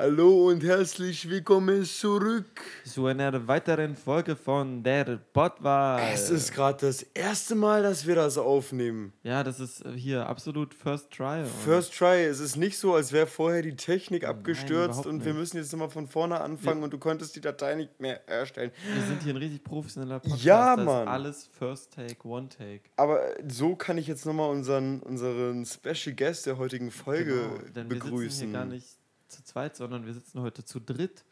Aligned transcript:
Hallo 0.00 0.46
und 0.46 0.62
herzlich 0.62 1.28
willkommen 1.28 1.84
zurück. 1.84 2.60
Zu 2.84 3.06
einer 3.06 3.48
weiteren 3.48 3.96
Folge 3.96 4.36
von 4.36 4.84
der 4.84 5.18
Podwahl. 5.32 6.12
Es 6.14 6.30
ist 6.30 6.54
gerade 6.54 6.86
das 6.86 7.02
erste 7.02 7.56
Mal, 7.56 7.82
dass 7.82 8.06
wir 8.06 8.14
das 8.14 8.38
aufnehmen. 8.38 9.12
Ja, 9.24 9.42
das 9.42 9.58
ist 9.58 9.82
hier 9.96 10.24
absolut 10.28 10.72
First 10.72 11.10
Try. 11.10 11.44
First 11.64 11.98
Try. 11.98 12.22
Es 12.26 12.38
ist 12.38 12.54
nicht 12.54 12.78
so, 12.78 12.94
als 12.94 13.10
wäre 13.10 13.26
vorher 13.26 13.60
die 13.62 13.74
Technik 13.74 14.22
abgestürzt 14.22 15.04
und 15.04 15.24
wir 15.24 15.34
müssen 15.34 15.56
jetzt 15.56 15.72
nochmal 15.72 15.90
von 15.90 16.06
vorne 16.06 16.40
anfangen 16.40 16.78
wir 16.78 16.84
und 16.84 16.92
du 16.92 16.98
konntest 16.98 17.34
die 17.34 17.40
Datei 17.40 17.74
nicht 17.74 17.98
mehr 17.98 18.28
erstellen. 18.28 18.70
Wir 18.94 19.02
sind 19.02 19.24
hier 19.24 19.34
ein 19.34 19.38
richtig 19.38 19.64
professioneller 19.64 20.20
Podcast. 20.20 20.44
Ja, 20.44 20.76
das 20.76 20.84
Mann. 20.84 21.02
Ist 21.02 21.08
alles 21.08 21.50
First 21.58 21.94
Take, 21.94 22.28
One 22.28 22.48
Take. 22.48 22.82
Aber 22.94 23.18
so 23.48 23.74
kann 23.74 23.98
ich 23.98 24.06
jetzt 24.06 24.24
nochmal 24.26 24.48
unseren, 24.48 25.00
unseren 25.00 25.66
Special 25.66 26.14
Guest 26.14 26.46
der 26.46 26.56
heutigen 26.56 26.92
Folge 26.92 27.34
genau, 27.34 27.72
denn 27.74 27.88
begrüßen. 27.88 28.20
Wir 28.20 28.30
sitzen 28.30 28.44
hier 28.44 28.52
gar 28.52 28.64
nicht 28.64 28.97
zu 29.28 29.44
zweit, 29.44 29.76
sondern 29.76 30.06
wir 30.06 30.14
sitzen 30.14 30.40
heute 30.40 30.64
zu 30.64 30.80
dritt. 30.80 31.24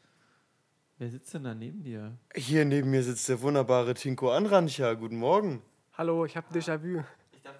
Wer 0.99 1.11
sitzt 1.11 1.35
denn 1.35 1.45
da 1.45 1.55
neben 1.55 1.83
dir? 1.83 2.17
Hier 2.35 2.65
neben 2.65 2.91
mir 2.91 3.03
sitzt 3.03 3.29
der 3.29 3.41
wunderbare 3.43 3.95
Tinko 3.95 4.31
Anrancha. 4.31 4.95
Guten 4.95 5.19
Morgen. 5.19 5.63
Hallo, 5.93 6.25
ich 6.25 6.37
habe 6.37 6.47
Déjà-vu. 6.53 7.03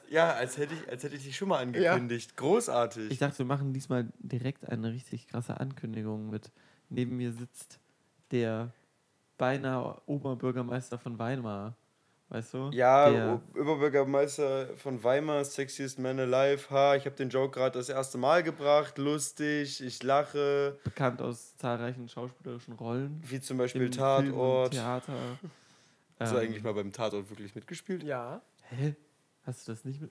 Ja, 0.09 0.33
als 0.33 0.57
hätte, 0.57 0.75
ich, 0.75 0.89
als 0.89 1.03
hätte 1.03 1.17
ich 1.17 1.25
dich 1.25 1.37
schon 1.37 1.49
mal 1.49 1.59
angekündigt. 1.59 2.31
Ja. 2.31 2.37
Großartig. 2.37 3.11
Ich 3.11 3.19
dachte, 3.19 3.39
wir 3.39 3.47
machen 3.47 3.73
diesmal 3.73 4.09
direkt 4.19 4.69
eine 4.69 4.93
richtig 4.93 5.27
krasse 5.27 5.59
Ankündigung 5.61 6.31
mit. 6.31 6.51
Neben 6.89 7.17
mir 7.17 7.33
sitzt 7.33 7.79
der 8.31 8.73
beinahe 9.39 10.01
Oberbürgermeister 10.07 10.99
von 10.99 11.19
Weimar. 11.19 11.77
Weißt 12.29 12.55
du? 12.55 12.71
Ja, 12.73 13.09
der 13.09 13.41
Oberbürgermeister 13.55 14.77
von 14.77 15.03
Weimar, 15.05 15.45
Sexiest 15.45 16.01
Man 16.01 16.19
Alive. 16.19 16.71
Ha, 16.71 16.97
ich 16.97 17.07
habe 17.07 17.15
den 17.15 17.29
Joke 17.29 17.57
gerade 17.57 17.79
das 17.79 17.89
erste 17.89 18.19
Mal 18.19 18.43
gebracht. 18.43 18.99
Lustig, 18.99 19.81
ich 19.81 20.03
lache. 20.03 20.77
Bekannt 20.83 21.23
aus 21.23 21.57
zahlreichen 21.57 22.09
schauspielerischen 22.09 22.75
Rollen. 22.75 23.23
Wie 23.25 23.41
zum 23.41 23.59
Beispiel 23.59 23.91
Tatort. 23.91 24.73
Theater. 24.73 25.13
Hast 26.19 26.33
du 26.33 26.37
ähm, 26.39 26.43
eigentlich 26.43 26.65
mal 26.65 26.75
beim 26.75 26.93
Tatort 26.93 27.31
wirklich 27.31 27.55
mitgespielt? 27.55 28.03
Ja. 28.03 28.43
Hä? 28.71 28.97
Hast 29.45 29.69
du 29.69 29.73
das 29.73 29.85
nicht 29.85 30.01
mit. 30.01 30.11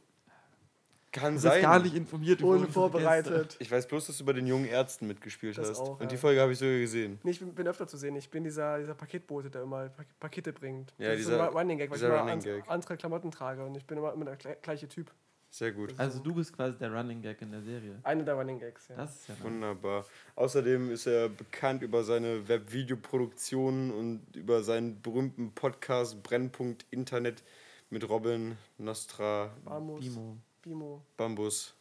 Kann 1.16 1.36
du 1.36 1.40
sein. 1.40 1.62
gar 1.62 1.80
nicht 1.80 1.96
informiert 1.96 2.42
über 2.42 2.50
Unvorbereitet. 2.50 3.56
Ich 3.60 3.72
weiß 3.72 3.88
bloß, 3.88 4.08
dass 4.08 4.18
du 4.18 4.26
bei 4.26 4.34
den 4.34 4.48
jungen 4.48 4.66
Ärzten 4.66 5.08
mitgespielt 5.08 5.58
das 5.58 5.70
hast. 5.70 5.80
Auch, 5.80 6.02
Und 6.02 6.12
die 6.12 6.16
ja. 6.16 6.22
Folge 6.22 6.42
habe 6.42 6.52
ich 6.52 6.60
sogar 6.60 6.78
gesehen. 6.78 7.20
Nee, 7.24 7.32
ich 7.32 7.40
bin, 7.40 7.56
bin, 7.56 7.68
öfter 7.68 7.88
zu 7.88 7.96
sehen. 7.96 8.18
Ich 8.18 8.30
bin 8.30 8.44
dieser, 8.44 8.80
dieser 8.80 8.96
Paketbote, 8.96 9.50
der 9.50 9.62
immer 9.62 9.90
Pakete 10.20 10.52
bringt. 10.52 10.94
Ja, 10.98 11.10
das 11.10 11.20
dieser, 11.20 11.36
ist 11.36 11.40
ein 11.40 11.58
Running 11.58 11.78
Gag, 11.78 11.90
weil 11.90 11.98
ich 11.98 12.04
immer 12.04 12.22
an, 12.22 12.44
andere 12.68 12.98
Klamotten 12.98 13.32
trage 13.32 13.64
und 13.66 13.76
ich 13.78 13.86
bin 13.86 13.98
immer, 13.98 14.12
immer 14.12 14.26
der 14.26 14.36
gleiche 14.36 14.90
Typ. 14.90 15.10
Sehr 15.50 15.72
gut. 15.72 15.94
Also 15.96 16.20
du 16.20 16.36
bist 16.36 16.54
quasi 16.54 16.78
der 16.78 16.94
Running 16.94 17.22
Gag 17.22 17.42
in 17.42 17.50
der 17.50 17.62
Serie. 17.62 17.98
Einer 18.04 18.24
der 18.24 18.34
Running 18.34 18.60
Gags, 18.60 18.90
ja. 18.90 18.98
Das 18.98 19.16
ist 19.16 19.30
ja 19.30 19.36
Wunderbar. 19.42 20.06
Außerdem 20.36 20.92
ist 20.92 21.08
er 21.08 21.30
bekannt 21.30 21.82
über 21.82 22.04
seine 22.04 22.46
Webvideoproduktionen 22.50 23.92
und 23.92 24.36
über 24.36 24.64
seinen 24.64 25.02
berühmten 25.02 25.54
Podcast 25.54 26.22
Brennpunkt 26.24 26.86
Internet 26.92 27.42
mit 27.90 28.10
Robin 28.10 28.58
Nostra. 28.78 29.56
Bimo. 29.98 30.36
Bimo. 30.66 31.06
Bambus. 31.16 31.76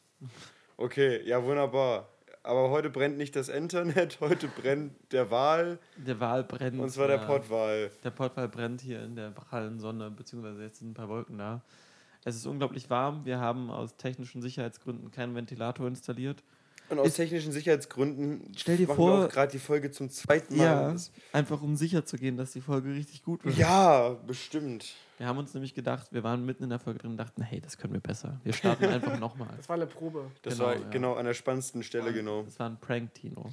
Okay, 0.77 1.27
ja 1.27 1.43
wunderbar. 1.43 2.11
Aber 2.43 2.69
heute 2.69 2.91
brennt 2.91 3.17
nicht 3.17 3.35
das 3.35 3.49
Internet, 3.49 4.19
heute 4.21 4.47
brennt 4.47 4.93
der 5.11 5.31
Wal. 5.31 5.79
Der 5.97 6.21
Wal 6.21 6.45
brennt. 6.45 6.79
Und 6.79 6.91
zwar 6.91 7.09
der 7.09 7.17
Pottwal. 7.17 7.91
Der 8.05 8.11
Pottwal 8.11 8.47
brennt 8.49 8.83
hier 8.83 9.03
in 9.03 9.17
der 9.17 9.31
prallen 9.31 9.81
Sonne, 9.81 10.11
beziehungsweise 10.11 10.63
jetzt 10.63 10.81
sind 10.81 10.91
ein 10.91 10.95
paar 10.95 11.09
Wolken 11.09 11.39
da. 11.39 11.63
Es 12.25 12.37
ist 12.37 12.45
unglaublich 12.45 12.91
warm. 12.91 13.25
Wir 13.25 13.41
haben 13.41 13.71
aus 13.71 13.97
technischen 13.97 14.43
Sicherheitsgründen 14.43 15.11
keinen 15.11 15.35
Ventilator 15.35 15.89
installiert. 15.89 16.43
Und 16.91 16.99
aus 16.99 17.09
ist, 17.09 17.17
technischen 17.17 17.51
Sicherheitsgründen 17.53 18.53
stell 18.57 18.77
dir 18.77 18.87
vor, 18.87 19.29
gerade 19.29 19.53
die 19.53 19.59
Folge 19.59 19.91
zum 19.91 20.11
zweiten 20.11 20.57
Mal. 20.57 20.65
Ja, 20.65 20.97
einfach 21.33 21.63
um 21.63 21.77
sicher 21.77 22.05
zu 22.05 22.19
gehen, 22.19 22.37
dass 22.37 22.53
die 22.53 22.61
Folge 22.61 22.95
richtig 22.95 23.23
gut 23.23 23.45
wird. 23.45 23.57
Ja, 23.57 24.11
bestimmt. 24.27 24.95
Wir 25.19 25.27
haben 25.27 25.39
uns 25.39 25.55
nämlich 25.55 25.75
gedacht, 25.75 26.09
wir 26.13 26.23
waren 26.25 26.45
mitten 26.45 26.65
in 26.65 26.71
der 26.71 26.79
Folge 26.79 26.99
drin 26.99 27.13
und 27.13 27.17
dachten, 27.17 27.43
hey, 27.43 27.61
das 27.61 27.79
können 27.79 27.95
wir 27.95 28.01
besser. 28.01 28.41
Wir 28.43 28.53
starten 28.53 28.85
einfach 28.87 29.19
nochmal. 29.19 29.55
Das 29.57 29.69
war 29.69 29.77
eine 29.77 29.87
Probe. 29.87 30.31
Das 30.43 30.55
genau, 30.55 30.67
war 30.67 30.77
ja. 30.77 30.89
genau 30.91 31.15
an 31.15 31.25
der 31.25 31.35
spannendsten 31.35 31.83
Stelle, 31.83 32.07
das 32.07 32.15
genau. 32.15 32.43
Das 32.43 32.59
war 32.59 32.69
ein 32.69 32.79
Prank, 32.79 33.15
Tino. 33.15 33.51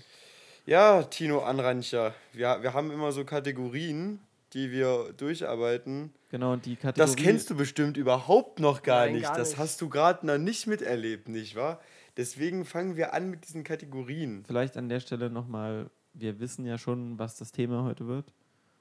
Ja, 0.66 1.04
Tino 1.04 1.40
Anrancher. 1.40 2.14
Wir, 2.34 2.60
wir 2.62 2.74
haben 2.74 2.92
immer 2.92 3.12
so 3.12 3.26
Kategorien, 3.26 4.20
die 4.54 4.72
wir 4.72 5.14
durcharbeiten. 5.16 6.14
Genau, 6.30 6.54
und 6.54 6.66
die 6.66 6.76
Kategorie... 6.76 6.98
Das 6.98 7.16
kennst 7.16 7.50
du 7.50 7.56
bestimmt 7.56 7.98
überhaupt 7.98 8.60
noch 8.60 8.84
gar 8.84 9.06
Nein, 9.06 9.14
nicht. 9.14 9.24
Gar 9.24 9.38
das 9.38 9.52
nicht. 9.52 9.60
hast 9.60 9.82
du 9.82 9.90
gerade 9.90 10.26
noch 10.26 10.38
nicht 10.38 10.68
miterlebt, 10.68 11.30
nicht 11.30 11.56
wahr? 11.56 11.80
Deswegen 12.22 12.66
fangen 12.66 12.98
wir 12.98 13.16
an 13.16 13.32
mit 13.32 13.48
diesen 13.48 13.64
Kategorien. 13.64 14.44
Vielleicht 14.46 14.78
an 14.78 14.90
der 14.90 15.00
Stelle 15.00 15.32
nochmal, 15.32 15.90
wir 16.14 16.40
wissen 16.40 16.68
ja 16.68 16.78
schon, 16.78 17.18
was 17.18 17.36
das 17.36 17.52
Thema 17.52 17.84
heute 17.84 18.06
wird. 18.06 18.32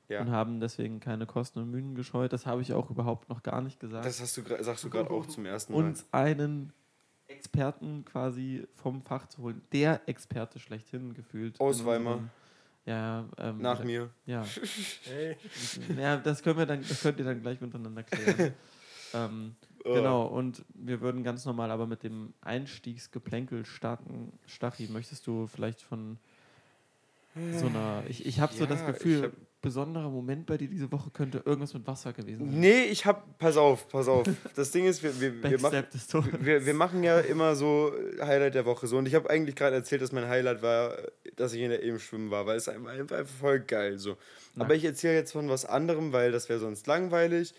Ja. 0.09 0.21
Und 0.21 0.31
haben 0.31 0.61
deswegen 0.61 1.01
keine 1.01 1.25
Kosten 1.25 1.61
und 1.61 1.71
Mühen 1.71 1.95
gescheut. 1.95 2.35
Das 2.35 2.45
habe 2.45 2.61
ich 2.61 2.75
auch 2.75 2.91
überhaupt 2.91 3.31
noch 3.31 3.43
gar 3.43 3.63
nicht 3.63 3.81
gesagt. 3.81 4.05
Das 4.05 4.21
hast 4.21 4.37
du, 4.37 4.43
sagst 4.63 4.85
du 4.85 4.91
gerade 4.91 5.09
auch 5.09 5.25
zum 5.25 5.47
ersten 5.47 5.73
Mal. 5.73 5.79
Uns 5.79 6.05
einen 6.13 6.75
Experten 7.29 8.05
quasi 8.05 8.69
vom 8.75 9.01
Fach 9.01 9.27
zu 9.27 9.41
holen. 9.41 9.63
Der 9.73 10.07
Experte 10.07 10.59
schlechthin 10.59 11.15
gefühlt. 11.15 11.59
Aus 11.61 11.87
Weimar. 11.87 12.29
Ja, 12.85 13.25
ähm, 13.39 13.63
Nach 13.63 13.83
mir. 13.83 14.11
Ja. 14.27 14.45
Hey. 15.05 15.39
ja, 15.97 16.19
das 16.19 16.43
können 16.43 16.59
wir 16.59 16.67
dann, 16.67 16.83
das 16.87 17.01
könnt 17.01 17.19
ihr 17.19 17.25
dann 17.25 17.41
gleich 17.41 17.59
miteinander 17.63 18.03
klären. 18.03 18.53
ähm. 19.15 19.57
Genau, 19.85 20.27
und 20.27 20.65
wir 20.75 21.01
würden 21.01 21.25
ganz 21.25 21.45
normal 21.45 21.71
aber 21.71 21.87
mit 21.87 22.03
dem 22.03 22.35
Einstiegsgeplänkel 22.43 23.65
starten. 23.65 24.33
Stachi, 24.47 24.89
möchtest 24.89 25.27
du 25.27 25.47
vielleicht 25.47 25.81
von 25.83 26.19
so 27.35 27.67
einer. 27.67 28.03
Ich, 28.09 28.27
ich 28.27 28.41
habe 28.41 28.53
ja, 28.53 28.59
so 28.59 28.67
das 28.67 28.85
Gefühl, 28.85 29.33
besonderer 29.63 30.11
Moment 30.11 30.47
bei 30.47 30.57
dir 30.57 30.69
diese 30.69 30.91
Woche 30.91 31.11
könnte 31.11 31.43
irgendwas 31.45 31.75
mit 31.75 31.87
Wasser 31.87 32.13
gewesen 32.13 32.51
sein. 32.51 32.61
Nee, 32.61 32.85
ich 32.85 33.07
hab. 33.07 33.39
Pass 33.39 33.57
auf, 33.57 33.89
pass 33.89 34.09
auf. 34.09 34.27
Das 34.55 34.71
Ding 34.71 34.87
ist, 34.87 35.03
wir, 35.03 35.21
wir, 35.21 35.43
wir, 35.43 35.61
machen, 35.61 35.85
wir, 36.41 36.67
wir 36.67 36.75
machen 36.75 37.03
ja 37.03 37.21
immer 37.21 37.55
so 37.55 37.93
Highlight 38.21 38.55
der 38.55 38.67
Woche 38.67 38.87
so. 38.87 38.99
Und 38.99 39.07
ich 39.07 39.15
habe 39.15 39.31
eigentlich 39.31 39.55
gerade 39.55 39.77
erzählt, 39.77 40.03
dass 40.03 40.13
mein 40.13 40.29
Highlight 40.29 40.63
war, 40.63 40.97
dass 41.37 41.53
ich 41.53 41.61
in 41.61 41.71
der 41.71 41.83
Ebenschwimmen 41.83 42.31
war, 42.31 42.47
weil 42.47 42.57
es 42.57 42.69
einfach, 42.69 42.91
einfach 42.91 43.25
voll 43.27 43.61
geil 43.61 43.99
so. 43.99 44.17
Na. 44.55 44.65
Aber 44.65 44.75
ich 44.75 44.85
erzähle 44.85 45.15
jetzt 45.15 45.33
von 45.33 45.49
was 45.49 45.65
anderem, 45.65 46.13
weil 46.13 46.33
das 46.33 46.49
wäre 46.49 46.59
sonst 46.59 46.87
langweilig. 46.87 47.55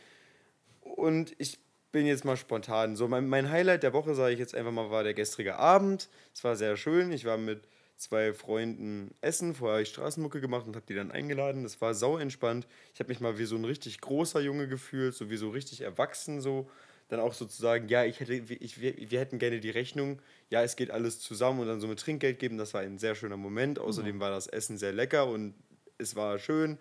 Und 0.81 1.33
ich 1.37 1.59
bin 1.91 2.05
jetzt 2.05 2.25
mal 2.25 2.37
spontan. 2.37 2.95
So, 2.95 3.07
mein, 3.07 3.27
mein 3.27 3.49
Highlight 3.49 3.83
der 3.83 3.93
Woche, 3.93 4.15
sage 4.15 4.33
ich 4.33 4.39
jetzt 4.39 4.55
einfach 4.55 4.71
mal, 4.71 4.89
war 4.91 5.03
der 5.03 5.13
gestrige 5.13 5.57
Abend. 5.57 6.09
Es 6.33 6.43
war 6.43 6.55
sehr 6.55 6.77
schön. 6.77 7.11
Ich 7.11 7.25
war 7.25 7.37
mit 7.37 7.67
zwei 7.97 8.33
Freunden 8.33 9.13
essen. 9.21 9.53
Vorher 9.53 9.75
habe 9.75 9.83
ich 9.83 9.89
Straßenmucke 9.89 10.41
gemacht 10.41 10.65
und 10.65 10.75
habe 10.75 10.85
die 10.87 10.95
dann 10.95 11.11
eingeladen. 11.11 11.63
Das 11.63 11.81
war 11.81 11.93
sau 11.93 12.17
entspannt. 12.17 12.67
Ich 12.93 12.99
habe 12.99 13.09
mich 13.09 13.19
mal 13.19 13.37
wie 13.37 13.45
so 13.45 13.55
ein 13.55 13.65
richtig 13.65 14.01
großer 14.01 14.41
Junge 14.41 14.67
gefühlt, 14.67 15.13
so 15.13 15.29
wie 15.29 15.37
so 15.37 15.49
richtig 15.49 15.81
erwachsen 15.81 16.41
so. 16.41 16.69
Dann 17.09 17.19
auch 17.19 17.33
sozusagen, 17.33 17.89
ja, 17.89 18.05
ich 18.05 18.21
hätte, 18.21 18.33
ich, 18.33 18.79
wir, 18.79 18.95
wir 18.97 19.19
hätten 19.19 19.37
gerne 19.37 19.59
die 19.59 19.69
Rechnung. 19.69 20.21
Ja, 20.49 20.63
es 20.63 20.77
geht 20.77 20.91
alles 20.91 21.19
zusammen 21.19 21.59
und 21.59 21.67
dann 21.67 21.81
so 21.81 21.87
mit 21.87 21.99
Trinkgeld 21.99 22.39
geben. 22.39 22.57
Das 22.57 22.73
war 22.73 22.81
ein 22.81 22.97
sehr 22.97 23.15
schöner 23.15 23.37
Moment. 23.37 23.79
Außerdem 23.79 24.19
war 24.21 24.31
das 24.31 24.47
Essen 24.47 24.77
sehr 24.77 24.93
lecker 24.93 25.27
und 25.27 25.53
es 25.97 26.15
war 26.15 26.39
schön. 26.39 26.79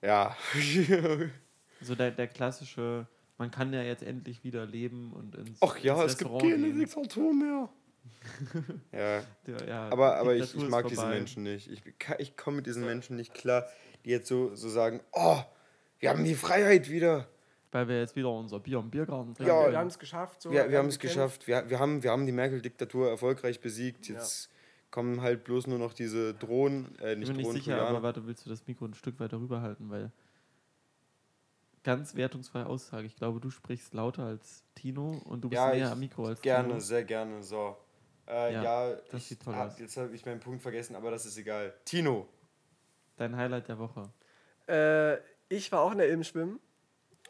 Ja. 0.00 0.36
so 1.80 1.94
der, 1.94 2.12
der 2.12 2.28
klassische, 2.28 3.08
man 3.38 3.50
kann 3.50 3.72
ja 3.72 3.82
jetzt 3.82 4.02
endlich 4.02 4.44
wieder 4.44 4.66
leben 4.66 5.12
und 5.12 5.34
ins 5.34 5.58
Ach 5.60 5.78
ja, 5.78 6.00
ins 6.02 6.12
es 6.12 6.18
gibt 6.18 6.40
keine 6.40 6.72
Diktatur 6.72 7.34
mehr. 7.34 7.68
ja. 8.92 9.22
ja. 9.66 9.88
aber, 9.90 10.16
aber 10.16 10.34
ich, 10.34 10.54
ich 10.54 10.68
mag 10.68 10.86
diese 10.88 11.06
Menschen 11.06 11.42
nicht. 11.42 11.70
Ich, 11.70 11.82
ich 12.18 12.36
komme 12.36 12.58
mit 12.58 12.66
diesen 12.66 12.84
Menschen 12.84 13.16
nicht 13.16 13.34
klar, 13.34 13.66
die 14.04 14.10
jetzt 14.10 14.28
so, 14.28 14.54
so 14.54 14.68
sagen, 14.68 15.00
oh, 15.12 15.40
wir 15.98 16.10
haben 16.10 16.24
die 16.24 16.34
Freiheit 16.34 16.90
wieder. 16.90 17.28
Weil 17.72 17.88
wir 17.88 17.98
jetzt 17.98 18.14
wieder 18.14 18.30
unser 18.30 18.60
Bier 18.60 18.78
im 18.78 18.90
Biergarten 18.90 19.34
trinken. 19.34 19.50
Ja, 19.50 19.70
wir 19.70 19.78
haben 19.78 19.88
es 19.88 19.98
geschafft. 19.98 20.42
So 20.42 20.52
wir 20.52 20.70
wir 20.70 20.78
haben 20.78 20.88
es 20.88 20.98
geschafft. 20.98 21.48
Wir, 21.48 21.68
wir, 21.68 21.80
haben, 21.80 22.02
wir 22.02 22.10
haben 22.10 22.24
die 22.24 22.32
Merkel-Diktatur 22.32 23.08
erfolgreich 23.08 23.60
besiegt. 23.60 24.08
Jetzt 24.08 24.44
ja. 24.44 24.50
kommen 24.92 25.22
halt 25.22 25.42
bloß 25.44 25.66
nur 25.66 25.78
noch 25.78 25.92
diese 25.92 26.34
Drohnen, 26.34 26.96
äh, 27.00 27.16
nicht 27.16 27.30
Ich 27.30 27.34
bin 27.34 27.42
Drohnen, 27.42 27.54
nicht 27.54 27.64
sicher, 27.64 27.82
aber 27.82 28.02
warte, 28.02 28.26
willst 28.26 28.46
du 28.46 28.50
das 28.50 28.66
Mikro 28.66 28.84
ein 28.84 28.94
Stück 28.94 29.18
weiter 29.18 29.40
rüberhalten, 29.40 29.90
weil 29.90 30.12
ganz 31.84 32.16
wertungsfreie 32.16 32.66
Aussage. 32.66 33.06
Ich 33.06 33.14
glaube, 33.14 33.40
du 33.40 33.50
sprichst 33.50 33.94
lauter 33.94 34.24
als 34.24 34.64
Tino 34.74 35.22
und 35.24 35.42
du 35.42 35.50
bist 35.50 35.60
ja, 35.60 35.72
näher 35.72 35.92
am 35.92 36.00
Mikro 36.00 36.26
als 36.26 36.40
gerne, 36.40 36.64
Tino. 36.64 36.68
Gerne, 36.70 36.80
sehr 36.80 37.04
gerne. 37.04 37.42
So. 37.42 37.76
Äh, 38.26 38.54
ja, 38.54 38.62
ja, 38.62 38.96
das 39.10 39.20
ich 39.20 39.28
sieht 39.28 39.42
toll 39.42 39.54
hab, 39.54 39.68
aus. 39.68 39.78
Jetzt 39.78 39.96
habe 39.96 40.14
ich 40.14 40.24
meinen 40.24 40.40
Punkt 40.40 40.62
vergessen, 40.62 40.96
aber 40.96 41.10
das 41.10 41.26
ist 41.26 41.36
egal. 41.36 41.74
Tino. 41.84 42.26
Dein 43.16 43.36
Highlight 43.36 43.68
der 43.68 43.78
Woche. 43.78 44.10
Äh, 44.66 45.18
ich 45.48 45.70
war 45.70 45.82
auch 45.82 45.92
in 45.92 45.98
der 45.98 46.08
Ilm 46.08 46.22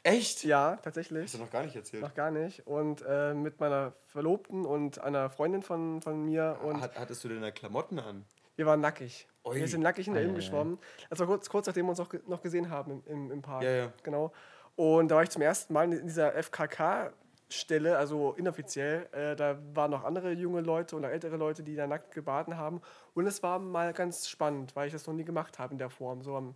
Echt? 0.02 0.44
Ja, 0.44 0.76
tatsächlich. 0.76 1.24
Hast 1.24 1.34
du 1.34 1.38
noch 1.38 1.50
gar 1.50 1.64
nicht 1.64 1.74
erzählt? 1.74 2.02
Noch 2.02 2.14
gar 2.14 2.30
nicht. 2.30 2.66
Und 2.66 3.02
äh, 3.08 3.32
mit 3.32 3.58
meiner 3.58 3.92
Verlobten 4.08 4.66
und 4.66 4.98
einer 5.00 5.30
Freundin 5.30 5.62
von, 5.62 6.02
von 6.02 6.24
mir. 6.24 6.58
Und 6.62 6.80
Hat, 6.80 6.98
hattest 6.98 7.24
du 7.24 7.28
denn 7.28 7.40
da 7.40 7.50
Klamotten 7.50 7.98
an? 7.98 8.24
Wir 8.56 8.66
waren 8.66 8.80
nackig. 8.80 9.28
Ui. 9.44 9.56
Wir 9.56 9.68
sind 9.68 9.82
nackig 9.82 10.06
in 10.06 10.14
der 10.14 10.22
Ilm 10.22 10.34
geschwommen. 10.34 10.78
Das 11.10 11.18
war 11.18 11.26
kurz, 11.26 11.48
kurz 11.48 11.66
nachdem 11.66 11.86
wir 11.86 11.90
uns 11.90 12.00
auch 12.00 12.12
noch 12.26 12.40
gesehen 12.40 12.70
haben 12.70 12.90
im, 12.90 13.02
im, 13.06 13.30
im 13.32 13.42
Park. 13.42 13.62
Ja, 13.62 13.70
ja. 13.70 13.92
Genau. 14.02 14.32
Und 14.76 15.08
da 15.10 15.16
war 15.16 15.22
ich 15.22 15.30
zum 15.30 15.42
ersten 15.42 15.72
Mal 15.72 15.92
in 15.92 16.06
dieser 16.06 16.32
FKK 16.42 17.12
Stelle, 17.48 17.98
also 17.98 18.32
inoffiziell. 18.32 19.08
Äh, 19.12 19.36
da 19.36 19.58
waren 19.74 19.90
noch 19.90 20.04
andere 20.04 20.32
junge 20.32 20.60
Leute 20.60 20.96
und 20.96 21.04
ältere 21.04 21.36
Leute, 21.36 21.62
die 21.62 21.76
da 21.76 21.86
nackt 21.86 22.12
gebaden 22.12 22.56
haben. 22.56 22.80
Und 23.12 23.26
es 23.26 23.42
war 23.42 23.58
mal 23.58 23.92
ganz 23.92 24.28
spannend, 24.28 24.74
weil 24.74 24.86
ich 24.86 24.92
das 24.92 25.06
noch 25.06 25.14
nie 25.14 25.24
gemacht 25.24 25.58
habe 25.58 25.72
in 25.72 25.78
der 25.78 25.90
Form. 25.90 26.22
So 26.22 26.36
am 26.36 26.54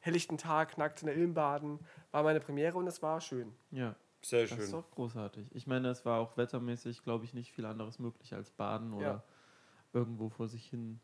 helllichten 0.00 0.36
Tag 0.36 0.76
nackt 0.76 1.00
in 1.00 1.06
der 1.06 1.16
Ilm 1.16 1.32
baden 1.32 1.80
war 2.10 2.22
meine 2.22 2.40
Premiere 2.40 2.76
und 2.76 2.86
es 2.86 3.02
war 3.02 3.20
schön. 3.20 3.54
Ja. 3.70 3.96
Sehr 4.24 4.46
schön. 4.46 4.56
Das 4.56 4.68
ist 4.68 4.74
auch 4.74 4.90
großartig. 4.90 5.54
Ich 5.54 5.66
meine, 5.66 5.88
es 5.88 6.06
war 6.06 6.18
auch 6.18 6.36
wettermäßig, 6.38 7.02
glaube 7.02 7.26
ich, 7.26 7.34
nicht 7.34 7.52
viel 7.52 7.66
anderes 7.66 7.98
möglich 7.98 8.32
als 8.32 8.50
baden 8.50 8.94
oder 8.94 9.06
ja. 9.06 9.22
Irgendwo 9.94 10.28
vor 10.28 10.48
sich 10.48 10.66
hin 10.66 11.00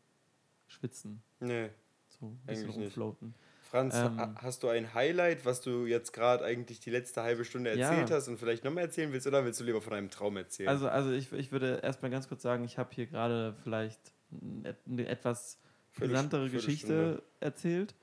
schwitzen. 0.67 1.21
Nee. 1.39 1.69
So 2.07 2.27
ein 2.27 2.39
bisschen 2.45 2.69
rumfloaten. 2.69 3.29
Nicht. 3.29 3.39
Franz, 3.71 3.95
ähm, 3.95 4.35
hast 4.35 4.63
du 4.63 4.67
ein 4.67 4.93
Highlight, 4.93 5.45
was 5.45 5.61
du 5.61 5.85
jetzt 5.85 6.11
gerade 6.11 6.43
eigentlich 6.43 6.81
die 6.81 6.89
letzte 6.89 7.23
halbe 7.23 7.45
Stunde 7.45 7.69
erzählt 7.69 8.09
ja. 8.09 8.17
hast 8.17 8.27
und 8.27 8.37
vielleicht 8.37 8.65
nochmal 8.65 8.83
erzählen 8.83 9.13
willst 9.13 9.27
oder 9.27 9.45
willst 9.45 9.61
du 9.61 9.63
lieber 9.63 9.81
von 9.81 9.93
einem 9.93 10.09
Traum 10.09 10.35
erzählen? 10.35 10.67
Also, 10.67 10.89
also 10.89 11.11
ich, 11.11 11.31
ich 11.31 11.53
würde 11.53 11.79
erstmal 11.81 12.11
ganz 12.11 12.27
kurz 12.27 12.41
sagen, 12.41 12.65
ich 12.65 12.77
habe 12.77 12.89
hier 12.93 13.05
gerade 13.05 13.55
vielleicht 13.63 13.99
eine 14.29 15.07
etwas 15.07 15.57
brisantere 15.95 16.49
Geschichte 16.49 17.23
erzählt. 17.39 17.95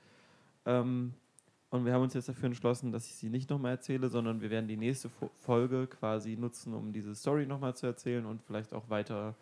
Ähm, 0.65 1.13
und 1.69 1.85
wir 1.85 1.93
haben 1.93 2.01
uns 2.01 2.15
jetzt 2.15 2.27
dafür 2.27 2.45
entschlossen, 2.45 2.91
dass 2.91 3.05
ich 3.05 3.15
sie 3.15 3.29
nicht 3.29 3.51
nochmal 3.51 3.73
erzähle, 3.73 4.09
sondern 4.09 4.41
wir 4.41 4.49
werden 4.49 4.67
die 4.67 4.77
nächste 4.77 5.09
Folge 5.37 5.85
quasi 5.85 6.35
nutzen, 6.35 6.73
um 6.73 6.93
diese 6.93 7.13
Story 7.13 7.45
nochmal 7.45 7.75
zu 7.75 7.85
erzählen 7.85 8.25
und 8.25 8.41
vielleicht 8.41 8.73
auch 8.73 8.89
weiter 8.89 9.35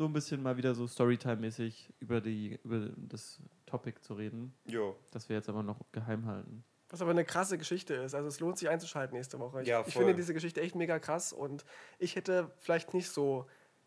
so 0.00 0.06
ein 0.06 0.14
bisschen 0.14 0.42
mal 0.42 0.56
wieder 0.56 0.74
so 0.74 0.86
Storytime-mäßig 0.86 1.92
über, 2.00 2.22
über 2.24 2.88
das 2.96 3.38
Topic 3.66 4.00
zu 4.00 4.14
reden. 4.14 4.54
Jo. 4.64 4.96
Das 5.10 5.28
wir 5.28 5.36
jetzt 5.36 5.50
aber 5.50 5.62
noch 5.62 5.78
geheim 5.92 6.24
halten. 6.24 6.64
Was 6.88 7.02
aber 7.02 7.10
eine 7.10 7.26
krasse 7.26 7.58
Geschichte 7.58 7.92
ist. 7.92 8.14
Also 8.14 8.26
es 8.26 8.40
lohnt 8.40 8.56
sich 8.56 8.70
einzuschalten 8.70 9.14
nächste 9.14 9.38
Woche. 9.38 9.60
Ich, 9.60 9.68
ja, 9.68 9.84
ich 9.86 9.92
finde 9.92 10.14
diese 10.14 10.32
Geschichte 10.32 10.62
echt 10.62 10.74
mega 10.74 10.98
krass 10.98 11.34
und 11.34 11.66
ich 11.98 12.16
hätte 12.16 12.50
vielleicht 12.60 12.94
nicht 12.94 13.10
so 13.10 13.44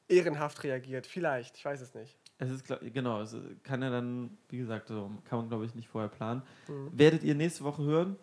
ehrenhaft 0.08 0.64
reagiert. 0.64 1.08
Vielleicht, 1.08 1.58
ich 1.58 1.66
weiß 1.66 1.82
es 1.82 1.96
nicht. 1.96 2.20
Es 2.38 2.52
ist 2.52 2.68
genau, 2.94 3.22
es 3.22 3.36
kann 3.64 3.82
ja 3.82 3.90
dann, 3.90 4.38
wie 4.50 4.60
gesagt, 4.60 4.90
so 4.90 5.10
kann 5.26 5.40
man 5.40 5.50
glaube 5.50 5.66
ich 5.66 5.74
nicht 5.74 5.88
vorher 5.88 6.12
planen. 6.12 6.44
Mhm. 6.68 6.92
Werdet 6.94 7.24
ihr 7.24 7.34
nächste 7.34 7.64
Woche 7.64 7.82
hören, 7.82 8.18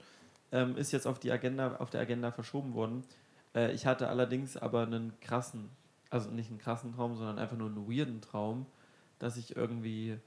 ähm, 0.52 0.76
ist 0.76 0.92
jetzt 0.92 1.08
auf 1.08 1.18
die 1.18 1.32
Agenda, 1.32 1.78
auf 1.78 1.90
der 1.90 2.02
Agenda 2.02 2.30
verschoben 2.30 2.72
worden. 2.74 3.02
Äh, 3.52 3.72
ich 3.72 3.84
hatte 3.84 4.06
allerdings 4.06 4.56
aber 4.56 4.82
einen 4.82 5.18
krassen, 5.20 5.70
also 6.10 6.30
nicht 6.30 6.50
einen 6.50 6.58
krassen 6.58 6.94
Traum, 6.94 7.14
sondern 7.16 7.38
einfach 7.38 7.56
nur 7.56 7.68
einen 7.68 7.88
weirden 7.88 8.20
Traum, 8.20 8.66
dass 9.18 9.36
ich 9.36 9.56
irgendwie 9.56 10.18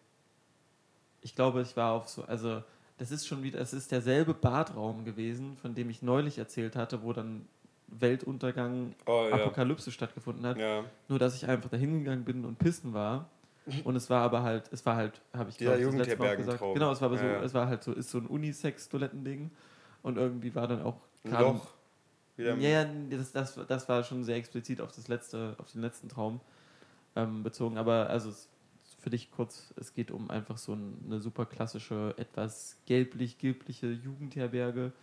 ich 1.24 1.36
glaube, 1.36 1.62
ich 1.62 1.76
war 1.76 1.94
auf 1.94 2.08
so, 2.08 2.24
also 2.24 2.62
das 2.98 3.12
ist 3.12 3.26
schon 3.26 3.42
wieder, 3.44 3.60
es 3.60 3.74
ist 3.74 3.92
derselbe 3.92 4.34
Badraum 4.34 5.04
gewesen, 5.06 5.58
von 5.58 5.74
dem 5.74 5.90
ich 5.90 6.02
neulich 6.02 6.38
erzählt 6.38 6.76
hatte, 6.76 7.02
wo 7.02 7.14
dann 7.14 7.48
Weltuntergang, 7.88 8.94
oh, 9.06 9.28
ja. 9.30 9.36
Apokalypse 9.36 9.92
stattgefunden 9.92 10.46
hat. 10.46 10.58
Ja. 10.58 10.84
Nur, 11.08 11.20
dass 11.20 11.36
ich 11.36 11.48
einfach 11.48 11.70
dahin 11.70 12.00
gegangen 12.00 12.24
bin 12.24 12.46
und 12.46 12.60
pissen 12.60 12.94
war. 12.94 13.30
Und 13.86 13.96
es 13.96 14.10
war 14.10 14.22
aber 14.24 14.44
halt, 14.44 14.70
es 14.74 14.86
war 14.86 14.98
halt, 14.98 15.22
habe 15.32 15.50
ich 15.50 15.58
glaube 15.58 15.80
Mal 16.18 16.36
gesagt. 16.36 16.60
Genau, 16.74 16.92
es 16.92 17.00
war 17.00 17.10
aber 17.10 17.16
ja, 17.16 17.40
so, 17.40 17.46
es 17.46 17.54
war 17.54 17.70
halt 17.70 17.82
so, 17.82 17.94
ist 17.94 18.12
so 18.12 18.18
ein 18.18 18.28
Unisex-Toilettending. 18.28 19.52
Und 20.02 20.18
irgendwie 20.18 20.54
war 20.54 20.68
dann 20.68 20.82
auch 20.82 20.98
Ja, 22.38 22.56
ja, 22.56 22.86
das, 23.12 23.32
das, 23.32 23.60
das 23.68 23.88
war 23.88 24.04
schon 24.04 24.24
sehr 24.24 24.38
explizit 24.38 24.82
auf 24.82 24.92
das 24.92 25.08
letzte, 25.08 25.56
auf 25.60 25.72
den 25.72 25.82
letzten 25.82 26.10
Traum 26.10 26.42
ähm, 27.16 27.44
bezogen. 27.44 27.78
Aber 27.78 28.10
also 28.10 28.34
für 29.00 29.10
dich 29.10 29.32
kurz, 29.32 29.74
es 29.76 29.94
geht 29.94 30.12
um 30.12 30.32
einfach 30.32 30.58
so 30.58 30.74
eine 30.74 31.20
super 31.20 31.46
klassische, 31.46 32.16
etwas 32.18 32.78
gelblich-gilbliche 32.86 33.92
Jugendherberge, 33.92 34.94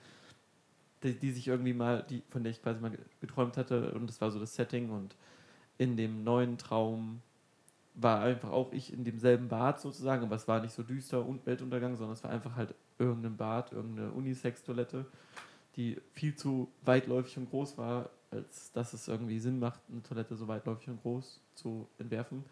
die, 1.03 1.15
die, 1.15 1.33
sich 1.33 1.49
irgendwie 1.49 1.75
mal, 1.75 2.05
die, 2.09 2.23
von 2.31 2.43
der 2.43 2.51
ich 2.51 2.63
quasi 2.63 2.81
mal 2.81 2.97
geträumt 3.21 3.57
hatte. 3.57 3.93
Und 3.93 4.09
das 4.09 4.21
war 4.21 4.31
so 4.31 4.41
das 4.41 4.55
Setting. 4.55 4.91
Und 4.91 5.15
in 5.79 5.97
dem 5.97 6.25
neuen 6.25 6.59
Traum 6.59 7.23
war 7.95 8.23
einfach 8.23 8.51
auch 8.51 8.73
ich 8.73 8.93
in 8.93 9.05
demselben 9.05 9.49
Bad 9.49 9.81
sozusagen, 9.81 10.25
aber 10.25 10.37
es 10.37 10.49
war 10.49 10.61
nicht 10.61 10.73
so 10.73 10.83
düster 10.83 11.25
und 11.25 11.45
Weltuntergang, 11.47 11.97
sondern 11.97 12.15
es 12.15 12.25
war 12.25 12.31
einfach 12.31 12.57
halt 12.57 12.75
irgendein 12.99 13.37
Bad, 13.37 13.73
irgendeine 13.73 14.13
Unisex-Toilette, 14.13 15.07
die 15.77 16.01
viel 16.13 16.35
zu 16.35 16.71
weitläufig 16.83 17.37
und 17.39 17.51
groß 17.51 17.79
war, 17.79 18.11
als 18.31 18.73
dass 18.73 18.93
es 18.93 19.09
irgendwie 19.09 19.39
Sinn 19.39 19.59
macht, 19.59 19.81
eine 19.91 20.03
Toilette 20.03 20.37
so 20.37 20.49
weitläufig 20.49 20.89
und 20.89 21.03
groß 21.03 21.41
zu 21.55 21.89
entwerfen. 21.99 22.45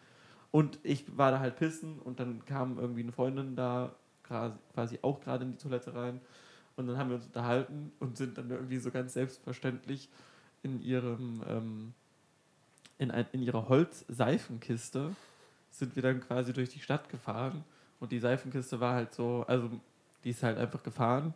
Und 0.50 0.78
ich 0.82 1.16
war 1.16 1.30
da 1.30 1.40
halt 1.40 1.56
pissen 1.56 1.98
und 1.98 2.20
dann 2.20 2.44
kam 2.44 2.78
irgendwie 2.78 3.02
eine 3.02 3.12
Freundin 3.12 3.54
da 3.54 3.94
quasi 4.22 4.98
auch 5.02 5.20
gerade 5.20 5.44
in 5.44 5.52
die 5.52 5.58
Toilette 5.58 5.94
rein. 5.94 6.20
Und 6.76 6.86
dann 6.86 6.96
haben 6.96 7.10
wir 7.10 7.16
uns 7.16 7.26
unterhalten 7.26 7.92
und 7.98 8.16
sind 8.16 8.38
dann 8.38 8.50
irgendwie 8.50 8.78
so 8.78 8.90
ganz 8.90 9.14
selbstverständlich 9.14 10.08
in 10.62 10.80
ihrem 10.80 11.42
ähm, 11.46 11.94
in, 12.98 13.10
ein, 13.10 13.26
in 13.32 13.42
ihrer 13.42 13.68
Holzseifenkiste 13.68 15.14
sind 15.70 15.96
wir 15.96 16.02
dann 16.02 16.20
quasi 16.20 16.52
durch 16.52 16.70
die 16.70 16.80
Stadt 16.80 17.08
gefahren. 17.08 17.64
Und 18.00 18.12
die 18.12 18.18
Seifenkiste 18.18 18.80
war 18.80 18.94
halt 18.94 19.14
so, 19.14 19.44
also 19.46 19.70
die 20.24 20.30
ist 20.30 20.42
halt 20.42 20.58
einfach 20.58 20.82
gefahren, 20.82 21.34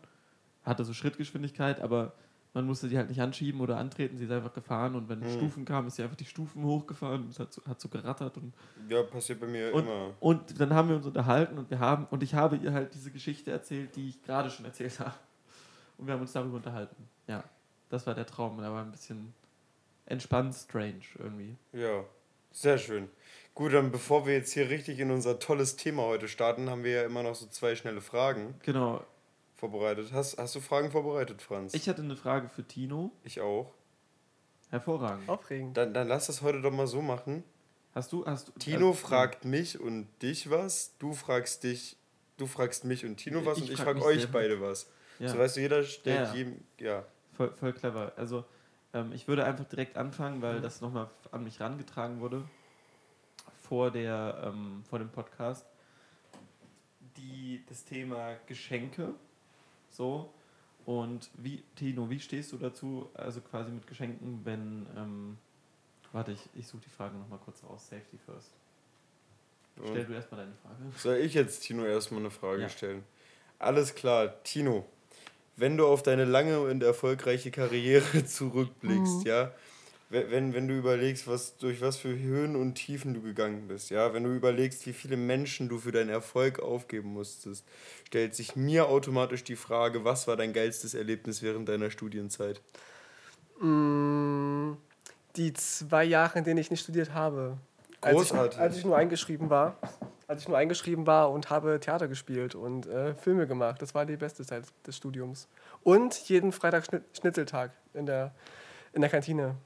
hatte 0.65 0.85
so 0.85 0.93
Schrittgeschwindigkeit, 0.93 1.81
aber 1.81 2.13
man 2.55 2.67
musste 2.67 2.89
sie 2.89 2.99
halt 2.99 3.09
nicht 3.09 3.21
anschieben 3.21 3.61
oder 3.61 3.79
antreten, 3.79 4.17
sie 4.19 4.25
ist 4.25 4.31
einfach 4.31 4.53
gefahren 4.53 4.95
und 4.95 5.09
wenn 5.09 5.23
hm. 5.23 5.31
Stufen 5.31 5.65
kamen, 5.65 5.89
ist 5.89 5.97
sie 5.97 6.03
einfach 6.03 6.17
die 6.17 6.27
Stufen 6.27 6.65
hochgefahren 6.65 7.25
und 7.25 7.39
hat 7.39 7.53
so, 7.53 7.63
hat 7.65 7.81
so 7.81 7.89
gerattert. 7.89 8.37
Und, 8.37 8.53
ja, 8.89 9.03
passiert 9.03 9.41
bei 9.41 9.47
mir 9.47 9.73
und, 9.75 9.85
immer. 9.85 10.15
Und 10.21 10.61
dann 10.61 10.75
haben 10.75 10.89
wir 10.89 10.97
uns 10.97 11.07
unterhalten 11.07 11.59
und 11.59 11.71
wir 11.71 11.79
haben, 11.79 12.07
und 12.11 12.23
ich 12.23 12.35
habe 12.35 12.57
ihr 12.57 12.73
halt 12.73 12.95
diese 12.95 13.11
Geschichte 13.11 13.51
erzählt, 13.51 13.97
die 13.97 14.11
ich 14.11 14.23
gerade 14.23 14.51
schon 14.51 14.67
erzählt 14.67 15.01
habe. 15.01 15.15
Und 15.97 16.07
wir 16.07 16.15
haben 16.15 16.21
uns 16.21 16.33
darüber 16.33 16.57
unterhalten. 16.57 17.09
Ja, 17.27 17.45
das 17.89 18.07
war 18.07 18.15
der 18.15 18.27
Traum. 18.27 18.59
Der 18.59 18.73
war 18.73 18.83
ein 18.83 18.91
bisschen 18.91 19.33
entspannt, 20.07 20.55
strange 20.55 21.03
irgendwie. 21.19 21.57
Ja, 21.73 22.05
sehr 22.51 22.77
schön. 22.77 23.09
Gut, 23.55 23.73
dann 23.73 23.91
bevor 23.91 24.27
wir 24.27 24.35
jetzt 24.35 24.53
hier 24.53 24.69
richtig 24.69 24.99
in 24.99 25.11
unser 25.11 25.39
tolles 25.39 25.77
Thema 25.77 26.03
heute 26.03 26.27
starten, 26.29 26.71
haben 26.71 26.85
wir 26.85 26.93
ja 26.93 27.03
immer 27.05 27.23
noch 27.23 27.35
so 27.35 27.47
zwei 27.47 27.77
schnelle 27.77 28.01
Fragen. 28.01 28.55
Genau, 28.63 29.05
vorbereitet. 29.63 30.11
Hast, 30.13 30.39
hast 30.39 30.57
du 30.57 30.61
Fragen 30.61 30.91
vorbereitet, 30.91 31.41
Franz? 31.41 31.73
Ich 31.73 31.89
hatte 31.89 32.03
eine 32.03 32.17
Frage 32.17 32.49
für 32.49 32.65
Tino. 32.65 33.13
Ich 33.23 33.41
auch. 33.41 33.73
Hervorragend. 34.71 35.29
Aufregend. 35.29 35.77
Dann, 35.77 35.95
dann 35.95 36.09
lass 36.09 36.27
das 36.27 36.43
heute 36.43 36.61
doch 36.61 36.73
mal 36.73 36.89
so 36.89 37.01
machen. 37.01 37.45
Hast 37.95 38.13
du, 38.13 38.27
hast 38.27 38.49
du. 38.49 38.53
Tino 38.59 38.89
also, 38.89 38.95
fragt 38.95 39.45
mich 39.45 39.79
und 39.79 40.09
dich 40.21 40.51
was. 40.51 40.97
Du 40.99 41.13
fragst 41.13 41.63
dich, 41.63 41.97
du 42.39 42.47
fragst 42.47 42.85
mich 42.85 43.07
und 43.07 43.19
Tino 43.19 43.47
was 43.47 43.59
ich 43.59 43.65
und 43.65 43.73
ich 43.75 43.81
frage 43.81 44.03
euch 44.03 44.23
selber. 44.23 44.33
beide 44.33 44.61
was. 44.61 44.91
Ja. 45.21 45.29
So 45.29 45.39
weißt 45.39 45.57
du, 45.57 45.61
jeder 45.61 45.85
stellt 45.85 46.29
ja, 46.29 46.35
jedem. 46.35 46.65
Ja. 46.81 47.05
Voll, 47.37 47.53
voll 47.55 47.73
clever. 47.73 48.13
Also, 48.17 48.45
ähm, 48.93 49.13
ich 49.13 49.29
würde 49.29 49.45
einfach 49.45 49.67
direkt 49.67 49.97
anfangen, 49.97 50.43
weil 50.43 50.59
mhm. 50.59 50.63
das 50.63 50.81
nochmal 50.81 51.09
an 51.31 51.45
mich 51.45 51.61
rangetragen 51.61 52.19
wurde. 52.19 52.43
Vor, 53.61 53.93
der, 53.93 54.43
ähm, 54.45 54.83
vor 54.91 54.99
dem 54.99 55.11
Podcast. 55.11 55.65
Die, 57.17 57.63
das 57.69 57.85
Thema 57.85 58.35
Geschenke 58.47 59.15
so. 59.95 60.33
Und 60.85 61.31
wie, 61.35 61.63
Tino, 61.77 62.11
wie 62.11 62.19
stehst 62.19 62.53
du 62.53 62.57
dazu, 62.57 63.09
also 63.15 63.41
quasi 63.41 63.71
mit 63.71 63.87
Geschenken, 63.87 64.41
wenn, 64.45 64.87
ähm, 64.97 65.39
warte, 66.13 66.33
ich, 66.33 66.41
ich 66.55 66.67
suche 66.67 66.83
die 66.83 66.91
Frage 66.91 67.17
nochmal 67.17 67.39
kurz 67.45 67.63
raus, 67.63 67.89
Safety 67.89 68.19
first. 68.19 68.51
Stell 69.85 70.05
du 70.05 70.13
erstmal 70.13 70.41
deine 70.43 70.55
Frage. 70.57 70.77
Soll 70.99 71.17
ich 71.17 71.35
jetzt 71.35 71.61
Tino 71.61 71.85
erstmal 71.85 72.21
eine 72.21 72.31
Frage 72.31 72.63
ja. 72.63 72.69
stellen? 72.69 73.05
Alles 73.59 73.95
klar, 73.95 74.43
Tino, 74.43 74.85
wenn 75.57 75.77
du 75.77 75.87
auf 75.87 76.03
deine 76.03 76.25
lange 76.25 76.61
und 76.61 76.83
erfolgreiche 76.83 77.51
Karriere 77.51 78.25
zurückblickst, 78.27 79.21
mhm. 79.21 79.27
ja, 79.27 79.53
wenn, 80.13 80.53
wenn 80.53 80.69
du 80.69 80.75
überlegst, 80.75 81.27
was, 81.27 81.57
durch 81.57 81.81
was 81.81 81.97
für 81.97 82.17
Höhen 82.17 82.55
und 82.55 82.75
Tiefen 82.75 83.15
du 83.15 83.23
gegangen 83.23 83.67
bist, 83.67 83.91
ja, 83.91 84.13
wenn 84.13 84.25
du 84.25 84.31
überlegst, 84.31 84.87
wie 84.87 84.93
viele 84.93 85.17
Menschen 85.17 85.69
du 85.69 85.79
für 85.79 85.91
deinen 85.91 86.11
Erfolg 86.11 86.61
aufgeben 86.61 87.15
musstest, 87.15 87.65
stellt 88.07 88.35
sich 88.35 88.55
mir 88.55 88.89
automatisch 88.89 89.43
die 89.43 89.57
Frage, 89.57 90.05
was 90.05 90.29
war 90.29 90.37
dein 90.37 90.53
geilstes 90.53 90.95
Erlebnis 90.95 91.43
während 91.43 91.69
deiner 91.69 91.91
Studienzeit? 91.91 92.61
Mm, 93.61 94.73
die 95.37 95.53
zwei 95.55 96.05
Jahre, 96.05 96.39
in 96.39 96.45
denen 96.45 96.59
ich 96.59 96.71
nicht 96.71 96.83
studiert 96.83 97.15
habe. 97.15 97.57
Großartig. 98.03 98.39
Als 98.39 98.55
ich, 98.55 98.61
als 98.61 98.77
ich 98.77 98.85
nur 98.85 98.97
eingeschrieben 98.97 99.49
war, 99.49 99.79
als 100.27 100.43
ich 100.43 100.49
nur 100.49 100.59
eingeschrieben 100.59 101.07
war 101.07 101.31
und 101.31 101.51
habe 101.51 101.81
Theater 101.81 102.09
gespielt 102.09 102.55
und 102.55 102.87
äh, 102.87 103.15
Filme 103.15 103.47
gemacht. 103.47 103.81
Das 103.81 103.95
war 103.95 104.07
die 104.07 104.17
beste 104.17 104.45
Zeit 104.45 104.65
des 104.87 104.97
Studiums. 104.97 105.49
Und 105.83 106.15
jeden 106.29 106.53
Freitag 106.53 106.87
Schnitzeltag 107.13 107.73
in 107.95 108.07
der, 108.07 108.35
in 108.93 109.01
der 109.01 109.11
Kantine 109.11 109.57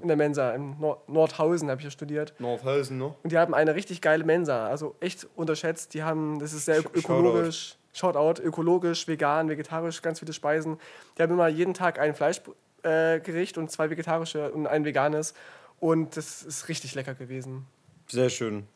in 0.00 0.08
der 0.08 0.16
Mensa. 0.16 0.52
In 0.54 0.78
Nord 0.78 1.08
Nordhausen 1.08 1.70
habe 1.70 1.80
ich 1.80 1.84
ja 1.84 1.90
studiert. 1.90 2.34
Nordhausen, 2.38 2.98
ne? 2.98 3.14
Und 3.22 3.32
die 3.32 3.38
haben 3.38 3.54
eine 3.54 3.74
richtig 3.74 4.00
geile 4.00 4.24
Mensa. 4.24 4.66
Also 4.66 4.96
echt 5.00 5.26
unterschätzt. 5.36 5.94
Die 5.94 6.02
haben, 6.02 6.38
das 6.38 6.52
ist 6.52 6.64
sehr 6.64 6.82
Sh 6.82 6.88
ökologisch. 6.94 7.76
Shoutout, 7.92 8.42
ökologisch, 8.42 9.06
vegan, 9.06 9.48
vegetarisch, 9.48 10.02
ganz 10.02 10.18
viele 10.18 10.32
Speisen. 10.32 10.78
Die 11.16 11.22
haben 11.22 11.32
immer 11.32 11.46
jeden 11.46 11.74
Tag 11.74 12.00
ein 12.00 12.14
Fleischgericht 12.14 13.56
äh, 13.56 13.60
und 13.60 13.70
zwei 13.70 13.88
vegetarische 13.88 14.50
und 14.50 14.66
ein 14.66 14.84
veganes. 14.84 15.34
Und 15.78 16.16
das 16.16 16.42
ist 16.42 16.68
richtig 16.68 16.94
lecker 16.94 17.14
gewesen. 17.14 17.66
Sehr 18.08 18.30
schön. 18.30 18.66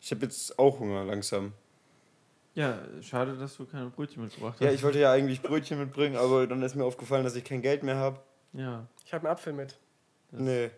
Ich 0.00 0.10
habe 0.10 0.22
jetzt 0.22 0.58
auch 0.58 0.80
Hunger 0.80 1.04
langsam. 1.04 1.52
Ja, 2.54 2.78
schade, 3.02 3.36
dass 3.36 3.56
du 3.56 3.66
keine 3.66 3.90
Brötchen 3.90 4.22
mitgebracht 4.22 4.54
hast. 4.54 4.62
Ja, 4.62 4.72
ich 4.72 4.82
wollte 4.82 4.98
ja 4.98 5.12
eigentlich 5.12 5.42
Brötchen 5.42 5.78
mitbringen, 5.78 6.16
aber 6.16 6.46
dann 6.46 6.62
ist 6.62 6.74
mir 6.74 6.84
aufgefallen, 6.84 7.22
dass 7.22 7.36
ich 7.36 7.44
kein 7.44 7.60
Geld 7.60 7.82
mehr 7.82 7.96
habe. 7.96 8.18
Ja. 8.54 8.86
Ich 9.04 9.12
habe 9.12 9.28
einen 9.28 9.32
Apfel 9.32 9.52
mit. 9.52 9.78
Das 10.30 10.40
nee, 10.40 10.70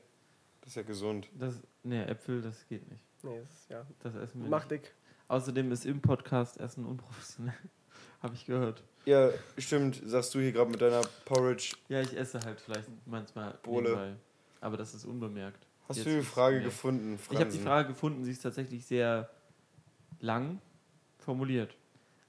das 0.60 0.70
ist 0.70 0.76
ja 0.76 0.82
gesund. 0.82 1.28
Das, 1.34 1.54
nee, 1.82 2.02
Äpfel, 2.02 2.42
das 2.42 2.66
geht 2.66 2.88
nicht. 2.90 3.04
Nee, 3.22 3.40
das 3.40 3.50
ist 3.50 3.70
ja. 3.70 3.86
Das 4.00 4.14
essen 4.14 4.42
wir 4.42 4.48
Macht 4.48 4.70
dick. 4.70 4.94
Außerdem 5.28 5.72
ist 5.72 5.84
im 5.84 6.00
Podcast 6.00 6.58
Essen 6.58 6.86
unprofessionell. 6.86 7.54
Habe 8.22 8.34
ich 8.34 8.46
gehört. 8.46 8.82
Ja, 9.04 9.30
stimmt. 9.56 10.00
Sagst 10.04 10.34
du 10.34 10.40
hier 10.40 10.52
gerade 10.52 10.70
mit 10.70 10.80
deiner 10.80 11.02
Porridge. 11.24 11.76
Ja, 11.88 12.00
ich 12.00 12.16
esse 12.16 12.40
halt 12.40 12.60
vielleicht 12.60 12.88
manchmal 13.06 13.58
Bohle. 13.62 13.90
Nebenbei, 13.90 14.14
aber 14.60 14.76
das 14.76 14.94
ist 14.94 15.04
unbemerkt. 15.04 15.66
Hast 15.88 15.98
Jetzt 15.98 16.06
du 16.06 16.10
die 16.18 16.22
Frage 16.22 16.62
gefunden? 16.62 17.16
Franzen? 17.16 17.34
Ich 17.34 17.40
habe 17.40 17.50
die 17.50 17.58
Frage 17.58 17.88
gefunden. 17.88 18.24
Sie 18.24 18.32
ist 18.32 18.42
tatsächlich 18.42 18.84
sehr 18.84 19.30
lang 20.20 20.60
formuliert. 21.18 21.74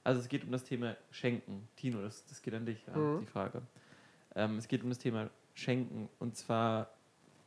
Also 0.02 0.20
es 0.20 0.28
geht 0.28 0.44
um 0.44 0.52
das 0.52 0.64
Thema 0.64 0.96
Schenken. 1.10 1.68
Tino, 1.76 2.00
das, 2.00 2.24
das 2.26 2.40
geht 2.40 2.54
an 2.54 2.64
dich, 2.64 2.86
mhm. 2.86 3.20
die 3.20 3.26
Frage. 3.26 3.62
Ähm, 4.34 4.56
es 4.56 4.66
geht 4.66 4.82
um 4.82 4.88
das 4.88 4.98
Thema 4.98 5.28
Schenken. 5.54 6.08
Und 6.18 6.36
zwar 6.36 6.90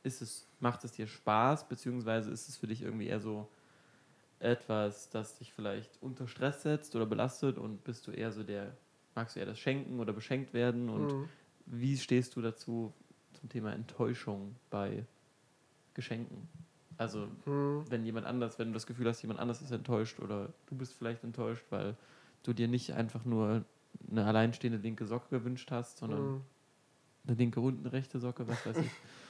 ist 0.03 0.21
es, 0.21 0.47
macht 0.59 0.83
es 0.83 0.91
dir 0.91 1.07
Spaß, 1.07 1.67
beziehungsweise 1.67 2.29
ist 2.29 2.49
es 2.49 2.57
für 2.57 2.67
dich 2.67 2.81
irgendwie 2.81 3.07
eher 3.07 3.19
so 3.19 3.49
etwas, 4.39 5.09
das 5.09 5.37
dich 5.37 5.53
vielleicht 5.53 5.97
unter 6.01 6.27
Stress 6.27 6.63
setzt 6.63 6.95
oder 6.95 7.05
belastet 7.05 7.57
und 7.57 7.83
bist 7.83 8.05
du 8.05 8.11
eher 8.11 8.31
so 8.31 8.43
der, 8.43 8.75
magst 9.15 9.35
du 9.35 9.39
eher 9.39 9.45
das 9.45 9.59
Schenken 9.59 9.99
oder 9.99 10.11
beschenkt 10.11 10.53
werden 10.53 10.89
und 10.89 11.13
mhm. 11.13 11.29
wie 11.65 11.97
stehst 11.97 12.35
du 12.35 12.41
dazu 12.41 12.93
zum 13.33 13.49
Thema 13.49 13.71
Enttäuschung 13.73 14.55
bei 14.69 15.05
Geschenken? 15.93 16.49
Also, 16.97 17.27
mhm. 17.45 17.85
wenn 17.89 18.05
jemand 18.05 18.27
anders, 18.27 18.59
wenn 18.59 18.67
du 18.67 18.73
das 18.73 18.85
Gefühl 18.85 19.07
hast, 19.07 19.21
jemand 19.21 19.39
anders 19.39 19.61
ist 19.61 19.71
enttäuscht 19.71 20.19
oder 20.19 20.53
du 20.67 20.75
bist 20.75 20.93
vielleicht 20.93 21.23
enttäuscht, 21.23 21.65
weil 21.69 21.95
du 22.43 22.53
dir 22.53 22.67
nicht 22.67 22.93
einfach 22.93 23.25
nur 23.25 23.63
eine 24.11 24.25
alleinstehende 24.25 24.79
linke 24.79 25.05
Socke 25.05 25.29
gewünscht 25.29 25.71
hast, 25.71 25.99
sondern 25.99 26.21
mhm. 26.21 26.41
eine 27.27 27.37
linke 27.37 27.61
und 27.61 27.79
eine 27.79 27.93
rechte 27.93 28.19
Socke, 28.19 28.47
was 28.47 28.65
weiß 28.65 28.77
ich. 28.77 28.91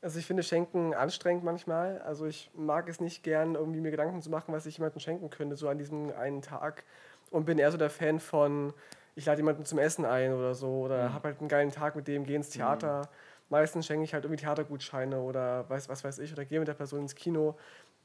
Also 0.00 0.18
ich 0.18 0.26
finde 0.26 0.42
Schenken 0.42 0.94
anstrengend 0.94 1.44
manchmal. 1.44 2.00
Also 2.02 2.26
ich 2.26 2.50
mag 2.54 2.88
es 2.88 3.00
nicht 3.00 3.22
gern, 3.24 3.56
irgendwie 3.56 3.80
mir 3.80 3.90
Gedanken 3.90 4.22
zu 4.22 4.30
machen, 4.30 4.54
was 4.54 4.66
ich 4.66 4.78
jemandem 4.78 5.00
schenken 5.00 5.30
könnte, 5.30 5.56
so 5.56 5.68
an 5.68 5.78
diesem 5.78 6.12
einen 6.16 6.42
Tag. 6.42 6.84
Und 7.30 7.46
bin 7.46 7.58
eher 7.58 7.72
so 7.72 7.78
der 7.78 7.90
Fan 7.90 8.20
von, 8.20 8.72
ich 9.16 9.26
lade 9.26 9.38
jemanden 9.38 9.64
zum 9.64 9.78
Essen 9.78 10.04
ein 10.04 10.32
oder 10.32 10.54
so. 10.54 10.68
Oder 10.68 11.08
mhm. 11.08 11.14
habe 11.14 11.28
halt 11.28 11.40
einen 11.40 11.48
geilen 11.48 11.72
Tag 11.72 11.96
mit 11.96 12.06
dem, 12.06 12.24
gehe 12.24 12.36
ins 12.36 12.50
Theater. 12.50 13.00
Mhm. 13.00 13.08
Meistens 13.50 13.86
schenke 13.86 14.04
ich 14.04 14.14
halt 14.14 14.24
irgendwie 14.24 14.40
Theatergutscheine 14.40 15.20
oder 15.20 15.68
weiß, 15.68 15.88
was 15.88 16.04
weiß 16.04 16.20
ich. 16.20 16.32
Oder 16.32 16.44
gehe 16.44 16.60
mit 16.60 16.68
der 16.68 16.74
Person 16.74 17.00
ins 17.00 17.14
Kino. 17.16 17.56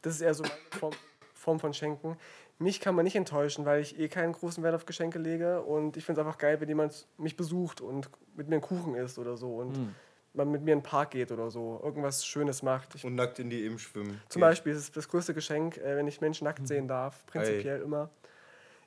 Das 0.01 0.15
ist 0.15 0.21
eher 0.21 0.33
so 0.33 0.43
meine 0.43 0.55
Form, 0.79 0.93
Form 1.35 1.59
von 1.59 1.73
Schenken. 1.75 2.17
Mich 2.57 2.79
kann 2.79 2.95
man 2.95 3.03
nicht 3.03 3.15
enttäuschen, 3.15 3.65
weil 3.65 3.81
ich 3.81 3.99
eh 3.99 4.07
keinen 4.07 4.33
großen 4.33 4.63
Wert 4.63 4.73
auf 4.73 4.87
Geschenke 4.87 5.19
lege. 5.19 5.61
Und 5.61 5.95
ich 5.95 6.05
finde 6.05 6.21
es 6.21 6.25
einfach 6.25 6.39
geil, 6.39 6.59
wenn 6.59 6.69
jemand 6.69 7.07
mich 7.17 7.37
besucht 7.37 7.81
und 7.81 8.09
mit 8.35 8.49
mir 8.49 8.55
einen 8.55 8.61
Kuchen 8.61 8.95
isst 8.95 9.19
oder 9.19 9.37
so. 9.37 9.57
Und 9.57 9.77
mhm 9.77 9.95
man 10.33 10.49
mit 10.49 10.63
mir 10.63 10.73
in 10.73 10.79
den 10.79 10.83
Park 10.83 11.11
geht 11.11 11.31
oder 11.31 11.49
so, 11.51 11.79
irgendwas 11.83 12.25
Schönes 12.25 12.63
macht. 12.63 12.95
Ich 12.95 13.05
und 13.05 13.15
nackt 13.15 13.39
in 13.39 13.49
die 13.49 13.65
Ehm 13.65 13.77
schwimmen. 13.77 14.21
Zum 14.29 14.39
geht. 14.39 14.49
Beispiel, 14.49 14.73
das 14.73 14.83
ist 14.83 14.97
das 14.97 15.07
größte 15.07 15.33
Geschenk, 15.33 15.77
äh, 15.77 15.95
wenn 15.95 16.07
ich 16.07 16.21
Menschen 16.21 16.45
nackt 16.45 16.67
sehen 16.67 16.87
darf, 16.87 17.25
prinzipiell 17.27 17.81
Ei. 17.81 17.83
immer. 17.83 18.09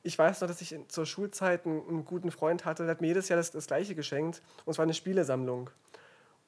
Ich 0.02 0.18
weiß 0.18 0.40
noch, 0.40 0.48
dass 0.48 0.60
ich 0.60 0.72
in, 0.72 0.88
zur 0.88 1.06
Schulzeit 1.06 1.66
einen, 1.66 1.88
einen, 1.88 2.04
guten 2.04 2.30
Freund 2.30 2.64
hatte, 2.64 2.84
der 2.84 2.92
hat 2.92 3.00
mir 3.00 3.08
jedes 3.08 3.28
Jahr 3.28 3.36
das, 3.36 3.50
das 3.50 3.66
gleiche 3.66 3.94
geschenkt, 3.94 4.42
und 4.64 4.74
zwar 4.74 4.84
eine 4.84 4.94
Spielesammlung. 4.94 5.70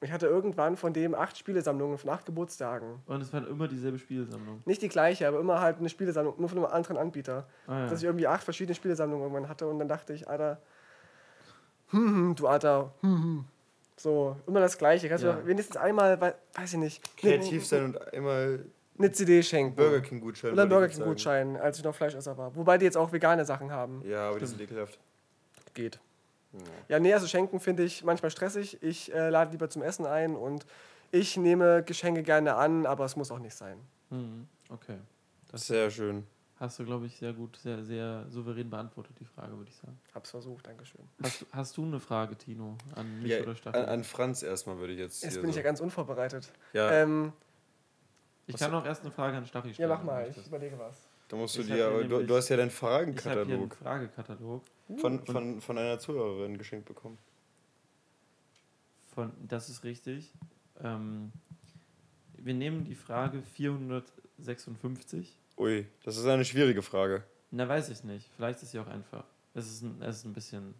Und 0.01 0.07
ich 0.07 0.13
hatte 0.13 0.27
irgendwann 0.27 0.77
von 0.77 0.93
dem 0.93 1.13
acht 1.13 1.37
Spielesammlungen 1.37 1.97
von 1.97 2.09
acht 2.09 2.25
Geburtstagen. 2.25 3.01
Und 3.05 3.21
es 3.21 3.33
waren 3.33 3.45
immer 3.47 3.67
dieselbe 3.67 3.99
Spielesammlung? 3.99 4.61
Nicht 4.65 4.81
die 4.81 4.87
gleiche, 4.87 5.27
aber 5.27 5.39
immer 5.41 5.59
halt 5.59 5.79
eine 5.79 5.89
Spielesammlung, 5.89 6.35
nur 6.37 6.47
von 6.47 6.57
einem 6.57 6.67
anderen 6.67 6.95
Anbieter. 6.95 7.47
Ah, 7.67 7.79
ja. 7.79 7.89
Dass 7.89 7.99
ich 7.99 8.05
irgendwie 8.05 8.27
acht 8.27 8.43
verschiedene 8.43 8.75
Spielesammlungen 8.75 9.23
irgendwann 9.23 9.49
hatte 9.49 9.67
und 9.67 9.77
dann 9.77 9.89
dachte 9.89 10.13
ich, 10.13 10.29
Alter, 10.29 10.61
hm, 11.89 12.07
hm, 12.07 12.35
du 12.35 12.47
Alter, 12.47 12.93
hm, 13.01 13.23
hm. 13.23 13.45
So, 13.99 14.37
immer 14.47 14.61
das 14.61 14.77
Gleiche. 14.77 15.09
Kannst 15.09 15.25
ja. 15.25 15.33
du 15.33 15.45
wenigstens 15.45 15.75
einmal, 15.75 16.19
weiß 16.53 16.73
ich 16.73 16.79
nicht. 16.79 17.17
Kreativ 17.17 17.65
sein 17.67 17.83
und 17.83 18.13
einmal 18.13 18.65
eine 18.97 19.11
CD 19.11 19.43
schenken. 19.43 19.75
Burger 19.75 19.99
King 19.99 20.21
Gutschein. 20.21 20.53
Oder 20.53 20.65
Burger 20.65 20.87
King 20.87 21.03
Gutschein, 21.03 21.57
als 21.57 21.79
ich 21.79 21.83
noch 21.83 21.93
Fleischesser 21.93 22.37
war. 22.37 22.55
Wobei 22.55 22.77
die 22.77 22.85
jetzt 22.85 22.95
auch 22.95 23.11
vegane 23.11 23.43
Sachen 23.43 23.71
haben. 23.71 24.01
Ja, 24.05 24.29
aber 24.29 24.37
Stimmt. 24.37 24.41
die 24.41 24.57
sind 24.57 24.61
ekelhaft. 24.61 24.99
Geht. 25.73 25.99
Ja, 26.53 26.59
ja 26.87 26.99
nee, 26.99 27.13
also 27.13 27.27
schenken 27.27 27.59
finde 27.59 27.83
ich 27.83 28.03
manchmal 28.05 28.31
stressig. 28.31 28.81
Ich 28.81 29.13
äh, 29.13 29.29
lade 29.29 29.51
lieber 29.51 29.69
zum 29.69 29.81
Essen 29.81 30.05
ein 30.05 30.35
und 30.35 30.65
ich 31.11 31.35
nehme 31.35 31.83
Geschenke 31.83 32.23
gerne 32.23 32.55
an, 32.55 32.85
aber 32.85 33.03
es 33.03 33.17
muss 33.17 33.31
auch 33.31 33.39
nicht 33.39 33.55
sein. 33.55 33.79
Mhm. 34.11 34.47
Okay. 34.69 34.97
Das 35.51 35.67
Sehr 35.67 35.91
schön. 35.91 36.25
Hast 36.59 36.77
du, 36.77 36.83
glaube 36.83 37.05
ich, 37.05 37.15
sehr 37.15 37.31
gut, 37.31 37.55
sehr, 37.55 37.85
sehr 37.85 38.25
souverän 38.29 38.69
beantwortet, 38.69 39.15
die 39.17 39.25
Frage, 39.25 39.57
würde 39.57 39.69
ich 39.69 39.77
sagen. 39.77 39.97
Hab's 40.13 40.31
versucht, 40.31 40.67
Dankeschön. 40.67 41.07
Hast, 41.23 41.45
hast 41.53 41.77
du 41.77 41.85
eine 41.85 42.01
Frage, 42.01 42.35
Tino, 42.35 42.77
an 42.95 43.21
mich 43.21 43.31
ja, 43.31 43.41
oder 43.41 43.55
Stachel? 43.55 43.81
An, 43.81 43.89
an, 43.89 44.03
Franz 44.03 44.43
erstmal 44.43 44.77
würde 44.77 44.91
ich 44.91 44.99
jetzt. 44.99 45.23
Jetzt 45.23 45.35
bin 45.35 45.43
so. 45.45 45.49
ich 45.51 45.55
ja 45.55 45.61
ganz 45.61 45.79
unvorbereitet. 45.79 46.51
Ja. 46.73 46.91
Ähm, 46.91 47.31
ich 48.45 48.57
kann 48.57 48.73
auch 48.73 48.85
erst 48.85 49.03
eine 49.03 49.11
Frage 49.11 49.37
an 49.37 49.45
Stachel 49.45 49.73
stellen. 49.73 49.89
Ja, 49.89 49.95
mach 49.95 50.03
mal, 50.03 50.29
ich 50.29 50.45
überlege 50.45 50.77
was. 50.77 51.07
Da 51.29 51.37
musst 51.37 51.55
du 51.57 51.63
dir, 51.63 52.03
du, 52.03 52.25
du, 52.25 52.35
hast 52.35 52.49
ja 52.49 52.57
deinen 52.57 52.71
Fragenkatalog. 52.71 53.47
Ich 53.47 53.53
habe 53.53 53.61
einen 53.61 53.71
Fragekatalog. 54.09 54.63
Von, 54.97 55.25
von, 55.25 55.61
von 55.61 55.77
einer 55.77 55.97
Zuhörerin 55.99 56.57
geschenkt 56.57 56.87
bekommen. 56.87 57.17
Von, 59.13 59.31
das 59.47 59.69
ist 59.69 59.85
richtig. 59.85 60.33
Ähm, 60.81 61.31
wir 62.33 62.53
nehmen 62.53 62.83
die 62.83 62.95
Frage 62.95 63.43
456 63.43 65.39
Ui, 65.59 65.85
das 66.03 66.15
ist 66.15 66.25
eine 66.25 66.45
schwierige 66.45 66.81
Frage. 66.81 67.23
Na, 67.51 67.67
weiß 67.67 67.89
ich 67.89 68.03
nicht. 68.05 68.31
Vielleicht 68.35 68.63
ist 68.63 68.71
sie 68.71 68.79
auch 68.79 68.87
einfach. 68.87 69.25
Es 69.53 69.67
ist 69.67 69.81
ein, 69.83 70.01
es 70.01 70.17
ist 70.17 70.25
ein 70.25 70.33
bisschen. 70.33 70.73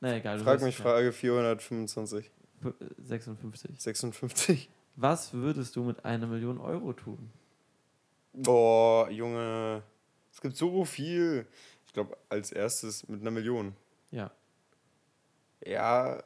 Na 0.00 0.16
egal. 0.16 0.38
Frag 0.38 0.62
mich 0.62 0.76
Frage 0.76 1.12
425. 1.12 2.30
56. 2.98 3.80
56. 3.80 4.70
Was 4.94 5.32
würdest 5.32 5.74
du 5.74 5.82
mit 5.82 6.04
einer 6.04 6.28
Million 6.28 6.58
Euro 6.58 6.92
tun? 6.92 7.30
Boah, 8.32 9.10
Junge. 9.10 9.82
Es 10.32 10.40
gibt 10.40 10.56
so 10.56 10.84
viel. 10.84 11.46
Ich 11.86 11.92
glaube, 11.92 12.16
als 12.28 12.52
erstes 12.52 13.08
mit 13.08 13.22
einer 13.22 13.32
Million. 13.32 13.74
Ja. 14.12 14.30
Ja, 15.66 16.22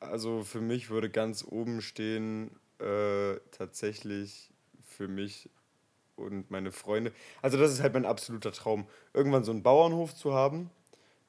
also 0.00 0.44
für 0.44 0.60
mich 0.60 0.88
würde 0.88 1.10
ganz 1.10 1.44
oben 1.44 1.82
stehen, 1.82 2.58
äh, 2.78 3.36
tatsächlich 3.50 4.50
für 4.82 5.08
mich 5.08 5.50
und 6.18 6.50
meine 6.50 6.72
Freunde. 6.72 7.12
Also 7.42 7.58
das 7.58 7.72
ist 7.72 7.82
halt 7.82 7.94
mein 7.94 8.06
absoluter 8.06 8.52
Traum, 8.52 8.86
irgendwann 9.14 9.44
so 9.44 9.52
einen 9.52 9.62
Bauernhof 9.62 10.14
zu 10.14 10.34
haben, 10.34 10.70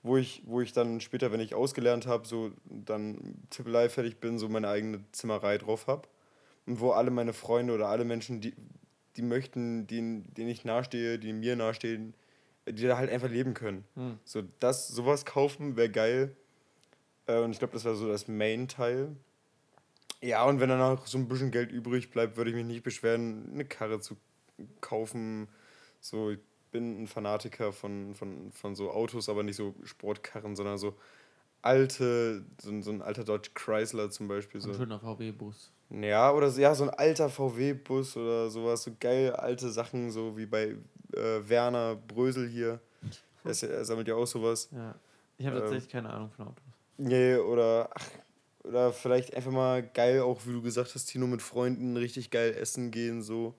wo 0.04 0.18
ich, 0.18 0.44
wo 0.46 0.62
ich 0.62 0.74
dann 0.74 1.02
später, 1.02 1.32
wenn 1.32 1.40
ich 1.40 1.56
ausgelernt 1.56 2.08
habe, 2.08 2.28
so 2.28 2.52
dann 2.66 3.36
Tippelei 3.50 3.90
fertig 3.90 4.20
bin, 4.20 4.40
so 4.40 4.50
meine 4.50 4.70
eigene 4.70 5.04
Zimmerei 5.12 5.58
drauf 5.58 5.88
habe. 5.88 6.08
Und 6.66 6.80
wo 6.80 6.92
alle 6.92 7.12
meine 7.12 7.34
Freunde 7.34 7.74
oder 7.74 7.88
alle 7.88 8.06
Menschen, 8.06 8.42
die, 8.42 8.54
die 9.16 9.22
möchten, 9.22 9.88
denen, 9.88 10.32
denen 10.34 10.50
ich 10.50 10.66
nahestehe, 10.66 11.18
die 11.18 11.34
mir 11.34 11.56
nahestehen, 11.56 12.14
die 12.68 12.86
da 12.86 12.98
halt 12.98 13.10
einfach 13.10 13.30
leben 13.30 13.54
können. 13.54 13.84
Hm. 13.96 14.20
So 14.24 14.44
das, 14.60 14.88
sowas 14.88 15.26
kaufen 15.26 15.76
wäre 15.76 15.90
geil. 15.90 16.36
Äh, 17.26 17.40
und 17.40 17.52
ich 17.52 17.60
glaube, 17.60 17.74
das 17.74 17.86
wäre 17.86 17.96
so 17.96 18.08
das 18.08 18.28
Main-Teil. 18.28 19.16
Ja, 20.22 20.44
und 20.44 20.60
wenn 20.60 20.70
dann 20.70 20.82
auch 20.82 21.08
so 21.08 21.18
ein 21.18 21.28
bisschen 21.28 21.52
Geld 21.52 21.72
übrig 21.72 22.12
bleibt, 22.12 22.36
würde 22.36 22.50
ich 22.50 22.56
mich 22.56 22.66
nicht 22.66 22.84
beschweren, 22.84 23.50
eine 23.54 23.66
Karre 23.66 24.00
zu 24.00 24.18
kaufen. 24.82 25.48
So, 26.00 26.32
ich 26.32 26.40
bin 26.72 27.04
ein 27.04 27.08
Fanatiker 27.08 27.72
von, 27.72 28.14
von, 28.16 28.52
von 28.52 28.76
so 28.76 28.92
Autos, 28.92 29.30
aber 29.30 29.44
nicht 29.44 29.56
so 29.56 29.74
Sportkarren, 29.84 30.56
sondern 30.56 30.78
so 30.78 30.96
alte, 31.62 32.46
so, 32.62 32.82
so 32.82 32.92
ein 32.92 33.02
alter 33.02 33.24
Dodge 33.24 33.52
Chrysler 33.54 34.10
zum 34.10 34.28
Beispiel. 34.28 34.62
So. 34.62 34.70
Ein 34.70 34.76
schöner 34.76 35.00
VW-Bus. 35.00 35.72
Ja, 35.90 36.32
oder 36.32 36.50
so, 36.52 36.62
ja, 36.62 36.76
so 36.76 36.84
ein 36.84 36.92
alter 36.92 37.30
VW-Bus 37.30 38.16
oder 38.18 38.50
sowas, 38.50 38.84
so 38.84 38.92
geil 39.00 39.34
alte 39.34 39.70
Sachen, 39.70 40.12
so 40.12 40.38
wie 40.38 40.46
bei 40.46 40.76
äh, 41.14 41.50
Werner 41.50 41.96
Brösel 41.96 42.48
hier. 42.48 42.80
Er, 43.44 43.70
er, 43.70 43.86
sammelt 43.86 44.08
ja 44.08 44.16
auch 44.16 44.28
sowas. 44.28 44.70
Ja. 44.72 44.96
Ich 45.38 45.48
habe 45.48 45.58
ähm, 45.58 45.64
tatsächlich 45.64 45.92
keine 45.92 46.10
Ahnung 46.12 46.30
von 46.32 46.48
Autos. 46.48 46.64
Nee, 46.98 47.38
oder 47.38 47.90
ach, 47.94 48.06
oder 48.64 48.94
vielleicht 48.94 49.34
einfach 49.34 49.52
mal 49.52 49.82
geil, 49.82 50.22
auch 50.22 50.46
wie 50.46 50.52
du 50.52 50.62
gesagt 50.62 50.94
hast, 50.94 51.06
Tino, 51.06 51.26
mit 51.26 51.42
Freunden 51.42 51.98
richtig 51.98 52.30
geil 52.30 52.54
essen 52.54 52.92
gehen, 52.92 53.24
so 53.24 53.56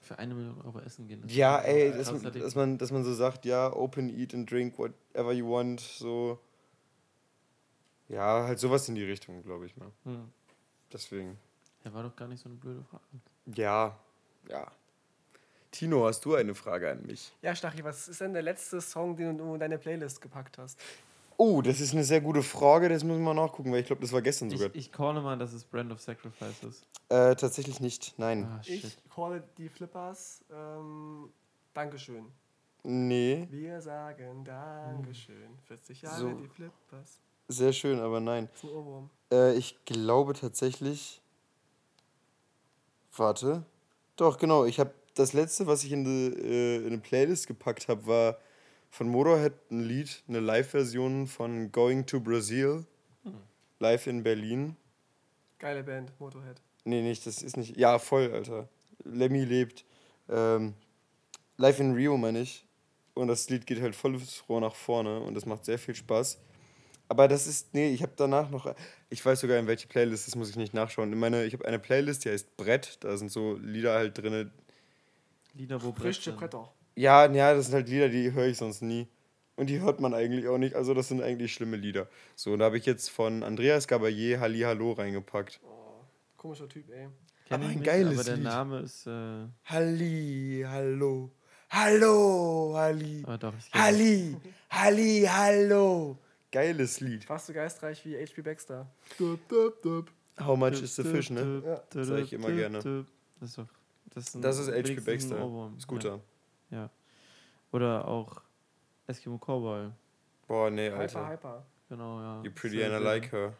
für 0.00 0.18
eine 0.18 0.34
Million 0.34 0.60
Euro 0.62 0.80
essen 0.80 1.06
gehen. 1.06 1.22
ja, 1.28 1.58
ey, 1.60 1.92
dass, 1.92 2.12
man, 2.12 2.32
dass, 2.32 2.54
man, 2.54 2.78
dass 2.78 2.90
man 2.90 3.04
so 3.04 3.14
sagt, 3.14 3.44
ja, 3.44 3.72
open, 3.72 4.08
eat 4.08 4.34
and 4.34 4.50
drink 4.50 4.78
whatever 4.78 5.32
you 5.32 5.48
want, 5.50 5.80
so. 5.80 6.38
Ja, 8.08 8.44
halt 8.44 8.58
sowas 8.58 8.88
in 8.88 8.96
die 8.96 9.04
Richtung, 9.04 9.42
glaube 9.42 9.66
ich 9.66 9.76
mal. 9.76 9.92
Hm. 10.04 10.32
Deswegen. 10.92 11.38
Ja, 11.84 11.92
war 11.94 12.02
doch 12.02 12.16
gar 12.16 12.26
nicht 12.28 12.42
so 12.42 12.48
eine 12.48 12.58
blöde 12.58 12.82
Frage. 12.82 13.04
Ja, 13.54 13.96
ja. 14.48 14.70
Tino, 15.70 16.04
hast 16.06 16.24
du 16.24 16.34
eine 16.34 16.54
Frage 16.54 16.90
an 16.90 17.06
mich? 17.06 17.32
Ja, 17.42 17.54
Stachi, 17.54 17.84
was 17.84 18.08
ist 18.08 18.20
denn 18.20 18.32
der 18.32 18.42
letzte 18.42 18.80
Song, 18.80 19.16
den 19.16 19.38
du 19.38 19.54
in 19.54 19.60
deine 19.60 19.78
Playlist 19.78 20.20
gepackt 20.20 20.58
hast? 20.58 20.80
Oh, 21.42 21.62
das 21.62 21.80
ist 21.80 21.94
eine 21.94 22.04
sehr 22.04 22.20
gute 22.20 22.42
Frage, 22.42 22.90
das 22.90 23.02
müssen 23.02 23.22
wir 23.22 23.32
nachgucken, 23.32 23.72
weil 23.72 23.80
ich 23.80 23.86
glaube, 23.86 24.02
das 24.02 24.12
war 24.12 24.20
gestern 24.20 24.50
sogar. 24.50 24.68
Ich, 24.74 24.88
ich 24.88 24.92
calle 24.92 25.22
mal, 25.22 25.38
dass 25.38 25.54
es 25.54 25.64
Brand 25.64 25.90
of 25.90 25.98
Sacrifice 25.98 26.62
ist. 26.64 26.86
Äh, 27.08 27.34
tatsächlich 27.34 27.80
nicht, 27.80 28.12
nein. 28.18 28.44
Ah, 28.44 28.60
ich 28.66 28.98
calle 29.08 29.42
die 29.56 29.70
Flippers. 29.70 30.44
Ähm, 30.52 31.30
Dankeschön. 31.72 32.26
Nee. 32.82 33.48
Wir 33.50 33.80
sagen 33.80 34.44
Dankeschön. 34.44 35.56
40 35.66 36.02
Jahre 36.02 36.18
so. 36.18 36.30
die 36.34 36.48
Flippers. 36.48 37.20
Sehr 37.48 37.72
schön, 37.72 38.00
aber 38.00 38.20
nein. 38.20 38.50
Das 38.52 38.62
ist 38.62 38.64
ein 38.68 38.76
Ohrwurm. 38.76 39.10
Äh, 39.32 39.54
ich 39.54 39.82
glaube 39.86 40.34
tatsächlich, 40.34 41.22
Warte. 43.16 43.64
Doch, 44.16 44.36
genau. 44.36 44.66
Ich 44.66 44.78
habe 44.78 44.92
das 45.14 45.32
letzte, 45.32 45.66
was 45.66 45.84
ich 45.84 45.92
in, 45.92 46.04
die, 46.04 46.38
äh, 46.38 46.76
in 46.78 46.88
eine 46.88 46.98
Playlist 46.98 47.46
gepackt 47.46 47.88
habe, 47.88 48.06
war 48.06 48.36
von 48.90 49.08
Motorhead 49.08 49.54
ein 49.70 49.80
Lied, 49.80 50.22
eine 50.28 50.40
Live-Version 50.40 51.26
von 51.26 51.72
Going 51.72 52.06
to 52.06 52.20
Brazil. 52.20 52.84
Hm. 53.22 53.34
Live 53.78 54.06
in 54.06 54.22
Berlin. 54.22 54.76
Geile 55.58 55.82
Band, 55.82 56.12
Motorhead. 56.18 56.60
Nee, 56.84 57.02
nicht, 57.02 57.26
das 57.26 57.42
ist 57.42 57.56
nicht. 57.56 57.76
Ja, 57.76 57.98
voll, 57.98 58.32
Alter. 58.32 58.68
Lemmy 59.04 59.44
lebt. 59.44 59.84
Ähm, 60.28 60.74
Live 61.56 61.80
in 61.80 61.94
Rio, 61.94 62.16
meine 62.16 62.40
ich. 62.40 62.64
Und 63.14 63.28
das 63.28 63.48
Lied 63.50 63.66
geht 63.66 63.80
halt 63.80 63.94
volles 63.94 64.44
Rohr 64.48 64.60
nach 64.60 64.74
vorne 64.74 65.20
und 65.20 65.34
das 65.34 65.44
macht 65.44 65.64
sehr 65.64 65.78
viel 65.78 65.94
Spaß. 65.94 66.38
Aber 67.08 67.26
das 67.26 67.46
ist, 67.46 67.74
nee, 67.74 67.92
ich 67.92 68.02
habe 68.02 68.12
danach 68.16 68.50
noch, 68.50 68.72
ich 69.08 69.24
weiß 69.24 69.40
sogar 69.40 69.58
in 69.58 69.66
welche 69.66 69.88
Playlist, 69.88 70.28
das 70.28 70.36
muss 70.36 70.48
ich 70.48 70.56
nicht 70.56 70.74
nachschauen. 70.74 71.12
In 71.12 71.18
meine, 71.18 71.44
ich 71.44 71.52
habe 71.54 71.66
eine 71.66 71.78
Playlist, 71.78 72.24
die 72.24 72.30
heißt 72.30 72.56
Brett, 72.56 72.98
da 73.00 73.16
sind 73.16 73.32
so 73.32 73.56
Lieder 73.56 73.94
halt 73.94 74.16
drin. 74.16 74.52
Lieder, 75.54 75.82
wo 75.82 75.92
Brett 75.92 76.14
sind. 76.14 76.36
Bretter. 76.36 76.72
Ja, 76.94 77.30
ja, 77.30 77.54
das 77.54 77.66
sind 77.66 77.74
halt 77.74 77.88
Lieder, 77.88 78.08
die 78.08 78.32
höre 78.32 78.46
ich 78.46 78.58
sonst 78.58 78.82
nie. 78.82 79.08
Und 79.56 79.68
die 79.68 79.80
hört 79.80 80.00
man 80.00 80.14
eigentlich 80.14 80.48
auch 80.48 80.58
nicht. 80.58 80.74
Also 80.74 80.94
das 80.94 81.08
sind 81.08 81.22
eigentlich 81.22 81.52
schlimme 81.52 81.76
Lieder. 81.76 82.08
So, 82.34 82.52
und 82.52 82.60
da 82.60 82.66
habe 82.66 82.78
ich 82.78 82.86
jetzt 82.86 83.10
von 83.10 83.42
Andreas 83.42 83.88
Gabayé 83.88 84.38
Halli 84.38 84.60
Hallo 84.60 84.92
reingepackt. 84.92 85.60
Oh, 85.62 86.04
komischer 86.36 86.68
Typ, 86.68 86.90
ey. 86.90 87.08
Kenn 87.46 87.60
aber 87.60 87.64
ein 87.64 87.70
nicht, 87.74 87.84
geiles 87.84 88.14
aber 88.14 88.24
der 88.24 88.36
Lied. 88.36 88.44
Name 88.44 88.78
ist. 88.80 89.06
Äh 89.06 89.46
Halli 89.64 90.64
Hallo. 90.66 91.30
Hallo, 91.68 92.72
Halli. 92.74 93.22
Oh, 93.28 93.36
doch, 93.36 93.52
Halli, 93.72 94.36
Halli, 94.70 95.28
Hallo. 95.28 96.18
Geiles 96.50 97.00
Lied. 97.00 97.24
Fast 97.24 97.46
so 97.46 97.52
geistreich 97.52 98.04
wie 98.04 98.16
H.P. 98.16 98.42
Baxter. 98.42 98.90
How 100.40 100.56
much 100.56 100.82
is 100.82 100.96
the 100.96 101.04
fish, 101.04 101.30
ne? 101.30 101.62
Ja. 101.64 101.82
Das 101.90 102.08
sage 102.08 102.22
ich 102.22 102.32
immer 102.32 102.50
gerne. 102.50 103.06
Das 103.38 103.50
ist, 103.50 103.58
doch, 103.58 103.66
das 104.14 104.34
ist, 104.34 104.44
das 104.44 104.58
ist 104.58 104.68
H.P. 104.68 105.00
Baxter. 105.00 105.70
Scooter. 105.78 106.16
Ja. 106.16 106.20
Ja. 106.70 106.90
Oder 107.72 108.06
auch 108.06 108.42
Eskimo 109.06 109.38
Cowboy. 109.38 109.90
Boah, 110.46 110.70
nee, 110.70 110.88
Alter. 110.88 111.20
Hyper, 111.20 111.30
hyper. 111.30 111.66
Genau, 111.88 112.20
ja. 112.20 112.42
You 112.42 112.50
pretty 112.52 112.82
and 112.82 112.94
I 112.94 113.04
like 113.04 113.32
her. 113.32 113.52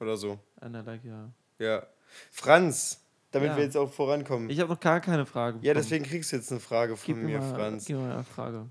Oder 0.00 0.16
so. 0.16 0.38
And 0.60 0.76
I 0.76 0.80
like 0.80 1.02
her. 1.04 1.30
Ja. 1.58 1.86
Franz, 2.30 3.00
damit 3.30 3.50
ja. 3.50 3.56
wir 3.56 3.64
jetzt 3.64 3.76
auch 3.76 3.92
vorankommen. 3.92 4.50
Ich 4.50 4.60
habe 4.60 4.72
noch 4.72 4.80
gar 4.80 5.00
keine 5.00 5.26
Frage. 5.26 5.54
Bekommen. 5.54 5.66
Ja, 5.66 5.74
deswegen 5.74 6.04
kriegst 6.04 6.32
du 6.32 6.36
jetzt 6.36 6.50
eine 6.50 6.60
Frage 6.60 6.96
von 6.96 7.06
gib 7.06 7.16
mir, 7.24 7.40
mal, 7.40 7.54
Franz. 7.54 7.86
Gib 7.86 7.96
mal 7.96 8.12
eine 8.12 8.24
Frage. 8.24 8.68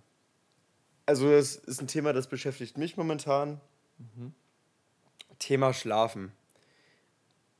Also, 1.05 1.29
das 1.29 1.55
ist 1.55 1.81
ein 1.81 1.88
Thema, 1.88 2.13
das 2.13 2.27
beschäftigt 2.27 2.77
mich 2.77 2.95
momentan. 2.95 3.59
Mhm. 3.97 4.33
Thema 5.39 5.73
Schlafen. 5.73 6.31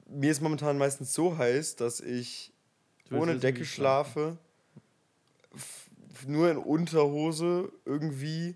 Mir 0.05 0.31
ist 0.31 0.41
momentan 0.41 0.77
meistens 0.77 1.13
so 1.13 1.37
heiß, 1.37 1.75
dass 1.75 1.99
ich 1.99 2.53
ohne 3.11 3.37
Decke 3.37 3.65
schlafe, 3.65 4.37
nur 6.27 6.50
in 6.50 6.57
Unterhose 6.57 7.72
irgendwie 7.86 8.55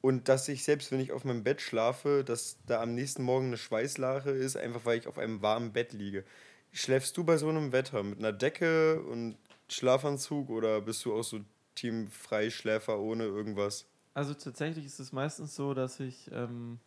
und 0.00 0.28
dass 0.28 0.48
ich 0.48 0.64
selbst 0.64 0.92
wenn 0.92 1.00
ich 1.00 1.12
auf 1.12 1.24
meinem 1.24 1.42
Bett 1.42 1.60
schlafe, 1.60 2.24
dass 2.24 2.58
da 2.66 2.80
am 2.82 2.94
nächsten 2.94 3.22
Morgen 3.22 3.48
eine 3.48 3.56
Schweißlache 3.56 4.30
ist, 4.30 4.56
einfach 4.56 4.84
weil 4.84 4.98
ich 4.98 5.06
auf 5.06 5.18
einem 5.18 5.42
warmen 5.42 5.72
Bett 5.72 5.92
liege. 5.92 6.24
Schläfst 6.72 7.16
du 7.16 7.24
bei 7.24 7.36
so 7.36 7.48
einem 7.48 7.72
Wetter 7.72 8.02
mit 8.02 8.18
einer 8.18 8.32
Decke 8.32 9.02
und 9.02 9.36
Schlafanzug 9.68 10.50
oder 10.50 10.80
bist 10.80 11.04
du 11.04 11.14
auch 11.14 11.24
so 11.24 11.40
Team 11.74 12.08
Freischläfer 12.08 12.98
ohne 12.98 13.24
irgendwas? 13.24 13.86
Also 14.14 14.34
tatsächlich 14.34 14.86
ist 14.86 14.98
es 14.98 15.12
meistens 15.12 15.54
so, 15.54 15.74
dass 15.74 16.00
ich 16.00 16.30
ähm, 16.32 16.78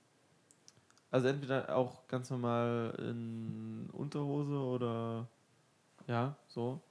also 1.12 1.28
entweder 1.28 1.76
auch 1.76 2.08
ganz 2.08 2.30
normal 2.30 2.96
in 3.00 3.90
Unterhose 3.92 4.56
oder 4.56 5.28
ja, 6.08 6.38
so. 6.48 6.82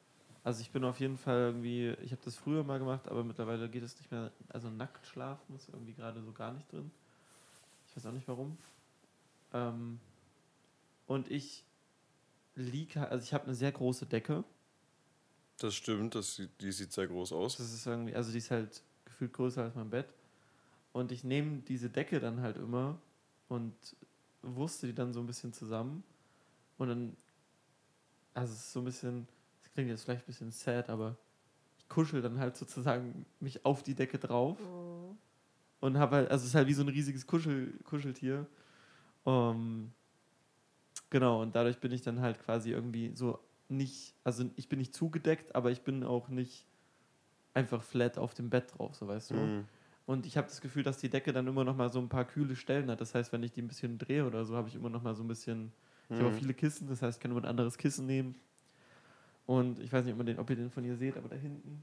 Also 0.42 0.62
ich 0.62 0.70
bin 0.70 0.84
auf 0.84 1.00
jeden 1.00 1.18
Fall 1.18 1.38
irgendwie, 1.38 1.90
ich 2.02 2.12
habe 2.12 2.22
das 2.24 2.36
früher 2.36 2.64
mal 2.64 2.78
gemacht, 2.78 3.08
aber 3.08 3.24
mittlerweile 3.24 3.68
geht 3.68 3.82
es 3.82 3.96
nicht 3.98 4.10
mehr, 4.10 4.32
also 4.48 4.70
nackt 4.70 5.06
schlafen 5.06 5.54
ist 5.54 5.68
irgendwie 5.68 5.92
gerade 5.92 6.22
so 6.22 6.32
gar 6.32 6.52
nicht 6.52 6.70
drin. 6.72 6.90
Ich 7.86 7.96
weiß 7.96 8.06
auch 8.06 8.12
nicht 8.12 8.26
warum. 8.26 8.56
Ähm, 9.52 10.00
und 11.06 11.30
ich 11.30 11.64
liege, 12.54 13.08
also 13.08 13.22
ich 13.22 13.34
habe 13.34 13.44
eine 13.44 13.54
sehr 13.54 13.72
große 13.72 14.06
Decke. 14.06 14.44
Das 15.58 15.74
stimmt, 15.74 16.14
das, 16.14 16.40
die 16.60 16.72
sieht 16.72 16.92
sehr 16.92 17.06
groß 17.06 17.32
aus. 17.32 17.58
Das 17.58 17.72
ist 17.72 17.86
irgendwie, 17.86 18.14
also 18.14 18.32
die 18.32 18.38
ist 18.38 18.50
halt 18.50 18.82
gefühlt 19.04 19.32
größer 19.34 19.64
als 19.64 19.74
mein 19.74 19.90
Bett. 19.90 20.06
Und 20.92 21.12
ich 21.12 21.22
nehme 21.22 21.58
diese 21.60 21.90
Decke 21.90 22.18
dann 22.18 22.40
halt 22.40 22.56
immer 22.56 22.98
und 23.48 23.74
wusste 24.42 24.86
die 24.86 24.94
dann 24.94 25.12
so 25.12 25.20
ein 25.20 25.26
bisschen 25.26 25.52
zusammen. 25.52 26.02
Und 26.78 26.88
dann, 26.88 27.16
also 28.32 28.54
es 28.54 28.60
ist 28.60 28.72
so 28.72 28.80
ein 28.80 28.86
bisschen, 28.86 29.28
klingt 29.80 29.90
jetzt 29.90 30.04
vielleicht 30.04 30.22
ein 30.22 30.26
bisschen 30.26 30.50
sad, 30.50 30.88
aber 30.88 31.16
ich 31.78 31.88
kuschel 31.88 32.22
dann 32.22 32.38
halt 32.38 32.56
sozusagen 32.56 33.26
mich 33.40 33.64
auf 33.64 33.82
die 33.82 33.94
Decke 33.94 34.18
drauf. 34.18 34.58
Oh. 34.64 35.16
Und 35.80 35.98
habe 35.98 36.16
halt, 36.16 36.30
also 36.30 36.42
es 36.42 36.50
ist 36.50 36.54
halt 36.54 36.68
wie 36.68 36.74
so 36.74 36.82
ein 36.82 36.88
riesiges 36.88 37.26
Kuschel, 37.26 37.72
Kuscheltier. 37.84 38.46
Um, 39.24 39.92
Genau, 41.10 41.42
und 41.42 41.56
dadurch 41.56 41.78
bin 41.78 41.90
ich 41.90 42.02
dann 42.02 42.20
halt 42.20 42.38
quasi 42.40 42.70
irgendwie 42.70 43.10
so 43.14 43.40
nicht, 43.68 44.14
also 44.22 44.48
ich 44.56 44.68
bin 44.68 44.78
nicht 44.78 44.94
zugedeckt, 44.94 45.54
aber 45.54 45.72
ich 45.72 45.82
bin 45.82 46.04
auch 46.04 46.28
nicht 46.28 46.66
einfach 47.52 47.82
flat 47.82 48.16
auf 48.16 48.32
dem 48.32 48.48
Bett 48.48 48.78
drauf, 48.78 48.94
so 48.94 49.08
weißt 49.08 49.32
du. 49.32 49.34
Mhm. 49.34 49.64
Und 50.06 50.24
ich 50.24 50.36
habe 50.36 50.46
das 50.46 50.60
Gefühl, 50.60 50.84
dass 50.84 50.98
die 50.98 51.10
Decke 51.10 51.32
dann 51.32 51.46
immer 51.46 51.64
noch 51.64 51.76
mal 51.76 51.90
so 51.90 51.98
ein 52.00 52.08
paar 52.08 52.24
kühle 52.24 52.56
Stellen 52.56 52.90
hat. 52.90 53.00
Das 53.00 53.14
heißt, 53.14 53.32
wenn 53.32 53.42
ich 53.42 53.52
die 53.52 53.62
ein 53.62 53.68
bisschen 53.68 53.98
drehe 53.98 54.24
oder 54.26 54.44
so, 54.44 54.56
habe 54.56 54.68
ich 54.68 54.74
immer 54.74 54.88
noch 54.88 55.02
mal 55.02 55.14
so 55.14 55.22
ein 55.22 55.28
bisschen. 55.28 55.72
Ich 56.08 56.16
habe 56.16 56.28
auch 56.28 56.32
mhm. 56.32 56.38
viele 56.38 56.54
Kissen, 56.54 56.88
das 56.88 57.02
heißt, 57.02 57.18
ich 57.18 57.22
kann 57.22 57.30
immer 57.30 57.42
ein 57.42 57.48
anderes 57.48 57.78
Kissen 57.78 58.06
nehmen. 58.06 58.34
Und 59.50 59.80
ich 59.80 59.92
weiß 59.92 60.04
nicht, 60.04 60.16
ob, 60.16 60.24
den, 60.24 60.38
ob 60.38 60.48
ihr 60.48 60.54
den 60.54 60.70
von 60.70 60.84
hier 60.84 60.94
seht, 60.94 61.16
aber 61.16 61.28
da 61.28 61.34
hinten. 61.34 61.82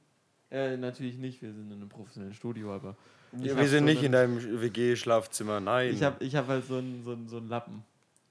Äh, 0.49 0.77
natürlich 0.77 1.17
nicht, 1.17 1.41
wir 1.41 1.51
sind 1.51 1.69
in 1.69 1.79
einem 1.79 1.89
professionellen 1.89 2.33
Studio, 2.33 2.73
aber. 2.73 2.95
Ja, 3.33 3.57
wir 3.57 3.67
sind 3.67 3.83
nicht 3.83 4.01
in 4.03 4.13
deinem 4.13 4.37
WG-Schlafzimmer, 4.61 5.59
nein. 5.59 5.93
Ich 5.93 6.01
habe 6.01 6.23
ich 6.23 6.33
hab 6.37 6.47
halt 6.47 6.63
so 6.63 6.77
einen 6.77 7.03
so 7.03 7.17
so 7.27 7.35
einen 7.35 7.49
Lappen 7.49 7.83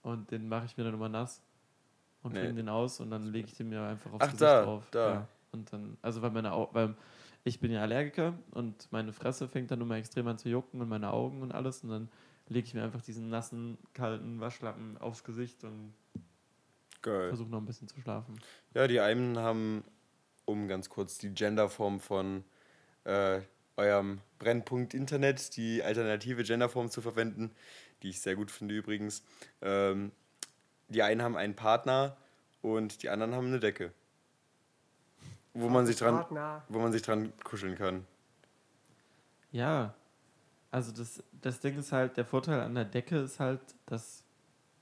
und 0.03 0.31
den 0.31 0.49
mache 0.49 0.65
ich 0.65 0.79
mir 0.79 0.85
dann 0.85 0.95
immer 0.95 1.11
nass 1.11 1.43
und 2.23 2.33
nee. 2.33 2.51
den 2.51 2.71
aus 2.71 2.99
und 3.01 3.11
dann 3.11 3.27
lege 3.27 3.49
ich 3.49 3.55
den 3.55 3.69
mir 3.69 3.83
einfach 3.83 4.11
aufs 4.11 4.25
Ach, 4.25 4.29
Gesicht 4.29 4.41
da, 4.41 4.65
drauf. 4.65 4.89
Da. 4.91 5.13
Ja. 5.13 5.29
Und 5.53 5.71
dann, 5.71 5.99
also 6.01 6.23
weil 6.23 6.31
meine 6.31 6.53
Au 6.53 6.71
weil 6.73 6.95
ich 7.45 7.61
bin 7.61 7.71
ja 7.71 7.83
Allergiker 7.83 8.33
und 8.53 8.91
meine 8.91 9.13
Fresse 9.13 9.49
fängt 9.49 9.71
dann 9.71 9.83
immer 9.83 9.97
extrem 9.97 10.27
an 10.29 10.39
zu 10.39 10.49
jucken 10.49 10.81
und 10.81 10.89
meine 10.89 11.13
Augen 11.13 11.43
und 11.43 11.53
alles 11.53 11.85
und 11.85 11.91
dann 11.91 12.09
lege 12.49 12.67
ich 12.69 12.73
mir 12.73 12.85
einfach 12.85 13.03
diesen 13.03 13.29
nassen, 13.29 13.77
kalten 13.93 14.41
Waschlappen 14.41 14.97
aufs 14.97 15.25
Gesicht 15.25 15.63
und 15.63 15.93
versuche 17.11 17.51
noch 17.51 17.61
ein 17.61 17.67
bisschen 17.67 17.89
zu 17.89 18.01
schlafen. 18.01 18.41
Ja, 18.75 18.87
die 18.87 19.01
einen 19.01 19.39
haben, 19.39 19.85
um 20.45 20.69
ganz 20.69 20.89
kurz 20.89 21.19
die 21.19 21.33
Genderform 21.33 22.01
von 22.01 22.45
äh, 23.05 23.41
eurem 23.77 24.21
Brennpunkt 24.39 24.95
Internet, 24.95 25.57
die 25.57 25.83
alternative 25.83 26.43
Genderform 26.43 26.91
zu 26.91 27.01
verwenden, 27.01 27.51
die 28.03 28.11
ich 28.11 28.21
sehr 28.21 28.37
gut 28.37 28.51
finde 28.51 28.75
übrigens. 28.75 29.23
Ähm, 29.61 30.13
die 30.89 31.03
einen 31.03 31.23
haben 31.23 31.37
einen 31.37 31.55
Partner 31.55 32.17
und 32.63 33.03
die 33.03 33.09
anderen 33.09 33.35
haben 33.35 33.47
eine 33.47 33.61
Decke. 33.61 33.93
Wo 35.55 35.69
man, 35.69 35.87
sich 35.87 35.97
dran, 35.97 36.25
wo 36.69 36.79
man 36.81 36.93
sich 36.93 37.01
dran 37.01 37.33
kuscheln 37.43 37.77
kann. 37.77 38.07
Ja, 39.53 39.95
also 40.71 40.93
das, 40.93 41.23
das 41.41 41.61
Ding 41.61 41.79
ist 41.79 41.93
halt, 41.93 42.19
der 42.19 42.27
Vorteil 42.27 42.61
an 42.61 42.75
der 42.75 42.85
Decke 42.85 43.17
ist 43.17 43.41
halt, 43.41 43.61
dass, 43.87 44.23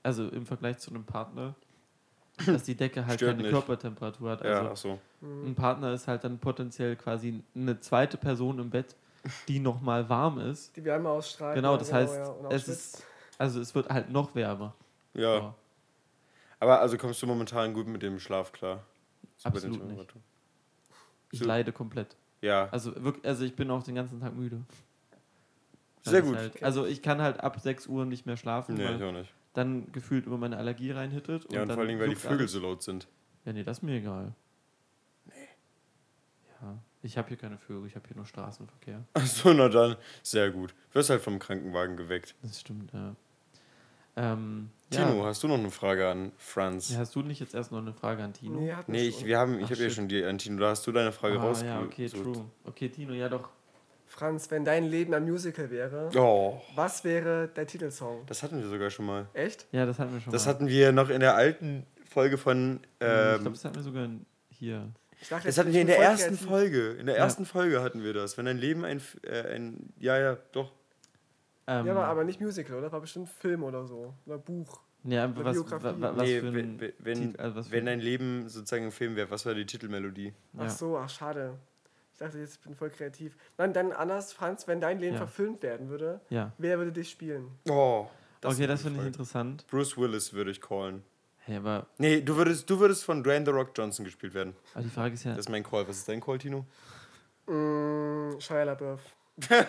also 0.03 0.27
im 0.27 0.45
Vergleich 0.45 0.79
zu 0.79 0.89
einem 0.89 1.05
Partner, 1.05 1.55
dass 2.45 2.63
die 2.63 2.75
Decke 2.75 3.05
halt 3.05 3.19
Stört 3.19 3.31
keine 3.31 3.43
nicht. 3.43 3.51
Körpertemperatur 3.51 4.31
hat. 4.31 4.41
Also 4.41 4.67
ja, 4.67 4.75
so. 4.75 4.99
Ein 5.21 5.55
Partner 5.55 5.93
ist 5.93 6.07
halt 6.07 6.23
dann 6.23 6.37
potenziell 6.39 6.95
quasi 6.95 7.43
eine 7.55 7.79
zweite 7.79 8.17
Person 8.17 8.59
im 8.59 8.69
Bett, 8.69 8.95
die 9.47 9.59
nochmal 9.59 10.07
warm 10.09 10.39
ist. 10.39 10.75
Die 10.75 10.83
Wärme 10.83 11.09
ausstrahlt. 11.09 11.55
Genau, 11.55 11.77
das 11.77 11.87
genau, 11.87 11.99
heißt, 11.99 12.15
ja, 12.15 12.49
es 12.49 12.67
ist, 12.67 13.03
also 13.37 13.59
es 13.59 13.73
wird 13.73 13.89
halt 13.89 14.09
noch 14.09 14.35
wärmer. 14.35 14.73
Ja. 15.13 15.39
So. 15.39 15.53
Aber 16.59 16.79
also 16.79 16.97
kommst 16.97 17.21
du 17.21 17.27
momentan 17.27 17.73
gut 17.73 17.87
mit 17.87 18.01
dem 18.01 18.19
Schlaf 18.19 18.51
klar? 18.51 18.83
So 19.37 19.49
Absolut 19.49 19.83
nicht. 19.85 20.13
Ich 21.31 21.39
so. 21.39 21.45
leide 21.45 21.71
komplett. 21.71 22.15
Ja. 22.41 22.69
Also 22.71 22.95
wirklich, 23.03 23.25
also 23.25 23.43
ich 23.43 23.55
bin 23.55 23.69
auch 23.71 23.83
den 23.83 23.95
ganzen 23.95 24.19
Tag 24.19 24.33
müde. 24.35 24.61
Sehr 26.03 26.21
gut. 26.21 26.37
Halt, 26.37 26.63
also 26.63 26.85
ich 26.85 27.01
kann 27.01 27.21
halt 27.21 27.39
ab 27.39 27.59
6 27.59 27.87
Uhr 27.87 28.05
nicht 28.05 28.25
mehr 28.25 28.37
schlafen. 28.37 28.75
Nee, 28.75 28.95
ich 28.95 29.03
auch 29.03 29.11
nicht. 29.11 29.33
Dann 29.55 29.91
gefühlt 29.91 30.25
über 30.25 30.37
meine 30.37 30.57
Allergie 30.57 30.91
reinhittet. 30.91 31.51
Ja, 31.51 31.63
und, 31.63 31.69
und 31.69 31.75
vor 31.75 31.83
allem, 31.83 31.99
weil 31.99 32.09
die 32.09 32.15
Vögel 32.15 32.39
alles. 32.39 32.51
so 32.51 32.59
laut 32.59 32.83
sind. 32.83 33.07
Ja, 33.45 33.53
nee, 33.53 33.63
das 33.63 33.77
ist 33.79 33.83
mir 33.83 33.97
egal. 33.97 34.35
Nee. 35.25 35.33
Ja. 36.61 36.77
Ich 37.01 37.17
habe 37.17 37.29
hier 37.29 37.37
keine 37.37 37.57
Vögel, 37.57 37.87
ich 37.87 37.95
habe 37.95 38.05
hier 38.07 38.17
nur 38.17 38.25
Straßenverkehr. 38.25 39.03
Achso, 39.13 39.53
na 39.53 39.69
dann, 39.69 39.95
sehr 40.21 40.51
gut. 40.51 40.75
Du 40.91 40.95
wirst 40.95 41.09
halt 41.09 41.21
vom 41.21 41.39
Krankenwagen 41.39 41.97
geweckt. 41.97 42.35
Das 42.41 42.59
stimmt, 42.59 42.91
ja. 42.93 43.15
Ähm, 44.17 44.69
Tino, 44.89 45.17
ja. 45.19 45.25
hast 45.25 45.43
du 45.43 45.47
noch 45.47 45.57
eine 45.57 45.71
Frage 45.71 46.07
an 46.09 46.31
Franz? 46.37 46.89
Ja, 46.89 46.99
hast 46.99 47.15
du 47.15 47.21
nicht 47.21 47.39
jetzt 47.39 47.53
erst 47.53 47.71
noch 47.71 47.79
eine 47.79 47.93
Frage 47.93 48.23
an 48.23 48.33
Tino? 48.33 48.59
Nee, 48.59 48.73
nee 48.87 49.07
ich, 49.07 49.25
wir 49.25 49.37
haben, 49.37 49.59
ich 49.59 49.69
habe 49.69 49.81
ja 49.81 49.89
schon 49.89 50.07
die 50.07 50.23
an 50.23 50.37
Tino. 50.37 50.59
Da 50.59 50.69
hast 50.69 50.85
du 50.87 50.91
deine 50.91 51.11
Frage 51.11 51.39
ah, 51.39 51.43
rausgesucht. 51.43 51.79
Ja, 51.79 51.81
okay, 51.81 52.09
true. 52.09 52.45
Okay, 52.63 52.89
Tino, 52.89 53.13
ja 53.13 53.29
doch. 53.29 53.49
Franz, 54.15 54.49
wenn 54.49 54.63
dein 54.63 54.85
Leben 54.85 55.13
ein 55.13 55.25
Musical 55.25 55.69
wäre, 55.69 56.09
oh. 56.15 56.61
was 56.73 57.03
wäre 57.03 57.49
der 57.49 57.67
Titelsong? 57.67 58.25
Das 58.27 58.43
hatten 58.43 58.61
wir 58.61 58.69
sogar 58.69 58.89
schon 58.89 59.05
mal. 59.05 59.27
Echt? 59.33 59.67
Ja, 59.73 59.85
das 59.85 59.99
hatten 59.99 60.13
wir 60.13 60.21
schon 60.21 60.31
das 60.31 60.45
mal. 60.45 60.51
Das 60.51 60.55
hatten 60.55 60.67
wir 60.69 60.91
noch 60.93 61.09
in 61.09 61.19
der 61.19 61.35
alten 61.35 61.85
Folge 62.09 62.37
von. 62.37 62.79
Ähm, 63.01 63.35
ich 63.35 63.41
glaube, 63.41 63.49
das 63.51 63.65
hatten 63.65 63.75
wir 63.75 63.83
sogar 63.83 64.05
in 64.05 64.25
hier. 64.49 64.89
Dachte, 65.29 65.47
das 65.47 65.57
hatten 65.57 65.73
wir 65.73 65.81
in 65.81 65.87
der 65.87 65.99
ersten. 65.99 66.37
Folge. 66.37 66.91
In 66.91 67.07
der 67.07 67.17
ersten 67.17 67.43
ja. 67.43 67.49
Folge 67.49 67.81
hatten 67.81 68.03
wir 68.03 68.13
das. 68.13 68.37
Wenn 68.37 68.47
ein 68.47 68.57
Leben 68.57 68.85
ein, 68.85 69.01
äh, 69.23 69.55
ein 69.55 69.93
ja, 69.99 70.17
ja, 70.17 70.37
doch. 70.53 70.71
Ähm, 71.67 71.85
ja, 71.85 71.91
aber, 71.91 72.05
aber 72.05 72.23
nicht 72.23 72.39
Musical, 72.39 72.77
oder? 72.77 72.91
War 72.93 73.01
bestimmt 73.01 73.27
Film 73.27 73.63
oder 73.63 73.85
so. 73.85 74.13
Oder 74.25 74.37
Buch. 74.37 74.79
Ja, 75.03 75.25
oder 75.25 75.43
was, 75.43 75.53
Biografie. 75.55 75.83
was, 75.99 76.15
was 76.15 76.23
nee, 76.23 76.41
wenn, 76.41 76.93
wenn, 76.99 77.37
also 77.37 77.69
wenn 77.69 77.87
ein 77.89 77.99
Leben 77.99 78.47
sozusagen 78.47 78.85
ein 78.85 78.91
Film 78.91 79.17
wäre, 79.17 79.29
was 79.29 79.45
war 79.45 79.53
die 79.53 79.65
Titelmelodie? 79.65 80.33
Ach 80.57 80.69
so, 80.69 80.97
ach 80.97 81.09
schade. 81.09 81.59
Ich 82.15 82.19
dachte, 82.19 82.39
jetzt 82.39 82.63
bin 82.63 82.71
ich 82.71 82.77
voll 82.77 82.91
kreativ. 82.91 83.35
Nein, 83.57 83.73
dann 83.73 83.91
anders, 83.91 84.31
Franz, 84.31 84.69
wenn 84.69 84.79
dein 84.79 84.99
Leben 84.99 85.15
ja. 85.15 85.17
verfilmt 85.17 85.61
werden 85.61 85.89
würde, 85.89 86.21
ja. 86.29 86.53
wer 86.57 86.77
würde 86.77 86.93
dich 86.93 87.09
spielen? 87.09 87.51
Oh. 87.69 88.07
Das 88.39 88.55
okay, 88.55 88.67
das 88.67 88.83
finde 88.83 89.01
ich 89.01 89.07
interessant. 89.07 89.67
Bruce 89.67 89.97
Willis 89.97 90.31
würde 90.31 90.51
ich 90.51 90.61
callen. 90.61 91.03
Hey, 91.39 91.57
aber. 91.57 91.87
Nee, 91.97 92.21
du 92.21 92.37
würdest, 92.37 92.69
du 92.69 92.79
würdest 92.79 93.03
von 93.03 93.21
Dwayne 93.21 93.43
The 93.43 93.51
Rock 93.51 93.71
Johnson 93.75 94.05
gespielt 94.05 94.33
werden. 94.33 94.55
Aber 94.73 94.83
die 94.83 94.89
Frage 94.89 95.15
ist 95.15 95.25
ja. 95.25 95.31
Das 95.31 95.41
ist 95.41 95.49
mein 95.49 95.63
Call. 95.63 95.85
Was 95.89 95.97
ist 95.97 96.07
dein 96.07 96.21
Call, 96.21 96.37
Tino? 96.37 96.65
Mm, 97.47 98.39
Shia 98.39 98.63
LaBeouf. 98.63 99.01
da 99.49 99.65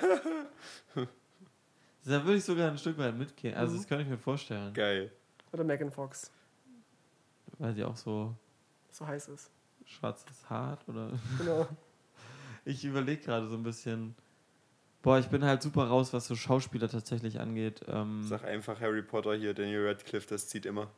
würde 2.05 2.37
ich 2.37 2.45
sogar 2.45 2.71
ein 2.71 2.79
Stück 2.79 2.97
weit 2.99 3.17
mitgehen. 3.17 3.57
Also, 3.57 3.73
mhm. 3.73 3.79
das 3.79 3.89
kann 3.89 3.99
ich 3.99 4.07
mir 4.07 4.19
vorstellen. 4.19 4.73
Geil. 4.73 5.11
Oder 5.53 5.65
Megan 5.65 5.91
Fox. 5.91 6.31
Weil 7.59 7.75
sie 7.75 7.83
auch 7.83 7.97
so. 7.97 8.37
So 8.93 9.05
heiß 9.05 9.27
ist. 9.31 9.51
Schwarzes 9.85 10.49
Haar 10.49 10.79
oder. 10.87 11.11
Genau. 11.39 11.67
ich 12.67 12.85
überlege 12.85 13.23
gerade 13.23 13.49
so 13.49 13.55
ein 13.55 13.63
bisschen. 13.63 14.15
Boah, 15.03 15.19
ich 15.19 15.29
bin 15.29 15.45
halt 15.45 15.63
super 15.63 15.85
raus, 15.85 16.13
was 16.13 16.27
so 16.27 16.35
Schauspieler 16.35 16.89
tatsächlich 16.89 17.39
angeht. 17.39 17.81
Ähm 17.87 18.25
Sag 18.25 18.45
einfach 18.45 18.81
Harry 18.81 19.03
Potter 19.03 19.35
hier, 19.37 19.55
Daniel 19.55 19.87
Radcliffe, 19.87 20.27
das 20.29 20.49
zieht 20.49 20.67
immer. 20.67 20.91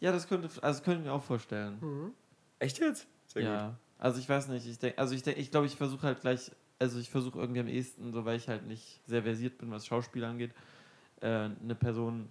Ja, 0.00 0.10
das 0.10 0.28
könnte, 0.28 0.48
also 0.62 0.82
könnte 0.82 1.00
ich 1.00 1.06
mir 1.06 1.12
auch 1.12 1.22
vorstellen. 1.22 1.78
Mhm. 1.80 2.12
Echt 2.58 2.78
jetzt? 2.78 3.06
Sehr 3.26 3.42
ja. 3.42 3.66
Gut. 3.68 3.76
Also 3.98 4.18
ich 4.18 4.28
weiß 4.28 4.48
nicht, 4.48 4.66
ich 4.66 4.78
denke, 4.78 4.98
also 4.98 5.14
ich 5.14 5.22
denke, 5.22 5.40
ich 5.40 5.50
glaube, 5.50 5.66
ich 5.66 5.76
versuche 5.76 6.02
halt 6.02 6.20
gleich, 6.20 6.50
also 6.80 6.98
ich 6.98 7.08
versuche 7.08 7.38
irgendwie 7.38 7.60
am 7.60 7.68
ehesten, 7.68 8.12
so 8.12 8.24
weil 8.24 8.36
ich 8.36 8.48
halt 8.48 8.66
nicht 8.66 9.00
sehr 9.06 9.22
versiert 9.22 9.58
bin, 9.58 9.70
was 9.70 9.86
Schauspiel 9.86 10.24
angeht, 10.24 10.52
äh, 11.20 11.26
eine 11.26 11.74
Person 11.78 12.28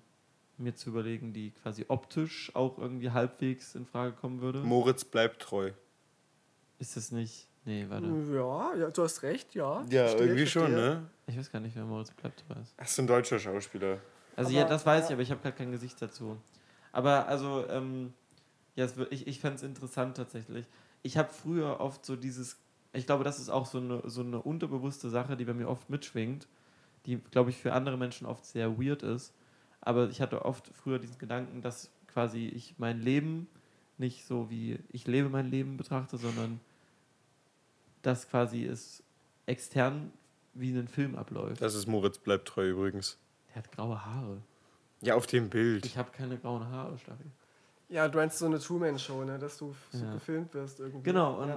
mir 0.57 0.75
zu 0.75 0.89
überlegen, 0.89 1.33
die 1.33 1.51
quasi 1.51 1.85
optisch 1.87 2.51
auch 2.55 2.77
irgendwie 2.77 3.11
halbwegs 3.11 3.73
in 3.75 3.85
Frage 3.85 4.13
kommen 4.13 4.41
würde. 4.41 4.59
Moritz 4.59 5.05
bleibt 5.05 5.41
treu. 5.41 5.71
Ist 6.77 6.97
das 6.97 7.11
nicht. 7.11 7.47
Nee, 7.65 7.85
warte. 7.89 8.07
Ja, 8.07 8.75
ja 8.75 8.91
du 8.91 9.03
hast 9.03 9.23
recht, 9.23 9.55
ja. 9.55 9.83
Ja, 9.89 10.05
verstehe, 10.05 10.27
irgendwie 10.27 10.47
schon, 10.47 10.71
ne? 10.71 11.09
Ich 11.27 11.37
weiß 11.37 11.51
gar 11.51 11.59
nicht, 11.59 11.75
wer 11.75 11.83
Moritz 11.83 12.11
bleibt 12.11 12.43
treu 12.47 12.59
ist. 12.61 12.75
Das 12.77 12.91
ist 12.91 12.99
ein 12.99 13.07
deutscher 13.07 13.39
Schauspieler. 13.39 13.99
Also 14.35 14.49
aber, 14.51 14.59
ja, 14.59 14.65
das 14.65 14.85
weiß 14.85 15.05
ich, 15.05 15.13
aber 15.13 15.21
ich 15.23 15.31
habe 15.31 15.41
gerade 15.41 15.57
kein 15.57 15.71
Gesicht 15.71 15.99
dazu. 16.01 16.37
Aber 16.91 17.27
also, 17.27 17.65
ähm, 17.69 18.13
ja, 18.75 18.87
ich, 19.09 19.27
ich 19.27 19.39
fände 19.39 19.55
es 19.55 19.63
interessant 19.63 20.15
tatsächlich. 20.17 20.65
Ich 21.01 21.17
habe 21.17 21.29
früher 21.29 21.79
oft 21.79 22.05
so 22.05 22.15
dieses, 22.15 22.57
ich 22.93 23.05
glaube, 23.07 23.23
das 23.23 23.39
ist 23.39 23.49
auch 23.49 23.65
so 23.65 23.79
eine, 23.79 24.01
so 24.05 24.21
eine 24.21 24.41
unterbewusste 24.41 25.09
Sache, 25.09 25.35
die 25.35 25.45
bei 25.45 25.53
mir 25.53 25.67
oft 25.67 25.89
mitschwingt, 25.89 26.47
die, 27.05 27.17
glaube 27.31 27.49
ich, 27.49 27.57
für 27.57 27.73
andere 27.73 27.97
Menschen 27.97 28.27
oft 28.27 28.45
sehr 28.45 28.79
weird 28.79 29.01
ist. 29.01 29.33
Aber 29.81 30.09
ich 30.09 30.21
hatte 30.21 30.45
oft 30.45 30.69
früher 30.73 30.99
diesen 30.99 31.17
Gedanken, 31.17 31.61
dass 31.61 31.91
quasi 32.07 32.45
ich 32.47 32.75
mein 32.77 33.01
Leben 33.01 33.47
nicht 33.97 34.25
so 34.25 34.49
wie 34.49 34.79
ich 34.91 35.07
lebe 35.07 35.29
mein 35.29 35.49
Leben 35.49 35.77
betrachte, 35.77 36.17
sondern 36.17 36.59
dass 38.05 38.29
quasi 38.29 38.65
es 38.65 39.03
extern 39.45 40.11
wie 40.53 40.71
ein 40.71 40.87
Film 40.87 41.15
abläuft. 41.15 41.61
Das 41.61 41.75
ist 41.75 41.87
Moritz 41.87 42.17
bleibt 42.17 42.47
treu 42.47 42.69
übrigens. 42.69 43.17
Der 43.49 43.57
hat 43.57 43.71
graue 43.71 44.03
Haare. 44.05 44.41
Ja, 45.01 45.15
auf 45.15 45.27
dem 45.27 45.49
Bild. 45.49 45.85
Ich 45.85 45.97
habe 45.97 46.11
keine 46.11 46.37
grauen 46.37 46.65
Haare, 46.67 46.97
Staffi. 46.97 47.25
Ja, 47.89 48.07
du 48.07 48.17
meinst 48.17 48.39
so 48.39 48.45
eine 48.45 48.59
Truman-Show, 48.59 49.23
ne? 49.25 49.37
dass 49.37 49.57
du 49.57 49.75
so 49.91 50.05
ja. 50.05 50.13
gefilmt 50.13 50.53
wirst 50.53 50.79
irgendwie. 50.79 51.03
Genau, 51.03 51.41
und 51.41 51.49
ja. 51.49 51.55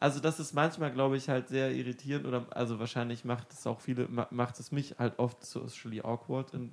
also 0.00 0.20
das 0.20 0.40
ist 0.40 0.54
manchmal, 0.54 0.90
glaube 0.92 1.16
ich, 1.16 1.28
halt 1.28 1.48
sehr 1.48 1.70
irritierend 1.72 2.26
oder 2.26 2.46
also 2.50 2.78
wahrscheinlich 2.78 3.24
macht 3.24 3.52
es 3.52 3.66
auch 3.66 3.80
viele, 3.80 4.08
macht 4.30 4.58
es 4.58 4.72
mich 4.72 4.94
halt 4.98 5.18
oft 5.18 5.44
socially 5.44 6.00
awkward 6.00 6.54
in 6.54 6.72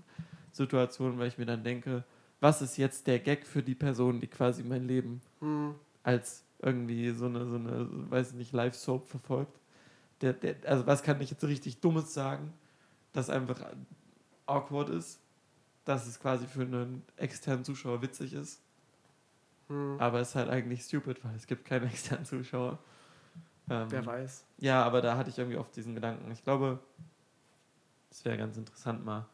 Situationen, 0.51 1.19
weil 1.19 1.27
ich 1.27 1.37
mir 1.37 1.45
dann 1.45 1.63
denke, 1.63 2.05
was 2.39 2.61
ist 2.61 2.77
jetzt 2.77 3.07
der 3.07 3.19
Gag 3.19 3.45
für 3.45 3.63
die 3.63 3.75
Person, 3.75 4.21
die 4.21 4.27
quasi 4.27 4.63
mein 4.63 4.87
Leben 4.87 5.21
hm. 5.39 5.75
als 6.03 6.44
irgendwie 6.59 7.11
so 7.11 7.25
eine, 7.25 7.45
so 7.47 7.55
eine, 7.55 7.87
weiß 8.11 8.33
nicht, 8.33 8.53
Live-Soap 8.53 9.07
verfolgt. 9.07 9.59
Der, 10.21 10.33
der, 10.33 10.55
also 10.65 10.87
was 10.87 11.03
kann 11.03 11.19
ich 11.21 11.29
jetzt 11.31 11.43
richtig 11.43 11.81
Dummes 11.81 12.13
sagen, 12.13 12.53
das 13.13 13.29
einfach 13.29 13.59
awkward 14.45 14.89
ist 14.89 15.19
dass 15.85 16.07
es 16.07 16.19
quasi 16.19 16.47
für 16.47 16.63
einen 16.63 17.03
externen 17.15 17.63
Zuschauer 17.63 18.01
witzig 18.01 18.33
ist. 18.33 18.61
Hm. 19.67 19.97
Aber 19.99 20.19
es 20.19 20.29
ist 20.29 20.35
halt 20.35 20.49
eigentlich 20.49 20.83
stupid, 20.83 21.23
weil 21.23 21.35
es 21.35 21.47
gibt 21.47 21.63
keinen 21.63 21.87
externen 21.89 22.25
Zuschauer. 22.25 22.79
Ähm, 23.69 23.87
Wer 23.89 24.05
weiß. 24.05 24.45
Ja, 24.57 24.83
aber 24.83 25.01
da 25.01 25.15
hatte 25.15 25.29
ich 25.29 25.37
irgendwie 25.37 25.57
oft 25.57 25.75
diesen 25.75 25.95
Gedanken. 25.95 26.29
Ich 26.31 26.43
glaube, 26.43 26.79
es 28.11 28.25
wäre 28.25 28.37
ganz 28.37 28.57
interessant 28.57 29.05
mal. 29.05 29.27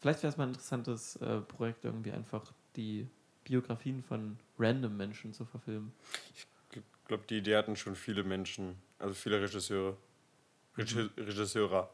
Vielleicht 0.00 0.22
wäre 0.22 0.30
es 0.30 0.36
mal 0.36 0.44
ein 0.44 0.50
interessantes 0.50 1.16
äh, 1.16 1.40
Projekt, 1.40 1.84
irgendwie 1.84 2.12
einfach 2.12 2.52
die 2.76 3.06
Biografien 3.44 4.02
von 4.02 4.38
random 4.58 4.96
Menschen 4.96 5.32
zu 5.32 5.44
verfilmen. 5.44 5.92
Ich 6.34 6.46
glaube, 7.08 7.24
die 7.28 7.38
Idee 7.38 7.56
hatten 7.56 7.76
schon 7.76 7.96
viele 7.96 8.22
Menschen, 8.22 8.76
also 8.98 9.14
viele 9.14 9.40
Regisseure. 9.40 9.96
Mhm. 10.76 11.10
Regisseure. 11.16 11.88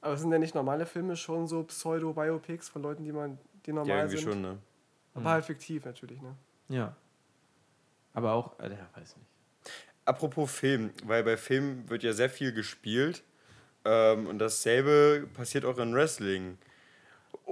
Aber 0.00 0.16
sind 0.16 0.30
denn 0.30 0.40
nicht 0.40 0.54
normale 0.54 0.86
Filme 0.86 1.16
schon 1.16 1.46
so 1.46 1.64
Pseudo-Biopics 1.64 2.68
von 2.68 2.82
Leuten, 2.82 3.04
die 3.04 3.12
man 3.12 3.38
die 3.66 3.72
normal 3.72 3.88
ja, 3.88 3.96
irgendwie 4.04 4.18
sind. 4.18 4.32
schon, 4.32 4.42
ne? 4.42 4.58
Aber 5.14 5.22
mhm. 5.22 5.28
halt 5.28 5.44
fiktiv 5.44 5.84
natürlich, 5.84 6.22
ne? 6.22 6.34
Ja. 6.68 6.96
Aber 8.14 8.32
auch, 8.32 8.58
äh, 8.60 8.70
ja, 8.70 8.88
weiß 8.94 9.16
nicht. 9.16 9.26
Apropos 10.04 10.50
Film, 10.50 10.90
weil 11.04 11.22
bei 11.22 11.36
Film 11.36 11.88
wird 11.88 12.02
ja 12.02 12.12
sehr 12.12 12.30
viel 12.30 12.52
gespielt 12.52 13.22
ähm, 13.84 14.26
und 14.26 14.38
dasselbe 14.38 15.28
passiert 15.34 15.64
auch 15.64 15.78
in 15.78 15.94
Wrestling. 15.94 16.58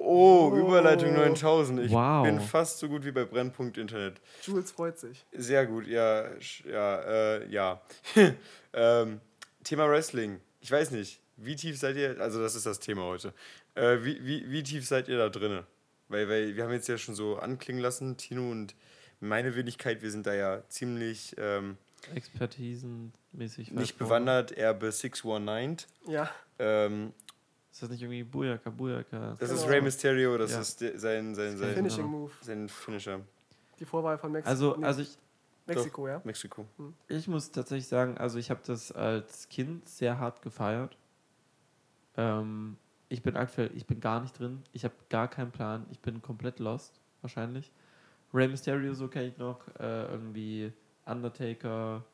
Oh, 0.00 0.50
oh. 0.52 0.56
Überleitung 0.56 1.14
9000. 1.14 1.80
Ich 1.80 1.92
wow. 1.92 2.24
bin 2.24 2.40
fast 2.40 2.78
so 2.78 2.88
gut 2.88 3.04
wie 3.04 3.11
bei 3.11 3.24
Brennpunkt 3.24 3.78
Internet. 3.78 4.20
Jules 4.42 4.70
freut 4.70 4.98
sich. 4.98 5.26
Sehr 5.32 5.66
gut, 5.66 5.87
ja, 5.87 6.26
ja, 6.64 7.00
äh, 7.00 7.48
ja. 7.48 7.82
ähm, 8.72 9.20
Thema 9.64 9.88
Wrestling. 9.88 10.40
Ich 10.61 10.70
weiß 10.70 10.92
nicht, 10.92 11.20
wie 11.37 11.56
tief 11.56 11.78
seid 11.78 11.96
ihr, 11.96 12.20
also 12.20 12.40
das 12.40 12.54
ist 12.54 12.66
das 12.66 12.78
Thema 12.78 13.02
heute. 13.02 13.34
Äh, 13.74 13.98
wie, 14.02 14.24
wie, 14.24 14.50
wie 14.50 14.62
tief 14.62 14.87
seid 14.87 15.08
ihr 15.08 15.18
da 15.18 15.28
drinnen? 15.28 15.64
Weil, 16.08 16.28
weil 16.28 16.56
wir 16.56 16.64
haben 16.64 16.72
jetzt 16.72 16.88
ja 16.88 16.96
schon 16.96 17.14
so 17.14 17.37
anklingen 17.37 17.82
lassen, 17.82 18.16
Tino 18.16 18.50
und 18.50 18.74
meine 19.20 19.54
Wenigkeit, 19.56 20.00
wir 20.00 20.11
sind 20.11 20.26
da 20.26 20.34
ja 20.34 20.62
ziemlich 20.68 21.34
ähm, 21.38 21.76
expertisenmäßig 22.14 23.72
nicht 23.72 23.98
bewandert, 23.98 24.52
eher 24.52 24.74
bei 24.74 24.90
619. 24.90 25.88
Ja. 26.06 26.30
Ähm, 26.58 27.12
ist 27.70 27.83
das 27.83 27.90
nicht 27.90 28.02
irgendwie 28.02 28.24
Buyaka, 28.24 28.70
Buyaka? 28.70 29.37
Das 29.38 29.50
genau. 29.50 29.61
ist 29.61 29.68
Rey 29.68 29.81
Mysterio, 29.81 30.38
das 30.38 30.52
ja. 30.52 30.61
ist 30.61 30.78
sein, 30.78 31.35
sein, 31.35 31.57
sein, 31.57 31.74
Finishing 31.74 32.07
Move. 32.07 32.33
Sein 32.40 32.68
Finisher. 32.68 33.20
Die 33.78 33.85
Vorwahl 33.85 34.18
von 34.18 34.33
Mexiko. 34.33 34.50
Also, 34.50 34.76
nee. 34.76 34.87
also 34.87 35.02
ich. 35.02 35.16
Mexiko, 35.66 36.07
Doch, 36.07 36.12
ja? 36.12 36.20
Mexiko. 36.24 36.66
Hm. 36.78 36.94
Ich 37.09 37.28
muss 37.28 37.50
tatsächlich 37.50 37.87
sagen, 37.87 38.16
also 38.16 38.38
ich 38.38 38.50
habe 38.50 38.61
das 38.66 38.90
als 38.90 39.48
Kind 39.50 39.87
sehr 39.87 40.18
hart 40.18 40.40
gefeiert. 40.40 40.96
Ähm, 42.16 42.78
ich 43.11 43.22
bin 43.22 43.37
aktuell, 43.37 43.70
ich 43.74 43.87
bin 43.87 44.00
gar 44.00 44.20
nicht 44.20 44.38
drin. 44.38 44.62
Ich 44.72 44.85
habe 44.85 44.94
gar 45.11 45.28
keinen 45.28 45.50
Plan. 45.50 45.87
Ich 45.90 46.00
bin 46.00 46.22
komplett 46.22 46.59
lost, 46.59 47.00
wahrscheinlich. 47.20 47.70
Rey 48.33 48.48
Mysterio, 48.48 48.94
so 48.94 49.09
kenne 49.09 49.28
ich 49.28 49.38
noch. 49.38 49.61
Äh, 49.78 50.04
irgendwie 50.11 50.72
Undertaker 51.07 52.04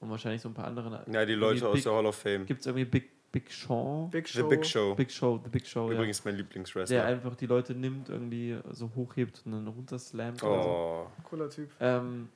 und 0.00 0.10
wahrscheinlich 0.10 0.42
so 0.42 0.48
ein 0.48 0.54
paar 0.54 0.66
andere. 0.66 1.04
Ja, 1.10 1.24
die 1.24 1.34
Leute 1.34 1.68
aus 1.68 1.82
der 1.82 1.92
Hall 1.92 2.06
of 2.06 2.16
Fame. 2.16 2.46
Gibt 2.46 2.60
es 2.60 2.66
irgendwie 2.66 2.84
Big, 2.84 3.10
Big 3.34 3.50
Show? 3.50 4.08
Big 4.12 4.28
Show. 4.28 4.42
The 4.42 4.56
Big 4.56 4.64
Show. 4.64 4.94
Big 4.94 5.10
Show, 5.10 5.40
The 5.42 5.50
Big 5.50 5.66
Show, 5.66 5.90
Übrigens 5.90 6.18
ja. 6.18 6.22
mein 6.26 6.36
Lieblingswrestler. 6.36 6.98
Der 6.98 7.06
einfach 7.06 7.34
die 7.34 7.46
Leute 7.46 7.74
nimmt, 7.74 8.08
irgendwie 8.08 8.56
so 8.70 8.88
hochhebt 8.94 9.42
und 9.44 9.52
dann 9.52 9.66
runterslammt. 9.66 10.40
Oh. 10.44 11.08
So. 11.18 11.24
Cooler 11.24 11.50
Typ. 11.50 11.68
Ähm, 11.80 12.28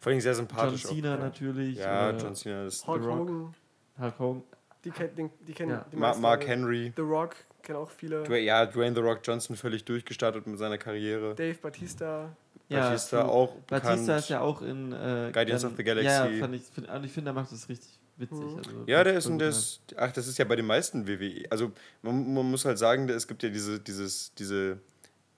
Vor 0.00 0.12
allem 0.12 0.20
sehr 0.22 0.34
sympathisch. 0.34 0.84
John 0.84 0.94
Cena 0.94 1.16
auch. 1.16 1.20
natürlich. 1.20 1.76
Ja, 1.76 2.10
John 2.12 2.34
Cena 2.34 2.64
ist 2.64 2.86
Hulk 2.86 3.04
Hogan. 3.04 3.54
Hulk 4.00 4.18
Hogan. 4.18 4.42
Die, 4.82 4.90
die, 4.90 5.28
die 5.46 5.52
kennen 5.52 5.72
ja. 5.72 5.84
die 5.92 5.96
Mark 5.96 6.46
Henry. 6.46 6.90
The 6.96 7.02
Rock 7.02 7.36
kennen 7.62 7.78
auch 7.78 7.90
viele. 7.90 8.22
Du, 8.22 8.34
ja, 8.40 8.64
Dwayne 8.64 8.94
The 8.94 9.02
Rock 9.02 9.20
Johnson 9.24 9.56
völlig 9.56 9.84
durchgestartet 9.84 10.46
mit 10.46 10.58
seiner 10.58 10.78
Karriere. 10.78 11.34
Dave 11.34 11.58
Batista. 11.60 12.34
Ja, 12.68 12.88
Batista 12.88 13.26
auch 13.26 13.54
Batista 13.66 13.90
bekannt. 13.90 14.20
ist 14.20 14.28
ja 14.30 14.40
auch 14.40 14.62
in 14.62 14.92
äh, 14.92 15.30
Guardians 15.32 15.62
dann, 15.62 15.72
of 15.72 15.76
the 15.76 15.84
Galaxy. 15.84 16.08
Ja, 16.08 16.40
fand 16.40 16.54
ich, 16.54 16.62
find, 16.62 16.88
ich 17.04 17.12
finde, 17.12 17.30
er 17.30 17.34
macht 17.34 17.52
das 17.52 17.68
richtig 17.68 17.98
witzig. 18.16 18.38
Mhm. 18.38 18.58
Also, 18.58 18.84
ja, 18.86 19.04
der 19.04 19.14
ist 19.14 19.26
und 19.26 19.38
das. 19.38 19.80
Ach, 19.96 20.12
das 20.12 20.26
ist 20.26 20.38
ja 20.38 20.44
bei 20.44 20.56
den 20.56 20.66
meisten 20.66 21.06
WWE. 21.06 21.44
Also 21.50 21.72
man, 22.02 22.34
man 22.34 22.50
muss 22.50 22.64
halt 22.64 22.78
sagen, 22.78 23.08
es 23.08 23.26
gibt 23.26 23.42
ja 23.42 23.48
diese, 23.48 23.80
dieses, 23.80 24.32
diese 24.34 24.78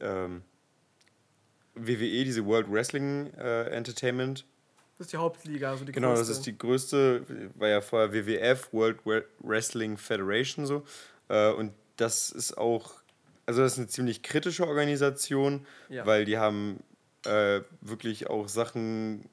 ähm, 0.00 0.42
WWE, 1.74 2.24
diese 2.24 2.44
World 2.44 2.70
Wrestling 2.70 3.32
äh, 3.34 3.64
Entertainment. 3.70 4.44
Das 4.98 5.06
ist 5.06 5.12
die 5.12 5.16
Hauptliga, 5.16 5.70
also 5.70 5.84
die 5.84 5.92
Genau, 5.92 6.08
größte. 6.08 6.26
das 6.26 6.38
ist 6.38 6.46
die 6.46 6.58
größte, 6.58 7.24
war 7.54 7.68
ja 7.68 7.80
vorher 7.80 8.12
WWF, 8.12 8.72
World 8.72 8.98
Wrestling 9.40 9.96
Federation 9.96 10.66
so. 10.66 10.84
Äh, 11.28 11.52
und 11.52 11.72
das 11.96 12.30
ist 12.30 12.58
auch, 12.58 12.94
also 13.46 13.60
das 13.60 13.72
ist 13.72 13.78
eine 13.78 13.88
ziemlich 13.88 14.22
kritische 14.22 14.66
Organisation, 14.66 15.66
ja. 15.88 16.04
weil 16.04 16.24
die 16.24 16.38
haben 16.38 16.82
äh, 17.24 17.60
wirklich 17.80 18.28
auch 18.28 18.48
Sachen 18.48 19.28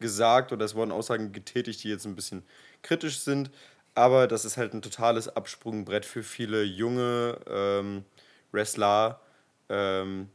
gesagt 0.00 0.52
oder 0.52 0.64
es 0.64 0.74
wurden 0.74 0.92
Aussagen 0.92 1.32
getätigt, 1.32 1.82
die 1.84 1.88
jetzt 1.88 2.06
ein 2.06 2.14
bisschen 2.14 2.42
kritisch 2.82 3.20
sind. 3.20 3.50
Aber 3.94 4.26
das 4.28 4.44
ist 4.44 4.56
halt 4.56 4.74
ein 4.74 4.82
totales 4.82 5.28
Absprungbrett 5.28 6.04
für 6.04 6.22
viele 6.22 6.62
junge 6.62 7.38
ähm, 7.48 8.04
Wrestler. 8.52 9.20
Ähm, 9.68 10.28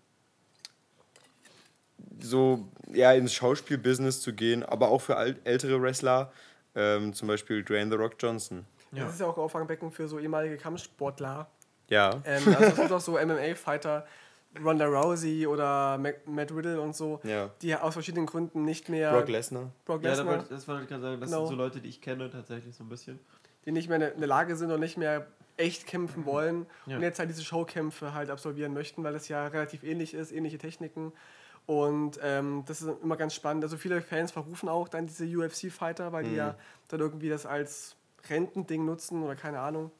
so 2.19 2.67
ja, 2.91 3.13
ins 3.13 3.33
Schauspielbusiness 3.33 4.21
zu 4.21 4.33
gehen, 4.33 4.63
aber 4.63 4.89
auch 4.89 4.99
für 4.99 5.17
ältere 5.43 5.81
Wrestler, 5.81 6.31
ähm, 6.75 7.13
zum 7.13 7.27
Beispiel 7.27 7.63
Dwayne 7.63 7.91
The 7.91 7.97
Rock 7.97 8.15
Johnson. 8.19 8.65
Ja. 8.91 9.05
Das 9.05 9.13
ist 9.13 9.21
ja 9.21 9.27
auch 9.27 9.37
Auffangbecken 9.37 9.91
für 9.91 10.07
so 10.07 10.19
ehemalige 10.19 10.57
Kampfsportler. 10.57 11.47
Ja. 11.89 12.21
Ähm, 12.25 12.43
also 12.47 12.63
es 12.63 12.75
gibt 12.75 12.91
auch 12.91 13.01
so 13.01 13.13
MMA-Fighter, 13.13 14.05
Ronda 14.61 14.85
Rousey 14.85 15.47
oder 15.47 15.97
Matt 15.97 16.51
Riddle 16.51 16.79
und 16.79 16.95
so, 16.95 17.19
ja. 17.23 17.49
die 17.61 17.75
aus 17.75 17.93
verschiedenen 17.93 18.25
Gründen 18.25 18.65
nicht 18.65 18.89
mehr. 18.89 19.11
Brock 19.11 19.29
Lesnar. 19.29 19.71
Brock 19.85 20.03
Lesnar. 20.03 20.35
Ja, 20.35 20.43
das 20.49 20.67
wollte 20.67 20.83
ich 20.83 20.89
gerade 20.89 21.01
sagen. 21.01 21.19
Das 21.19 21.29
genau. 21.29 21.45
sind 21.45 21.55
so 21.55 21.61
Leute, 21.61 21.81
die 21.81 21.89
ich 21.89 22.01
kenne 22.01 22.29
tatsächlich 22.29 22.75
so 22.75 22.83
ein 22.83 22.89
bisschen. 22.89 23.19
Die 23.65 23.71
nicht 23.71 23.89
mehr 23.89 24.13
in 24.13 24.19
der 24.19 24.27
Lage 24.27 24.55
sind 24.55 24.71
und 24.71 24.79
nicht 24.79 24.97
mehr 24.97 25.27
echt 25.57 25.87
kämpfen 25.87 26.25
wollen 26.25 26.65
ja. 26.85 26.97
und 26.97 27.03
jetzt 27.03 27.19
halt 27.19 27.29
diese 27.29 27.43
Showkämpfe 27.43 28.13
halt 28.13 28.29
absolvieren 28.29 28.73
möchten, 28.73 29.03
weil 29.03 29.15
es 29.15 29.27
ja 29.27 29.47
relativ 29.47 29.83
ähnlich 29.83 30.13
ist, 30.13 30.31
ähnliche 30.31 30.57
Techniken. 30.57 31.13
Und 31.65 32.19
ähm, 32.21 32.63
das 32.67 32.81
ist 32.81 32.91
immer 33.01 33.15
ganz 33.15 33.33
spannend. 33.33 33.63
Also 33.63 33.77
viele 33.77 34.01
Fans 34.01 34.31
verrufen 34.31 34.67
auch 34.67 34.89
dann 34.89 35.05
diese 35.07 35.25
UFC-Fighter, 35.25 36.11
weil 36.11 36.25
mhm. 36.25 36.29
die 36.29 36.35
ja 36.35 36.55
dann 36.89 36.99
irgendwie 36.99 37.29
das 37.29 37.45
als 37.45 37.95
Rentending 38.29 38.85
nutzen 38.85 39.23
oder 39.23 39.35
keine 39.35 39.59
Ahnung. 39.59 39.91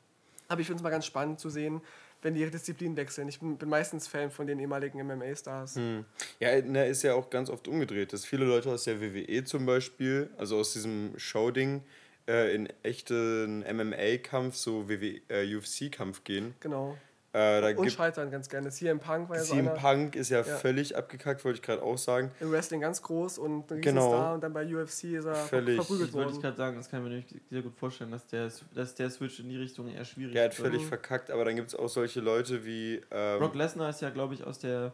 Aber 0.54 0.62
ich 0.62 0.68
finde 0.68 0.78
es 0.78 0.84
mal 0.84 0.92
ganz 0.92 1.08
spannend 1.08 1.40
zu 1.40 1.50
sehen, 1.50 1.82
wenn 2.22 2.36
die 2.36 2.42
ihre 2.42 2.52
Disziplin 2.52 2.96
wechseln. 2.96 3.28
Ich 3.28 3.40
bin, 3.40 3.58
bin 3.58 3.70
meistens 3.70 4.08
Fan 4.08 4.30
von 4.30 4.46
den 4.46 4.60
ehemaligen 4.60 5.04
MMA-Stars. 5.04 5.78
Hm. 5.78 6.06
Ja, 6.40 6.62
na, 6.62 6.84
ist 6.84 7.02
ja 7.02 7.16
auch 7.16 7.32
ganz 7.32 7.50
oft 7.50 7.68
umgedreht, 7.68 8.14
dass 8.14 8.24
viele 8.24 8.46
Leute 8.46 8.70
aus 8.70 8.84
der 8.84 9.02
WWE 9.02 9.44
zum 9.46 9.66
Beispiel, 9.66 10.30
also 10.38 10.60
aus 10.60 10.74
diesem 10.74 11.18
Show-Ding, 11.18 11.82
äh, 12.28 12.54
in 12.54 12.70
echten 12.84 13.62
MMA-Kampf, 13.62 14.56
so 14.56 14.86
äh, 14.90 15.56
UFC-Kampf 15.56 16.24
gehen. 16.24 16.54
Genau. 16.60 17.00
Äh, 17.36 17.62
da 17.62 17.82
und 17.82 17.92
scheitern 17.92 18.30
ganz 18.30 18.48
gerne. 18.48 18.70
CM 18.70 19.00
Punk 19.00 19.28
war 19.28 19.38
ja 19.38 19.42
CM 19.42 19.66
so 19.66 19.74
Punk 19.74 20.16
ist 20.16 20.30
ja, 20.30 20.38
ja, 20.38 20.44
völlig 20.44 20.96
abgekackt, 20.96 21.44
wollte 21.44 21.56
ich 21.56 21.62
gerade 21.64 21.82
auch 21.82 21.98
sagen. 21.98 22.32
Im 22.40 22.52
Wrestling 22.52 22.80
ganz 22.80 23.02
groß 23.02 23.40
und 23.40 23.72
ein 23.72 23.82
genau. 23.82 24.08
Star 24.08 24.34
und 24.36 24.44
dann 24.44 24.54
bei 24.54 24.64
UFC 24.64 25.06
ist 25.06 25.26
er 25.26 25.34
völlig. 25.34 25.78
verprügelt 25.78 26.14
worden. 26.14 26.26
Wollte 26.26 26.38
ich 26.38 26.42
gerade 26.44 26.58
sagen, 26.58 26.78
das 26.78 26.92
kann 26.92 27.04
ich 27.08 27.12
mir 27.12 27.42
sehr 27.50 27.64
gut 27.64 27.76
vorstellen, 27.76 28.12
dass 28.12 28.28
der, 28.28 28.52
dass 28.76 28.94
der 28.94 29.10
Switch 29.10 29.40
in 29.40 29.50
die 29.50 29.58
Richtung 29.58 29.88
eher 29.88 30.06
schwierig 30.06 30.30
ist. 30.30 30.36
Der 30.36 30.46
hat 30.46 30.54
völlig 30.54 30.84
mhm. 30.84 30.88
verkackt, 30.88 31.32
aber 31.32 31.44
dann 31.44 31.56
gibt 31.56 31.70
es 31.70 31.76
auch 31.76 31.90
solche 31.90 32.20
Leute 32.20 32.64
wie... 32.66 33.02
Ähm, 33.10 33.40
Brock 33.40 33.56
Lesnar 33.56 33.90
ist 33.90 34.02
ja, 34.02 34.12
glaube 34.12 34.36
ich, 34.36 34.44
aus 34.44 34.60
der... 34.60 34.94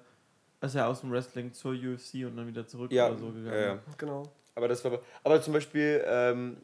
Ist 0.62 0.76
ja 0.76 0.88
aus 0.88 1.02
dem 1.02 1.12
Wrestling 1.12 1.52
zur 1.52 1.74
UFC 1.74 2.26
und 2.26 2.38
dann 2.38 2.48
wieder 2.48 2.66
zurück 2.66 2.92
ja, 2.92 3.08
oder 3.08 3.18
so 3.18 3.28
gegangen. 3.28 3.54
Ja, 3.54 3.66
ja. 3.66 3.80
Genau. 3.98 4.32
Aber 4.56 4.70
das 4.70 4.84
war... 4.86 5.00
Aber 5.26 5.42
zum 5.42 5.52
Beispiel 5.52 6.02
ähm, 6.08 6.56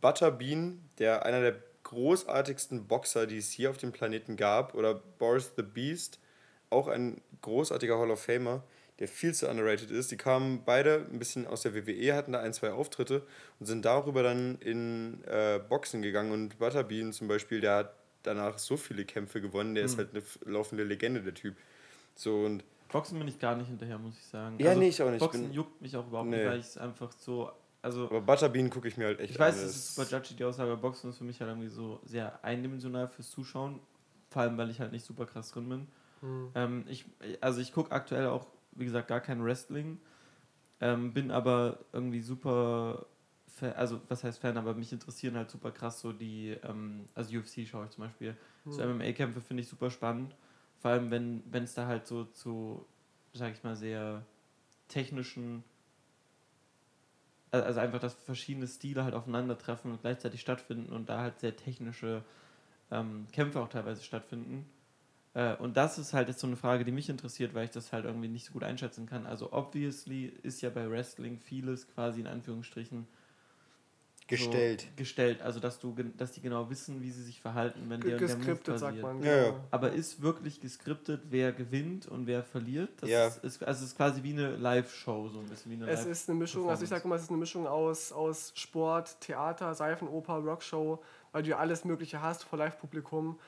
Butterbean, 0.00 0.80
der 0.98 1.24
einer 1.24 1.40
der 1.40 1.54
großartigsten 1.84 2.86
Boxer, 2.86 3.26
die 3.26 3.38
es 3.38 3.50
hier 3.50 3.70
auf 3.70 3.78
dem 3.78 3.92
Planeten 3.92 4.36
gab, 4.36 4.74
oder 4.74 4.94
Boris 4.94 5.52
the 5.56 5.62
Beast, 5.62 6.18
auch 6.70 6.88
ein 6.88 7.20
großartiger 7.42 7.98
Hall 7.98 8.10
of 8.10 8.22
Famer, 8.22 8.64
der 8.98 9.08
viel 9.08 9.34
zu 9.34 9.48
underrated 9.48 9.90
ist. 9.90 10.10
Die 10.10 10.16
kamen 10.16 10.62
beide 10.64 11.06
ein 11.10 11.18
bisschen 11.18 11.46
aus 11.46 11.62
der 11.62 11.74
WWE, 11.74 12.14
hatten 12.14 12.32
da 12.32 12.40
ein, 12.40 12.52
zwei 12.52 12.72
Auftritte 12.72 13.22
und 13.58 13.66
sind 13.66 13.84
darüber 13.84 14.22
dann 14.22 14.58
in 14.58 15.22
äh, 15.24 15.60
Boxen 15.68 16.02
gegangen. 16.02 16.32
Und 16.32 16.58
Butterbean 16.58 17.12
zum 17.12 17.28
Beispiel, 17.28 17.60
der 17.60 17.76
hat 17.76 17.94
danach 18.22 18.58
so 18.58 18.76
viele 18.76 19.04
Kämpfe 19.04 19.40
gewonnen, 19.40 19.74
der 19.74 19.84
mhm. 19.84 19.86
ist 19.86 19.98
hm. 19.98 19.98
halt 19.98 20.10
eine 20.44 20.52
laufende 20.52 20.84
Legende, 20.84 21.22
der 21.22 21.34
Typ. 21.34 21.56
So 22.14 22.44
und 22.44 22.64
Boxen 22.94 23.18
bin 23.18 23.26
ich 23.26 23.40
gar 23.40 23.56
nicht 23.56 23.66
hinterher, 23.66 23.98
muss 23.98 24.14
ich 24.16 24.24
sagen. 24.24 24.56
Ja, 24.60 24.68
also, 24.68 24.80
nee, 24.80 24.88
ich 24.88 25.02
auch 25.02 25.10
nicht. 25.10 25.18
Boxen 25.18 25.52
juckt 25.52 25.82
mich 25.82 25.96
auch 25.96 26.06
überhaupt 26.06 26.28
nee. 26.28 26.36
nicht, 26.36 26.46
weil 26.46 26.60
ich 26.60 26.66
es 26.66 26.78
einfach 26.78 27.10
so 27.10 27.50
also, 27.84 28.06
aber 28.06 28.22
Butterbean 28.22 28.70
gucke 28.70 28.88
ich 28.88 28.96
mir 28.96 29.04
halt 29.04 29.20
echt 29.20 29.32
Ich 29.32 29.38
weiß, 29.38 29.56
es 29.56 29.76
ist 29.76 29.94
super 29.94 30.08
judgy, 30.08 30.34
die 30.34 30.44
Aussage, 30.44 30.74
Boxen 30.74 31.10
ist 31.10 31.18
für 31.18 31.24
mich 31.24 31.38
halt 31.40 31.50
irgendwie 31.50 31.68
so 31.68 32.00
sehr 32.06 32.42
eindimensional 32.42 33.08
fürs 33.08 33.30
Zuschauen. 33.30 33.78
Vor 34.30 34.40
allem, 34.40 34.56
weil 34.56 34.70
ich 34.70 34.80
halt 34.80 34.90
nicht 34.90 35.04
super 35.04 35.26
krass 35.26 35.50
drin 35.50 35.68
bin. 35.68 35.88
Mhm. 36.22 36.50
Ähm, 36.54 36.84
ich, 36.88 37.04
also 37.42 37.60
ich 37.60 37.74
gucke 37.74 37.92
aktuell 37.92 38.28
auch, 38.28 38.46
wie 38.72 38.86
gesagt, 38.86 39.08
gar 39.08 39.20
kein 39.20 39.44
Wrestling. 39.44 39.98
Ähm, 40.80 41.12
bin 41.12 41.30
aber 41.30 41.78
irgendwie 41.92 42.22
super, 42.22 43.04
also 43.76 44.00
was 44.08 44.24
heißt 44.24 44.38
Fan, 44.38 44.56
aber 44.56 44.72
mich 44.72 44.90
interessieren 44.90 45.36
halt 45.36 45.50
super 45.50 45.70
krass 45.70 46.00
so 46.00 46.14
die, 46.14 46.56
ähm, 46.62 47.06
also 47.14 47.36
UFC 47.36 47.66
schaue 47.66 47.84
ich 47.84 47.90
zum 47.90 48.04
Beispiel. 48.04 48.34
Mhm. 48.64 48.72
So 48.72 48.80
MMA-Kämpfe 48.82 49.42
finde 49.42 49.62
ich 49.62 49.68
super 49.68 49.90
spannend. 49.90 50.34
Vor 50.80 50.90
allem, 50.90 51.10
wenn 51.10 51.64
es 51.64 51.74
da 51.74 51.86
halt 51.86 52.06
so 52.06 52.24
zu, 52.24 52.86
sag 53.34 53.52
ich 53.52 53.62
mal, 53.62 53.76
sehr 53.76 54.24
technischen 54.88 55.64
also 57.62 57.80
einfach, 57.80 58.00
dass 58.00 58.14
verschiedene 58.14 58.66
Stile 58.66 59.04
halt 59.04 59.14
aufeinandertreffen 59.14 59.92
und 59.92 60.00
gleichzeitig 60.00 60.40
stattfinden 60.40 60.92
und 60.92 61.08
da 61.08 61.20
halt 61.20 61.40
sehr 61.40 61.56
technische 61.56 62.22
ähm, 62.90 63.26
Kämpfe 63.32 63.60
auch 63.60 63.68
teilweise 63.68 64.02
stattfinden. 64.02 64.66
Äh, 65.34 65.56
und 65.56 65.76
das 65.76 65.98
ist 65.98 66.14
halt 66.14 66.28
jetzt 66.28 66.40
so 66.40 66.46
eine 66.46 66.56
Frage, 66.56 66.84
die 66.84 66.92
mich 66.92 67.08
interessiert, 67.08 67.54
weil 67.54 67.64
ich 67.64 67.70
das 67.70 67.92
halt 67.92 68.04
irgendwie 68.04 68.28
nicht 68.28 68.46
so 68.46 68.52
gut 68.52 68.64
einschätzen 68.64 69.06
kann. 69.06 69.26
Also 69.26 69.52
obviously 69.52 70.26
ist 70.42 70.62
ja 70.62 70.70
bei 70.70 70.88
Wrestling 70.88 71.38
vieles 71.38 71.88
quasi 71.88 72.20
in 72.20 72.26
Anführungsstrichen 72.26 73.06
gestellt. 74.26 74.80
So 74.82 74.86
gestellt, 74.96 75.42
also 75.42 75.60
dass 75.60 75.78
du 75.78 75.94
dass 76.16 76.32
die 76.32 76.40
genau 76.40 76.70
wissen, 76.70 77.02
wie 77.02 77.10
sie 77.10 77.22
sich 77.22 77.40
verhalten, 77.40 77.88
wenn 77.88 78.00
der 78.00 78.16
der 78.16 78.36
Move 78.36 78.56
passiert. 78.56 78.78
sagt 78.78 79.00
man. 79.02 79.22
Ja, 79.22 79.36
ja. 79.44 79.60
Aber 79.70 79.92
ist 79.92 80.22
wirklich 80.22 80.60
geskriptet, 80.60 81.22
wer 81.30 81.52
gewinnt 81.52 82.06
und 82.06 82.26
wer 82.26 82.42
verliert? 82.42 82.90
Das 83.00 83.10
ja. 83.10 83.26
ist, 83.26 83.44
ist, 83.44 83.62
also 83.62 83.84
es 83.84 83.90
ist 83.90 83.96
quasi 83.96 84.22
wie 84.22 84.32
eine 84.32 84.56
Live-Show, 84.56 85.28
so 85.28 85.40
ein 85.40 85.46
bisschen 85.46 85.72
wie 85.72 85.76
eine 85.76 85.90
Es 85.90 86.06
ist 86.06 86.28
eine 86.28 86.38
Mischung, 86.38 86.68
also 86.68 86.82
ich 86.82 86.88
sage 86.88 87.04
immer, 87.04 87.16
es 87.16 87.22
ist 87.22 87.30
eine 87.30 87.38
Mischung 87.38 87.66
aus, 87.66 88.12
aus 88.12 88.52
Sport, 88.54 89.20
Theater, 89.20 89.74
Seifenoper, 89.74 90.34
Rockshow, 90.38 91.02
weil 91.32 91.42
du 91.42 91.50
ja 91.50 91.58
alles 91.58 91.84
Mögliche 91.84 92.22
hast 92.22 92.44
vor 92.44 92.58
Live-Publikum. 92.58 93.38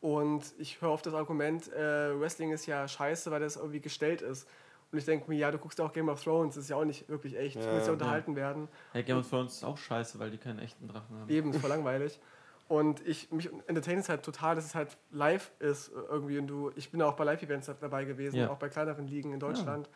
Und 0.00 0.44
ich 0.58 0.82
höre 0.82 0.90
oft 0.90 1.06
das 1.06 1.14
Argument, 1.14 1.72
äh, 1.72 2.20
Wrestling 2.20 2.52
ist 2.52 2.66
ja 2.66 2.86
scheiße, 2.86 3.30
weil 3.30 3.40
das 3.40 3.56
irgendwie 3.56 3.80
gestellt 3.80 4.20
ist. 4.20 4.46
Und 4.94 4.98
ich 4.98 5.06
denke 5.06 5.28
mir, 5.28 5.36
ja, 5.36 5.50
du 5.50 5.58
guckst 5.58 5.76
ja 5.80 5.84
auch 5.84 5.92
Game 5.92 6.08
of 6.08 6.22
Thrones, 6.22 6.54
das 6.54 6.62
ist 6.62 6.70
ja 6.70 6.76
auch 6.76 6.84
nicht 6.84 7.08
wirklich 7.08 7.36
echt. 7.36 7.56
Ja, 7.56 7.66
du 7.66 7.72
musst 7.74 7.88
ja 7.88 7.92
unterhalten 7.94 8.30
ja. 8.30 8.36
werden. 8.36 8.68
Ja, 8.92 9.02
Game 9.02 9.18
of 9.18 9.28
Thrones 9.28 9.54
ist 9.54 9.64
auch 9.64 9.76
scheiße, 9.76 10.20
weil 10.20 10.30
die 10.30 10.38
keinen 10.38 10.60
echten 10.60 10.86
Drachen 10.86 11.18
haben. 11.18 11.28
Eben, 11.28 11.50
ist 11.50 11.60
voll 11.60 11.68
langweilig. 11.68 12.20
Und 12.68 13.04
ich, 13.04 13.32
mich 13.32 13.50
entertain 13.66 13.98
es 13.98 14.08
halt 14.08 14.22
total, 14.22 14.54
dass 14.54 14.66
es 14.66 14.76
halt 14.76 14.96
live 15.10 15.50
ist 15.58 15.90
irgendwie. 15.92 16.38
Und 16.38 16.46
du, 16.46 16.70
ich 16.76 16.92
bin 16.92 17.02
auch 17.02 17.14
bei 17.14 17.24
Live-Events 17.24 17.72
dabei 17.80 18.04
gewesen, 18.04 18.36
ja. 18.36 18.50
auch 18.50 18.56
bei 18.56 18.68
kleineren 18.68 19.08
Ligen 19.08 19.32
in 19.32 19.40
Deutschland. 19.40 19.90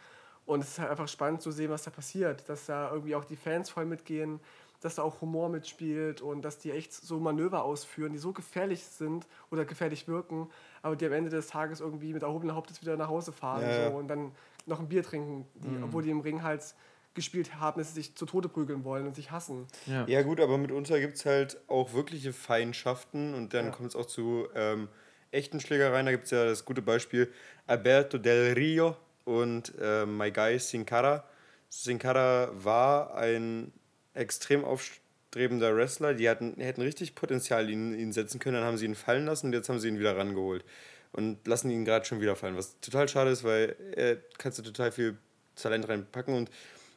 Und 0.47 0.65
es 0.65 0.71
ist 0.71 0.79
halt 0.81 0.91
einfach 0.91 1.07
spannend 1.07 1.43
zu 1.43 1.53
sehen, 1.53 1.71
was 1.71 1.85
da 1.85 1.93
passiert. 1.93 2.49
Dass 2.49 2.67
da 2.67 2.91
irgendwie 2.91 3.15
auch 3.15 3.25
die 3.25 3.37
Fans 3.37 3.71
voll 3.71 3.85
mitgehen, 3.85 4.41
dass 4.81 4.97
da 4.97 5.03
auch 5.03 5.21
Humor 5.21 5.49
mitspielt 5.49 6.23
und 6.23 6.43
dass 6.43 6.59
die 6.59 6.73
echt 6.73 6.93
so 6.93 7.21
Manöver 7.21 7.63
ausführen, 7.63 8.13
die 8.13 8.19
so 8.19 8.33
gefährlich 8.33 8.85
sind 8.85 9.29
oder 9.53 9.65
gefährlich 9.65 10.09
wirken, 10.09 10.49
aber 10.83 10.97
die 10.97 11.07
am 11.07 11.13
Ende 11.13 11.31
des 11.31 11.47
Tages 11.47 11.81
irgendwie 11.81 12.13
mit 12.13 12.25
erhobenem 12.25 12.57
Hauptes 12.57 12.81
wieder 12.83 12.97
nach 12.97 13.09
Hause 13.09 13.33
fahren. 13.33 13.63
So. 13.63 13.97
Und 13.97 14.09
dann 14.09 14.33
noch 14.69 14.81
ein 14.81 14.89
Bier 14.89 15.03
trinken, 15.03 15.47
die, 15.55 15.69
mhm. 15.69 15.85
obwohl 15.85 16.03
die 16.03 16.11
im 16.11 16.21
Ring 16.21 16.43
halt 16.43 16.75
gespielt 17.15 17.57
haben, 17.57 17.81
dass 17.81 17.89
sie 17.89 18.03
sich 18.03 18.15
zu 18.15 18.27
Tode 18.27 18.49
prügeln 18.49 18.85
wollen 18.85 19.07
und 19.07 19.17
sich 19.17 19.31
hassen. 19.31 19.67
Ja, 19.87 20.07
ja 20.07 20.23
gut, 20.23 20.41
aber 20.41 20.57
mitunter 20.57 21.01
gibt 21.01 21.17
es 21.17 21.27
halt 21.27 21.59
auch 21.67 21.93
wirkliche 21.93 22.33
Feindschaften 22.33 23.35
und 23.35 23.55
dann 23.55 23.67
ja. 23.67 23.71
kommt 23.73 23.89
es 23.89 23.97
auch 23.97 24.07
zu 24.07 24.47
ähm, 24.55 24.89
echten 25.33 25.59
Schlägereien. 25.59 26.07
Da 26.07 26.13
gibt 26.13 26.27
es 26.27 26.31
ja 26.31 26.45
das 26.45 26.65
gute 26.65 26.81
Beispiel 26.81 27.33
Alberto 27.67 28.19
Del 28.19 28.53
Rio 28.53 28.97
und 29.25 29.73
äh, 29.81 30.07
My 30.07 30.31
Guy 30.31 30.59
Sin 30.59 30.87
Cara. 30.87 31.25
Sin 31.69 31.99
Cara 31.99 32.51
war 32.55 33.15
ein 33.17 33.73
extrem 34.15 34.65
aufstrebender 34.65 35.75
Wrestler. 35.75 36.15
Die 36.15 36.29
hatten, 36.29 36.55
hätten 36.59 36.83
richtig 36.83 37.17
Potenzial 37.17 37.69
ihn, 37.69 37.99
ihn 37.99 38.13
setzen 38.13 38.39
können, 38.39 38.57
dann 38.57 38.65
haben 38.65 38.79
sie 38.79 38.87
ihn 38.87 38.95
fallen 38.95 39.27
lassen 39.27 39.47
und 39.47 39.55
jetzt 39.55 39.69
haben 39.69 39.81
sie 39.81 39.89
ihn 39.89 39.99
wieder 39.99 40.17
rangeholt 40.17 40.65
und 41.13 41.47
lassen 41.47 41.71
ihn 41.71 41.85
gerade 41.85 42.05
schon 42.05 42.21
wieder 42.21 42.37
fallen, 42.37 42.57
was 42.57 42.79
total 42.81 43.09
schade 43.09 43.31
ist, 43.31 43.45
weil 43.45 43.77
er 43.97 44.17
kannst 44.39 44.59
du 44.59 44.63
total 44.63 44.93
viel 44.93 45.17
Talent 45.57 45.89
reinpacken 45.89 46.35
und 46.35 46.51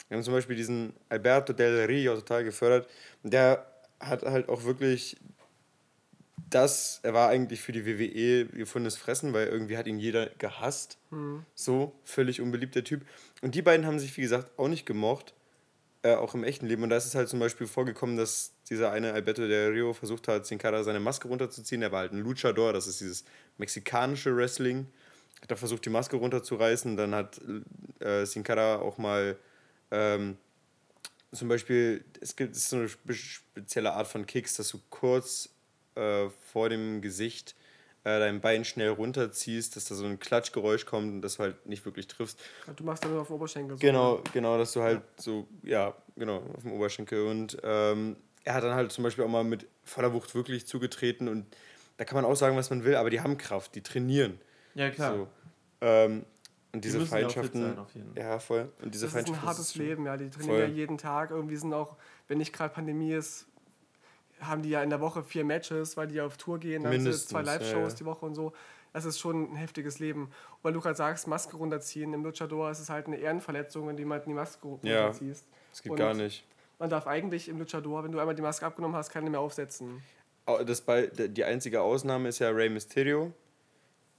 wir 0.08 0.17
haben 0.17 0.24
zum 0.24 0.34
Beispiel 0.34 0.56
diesen 0.56 0.93
Alberto 1.10 1.54
Del 1.54 1.86
Rio 1.86 2.15
total 2.15 2.43
gefördert 2.43 2.89
und 3.24 3.34
der 3.34 3.65
hat 4.00 4.24
halt 4.24 4.50
auch 4.50 4.63
wirklich 4.63 5.17
das, 6.50 7.00
er 7.04 7.13
war 7.13 7.30
eigentlich 7.30 7.62
für 7.62 7.71
die 7.71 7.86
WWE 7.86 8.45
gefundenes 8.47 8.97
Fressen, 8.97 9.34
weil 9.34 9.47
irgendwie 9.47 9.78
hat 9.78 9.88
ihn 9.88 10.00
jeder 10.00 10.28
gehasst. 10.38 10.97
Mhm. 11.10 11.45
So, 11.56 11.93
völlig 12.04 12.41
unbeliebter 12.41 12.84
Typ. 12.84 13.06
Und 13.41 13.56
die 13.56 13.62
beiden 13.62 13.86
haben 13.86 14.00
sich, 14.00 14.15
wie 14.17 14.21
gesagt, 14.21 14.52
auch 14.60 14.67
nicht 14.67 14.86
gemocht 14.86 15.34
äh, 16.04 16.16
auch 16.16 16.34
im 16.34 16.44
echten 16.44 16.68
Leben. 16.68 16.84
Und 16.84 16.90
da 16.90 16.98
ist 16.98 17.06
es 17.06 17.16
halt 17.16 17.30
zum 17.30 17.40
Beispiel 17.40 17.68
vorgekommen, 17.68 18.18
dass 18.18 18.54
dieser 18.70 18.92
eine 18.92 19.14
Alberto 19.14 19.48
del 19.48 19.72
Rio 19.72 19.94
versucht 19.94 20.28
hat, 20.28 20.46
Sin 20.46 20.58
Cara 20.58 20.84
seine 20.84 21.00
Maske 21.00 21.28
runterzuziehen. 21.28 21.82
Er 21.82 21.92
war 21.92 22.00
halt 22.00 22.14
ein 22.14 22.20
Luchador, 22.20 22.74
das 22.74 22.88
ist 22.88 23.02
dieses 23.02 23.26
mexikanische 23.58 24.36
Wrestling. 24.36 24.88
Hat 25.42 25.52
er 25.52 25.58
versucht, 25.58 25.86
die 25.86 25.90
Maske 25.90 26.16
runterzureißen. 26.16 26.98
Dann 26.98 27.14
hat 27.16 27.40
äh, 28.00 28.26
Sin 28.26 28.44
Cara 28.44 28.78
auch 28.78 28.98
mal 28.98 29.38
ähm, 29.92 30.38
zum 31.34 31.48
Beispiel, 31.48 32.04
es 32.20 32.36
gibt 32.36 32.56
so 32.56 32.78
eine 32.78 32.90
spezielle 33.14 33.94
Art 33.94 34.08
von 34.08 34.26
Kicks, 34.26 34.56
dass 34.56 34.70
du 34.70 34.80
kurz 34.90 35.50
äh, 35.96 36.30
vor 36.52 36.70
dem 36.70 37.02
Gesicht 37.02 37.56
äh, 38.04 38.20
dein 38.20 38.42
Bein 38.42 38.66
schnell 38.66 38.90
runterziehst, 38.90 39.76
dass 39.76 39.86
da 39.86 39.96
so 39.96 40.06
ein 40.06 40.20
Klatschgeräusch 40.20 40.86
kommt 40.86 41.12
und 41.12 41.22
das 41.22 41.38
du 41.38 41.44
halt 41.44 41.66
nicht 41.66 41.86
wirklich 41.86 42.08
triffst. 42.08 42.40
Du 42.76 42.84
machst 42.84 43.04
dann 43.04 43.12
nur 43.12 43.22
auf 43.22 43.28
dem 43.28 43.36
Oberschenkel. 43.36 43.78
So 43.78 43.82
genau, 43.82 44.14
oder? 44.16 44.32
genau, 44.34 44.58
dass 44.58 44.74
du 44.74 44.82
halt 44.82 45.00
ja. 45.00 45.24
so, 45.24 45.48
ja, 45.64 45.96
genau, 46.16 46.38
auf 46.56 46.64
dem 46.64 46.74
Oberschenkel. 46.74 47.28
Und 47.28 47.58
ähm, 47.64 48.16
er 48.44 48.56
hat 48.56 48.64
dann 48.64 48.74
halt 48.74 48.92
zum 48.92 49.04
Beispiel 49.04 49.24
auch 49.24 49.30
mal 49.30 49.44
mit 49.44 49.68
voller 49.84 50.14
Wucht 50.14 50.34
wirklich 50.34 50.66
zugetreten 50.66 51.28
und 51.28 51.46
da 51.98 52.06
kann 52.06 52.16
man 52.16 52.26
auch 52.26 52.36
sagen, 52.36 52.58
was 52.58 52.70
man 52.72 52.84
will, 52.84 52.96
aber 52.96 53.12
die 53.12 53.22
haben 53.22 53.38
Kraft, 53.38 53.76
die 53.76 53.82
trainieren. 53.82 54.40
Ja, 54.74 54.90
klar. 54.90 55.16
So. 55.16 55.28
Ähm, 55.82 56.26
und 56.74 56.86
diese 56.86 57.00
die 57.00 57.06
Feindschaften. 57.06 57.78
Ja, 58.16 58.40
voll. 58.40 58.72
Und 58.82 58.94
diese 58.94 59.06
das 59.08 59.16
ist 59.16 59.30
ein 59.30 59.42
hartes 59.42 59.76
Leben, 59.76 60.06
ja. 60.06 60.16
Die 60.16 60.30
trainieren 60.30 60.56
voll. 60.56 60.62
ja 60.62 60.68
jeden 60.68 60.98
Tag. 60.98 61.32
Irgendwie 61.32 61.58
sind 61.58 61.74
auch, 61.74 61.98
wenn 62.28 62.38
nicht 62.38 62.54
gerade 62.54 62.74
Pandemie 62.74 63.12
ist, 63.12 63.48
haben 64.42 64.62
die 64.62 64.70
ja 64.70 64.84
in 64.84 64.90
der 64.90 65.02
Woche 65.02 65.24
vier 65.24 65.46
Matches, 65.46 65.98
weil 65.98 66.08
die 66.08 66.16
ja 66.16 66.26
auf 66.26 66.38
Tour 66.38 66.60
gehen, 66.60 66.84
dann 66.84 67.00
sind 67.00 67.14
zwei 67.14 67.42
Live-Shows 67.42 67.94
ja, 67.94 67.98
die 67.98 68.06
Woche 68.06 68.26
und 68.26 68.36
so. 68.36 68.54
Das 68.94 69.06
ist 69.06 69.20
schon 69.20 69.54
ein 69.54 69.56
heftiges 69.56 70.00
Leben. 70.00 70.24
Und 70.24 70.64
weil 70.64 70.74
du 70.74 70.82
gerade 70.82 70.96
sagst, 70.96 71.28
Maske 71.28 71.56
runterziehen, 71.56 72.14
im 72.14 72.24
Luchador 72.24 72.72
ist 72.72 72.80
es 72.80 72.90
halt 72.90 73.08
eine 73.08 73.18
Ehrenverletzung, 73.18 73.88
wenn 73.88 73.96
du 73.96 74.02
jemanden 74.02 74.30
die 74.30 74.36
Maske 74.36 74.68
runterziehst. 74.68 75.46
Ja, 75.46 75.58
das 75.72 75.82
geht 75.82 75.92
und 75.92 75.98
gar 75.98 76.14
nicht. 76.14 76.44
Man 76.80 76.90
darf 76.90 77.08
eigentlich 77.08 77.48
im 77.48 77.60
Luchador, 77.60 78.04
wenn 78.04 78.12
du 78.12 78.20
einmal 78.20 78.36
die 78.36 78.42
Maske 78.42 78.66
abgenommen 78.66 78.98
hast, 78.98 79.10
keine 79.10 79.30
mehr 79.30 79.40
aufsetzen. 79.40 80.02
Das 80.66 80.82
bei, 80.82 81.08
die 81.08 81.44
einzige 81.44 81.82
Ausnahme 81.82 82.30
ist 82.30 82.40
ja 82.40 82.50
Rey 82.50 82.70
Mysterio. 82.70 83.32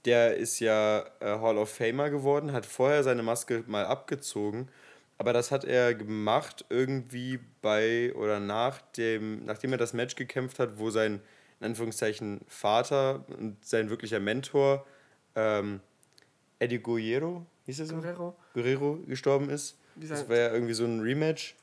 Der 0.05 0.37
ist 0.37 0.59
ja 0.59 1.05
äh, 1.19 1.39
Hall 1.39 1.57
of 1.57 1.69
Famer 1.69 2.09
geworden, 2.09 2.51
hat 2.51 2.65
vorher 2.65 3.03
seine 3.03 3.23
Maske 3.23 3.63
mal 3.67 3.85
abgezogen 3.85 4.69
aber 5.17 5.33
das 5.33 5.51
hat 5.51 5.63
er 5.63 5.93
gemacht 5.93 6.65
irgendwie 6.69 7.39
bei 7.61 8.13
oder 8.15 8.39
nach 8.39 8.81
dem, 8.81 9.45
nachdem 9.45 9.71
er 9.71 9.77
das 9.77 9.93
Match 9.93 10.15
gekämpft 10.15 10.59
hat, 10.59 10.77
wo 10.77 10.89
sein, 10.89 11.21
in 11.59 11.67
Anführungszeichen, 11.67 12.41
Vater 12.47 13.25
und 13.37 13.63
sein 13.63 13.89
wirklicher 13.89 14.19
Mentor, 14.19 14.85
ähm, 15.35 15.81
Eddie 16.59 16.79
Guerrero, 16.79 17.45
hieß 17.65 17.79
er 17.79 17.85
so? 17.85 17.95
Guerrero. 17.95 18.35
Guerrero 18.53 18.99
gestorben 19.07 19.49
ist. 19.49 19.77
Das 19.95 20.27
war 20.27 20.37
ja 20.37 20.51
irgendwie 20.51 20.73
so 20.73 20.85
ein 20.85 21.01
Rematch 21.01 21.55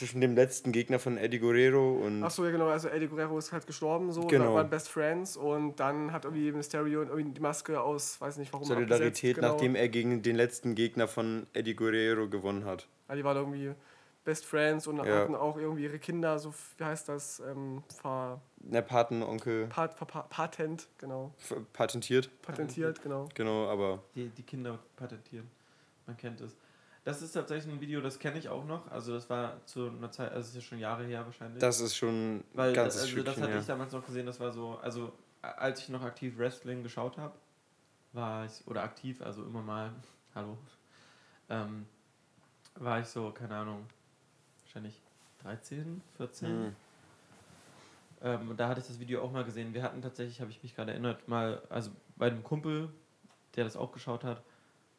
zwischen 0.00 0.22
dem 0.22 0.34
letzten 0.34 0.72
Gegner 0.72 0.98
von 0.98 1.18
Eddie 1.18 1.38
Guerrero 1.38 1.92
und. 1.92 2.24
Achso, 2.24 2.42
ja, 2.44 2.50
genau. 2.50 2.68
Also, 2.68 2.88
Eddie 2.88 3.06
Guerrero 3.06 3.36
ist 3.38 3.52
halt 3.52 3.66
gestorben, 3.66 4.12
so. 4.12 4.26
Genau. 4.26 4.54
waren 4.54 4.70
Best 4.70 4.88
Friends 4.88 5.36
und 5.36 5.78
dann 5.78 6.10
hat 6.12 6.24
irgendwie 6.24 6.50
Mysterio 6.52 7.02
irgendwie 7.02 7.32
die 7.32 7.40
Maske 7.40 7.80
aus, 7.80 8.18
weiß 8.20 8.38
nicht 8.38 8.52
warum. 8.52 8.66
Solidarität, 8.66 9.36
genau. 9.36 9.48
nachdem 9.48 9.74
er 9.74 9.88
gegen 9.88 10.22
den 10.22 10.36
letzten 10.36 10.74
Gegner 10.74 11.06
von 11.06 11.46
Eddie 11.52 11.74
Guerrero 11.74 12.28
gewonnen 12.28 12.64
hat. 12.64 12.88
Ja, 13.08 13.14
die 13.14 13.24
waren 13.24 13.36
irgendwie 13.36 13.74
Best 14.24 14.46
Friends 14.46 14.86
und 14.86 14.96
ja. 14.96 15.04
hatten 15.04 15.34
auch 15.34 15.58
irgendwie 15.58 15.84
ihre 15.84 15.98
Kinder, 15.98 16.38
so, 16.38 16.54
wie 16.78 16.84
heißt 16.84 17.08
das? 17.10 17.40
Ähm, 17.40 17.82
ver. 18.00 18.40
Ne, 18.62 18.82
Patenonkel. 18.82 19.66
Pat, 19.66 19.96
patent, 20.30 20.88
genau. 20.96 21.34
Patentiert. 21.74 22.30
Patentiert, 22.40 23.02
genau. 23.02 23.28
Genau, 23.34 23.68
aber. 23.68 24.02
Die, 24.14 24.30
die 24.30 24.44
Kinder 24.44 24.78
patentieren. 24.96 25.50
Man 26.06 26.16
kennt 26.16 26.40
es. 26.40 26.56
Das 27.04 27.22
ist 27.22 27.32
tatsächlich 27.32 27.72
ein 27.72 27.80
Video, 27.80 28.00
das 28.00 28.18
kenne 28.18 28.38
ich 28.38 28.48
auch 28.48 28.64
noch. 28.64 28.90
Also 28.90 29.14
das 29.14 29.30
war 29.30 29.64
zu 29.66 29.88
einer 29.88 30.10
Zeit, 30.10 30.32
also 30.32 30.40
es 30.40 30.48
ist 30.48 30.54
ja 30.56 30.60
schon 30.60 30.78
Jahre 30.78 31.04
her 31.04 31.24
wahrscheinlich. 31.24 31.60
Das 31.60 31.80
ist 31.80 31.96
schon 31.96 32.44
Weil 32.52 32.74
ganz 32.74 32.94
das, 32.94 33.04
also 33.04 33.22
das 33.22 33.40
hatte 33.40 33.58
ich 33.58 33.66
damals 33.66 33.92
noch 33.92 34.04
gesehen, 34.04 34.26
das 34.26 34.38
war 34.38 34.52
so, 34.52 34.78
also 34.82 35.12
als 35.40 35.80
ich 35.80 35.88
noch 35.88 36.02
aktiv 36.02 36.36
Wrestling 36.36 36.82
geschaut 36.82 37.16
habe, 37.16 37.34
war 38.12 38.44
ich, 38.44 38.66
oder 38.66 38.82
aktiv, 38.82 39.22
also 39.22 39.42
immer 39.44 39.62
mal, 39.62 39.92
hallo, 40.34 40.58
ähm, 41.48 41.86
war 42.74 43.00
ich 43.00 43.06
so, 43.06 43.30
keine 43.30 43.56
Ahnung, 43.56 43.86
wahrscheinlich 44.64 45.00
13, 45.42 46.02
14. 46.18 46.64
Mhm. 46.66 46.76
Ähm, 48.22 48.54
da 48.58 48.68
hatte 48.68 48.80
ich 48.80 48.86
das 48.86 49.00
Video 49.00 49.22
auch 49.22 49.32
mal 49.32 49.44
gesehen. 49.44 49.72
Wir 49.72 49.82
hatten 49.82 50.02
tatsächlich, 50.02 50.42
habe 50.42 50.50
ich 50.50 50.62
mich 50.62 50.76
gerade 50.76 50.90
erinnert, 50.92 51.26
mal, 51.28 51.62
also 51.70 51.90
bei 52.16 52.26
einem 52.26 52.44
Kumpel, 52.44 52.90
der 53.56 53.64
das 53.64 53.76
auch 53.76 53.92
geschaut 53.92 54.24
hat, 54.24 54.42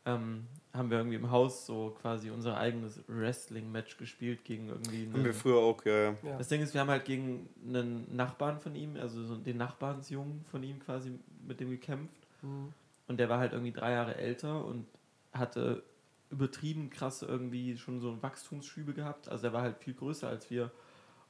ähm, 0.06 0.48
haben 0.74 0.90
wir 0.90 0.98
irgendwie 0.98 1.18
im 1.18 1.30
Haus 1.30 1.66
so 1.66 1.96
quasi 2.02 2.30
unser 2.30 2.58
eigenes 2.58 3.04
Wrestling-Match 3.08 3.98
gespielt 3.98 4.44
gegen 4.46 4.70
irgendwie. 4.70 5.04
Einen, 5.04 5.14
haben 5.14 5.26
wir 5.26 5.34
früher 5.34 5.58
auch, 5.58 5.84
ja, 5.86 6.12
ja. 6.12 6.38
Das 6.38 6.48
Ding 6.48 6.62
ist, 6.62 6.74
wir 6.74 6.82
haben 6.82 6.90
halt 6.90 7.06
gegen 7.06 7.50
einen 7.68 8.16
Nachbarn 8.16 8.60
von 8.60 8.76
ihm, 8.76 8.96
also 8.96 9.24
so 9.24 9.36
den 9.36 9.58
Nachbarnsjungen 9.58 10.46
von 10.50 10.64
ihm 10.64 10.80
quasi 10.80 11.12
mit 11.46 11.60
dem 11.60 11.70
gekämpft. 11.70 12.28
Mhm. 12.42 12.74
Und 13.08 13.18
der 13.18 13.30
war 13.30 13.40
halt 13.40 13.52
irgendwie 13.52 13.74
drei 13.74 13.92
Jahre 13.92 14.16
älter 14.16 14.64
und 14.64 14.86
hatte 15.34 15.84
übertrieben 16.30 16.90
krasse 16.90 17.26
irgendwie 17.26 17.78
schon 17.78 18.00
so 18.00 18.22
Wachstumsschübe 18.24 18.94
gehabt. 18.94 19.28
Also 19.28 19.48
er 19.48 19.54
war 19.54 19.62
halt 19.62 19.78
viel 19.78 19.94
größer 19.94 20.28
als 20.30 20.50
wir 20.50 20.72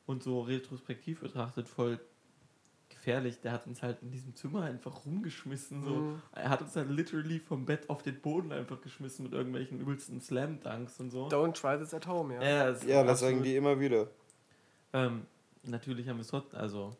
und 0.05 0.23
so 0.23 0.41
retrospektiv 0.41 1.21
betrachtet 1.21 1.67
voll 1.67 1.99
gefährlich. 3.01 3.41
Der 3.41 3.51
hat 3.51 3.65
uns 3.65 3.81
halt 3.81 4.01
in 4.01 4.11
diesem 4.11 4.35
Zimmer 4.35 4.63
einfach 4.63 5.05
rumgeschmissen. 5.05 5.83
So. 5.83 5.89
Mhm. 5.89 6.21
Er 6.33 6.49
hat 6.49 6.61
uns 6.61 6.75
halt 6.75 6.89
literally 6.89 7.39
vom 7.39 7.65
Bett 7.65 7.89
auf 7.89 8.03
den 8.03 8.21
Boden 8.21 8.51
einfach 8.51 8.79
geschmissen 8.79 9.23
mit 9.23 9.33
irgendwelchen 9.33 9.79
übelsten 9.79 10.21
Slam-Dunks 10.21 10.99
und 10.99 11.09
so. 11.09 11.27
Don't 11.27 11.53
try 11.53 11.77
this 11.77 11.93
at 11.93 12.07
home, 12.07 12.33
ja. 12.35 12.41
Ja, 12.41 12.67
das, 12.67 12.83
ja, 12.85 13.03
das 13.03 13.19
sagen 13.19 13.41
die 13.41 13.55
immer 13.55 13.79
wieder. 13.79 14.07
Ähm, 14.93 15.25
natürlich 15.63 16.07
haben 16.07 16.17
wir 16.17 16.21
es 16.21 16.27
trotzdem, 16.27 16.59
also 16.59 16.95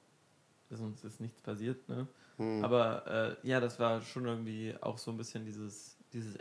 ist 0.70 0.82
uns 0.82 1.04
ist 1.04 1.22
nichts 1.22 1.42
passiert, 1.42 1.88
ne? 1.88 2.08
Mhm. 2.38 2.64
Aber 2.64 3.38
äh, 3.44 3.48
ja, 3.48 3.60
das 3.60 3.80
war 3.80 4.02
schon 4.02 4.26
irgendwie 4.26 4.74
auch 4.82 4.98
so 4.98 5.12
ein 5.12 5.18
bisschen 5.18 5.46
dieses, 5.46 5.98
dieses 6.14 6.38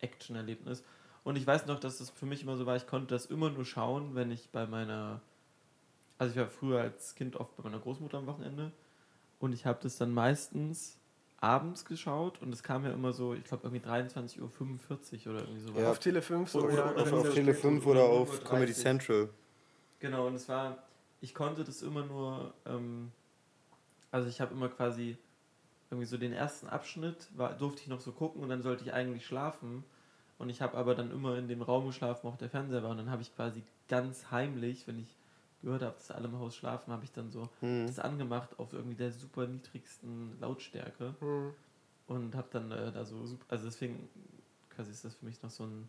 Action-Erlebnis. 0.00 0.84
Und 1.24 1.36
ich 1.36 1.46
weiß 1.46 1.66
noch, 1.66 1.80
dass 1.80 1.98
das 1.98 2.10
für 2.10 2.26
mich 2.26 2.42
immer 2.42 2.56
so 2.56 2.66
war, 2.66 2.76
ich 2.76 2.86
konnte 2.86 3.08
das 3.08 3.26
immer 3.26 3.50
nur 3.50 3.64
schauen, 3.64 4.14
wenn 4.14 4.30
ich 4.30 4.50
bei 4.50 4.66
meiner 4.66 5.20
also 6.18 6.32
ich 6.32 6.38
war 6.38 6.48
früher 6.48 6.80
als 6.80 7.14
Kind 7.14 7.36
oft 7.36 7.56
bei 7.56 7.64
meiner 7.64 7.80
Großmutter 7.80 8.18
am 8.18 8.26
Wochenende 8.26 8.72
und 9.38 9.52
ich 9.52 9.66
habe 9.66 9.78
das 9.82 9.96
dann 9.96 10.12
meistens 10.12 10.98
abends 11.40 11.84
geschaut 11.84 12.40
und 12.40 12.52
es 12.52 12.62
kam 12.62 12.84
ja 12.84 12.92
immer 12.92 13.12
so, 13.12 13.34
ich 13.34 13.44
glaube 13.44 13.66
irgendwie 13.66 13.86
23.45 13.86 14.40
Uhr 14.40 15.34
oder 15.34 15.40
irgendwie 15.42 15.60
sowas. 15.60 15.82
Ja, 15.82 15.90
auf 15.90 15.98
Tele 15.98 16.22
5 16.22 16.54
oder, 16.54 16.64
oder, 16.66 16.92
oder, 16.92 17.02
oder 17.02 17.16
auf 17.18 17.34
Tele 17.34 17.54
5 17.54 17.86
oder 17.86 18.04
auf 18.04 18.44
Comedy 18.44 18.72
Central. 18.72 19.28
Genau, 19.98 20.26
und 20.26 20.34
es 20.34 20.48
war, 20.48 20.84
ich 21.20 21.34
konnte 21.34 21.64
das 21.64 21.82
immer 21.82 22.04
nur, 22.04 22.54
ähm, 22.66 23.10
also 24.10 24.28
ich 24.28 24.40
habe 24.40 24.54
immer 24.54 24.68
quasi 24.68 25.18
irgendwie 25.90 26.06
so 26.06 26.16
den 26.16 26.32
ersten 26.32 26.66
Abschnitt, 26.66 27.28
war, 27.36 27.52
durfte 27.54 27.82
ich 27.82 27.88
noch 27.88 28.00
so 28.00 28.12
gucken 28.12 28.42
und 28.42 28.48
dann 28.48 28.62
sollte 28.62 28.84
ich 28.84 28.92
eigentlich 28.92 29.26
schlafen. 29.26 29.84
Und 30.38 30.48
ich 30.48 30.60
habe 30.60 30.76
aber 30.76 30.94
dann 30.94 31.12
immer 31.12 31.38
in 31.38 31.46
dem 31.46 31.62
Raum 31.62 31.86
geschlafen, 31.86 32.20
wo 32.24 32.28
auch 32.28 32.36
der 32.36 32.50
Fernseher 32.50 32.82
war. 32.82 32.90
Und 32.90 32.96
dann 32.96 33.10
habe 33.10 33.22
ich 33.22 33.34
quasi 33.34 33.62
ganz 33.88 34.30
heimlich, 34.30 34.86
wenn 34.88 34.98
ich 34.98 35.14
gehört 35.64 35.82
habe, 35.82 35.94
dass 35.94 36.10
alle 36.10 36.28
im 36.28 36.38
Haus 36.38 36.54
schlafen, 36.54 36.92
habe 36.92 37.04
ich 37.04 37.12
dann 37.12 37.30
so 37.30 37.48
hm. 37.60 37.86
das 37.86 37.98
angemacht 37.98 38.58
auf 38.58 38.72
irgendwie 38.72 38.96
der 38.96 39.10
super 39.10 39.46
niedrigsten 39.46 40.38
Lautstärke 40.40 41.14
hm. 41.18 41.52
und 42.06 42.34
habe 42.34 42.48
dann 42.50 42.70
äh, 42.70 42.92
da 42.92 43.04
so 43.04 43.24
super, 43.26 43.44
also 43.48 43.64
deswegen 43.64 44.08
quasi 44.70 44.90
ist 44.90 45.04
das 45.04 45.14
für 45.14 45.26
mich 45.26 45.42
noch 45.42 45.50
so 45.50 45.64
ein, 45.64 45.88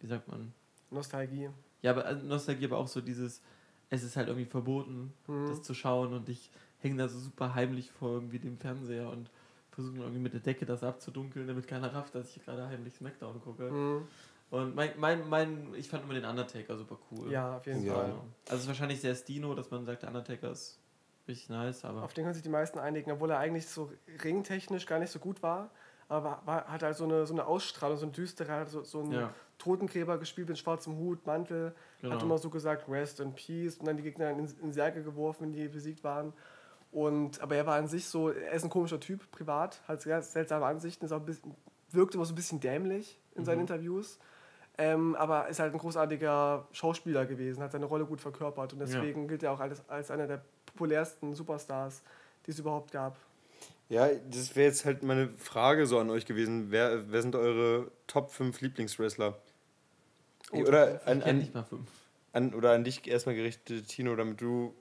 wie 0.00 0.06
sagt 0.06 0.28
man? 0.28 0.52
Nostalgie. 0.90 1.50
Ja, 1.82 1.92
aber 1.92 2.04
also 2.04 2.26
Nostalgie, 2.26 2.64
aber 2.66 2.78
auch 2.78 2.88
so 2.88 3.00
dieses, 3.00 3.42
es 3.90 4.02
ist 4.02 4.16
halt 4.16 4.28
irgendwie 4.28 4.48
verboten, 4.48 5.12
hm. 5.26 5.48
das 5.48 5.62
zu 5.62 5.74
schauen 5.74 6.12
und 6.12 6.28
ich 6.28 6.50
hänge 6.80 6.96
da 6.96 7.08
so 7.08 7.18
super 7.18 7.54
heimlich 7.54 7.90
vor 7.92 8.14
irgendwie 8.14 8.38
dem 8.38 8.58
Fernseher 8.58 9.10
und 9.10 9.30
versuche 9.70 9.98
irgendwie 9.98 10.20
mit 10.20 10.32
der 10.32 10.40
Decke 10.40 10.66
das 10.66 10.82
abzudunkeln, 10.82 11.46
damit 11.46 11.66
keiner 11.66 11.92
rafft, 11.94 12.14
dass 12.14 12.36
ich 12.36 12.44
gerade 12.44 12.66
heimlich 12.66 12.94
Smackdown 12.94 13.40
gucke. 13.40 14.02
Und 14.52 14.74
mein, 14.74 14.90
mein, 14.98 15.26
mein, 15.30 15.74
ich 15.74 15.88
fand 15.88 16.04
immer 16.04 16.12
den 16.12 16.26
Undertaker 16.26 16.76
super 16.76 16.98
cool. 17.10 17.32
Ja, 17.32 17.56
auf 17.56 17.64
jeden 17.64 17.86
ja. 17.86 17.94
Fall. 17.94 18.12
Also 18.44 18.56
es 18.56 18.60
ist 18.60 18.68
wahrscheinlich 18.68 19.00
sehr 19.00 19.14
Stino, 19.14 19.54
dass 19.54 19.70
man 19.70 19.86
sagt, 19.86 20.02
der 20.02 20.10
Undertaker 20.10 20.50
ist 20.50 20.78
richtig 21.26 21.48
nice, 21.48 21.86
aber. 21.86 22.02
Auf 22.02 22.12
den 22.12 22.24
können 22.24 22.34
sich 22.34 22.42
die 22.42 22.50
meisten 22.50 22.78
einigen, 22.78 23.10
obwohl 23.12 23.30
er 23.30 23.38
eigentlich 23.38 23.66
so 23.66 23.90
ringtechnisch 24.22 24.84
gar 24.84 24.98
nicht 24.98 25.10
so 25.10 25.20
gut 25.20 25.42
war. 25.42 25.70
Aber 26.06 26.42
war, 26.44 26.66
hat 26.66 26.82
halt 26.82 26.96
so 26.98 27.04
eine, 27.04 27.24
so 27.24 27.32
eine 27.32 27.46
Ausstrahlung, 27.46 27.96
so 27.96 28.04
ein 28.04 28.12
düsterer, 28.12 28.66
so, 28.66 28.82
so 28.82 29.00
ein 29.00 29.12
ja. 29.12 29.34
Totengräber 29.56 30.18
gespielt 30.18 30.50
mit 30.50 30.58
schwarzem 30.58 30.98
Hut, 30.98 31.24
Mantel. 31.24 31.74
Genau. 32.02 32.14
Hat 32.14 32.22
immer 32.22 32.36
so 32.36 32.50
gesagt, 32.50 32.90
Rest 32.90 33.20
in 33.20 33.32
Peace. 33.34 33.78
Und 33.78 33.86
dann 33.86 33.96
die 33.96 34.02
Gegner 34.02 34.28
in, 34.32 34.46
in 34.60 34.72
Särge 34.74 35.02
geworfen, 35.02 35.44
wenn 35.44 35.52
die 35.54 35.66
besiegt 35.66 36.04
waren. 36.04 36.34
Und, 36.90 37.40
aber 37.40 37.56
er 37.56 37.64
war 37.64 37.76
an 37.76 37.88
sich 37.88 38.04
so, 38.04 38.28
er 38.28 38.52
ist 38.52 38.64
ein 38.64 38.70
komischer 38.70 39.00
Typ, 39.00 39.30
privat, 39.30 39.80
hat 39.88 40.02
sehr 40.02 40.20
seltsame 40.20 40.66
Ansichten, 40.66 41.06
ist 41.06 41.12
auch 41.12 41.20
ein 41.20 41.24
bisschen, 41.24 41.54
wirkte 41.90 42.18
immer 42.18 42.26
so 42.26 42.34
ein 42.34 42.36
bisschen 42.36 42.60
dämlich 42.60 43.18
in 43.34 43.46
seinen 43.46 43.56
mhm. 43.56 43.62
Interviews. 43.62 44.18
Ähm, 44.78 45.14
aber 45.16 45.48
ist 45.48 45.58
halt 45.58 45.74
ein 45.74 45.78
großartiger 45.78 46.66
Schauspieler 46.72 47.26
gewesen, 47.26 47.62
hat 47.62 47.72
seine 47.72 47.84
Rolle 47.84 48.06
gut 48.06 48.20
verkörpert 48.20 48.72
und 48.72 48.78
deswegen 48.78 49.22
ja. 49.22 49.28
gilt 49.28 49.42
er 49.42 49.52
auch 49.52 49.60
als, 49.60 49.86
als 49.88 50.10
einer 50.10 50.26
der 50.26 50.42
populärsten 50.64 51.34
Superstars, 51.34 52.02
die 52.46 52.52
es 52.52 52.58
überhaupt 52.58 52.90
gab. 52.90 53.18
Ja, 53.90 54.08
das 54.08 54.56
wäre 54.56 54.68
jetzt 54.68 54.86
halt 54.86 55.02
meine 55.02 55.28
Frage 55.36 55.86
so 55.86 55.98
an 55.98 56.08
euch 56.08 56.24
gewesen. 56.24 56.70
Wer, 56.70 57.12
wer 57.12 57.20
sind 57.20 57.36
eure 57.36 57.90
Top 58.06 58.30
5 58.30 58.62
Lieblingswrestler? 58.62 59.36
Oh, 60.52 60.60
oder 60.60 61.02
an, 61.06 61.22
an, 61.22 61.38
nicht 61.38 61.54
mal 61.54 61.64
fünf. 61.64 61.88
An, 62.32 62.54
oder 62.54 62.72
an 62.72 62.84
dich 62.84 63.06
erstmal 63.06 63.34
gerichtet, 63.34 63.88
Tino, 63.88 64.16
damit 64.16 64.40
du, 64.40 64.74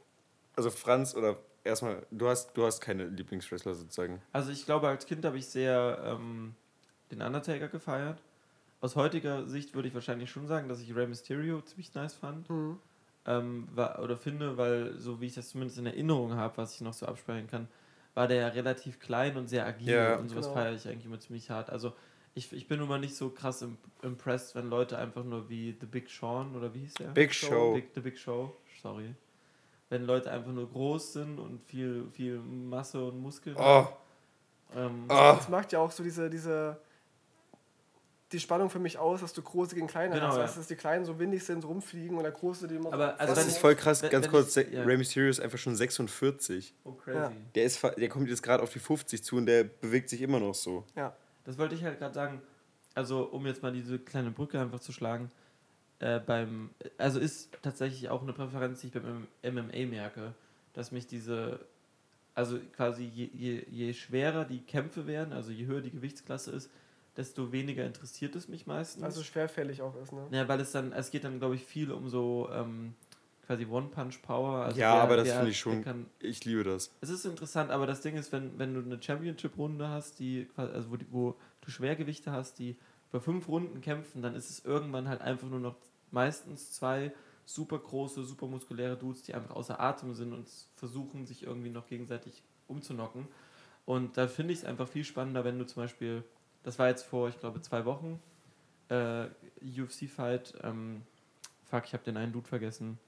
also 0.55 0.71
Franz 0.71 1.15
oder 1.15 1.37
erstmal, 1.65 2.05
du 2.11 2.29
hast, 2.29 2.53
du 2.53 2.65
hast 2.65 2.79
keine 2.79 3.07
Lieblingswrestler 3.07 3.75
sozusagen. 3.75 4.21
Also 4.31 4.51
ich 4.51 4.65
glaube, 4.65 4.87
als 4.87 5.05
Kind 5.05 5.25
habe 5.25 5.37
ich 5.37 5.47
sehr 5.47 6.01
ähm, 6.05 6.55
den 7.11 7.21
Undertaker 7.21 7.67
gefeiert 7.67 8.21
aus 8.81 8.95
heutiger 8.95 9.47
Sicht 9.47 9.75
würde 9.75 9.87
ich 9.87 9.93
wahrscheinlich 9.93 10.29
schon 10.29 10.47
sagen, 10.47 10.67
dass 10.67 10.81
ich 10.81 10.95
Rey 10.95 11.07
Mysterio 11.07 11.61
ziemlich 11.61 11.93
nice 11.93 12.15
fand. 12.15 12.49
Mhm. 12.49 12.79
Ähm, 13.27 13.67
war, 13.73 14.01
oder 14.01 14.17
finde, 14.17 14.57
weil, 14.57 14.97
so 14.97 15.21
wie 15.21 15.27
ich 15.27 15.35
das 15.35 15.49
zumindest 15.49 15.77
in 15.77 15.85
Erinnerung 15.85 16.33
habe, 16.33 16.57
was 16.57 16.73
ich 16.73 16.81
noch 16.81 16.93
so 16.93 17.05
absprechen 17.05 17.47
kann, 17.47 17.67
war 18.15 18.27
der 18.27 18.37
ja 18.37 18.47
relativ 18.47 18.99
klein 18.99 19.37
und 19.37 19.47
sehr 19.47 19.65
agil 19.65 19.93
ja, 19.93 20.15
und 20.17 20.29
sowas 20.29 20.47
genau. 20.47 20.55
feiere 20.55 20.73
ich 20.73 20.87
eigentlich 20.87 21.05
immer 21.05 21.19
ziemlich 21.19 21.49
hart. 21.51 21.69
Also 21.69 21.93
ich, 22.33 22.51
ich 22.51 22.67
bin 22.67 22.85
mal 22.87 22.99
nicht 22.99 23.15
so 23.15 23.29
krass 23.29 23.63
impressed, 24.01 24.55
wenn 24.55 24.69
Leute 24.69 24.97
einfach 24.97 25.23
nur 25.23 25.49
wie 25.49 25.77
The 25.79 25.85
Big 25.85 26.09
Sean 26.09 26.55
oder 26.55 26.73
wie 26.73 26.79
hieß 26.79 26.95
der? 26.95 27.07
Big 27.09 27.33
Show. 27.33 27.73
Big, 27.75 27.91
The 27.93 28.01
Big 28.01 28.17
Show, 28.17 28.55
sorry. 28.81 29.13
Wenn 29.89 30.05
Leute 30.05 30.31
einfach 30.31 30.51
nur 30.51 30.69
groß 30.69 31.13
sind 31.13 31.37
und 31.37 31.61
viel, 31.61 32.07
viel 32.11 32.39
Masse 32.39 33.03
und 33.03 33.21
Muskeln 33.21 33.55
oh. 33.57 33.61
haben. 33.61 33.89
Ähm, 34.75 35.03
oh. 35.05 35.35
Das 35.35 35.47
macht 35.49 35.73
ja 35.73 35.79
auch 35.79 35.91
so 35.91 36.03
diese, 36.03 36.29
diese 36.29 36.79
die 38.31 38.39
Spannung 38.39 38.69
für 38.69 38.79
mich 38.79 38.97
aus, 38.97 39.21
dass 39.21 39.33
du 39.33 39.41
große 39.41 39.75
gegen 39.75 39.87
kleine 39.87 40.15
genau, 40.15 40.27
hast. 40.27 40.37
Ja. 40.37 40.43
Weißt, 40.43 40.57
dass 40.57 40.67
die 40.67 40.75
kleinen 40.75 41.05
so 41.05 41.19
windig 41.19 41.43
sind, 41.43 41.65
rumfliegen 41.65 42.15
und 42.17 42.23
der 42.23 42.31
große 42.31 42.67
die 42.67 42.75
immer 42.75 42.93
Aber 42.93 43.19
also 43.19 43.35
Das 43.35 43.45
ist 43.45 43.57
voll 43.57 43.75
krass, 43.75 44.01
wenn, 44.01 44.09
ganz 44.09 44.25
wenn 44.25 44.31
kurz. 44.31 44.55
Ich, 44.55 44.71
ja. 44.71 44.83
Rey 44.83 44.97
Mysterio 44.97 45.29
ist 45.29 45.39
einfach 45.39 45.57
schon 45.57 45.75
46. 45.75 46.73
Oh, 46.83 46.93
crazy. 46.93 47.17
Ja. 47.17 47.31
Der, 47.55 47.63
ist, 47.65 47.81
der 47.83 48.09
kommt 48.09 48.29
jetzt 48.29 48.43
gerade 48.43 48.63
auf 48.63 48.71
die 48.71 48.79
50 48.79 49.23
zu 49.23 49.37
und 49.37 49.45
der 49.45 49.63
bewegt 49.63 50.09
sich 50.09 50.21
immer 50.21 50.39
noch 50.39 50.55
so. 50.55 50.85
Ja. 50.95 51.15
Das 51.43 51.57
wollte 51.57 51.75
ich 51.75 51.83
halt 51.83 51.99
gerade 51.99 52.13
sagen. 52.13 52.41
Also, 52.93 53.23
um 53.23 53.45
jetzt 53.45 53.63
mal 53.63 53.71
diese 53.71 53.99
kleine 53.99 54.31
Brücke 54.31 54.59
einfach 54.59 54.79
zu 54.79 54.91
schlagen. 54.91 55.31
Äh, 55.99 56.19
beim, 56.19 56.71
also 56.97 57.19
ist 57.19 57.51
tatsächlich 57.61 58.09
auch 58.09 58.21
eine 58.21 58.33
Präferenz, 58.33 58.81
die 58.81 58.87
ich 58.87 58.93
beim 58.93 59.27
MMA 59.43 59.85
merke, 59.85 60.33
dass 60.73 60.91
mich 60.91 61.07
diese, 61.07 61.59
also 62.33 62.59
quasi 62.75 63.03
je, 63.03 63.29
je, 63.33 63.65
je 63.69 63.93
schwerer 63.93 64.45
die 64.45 64.61
Kämpfe 64.61 65.05
werden, 65.05 65.31
also 65.31 65.51
je 65.51 65.67
höher 65.67 65.81
die 65.81 65.91
Gewichtsklasse 65.91 66.51
ist, 66.51 66.69
desto 67.17 67.51
weniger 67.51 67.85
interessiert 67.85 68.35
es 68.35 68.47
mich 68.47 68.67
meistens. 68.67 69.03
Also 69.03 69.23
schwerfällig 69.23 69.81
auch 69.81 69.95
ist, 70.01 70.13
ne? 70.13 70.27
Ja, 70.31 70.47
weil 70.47 70.59
es 70.61 70.71
dann, 70.71 70.91
es 70.93 71.11
geht 71.11 71.23
dann, 71.23 71.39
glaube 71.39 71.55
ich, 71.55 71.63
viel 71.63 71.91
um 71.91 72.09
so 72.09 72.49
ähm, 72.53 72.95
quasi 73.45 73.65
One-Punch-Power. 73.65 74.65
Also 74.65 74.79
ja, 74.79 74.93
wer, 74.93 75.01
aber 75.03 75.17
das 75.17 75.31
finde 75.31 75.49
ich 75.49 75.59
schon, 75.59 75.83
kann, 75.83 76.05
ich 76.19 76.45
liebe 76.45 76.63
das. 76.63 76.91
Es 77.01 77.09
ist 77.09 77.25
interessant, 77.25 77.69
aber 77.71 77.85
das 77.85 78.01
Ding 78.01 78.15
ist, 78.15 78.31
wenn, 78.31 78.57
wenn 78.57 78.73
du 78.73 78.81
eine 78.81 79.01
Championship-Runde 79.01 79.89
hast, 79.89 80.19
die, 80.19 80.47
also 80.55 80.91
wo, 80.91 80.95
die, 80.95 81.07
wo 81.11 81.35
du 81.61 81.71
Schwergewichte 81.71 82.31
hast, 82.31 82.59
die 82.59 82.77
über 83.09 83.19
fünf 83.19 83.47
Runden 83.49 83.81
kämpfen, 83.81 84.21
dann 84.21 84.35
ist 84.35 84.49
es 84.49 84.63
irgendwann 84.63 85.09
halt 85.09 85.21
einfach 85.21 85.49
nur 85.49 85.59
noch 85.59 85.75
meistens 86.11 86.71
zwei 86.71 87.11
super 87.45 87.79
große, 87.79 88.23
super 88.23 88.47
muskuläre 88.47 88.95
Dudes, 88.95 89.23
die 89.23 89.33
einfach 89.33 89.55
außer 89.55 89.79
Atem 89.79 90.13
sind 90.13 90.33
und 90.33 90.47
versuchen, 90.75 91.25
sich 91.25 91.43
irgendwie 91.43 91.69
noch 91.69 91.87
gegenseitig 91.87 92.43
umzunocken. 92.67 93.27
Und 93.85 94.15
da 94.15 94.27
finde 94.27 94.53
ich 94.53 94.59
es 94.59 94.65
einfach 94.65 94.87
viel 94.87 95.03
spannender, 95.03 95.43
wenn 95.43 95.59
du 95.59 95.65
zum 95.65 95.83
Beispiel 95.83 96.23
das 96.63 96.77
war 96.79 96.87
jetzt 96.87 97.03
vor, 97.03 97.29
ich 97.29 97.39
glaube, 97.39 97.61
zwei 97.61 97.85
Wochen. 97.85 98.19
Äh, 98.89 99.27
UFC-Fight. 99.61 100.55
Ähm, 100.63 101.03
fuck, 101.69 101.85
ich 101.85 101.93
habe 101.93 102.03
den 102.03 102.17
einen 102.17 102.33
Dude 102.33 102.47
vergessen. 102.47 102.99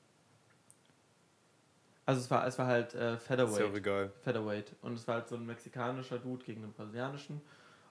Also 2.05 2.21
es 2.21 2.29
war, 2.29 2.45
es 2.45 2.57
war 2.59 2.67
halt 2.67 2.93
äh, 2.95 3.17
Featherweight. 3.17 3.53
Ist 3.53 3.59
ja 3.59 3.73
egal. 3.73 4.11
Featherweight. 4.21 4.75
Und 4.81 4.93
es 4.93 5.07
war 5.07 5.15
halt 5.15 5.27
so 5.27 5.35
ein 5.35 5.45
mexikanischer 5.45 6.19
Dude 6.19 6.43
gegen 6.43 6.63
einen 6.63 6.73
brasilianischen. 6.73 7.41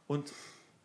Und 0.06 0.32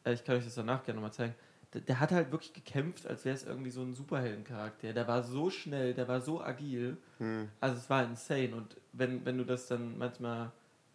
äh, 0.06 0.14
ich 0.14 0.24
kann 0.24 0.36
euch 0.36 0.46
das 0.46 0.56
danach 0.56 0.84
gerne 0.84 1.00
nochmal 1.00 1.14
zeigen. 1.14 1.36
Der, 1.74 1.82
der, 1.82 2.00
hat 2.00 2.12
halt 2.12 2.32
wirklich 2.32 2.54
gekämpft, 2.54 3.06
als 3.06 3.26
wäre 3.26 3.36
es 3.36 3.44
irgendwie 3.44 3.72
so 3.72 3.82
ein 3.82 3.94
Superheldencharakter. 3.94 4.94
Der 4.94 5.08
war 5.08 5.24
so 5.24 5.50
schnell, 5.50 5.94
der 5.94 6.08
war 6.08 6.22
so 6.22 6.42
agil. 6.42 6.96
Hm. 7.18 7.50
Also 7.60 7.78
es 7.78 7.90
war 7.90 8.04
insane. 8.06 8.56
Und 8.56 8.78
wenn, 8.94 9.26
wenn 9.26 9.38
du 9.38 9.44
das 9.44 9.68
dann 9.68 9.98
manchmal, 9.98 10.52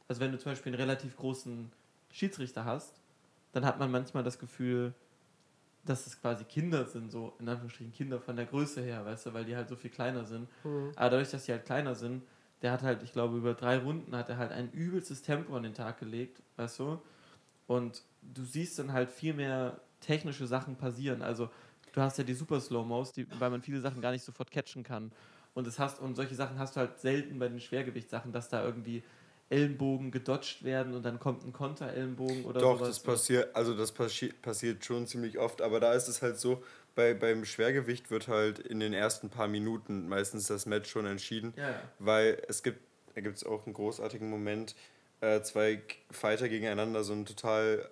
also 0.09 0.21
wenn 0.23 0.33
du 0.33 0.39
zum 0.39 0.53
Beispiel 0.53 0.73
einen 0.73 0.81
relativ 0.81 1.17
großen 1.17 1.71
Schiedsrichter 2.11 2.65
hast, 2.65 3.02
dann 3.53 3.65
hat 3.65 3.79
man 3.79 3.91
manchmal 3.91 4.23
das 4.23 4.39
Gefühl, 4.39 4.95
dass 5.85 6.07
es 6.07 6.21
quasi 6.21 6.45
Kinder 6.45 6.85
sind, 6.85 7.11
so 7.11 7.35
in 7.41 7.49
Anführungsstrichen 7.49 7.93
Kinder 7.93 8.21
von 8.21 8.37
der 8.37 8.47
Größe 8.47 8.83
her, 8.83 9.05
weißt 9.05 9.27
du, 9.27 9.35
weil 9.35 9.45
die 9.45 9.57
halt 9.57 9.69
so 9.69 9.77
viel 9.77 9.91
kleiner 9.91 10.25
sind. 10.25 10.49
Mhm. 10.65 10.93
Aber 10.97 11.11
dadurch, 11.11 11.31
dass 11.31 11.45
die 11.45 11.53
halt 11.53 11.65
kleiner 11.65 11.95
sind, 11.95 12.23
der 12.63 12.73
hat 12.73 12.83
halt, 12.83 13.03
ich 13.03 13.13
glaube, 13.13 13.37
über 13.37 13.55
drei 13.55 13.79
Runden 13.79 14.15
hat 14.15 14.29
er 14.29 14.39
halt 14.39 14.53
ein 14.53 14.71
übelstes 14.71 15.23
Tempo 15.23 15.57
an 15.57 15.65
den 15.65 15.75
Tag 15.75 15.99
gelegt, 15.99 16.43
weißt 16.57 16.79
du? 16.79 17.03
Und 17.67 18.03
du 18.23 18.45
siehst 18.45 18.79
dann 18.79 18.93
halt 18.93 19.11
viel 19.11 19.35
mehr 19.35 19.81
technische 20.01 20.47
Sachen 20.47 20.77
passieren. 20.77 21.23
Also 21.23 21.51
du 21.93 22.01
hast 22.01 22.19
ja 22.19 22.25
die 22.25 22.35
Super 22.35 22.61
Slow-Mos, 22.61 23.13
weil 23.39 23.51
man 23.51 23.63
viele 23.63 23.81
Sachen 23.81 24.01
gar 24.01 24.13
nicht 24.13 24.25
sofort 24.25 24.51
catchen 24.51 24.85
kann. 24.85 25.11
Und 25.55 25.67
das 25.67 25.79
hast, 25.79 26.01
und 26.01 26.15
solche 26.15 26.35
Sachen 26.35 26.59
hast 26.59 26.77
du 26.77 26.81
halt 26.81 26.99
selten 26.99 27.39
bei 27.39 27.49
den 27.49 27.61
Schwergewichtssachen, 27.61 28.33
dass 28.33 28.49
da 28.49 28.65
irgendwie 28.65 29.03
Ellenbogen 29.53 30.11
gedodged 30.11 30.65
werden 30.65 30.95
und 30.95 31.05
dann 31.05 31.21
kommt 31.21 31.45
ein 31.45 31.53
Konter-Ellenbogen 31.53 32.45
oder 32.45 32.61
Doch, 32.61 32.79
sowas. 32.79 32.89
das 32.89 33.01
passiert, 33.01 33.55
also 33.55 33.77
das 33.77 33.93
passi 33.93 34.33
passiert 34.33 34.85
schon 34.85 35.07
ziemlich 35.07 35.39
oft, 35.39 35.61
aber 35.61 35.79
da 35.79 35.93
ist 35.93 36.09
es 36.09 36.23
halt 36.23 36.39
so, 36.39 36.65
bei, 36.95 37.15
beim 37.15 37.45
Schwergewicht 37.45 38.11
wird 38.11 38.29
halt 38.29 38.59
in 38.59 38.81
den 38.81 38.95
ersten 38.95 39.29
paar 39.29 39.49
Minuten 39.49 40.09
meistens 40.09 40.47
das 40.47 40.67
Match 40.67 40.91
schon 40.91 41.07
entschieden, 41.07 41.53
ja, 41.57 41.71
ja. 41.71 41.83
weil 41.99 42.43
es 42.49 42.63
gibt, 42.63 42.81
da 43.15 43.21
gibt 43.21 43.37
es 43.37 43.45
auch 43.45 43.67
einen 43.67 43.75
großartigen 43.75 44.29
Moment, 44.29 44.75
äh, 45.21 45.43
zwei 45.43 45.83
Fighter 46.11 46.49
gegeneinander, 46.49 47.05
so 47.05 47.13
ein 47.13 47.27
total 47.27 47.89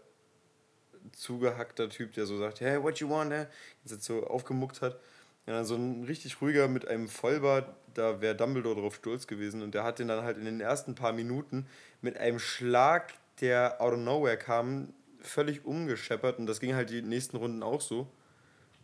zugehackter 1.12 1.88
Typ, 1.88 2.14
der 2.14 2.26
so 2.26 2.38
sagt, 2.38 2.60
hey, 2.60 2.82
what 2.82 2.98
you 2.98 3.08
want, 3.08 3.32
eh? 3.32 3.46
Jetzt 3.84 4.04
so 4.04 4.26
aufgemuckt 4.26 4.80
hat. 4.82 4.98
Ja, 5.50 5.64
so 5.64 5.74
ein 5.74 6.04
richtig 6.04 6.40
ruhiger 6.40 6.68
mit 6.68 6.86
einem 6.86 7.08
Vollbart, 7.08 7.74
da 7.94 8.20
wäre 8.20 8.36
Dumbledore 8.36 8.80
drauf 8.80 8.94
stolz 8.94 9.26
gewesen 9.26 9.62
und 9.62 9.74
der 9.74 9.82
hat 9.82 9.98
den 9.98 10.06
dann 10.06 10.22
halt 10.22 10.38
in 10.38 10.44
den 10.44 10.60
ersten 10.60 10.94
paar 10.94 11.12
Minuten 11.12 11.66
mit 12.02 12.16
einem 12.18 12.38
Schlag, 12.38 13.14
der 13.40 13.80
out 13.80 13.94
of 13.94 13.98
nowhere 13.98 14.36
kam, 14.36 14.94
völlig 15.18 15.64
umgescheppert 15.64 16.38
und 16.38 16.46
das 16.46 16.60
ging 16.60 16.76
halt 16.76 16.90
die 16.90 17.02
nächsten 17.02 17.36
Runden 17.36 17.64
auch 17.64 17.80
so. 17.80 18.06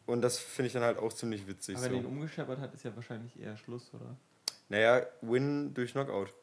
Und 0.06 0.22
das 0.22 0.40
finde 0.40 0.66
ich 0.66 0.72
dann 0.72 0.82
halt 0.82 0.98
auch 0.98 1.12
ziemlich 1.12 1.46
witzig. 1.46 1.76
Aber 1.76 1.84
wenn 1.84 1.92
so. 1.92 1.98
er 1.98 2.02
ihn 2.02 2.06
umgescheppert 2.06 2.58
hat, 2.58 2.74
ist 2.74 2.84
ja 2.84 2.96
wahrscheinlich 2.96 3.40
eher 3.40 3.56
Schluss, 3.56 3.94
oder? 3.94 4.16
Naja, 4.68 5.06
Win 5.20 5.72
durch 5.72 5.92
Knockout. 5.92 6.34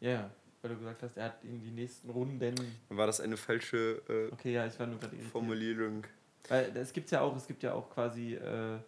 Ja, 0.00 0.28
weil 0.60 0.72
du 0.72 0.78
gesagt 0.78 1.04
hast, 1.04 1.16
er 1.16 1.26
hat 1.26 1.44
in 1.44 1.60
die 1.60 1.70
nächsten 1.70 2.10
Runden. 2.10 2.56
War 2.88 3.06
das 3.06 3.20
eine 3.20 3.36
falsche 3.36 4.02
äh, 4.08 4.32
okay, 4.32 4.54
ja, 4.54 4.66
ich 4.66 4.76
war 4.80 4.88
nur 4.88 4.98
Formulierung? 5.30 6.02
Weil 6.48 6.76
es 6.76 6.92
gibt 6.92 7.12
ja 7.12 7.20
auch, 7.20 7.36
es 7.36 7.46
gibt 7.46 7.62
ja 7.62 7.74
auch 7.74 7.88
quasi 7.88 8.34
äh, 8.34 8.80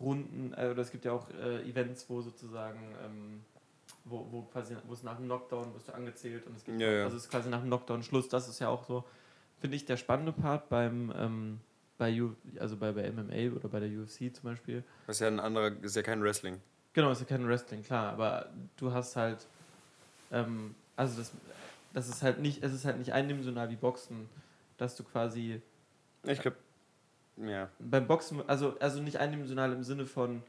Runden, 0.00 0.54
äh, 0.56 0.68
oder 0.70 0.82
es 0.82 0.90
gibt 0.90 1.04
ja 1.04 1.12
auch 1.12 1.28
äh, 1.30 1.62
Events, 1.68 2.08
wo 2.08 2.20
sozusagen, 2.20 2.80
ähm, 3.04 3.42
wo, 4.04 4.26
wo 4.30 4.42
quasi, 4.42 4.76
wo 4.86 4.94
es 4.94 5.02
nach 5.02 5.16
dem 5.16 5.26
Knockdown 5.26 5.74
wirst 5.74 5.88
du 5.88 5.94
angezählt 5.94 6.46
und 6.46 6.56
es 6.56 6.64
gibt, 6.64 6.80
ja, 6.80 6.90
ja. 6.90 7.04
also 7.04 7.16
es 7.16 7.24
ist 7.24 7.30
quasi 7.30 7.48
nach 7.50 7.60
dem 7.60 7.68
Knockdown 7.68 8.02
Schluss. 8.02 8.28
Das 8.28 8.48
ist 8.48 8.58
ja 8.60 8.68
auch 8.68 8.84
so, 8.84 9.04
finde 9.60 9.76
ich, 9.76 9.84
der 9.84 9.96
spannende 9.96 10.32
Part 10.32 10.68
beim, 10.68 11.12
ähm, 11.16 11.60
bei, 11.98 12.20
U, 12.20 12.34
also 12.58 12.76
bei, 12.76 12.92
bei 12.92 13.10
MMA 13.12 13.54
oder 13.54 13.68
bei 13.68 13.80
der 13.80 13.90
UFC 13.90 14.34
zum 14.34 14.44
Beispiel. 14.44 14.82
Das 15.06 15.16
ist 15.16 15.20
ja 15.20 15.28
ein 15.28 15.38
anderer, 15.38 15.72
ist 15.82 15.96
ja 15.96 16.02
kein 16.02 16.22
Wrestling. 16.22 16.60
Genau, 16.92 17.10
ist 17.10 17.20
ja 17.20 17.26
kein 17.26 17.46
Wrestling, 17.46 17.82
klar, 17.82 18.12
aber 18.12 18.48
du 18.76 18.92
hast 18.92 19.14
halt, 19.16 19.46
ähm, 20.32 20.74
also 20.96 21.18
das, 21.18 21.32
das 21.92 22.08
ist 22.08 22.22
halt 22.22 22.40
nicht, 22.40 22.62
es 22.64 22.72
ist 22.72 22.84
halt 22.84 22.98
nicht 22.98 23.12
eindimensional 23.12 23.70
wie 23.70 23.76
Boxen, 23.76 24.28
dass 24.78 24.96
du 24.96 25.04
quasi. 25.04 25.60
Ich 26.24 26.40
glaube, 26.40 26.56
ja. 27.42 27.68
Beim 27.78 28.06
Boxen, 28.06 28.42
also, 28.46 28.76
also 28.78 29.00
nicht 29.00 29.18
eindimensional 29.18 29.72
im 29.72 29.82
Sinne 29.82 30.06
von, 30.06 30.42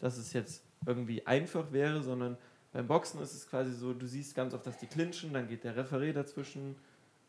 dass 0.00 0.16
es 0.16 0.32
jetzt 0.32 0.62
irgendwie 0.86 1.26
einfach 1.26 1.72
wäre, 1.72 2.02
sondern 2.02 2.36
beim 2.72 2.86
Boxen 2.86 3.20
ist 3.20 3.34
es 3.34 3.48
quasi 3.48 3.72
so, 3.72 3.94
du 3.94 4.06
siehst 4.06 4.34
ganz 4.34 4.54
oft, 4.54 4.66
dass 4.66 4.78
die 4.78 4.86
clinchen, 4.86 5.32
dann 5.32 5.48
geht 5.48 5.64
der 5.64 5.76
Referee 5.76 6.12
dazwischen 6.12 6.76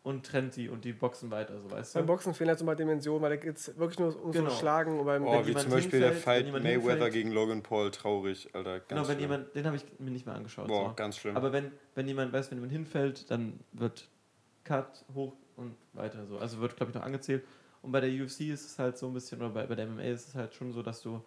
und 0.02 0.26
trennt 0.26 0.56
die 0.56 0.70
und 0.70 0.86
die 0.86 0.94
boxen 0.94 1.30
weiter, 1.30 1.60
so 1.60 1.70
weißt 1.70 1.94
du. 1.94 2.00
Beim 2.00 2.08
Boxen 2.08 2.34
fehlen 2.34 2.50
halt 2.50 2.60
so 2.60 2.66
mal 2.66 2.76
Dimensionen, 2.76 3.22
weil 3.22 3.32
da 3.32 3.36
geht 3.36 3.58
es 3.58 3.78
wirklich 3.78 4.00
nur 4.00 4.24
um 4.24 4.32
genau. 4.32 4.50
so 4.50 4.56
Schlagen. 4.56 5.00
Und 5.00 5.06
beim 5.06 5.26
oh, 5.26 5.46
wie 5.46 5.54
zum 5.54 5.72
Beispiel 5.72 6.00
hinfällt, 6.00 6.04
der 6.04 6.14
Fight 6.14 6.52
Mayweather 6.52 6.70
hinfällt, 6.70 7.14
gegen 7.14 7.32
Logan 7.32 7.64
Paul, 7.64 7.92
traurig, 7.92 8.50
Alter. 8.54 8.80
Ganz 8.80 8.88
genau, 8.88 9.02
wenn 9.02 9.06
schlimm. 9.08 9.20
jemand, 9.20 9.56
den 9.56 9.66
habe 9.66 9.76
ich 9.76 9.84
mir 10.00 10.12
nicht 10.12 10.26
mehr 10.26 10.36
angeschaut. 10.36 10.68
Boah, 10.68 10.90
so. 10.90 10.96
ganz 10.96 11.18
schlimm. 11.18 11.36
Aber 11.36 11.52
wenn, 11.52 11.72
wenn 11.96 12.08
jemand 12.08 12.32
weiß, 12.32 12.50
wenn 12.50 12.58
jemand 12.58 12.72
hinfällt, 12.72 13.30
dann 13.30 13.60
wird 13.74 14.08
Cut, 14.64 15.04
hoch 15.14 15.34
und 15.58 15.76
weiter 15.94 16.26
so. 16.28 16.38
Also 16.38 16.60
wird, 16.60 16.78
glaube 16.78 16.92
ich, 16.92 16.96
noch 16.96 17.04
angezählt. 17.04 17.44
Und 17.82 17.92
bei 17.92 18.02
der 18.02 18.10
UFC 18.10 18.42
ist 18.42 18.66
es 18.66 18.80
halt 18.80 18.98
so 18.98 19.08
ein 19.08 19.14
bisschen, 19.14 19.40
oder 19.40 19.50
bei, 19.50 19.66
bei 19.66 19.76
der 19.76 19.88
MMA 19.88 20.04
ist 20.04 20.30
es 20.30 20.36
halt 20.36 20.54
schon 20.54 20.72
so, 20.72 20.84
dass 20.84 21.02
du, 21.02 21.24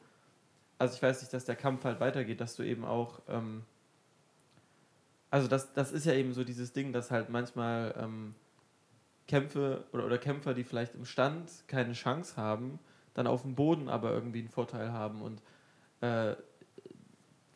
also 0.79 0.95
ich 0.95 1.03
weiß 1.03 1.23
nicht, 1.23 1.33
dass 1.33 1.45
der 1.45 1.57
Kampf 1.57 1.85
halt 1.85 2.01
weitergeht, 2.01 2.41
dass 2.41 2.57
du 2.57 2.63
eben 2.63 2.85
auch, 2.85 3.21
ähm, 3.29 3.65
also 5.31 5.49
das, 5.49 5.73
das 5.73 5.93
ist 5.93 6.05
ja 6.05 6.13
eben 6.13 6.35
so 6.35 6.45
dieses 6.45 6.73
Ding, 6.73 6.93
dass 6.93 7.11
halt 7.11 7.31
manchmal 7.31 7.95
ähm, 7.99 8.35
Kämpfe 9.27 9.85
oder, 9.93 10.05
oder 10.05 10.19
Kämpfer, 10.19 10.53
die 10.53 10.65
vielleicht 10.65 10.95
im 10.95 11.07
Stand 11.07 11.51
keine 11.69 11.95
Chance 11.95 12.37
haben, 12.37 12.79
dann 13.15 13.27
auf 13.27 13.43
dem 13.43 13.55
Boden 13.55 13.89
aber 13.89 14.13
irgendwie 14.13 14.41
einen 14.41 14.49
Vorteil 14.49 14.93
haben. 14.93 15.23
Und 15.23 15.41
äh, 16.01 16.35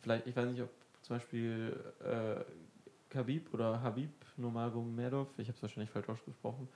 vielleicht, 0.01 0.25
ich 0.25 0.35
weiß 0.35 0.49
nicht, 0.49 0.61
ob 0.61 0.69
zum 1.01 1.17
Beispiel 1.17 1.79
äh, 2.03 2.43
Khabib 3.09 3.53
oder 3.53 3.81
Habib 3.81 4.11
Nurmagomedov, 4.37 5.27
ich 5.37 5.47
habe 5.47 5.55
es 5.55 5.61
wahrscheinlich 5.61 5.89
falsch 5.89 6.09
ausgesprochen, 6.09 6.67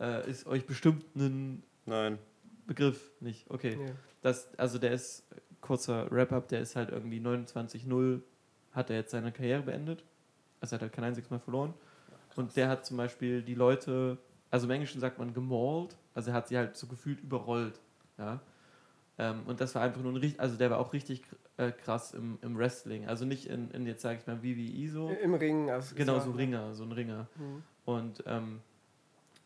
äh, 0.00 0.28
ist 0.28 0.46
euch 0.46 0.66
bestimmt 0.66 1.04
ein 1.14 1.62
Nein. 1.86 2.18
Begriff 2.66 3.12
nicht. 3.20 3.48
Okay. 3.50 3.78
Ja. 3.80 3.92
Das, 4.22 4.48
also 4.58 4.78
der 4.78 4.92
ist, 4.92 5.24
kurzer 5.60 6.10
Wrap-up, 6.10 6.48
der 6.48 6.60
ist 6.60 6.76
halt 6.76 6.90
irgendwie 6.90 7.20
29-0, 7.20 8.20
hat 8.72 8.90
er 8.90 8.96
jetzt 8.96 9.10
seine 9.10 9.32
Karriere 9.32 9.62
beendet. 9.62 10.04
Also 10.60 10.74
er 10.74 10.76
hat 10.76 10.82
halt 10.82 10.92
kein 10.92 11.04
einziges 11.04 11.30
Mal 11.30 11.38
verloren. 11.38 11.74
Krass. 12.28 12.38
Und 12.38 12.56
der 12.56 12.68
hat 12.68 12.86
zum 12.86 12.96
Beispiel 12.96 13.42
die 13.42 13.54
Leute, 13.54 14.18
also 14.50 14.66
im 14.66 14.70
Englischen 14.72 15.00
sagt 15.00 15.18
man 15.18 15.32
gemault, 15.34 15.96
also 16.14 16.30
er 16.30 16.34
hat 16.34 16.48
sie 16.48 16.56
halt 16.56 16.76
so 16.76 16.86
gefühlt 16.86 17.20
überrollt. 17.20 17.80
Ja. 18.18 18.40
Ähm, 19.18 19.42
und 19.46 19.60
das 19.60 19.74
war 19.74 19.82
einfach 19.82 20.00
nur 20.02 20.12
ein 20.12 20.16
richtig, 20.16 20.40
also 20.40 20.56
der 20.56 20.70
war 20.70 20.78
auch 20.78 20.92
richtig 20.92 21.22
äh, 21.56 21.72
krass 21.72 22.12
im, 22.12 22.38
im 22.42 22.56
Wrestling. 22.56 23.06
Also 23.06 23.24
nicht 23.24 23.46
in, 23.46 23.70
in 23.70 23.86
jetzt 23.86 24.02
sage 24.02 24.18
ich 24.20 24.26
mal 24.26 24.42
WWE 24.42 24.88
so. 24.88 25.10
Im 25.10 25.34
Ring, 25.34 25.70
also 25.70 25.94
Genau, 25.94 26.18
so 26.20 26.30
Ringer, 26.30 26.74
so 26.74 26.84
ein 26.84 26.92
Ringer. 26.92 27.28
Mhm. 27.36 27.62
Und 27.84 28.22
ähm, 28.26 28.60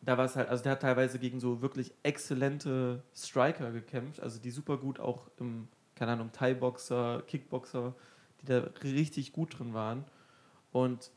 da 0.05 0.17
war 0.17 0.25
es 0.25 0.35
halt, 0.35 0.49
also 0.49 0.63
der 0.63 0.73
hat 0.73 0.81
teilweise 0.81 1.19
gegen 1.19 1.39
so 1.39 1.61
wirklich 1.61 1.93
exzellente 2.03 3.03
Striker 3.15 3.71
gekämpft, 3.71 4.21
also 4.21 4.39
die 4.39 4.51
super 4.51 4.77
gut 4.77 4.99
auch 4.99 5.29
im, 5.37 5.67
keine 5.95 6.13
Ahnung, 6.13 6.31
Thai-Boxer, 6.31 7.23
Kickboxer, 7.27 7.95
die 8.41 8.45
da 8.45 8.59
richtig 8.83 9.33
gut 9.33 9.57
drin 9.57 9.73
waren. 9.73 10.05
Und 10.71 11.11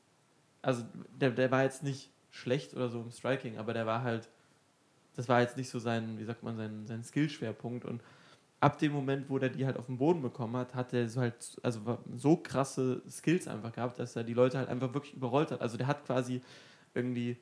also 0.63 0.85
der, 1.21 1.31
der 1.31 1.51
war 1.51 1.65
jetzt 1.65 1.83
nicht 1.83 2.11
schlecht 2.31 2.75
oder 2.75 2.89
so 2.89 3.01
im 3.01 3.11
Striking, 3.11 3.59
aber 3.59 3.75
der 3.75 3.87
war 3.87 4.03
halt, 4.03 4.29
das 5.15 5.29
war 5.29 5.41
jetzt 5.41 5.57
nicht 5.57 5.69
so 5.69 5.79
sein, 5.79 6.19
wie 6.19 6.25
sagt 6.25 6.43
man, 6.43 6.57
sein, 6.57 6.87
sein 6.87 7.05
Skillschwerpunkt. 7.05 7.85
Und 7.85 8.03
ab 8.61 8.79
dem 8.79 8.93
Moment, 8.93 9.29
wo 9.29 9.39
der 9.39 9.51
die 9.51 9.67
halt 9.67 9.77
auf 9.77 9.87
den 9.87 9.99
Boden 9.99 10.23
bekommen 10.23 10.57
hat, 10.57 10.75
hat 10.75 10.93
er 10.93 11.09
so 11.09 11.21
halt, 11.21 11.59
also 11.63 11.99
so 12.15 12.37
krasse 12.37 13.03
Skills 13.09 13.49
einfach 13.49 13.73
gehabt, 13.73 13.99
dass 13.99 14.17
er 14.17 14.25
die 14.25 14.35
Leute 14.35 14.59
halt 14.59 14.69
einfach 14.69 14.95
wirklich 14.95 15.15
überrollt 15.15 15.51
hat. 15.51 15.61
Also 15.61 15.77
der 15.77 15.89
hat 15.89 16.07
quasi 16.07 16.41
irgendwie 16.95 17.37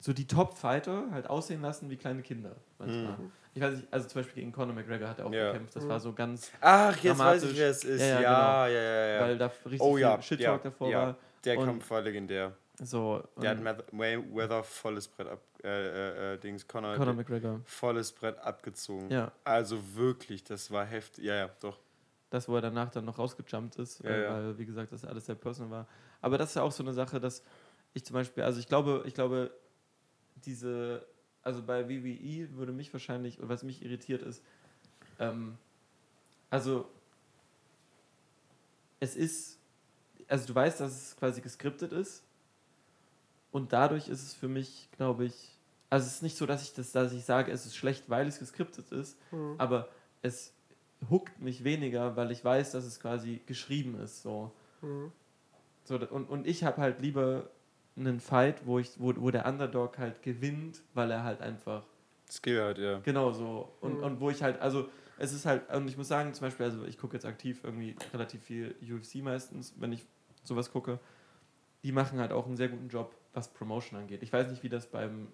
so 0.00 0.12
die 0.12 0.26
Top-Fighter 0.26 1.10
halt 1.12 1.28
aussehen 1.28 1.60
lassen 1.60 1.90
wie 1.90 1.96
kleine 1.96 2.22
Kinder 2.22 2.56
manchmal. 2.78 3.18
Mhm. 3.18 3.32
Ich 3.52 3.60
weiß 3.60 3.74
nicht, 3.76 3.88
also 3.92 4.08
zum 4.08 4.20
Beispiel 4.20 4.42
gegen 4.42 4.52
Conor 4.52 4.74
McGregor 4.74 5.08
hat 5.08 5.18
er 5.18 5.26
auch 5.26 5.32
ja. 5.32 5.52
gekämpft. 5.52 5.76
Das 5.76 5.84
mhm. 5.84 5.88
war 5.88 6.00
so 6.00 6.12
ganz. 6.12 6.50
Ach, 6.60 6.96
jetzt 6.98 7.18
weiß 7.18 7.42
ich, 7.44 7.58
wer 7.58 7.70
es 7.70 7.84
ist. 7.84 8.00
Ja, 8.00 8.06
ja, 8.06 8.20
ja, 8.20 8.66
genau. 8.66 8.78
ja, 8.78 9.06
ja, 9.06 9.20
Weil 9.20 9.38
da 9.38 9.46
richtig 9.46 9.80
oh, 9.80 9.96
viel 9.96 10.22
Shit-Talk 10.22 10.62
davor 10.62 10.92
war. 10.92 11.16
Der 11.44 11.58
und 11.58 11.66
Kampf 11.66 11.90
war 11.90 12.00
legendär. 12.00 12.52
So, 12.82 13.22
der 13.36 13.50
hat 13.50 13.62
Weather 13.92 14.62
volles 14.62 15.06
Brett 15.06 15.28
ab, 15.28 15.40
äh, 15.62 15.68
äh, 15.68 16.34
äh, 16.34 16.38
Dings, 16.38 16.66
Conor, 16.66 16.96
Conor 16.96 17.12
McGregor. 17.12 17.60
volles 17.66 18.10
Brett 18.10 18.38
abgezogen. 18.38 19.10
Ja. 19.10 19.32
Also 19.44 19.78
wirklich, 19.94 20.44
das 20.44 20.70
war 20.70 20.86
heftig. 20.86 21.24
Ja, 21.24 21.34
ja, 21.34 21.50
doch. 21.60 21.78
Das, 22.30 22.48
wo 22.48 22.54
er 22.54 22.62
danach 22.62 22.90
dann 22.90 23.04
noch 23.04 23.18
rausgejumpt 23.18 23.76
ist, 23.76 24.02
ja, 24.02 24.16
ja. 24.16 24.32
weil, 24.32 24.58
wie 24.58 24.64
gesagt, 24.64 24.92
das 24.92 25.04
alles 25.04 25.26
sehr 25.26 25.34
personal 25.34 25.70
war. 25.70 25.86
Aber 26.22 26.38
das 26.38 26.50
ist 26.50 26.54
ja 26.54 26.62
auch 26.62 26.72
so 26.72 26.82
eine 26.82 26.94
Sache, 26.94 27.20
dass 27.20 27.42
ich 27.92 28.04
zum 28.04 28.14
Beispiel, 28.14 28.44
also 28.44 28.60
ich 28.60 28.68
glaube, 28.68 29.02
ich 29.04 29.14
glaube, 29.14 29.50
diese, 30.44 31.06
also 31.42 31.62
bei 31.62 31.88
WWE 31.88 32.54
würde 32.56 32.72
mich 32.72 32.92
wahrscheinlich, 32.92 33.38
was 33.40 33.62
mich 33.62 33.82
irritiert 33.84 34.22
ist, 34.22 34.42
ähm, 35.18 35.56
also 36.50 36.88
es 38.98 39.16
ist, 39.16 39.58
also 40.28 40.46
du 40.46 40.54
weißt, 40.54 40.80
dass 40.80 40.92
es 40.92 41.16
quasi 41.16 41.40
geskriptet 41.40 41.92
ist 41.92 42.24
und 43.52 43.72
dadurch 43.72 44.08
ist 44.08 44.22
es 44.22 44.34
für 44.34 44.48
mich, 44.48 44.88
glaube 44.96 45.24
ich, 45.24 45.58
also 45.88 46.06
es 46.06 46.14
ist 46.14 46.22
nicht 46.22 46.36
so, 46.36 46.46
dass 46.46 46.62
ich 46.62 46.74
das, 46.74 46.92
dass 46.92 47.12
ich 47.12 47.24
sage, 47.24 47.50
es 47.50 47.66
ist 47.66 47.76
schlecht, 47.76 48.08
weil 48.08 48.28
es 48.28 48.38
geskriptet 48.38 48.92
ist, 48.92 49.18
mhm. 49.32 49.54
aber 49.58 49.88
es 50.22 50.52
huckt 51.08 51.40
mich 51.40 51.64
weniger, 51.64 52.16
weil 52.16 52.30
ich 52.30 52.44
weiß, 52.44 52.72
dass 52.72 52.84
es 52.84 53.00
quasi 53.00 53.40
geschrieben 53.46 53.98
ist, 54.00 54.22
so. 54.22 54.52
Mhm. 54.82 55.12
so 55.84 55.96
und, 55.96 56.28
und 56.28 56.46
ich 56.46 56.64
habe 56.64 56.80
halt 56.80 57.00
lieber 57.00 57.50
einen 57.96 58.20
Fight, 58.20 58.66
wo, 58.66 58.78
ich, 58.78 58.92
wo, 58.98 59.12
wo 59.16 59.30
der 59.30 59.46
Underdog 59.46 59.98
halt 59.98 60.22
gewinnt, 60.22 60.82
weil 60.94 61.10
er 61.10 61.24
halt 61.24 61.40
einfach. 61.40 61.84
Skill 62.30 62.62
hat, 62.62 62.78
ja. 62.78 62.98
Genau 63.00 63.32
so. 63.32 63.72
Und, 63.80 63.98
mhm. 63.98 64.04
und 64.04 64.20
wo 64.20 64.30
ich 64.30 64.42
halt, 64.42 64.60
also 64.60 64.88
es 65.18 65.32
ist 65.32 65.44
halt, 65.44 65.68
und 65.74 65.88
ich 65.88 65.96
muss 65.96 66.08
sagen, 66.08 66.32
zum 66.32 66.46
Beispiel, 66.46 66.66
also 66.66 66.84
ich 66.84 66.96
gucke 66.96 67.14
jetzt 67.14 67.26
aktiv 67.26 67.60
irgendwie 67.62 67.94
relativ 68.12 68.42
viel 68.42 68.74
UFC 68.82 69.16
meistens, 69.16 69.74
wenn 69.78 69.92
ich 69.92 70.04
sowas 70.42 70.72
gucke. 70.72 70.98
Die 71.82 71.92
machen 71.92 72.18
halt 72.18 72.32
auch 72.32 72.46
einen 72.46 72.56
sehr 72.56 72.68
guten 72.68 72.88
Job, 72.88 73.14
was 73.34 73.48
Promotion 73.48 73.98
angeht. 73.98 74.22
Ich 74.22 74.32
weiß 74.32 74.50
nicht, 74.50 74.62
wie 74.62 74.68
das 74.68 74.86
beim, 74.86 75.28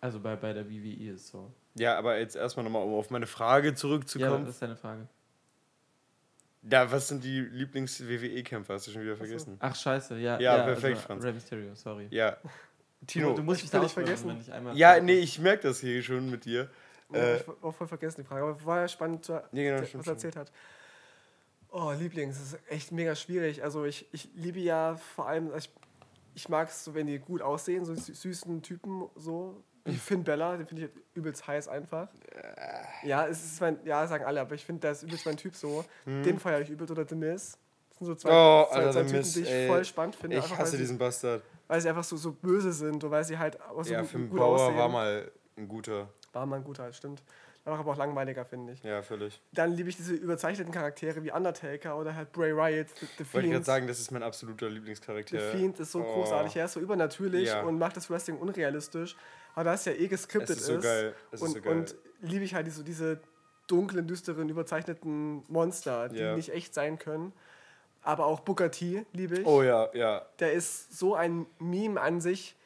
also 0.00 0.20
bei, 0.20 0.36
bei 0.36 0.52
der 0.52 0.70
WWE 0.70 1.12
ist 1.12 1.28
so. 1.28 1.50
Ja, 1.74 1.98
aber 1.98 2.18
jetzt 2.18 2.36
erstmal 2.36 2.64
nochmal, 2.64 2.82
um 2.82 2.94
auf 2.94 3.10
meine 3.10 3.26
Frage 3.26 3.74
zurückzukommen. 3.74 4.32
Ja, 4.32 4.38
das 4.38 4.50
ist 4.50 4.62
deine 4.62 4.76
Frage. 4.76 5.06
Ja, 6.70 6.90
was 6.90 7.08
sind 7.08 7.22
die 7.22 7.40
Lieblings-WWE-Kämpfer? 7.40 8.74
Hast 8.74 8.86
du 8.86 8.92
schon 8.92 9.02
wieder 9.02 9.16
vergessen? 9.16 9.56
Ach, 9.60 9.74
scheiße, 9.74 10.16
ja. 10.16 10.40
Ja, 10.40 10.58
ja 10.58 10.64
perfekt, 10.64 10.96
also, 10.96 11.06
Franz. 11.06 11.24
Rey 11.24 11.32
Mysterio, 11.32 11.74
sorry. 11.74 12.06
Ja. 12.10 12.36
Tino. 13.06 13.30
Du, 13.30 13.36
du 13.36 13.42
musst 13.42 13.62
mich 13.62 13.70
da 13.70 13.80
nicht 13.80 13.92
vergessen. 13.92 14.28
Wenn 14.28 14.40
ich 14.40 14.52
einmal 14.52 14.76
ja, 14.76 14.98
nee, 15.00 15.18
ich 15.18 15.38
merke 15.38 15.68
das 15.68 15.80
hier 15.80 16.02
schon 16.02 16.30
mit 16.30 16.44
dir. 16.46 16.70
Ja, 17.12 17.18
äh, 17.18 17.36
ich 17.36 17.48
auch 17.62 17.74
voll 17.74 17.86
vergessen 17.86 18.22
die 18.22 18.26
Frage, 18.26 18.44
aber 18.44 18.64
war 18.64 18.80
ja 18.80 18.88
spannend, 18.88 19.28
ja, 19.28 19.42
genau, 19.52 19.82
was 19.82 19.88
stimmt, 19.88 20.06
erzählt 20.06 20.36
hat. 20.36 20.50
Oh, 21.70 21.92
Lieblings, 21.92 22.38
das 22.38 22.52
ist 22.52 22.70
echt 22.70 22.92
mega 22.92 23.14
schwierig. 23.14 23.62
Also 23.62 23.84
ich, 23.84 24.06
ich 24.12 24.28
liebe 24.34 24.60
ja 24.60 24.96
vor 24.96 25.28
allem, 25.28 25.50
ich, 25.56 25.70
ich 26.34 26.48
mag 26.48 26.68
es 26.68 26.84
so, 26.84 26.94
wenn 26.94 27.06
die 27.06 27.18
gut 27.18 27.42
aussehen, 27.42 27.84
so 27.84 27.94
süßen 27.94 28.62
Typen 28.62 29.08
so. 29.16 29.62
Wie 29.84 29.96
Finn 29.96 30.24
Bella, 30.24 30.56
den 30.56 30.66
finde 30.66 30.86
ich 30.86 30.90
übelst 31.14 31.46
heiß 31.46 31.68
einfach. 31.68 32.08
Ja, 33.02 33.26
es 33.26 33.44
ist 33.44 33.60
mein, 33.60 33.78
ja, 33.84 34.06
sagen 34.06 34.24
alle, 34.24 34.40
aber 34.40 34.54
ich 34.54 34.64
finde, 34.64 34.80
der 34.80 34.92
ist 34.92 35.02
übelst 35.02 35.26
mein 35.26 35.36
Typ 35.36 35.54
so. 35.54 35.84
Hm. 36.04 36.22
Den 36.22 36.38
feiere 36.38 36.60
ich 36.62 36.70
übelst 36.70 36.90
oder 36.90 37.06
The 37.06 37.14
Miz. 37.14 37.58
Das 37.90 37.98
sind 37.98 38.06
so 38.06 38.14
zwei, 38.14 38.30
oh, 38.30 38.66
zwei, 38.72 38.90
zwei 38.90 39.02
Typen, 39.02 39.22
die 39.22 39.40
ich 39.40 39.50
ey, 39.50 39.68
voll 39.68 39.84
spannend 39.84 40.16
finde. 40.16 40.38
Ich 40.38 40.58
hasse 40.58 40.76
diesen 40.78 40.96
Bastard. 40.96 41.42
Weil 41.68 41.80
sie 41.80 41.88
einfach 41.88 42.04
so, 42.04 42.16
so 42.16 42.32
böse 42.32 42.72
sind 42.72 43.04
und 43.04 43.10
weil 43.10 43.24
sie 43.24 43.38
halt 43.38 43.60
auch 43.60 43.84
so 43.84 43.92
ja, 43.92 44.00
gut, 44.00 44.10
Finn 44.10 44.30
gut 44.30 44.38
Bauer 44.38 44.60
aussehen. 44.60 44.78
war 44.78 44.88
mal 44.88 45.30
ein 45.56 45.68
guter. 45.68 46.08
War 46.32 46.46
mal 46.46 46.56
ein 46.56 46.64
guter, 46.64 46.92
stimmt. 46.92 47.22
War 47.64 47.78
aber 47.78 47.92
auch 47.92 47.96
langweiliger, 47.96 48.44
finde 48.44 48.74
ich. 48.74 48.82
Ja, 48.82 49.00
völlig. 49.00 49.40
Dann 49.52 49.72
liebe 49.72 49.88
ich 49.88 49.96
diese 49.96 50.12
überzeichneten 50.12 50.72
Charaktere 50.72 51.24
wie 51.24 51.32
Undertaker 51.32 51.98
oder 51.98 52.14
halt 52.14 52.30
Bray 52.32 52.54
Wyatt, 52.54 52.88
The, 52.88 53.06
The 53.06 53.24
Fiend. 53.24 53.34
Wollte 53.34 53.46
ich 53.46 53.52
gerade 53.52 53.64
sagen, 53.64 53.86
das 53.86 54.00
ist 54.00 54.10
mein 54.10 54.22
absoluter 54.22 54.68
Lieblingscharakter. 54.68 55.38
The 55.38 55.56
Fiend 55.56 55.80
ist 55.80 55.92
so 55.92 56.00
oh. 56.00 56.14
großartig, 56.14 56.56
er 56.56 56.66
ist 56.66 56.74
so 56.74 56.80
übernatürlich 56.80 57.48
ja. 57.48 57.62
und 57.62 57.78
macht 57.78 57.96
das 57.96 58.10
Wrestling 58.10 58.38
unrealistisch. 58.38 59.16
Aber 59.54 59.64
da 59.64 59.74
es 59.74 59.84
ja 59.84 59.92
eh 59.92 60.08
geskriptet 60.08 60.56
ist, 60.56 60.66
so 60.66 60.78
geil. 60.80 61.14
und, 61.32 61.62
so 61.62 61.70
und 61.70 61.96
liebe 62.20 62.44
ich 62.44 62.54
halt 62.54 62.66
diese, 62.66 62.84
diese 62.84 63.20
dunklen, 63.66 64.06
düsteren, 64.06 64.48
überzeichneten 64.48 65.44
Monster, 65.48 66.08
die 66.08 66.18
ja. 66.18 66.36
nicht 66.36 66.52
echt 66.52 66.74
sein 66.74 66.98
können. 66.98 67.32
Aber 68.02 68.26
auch 68.26 68.40
Booker 68.40 68.70
T 68.70 69.06
liebe 69.12 69.38
ich. 69.38 69.46
Oh 69.46 69.62
ja, 69.62 69.88
ja. 69.94 70.26
Der 70.38 70.52
ist 70.52 70.96
so 70.96 71.14
ein 71.14 71.46
Meme 71.58 72.00
an 72.00 72.20
sich. 72.20 72.56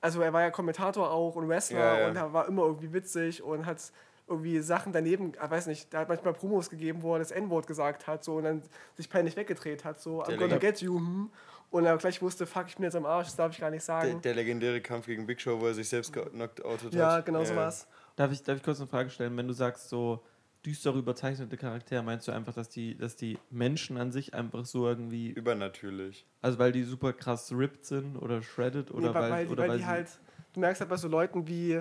Also 0.00 0.20
er 0.22 0.32
war 0.32 0.40
ja 0.40 0.50
Kommentator 0.50 1.10
auch 1.10 1.36
und 1.36 1.48
Wrestler 1.48 1.78
ja, 1.78 2.00
ja. 2.00 2.08
und 2.08 2.16
er 2.16 2.32
war 2.32 2.48
immer 2.48 2.64
irgendwie 2.64 2.92
witzig 2.92 3.42
und 3.42 3.66
hat 3.66 3.92
irgendwie 4.26 4.60
Sachen 4.60 4.92
daneben, 4.92 5.32
ich 5.34 5.50
weiß 5.50 5.66
nicht, 5.66 5.92
der 5.92 6.00
hat 6.00 6.08
manchmal 6.08 6.32
Promos 6.32 6.70
gegeben, 6.70 7.02
wo 7.02 7.14
er 7.14 7.18
das 7.18 7.32
N-Wort 7.32 7.66
gesagt 7.66 8.06
hat 8.06 8.24
so 8.24 8.36
und 8.36 8.44
dann 8.44 8.62
sich 8.96 9.10
peinlich 9.10 9.36
weggedreht 9.36 9.84
hat, 9.84 10.00
so 10.00 10.22
I'm 10.22 10.36
gonna 10.36 10.56
get 10.56 10.80
you. 10.80 10.98
Hm. 10.98 11.30
Und 11.70 11.84
er 11.84 11.96
gleich 11.98 12.20
wusste, 12.20 12.46
fuck, 12.46 12.66
ich 12.66 12.74
bin 12.76 12.84
jetzt 12.84 12.96
am 12.96 13.06
Arsch, 13.06 13.28
das 13.28 13.36
darf 13.36 13.52
ich 13.52 13.60
gar 13.60 13.70
nicht 13.70 13.84
sagen. 13.84 14.10
Der, 14.10 14.20
der 14.20 14.34
legendäre 14.34 14.80
Kampf 14.80 15.06
gegen 15.06 15.26
Big 15.26 15.40
Show, 15.40 15.60
wo 15.60 15.66
er 15.66 15.74
sich 15.74 15.88
selbst 15.88 16.12
knockt 16.12 16.64
out 16.64 16.82
hat. 16.82 16.92
Ja, 16.92 17.20
genau 17.20 17.40
ja, 17.40 17.44
so 17.44 17.56
war's. 17.56 17.86
Darf 18.16 18.32
ich, 18.32 18.42
darf 18.42 18.56
ich 18.56 18.62
kurz 18.62 18.80
eine 18.80 18.88
Frage 18.88 19.08
stellen? 19.08 19.36
Wenn 19.36 19.46
du 19.46 19.54
sagst, 19.54 19.88
so 19.88 20.24
düster 20.66 20.92
überzeichnete 20.92 21.56
Charaktere, 21.56 22.02
meinst 22.02 22.26
du 22.28 22.32
einfach, 22.32 22.52
dass 22.54 22.68
die, 22.68 22.96
dass 22.96 23.16
die 23.16 23.38
Menschen 23.50 23.96
an 23.96 24.10
sich 24.10 24.34
einfach 24.34 24.64
so 24.66 24.86
irgendwie. 24.86 25.30
Übernatürlich. 25.30 26.26
Also 26.42 26.58
weil 26.58 26.72
die 26.72 26.82
super 26.82 27.12
krass 27.12 27.52
ripped 27.52 27.84
sind 27.84 28.16
oder 28.16 28.42
shredded 28.42 28.90
oder 28.90 29.08
nee, 29.08 29.14
weil, 29.14 29.30
weil, 29.30 29.46
oder 29.48 29.62
weil, 29.62 29.68
weil 29.70 29.78
die 29.78 29.86
halt. 29.86 30.08
Du 30.52 30.60
merkst 30.60 30.80
halt 30.80 30.90
bei 30.90 30.96
so 30.96 31.08
Leuten 31.08 31.46
wie. 31.46 31.80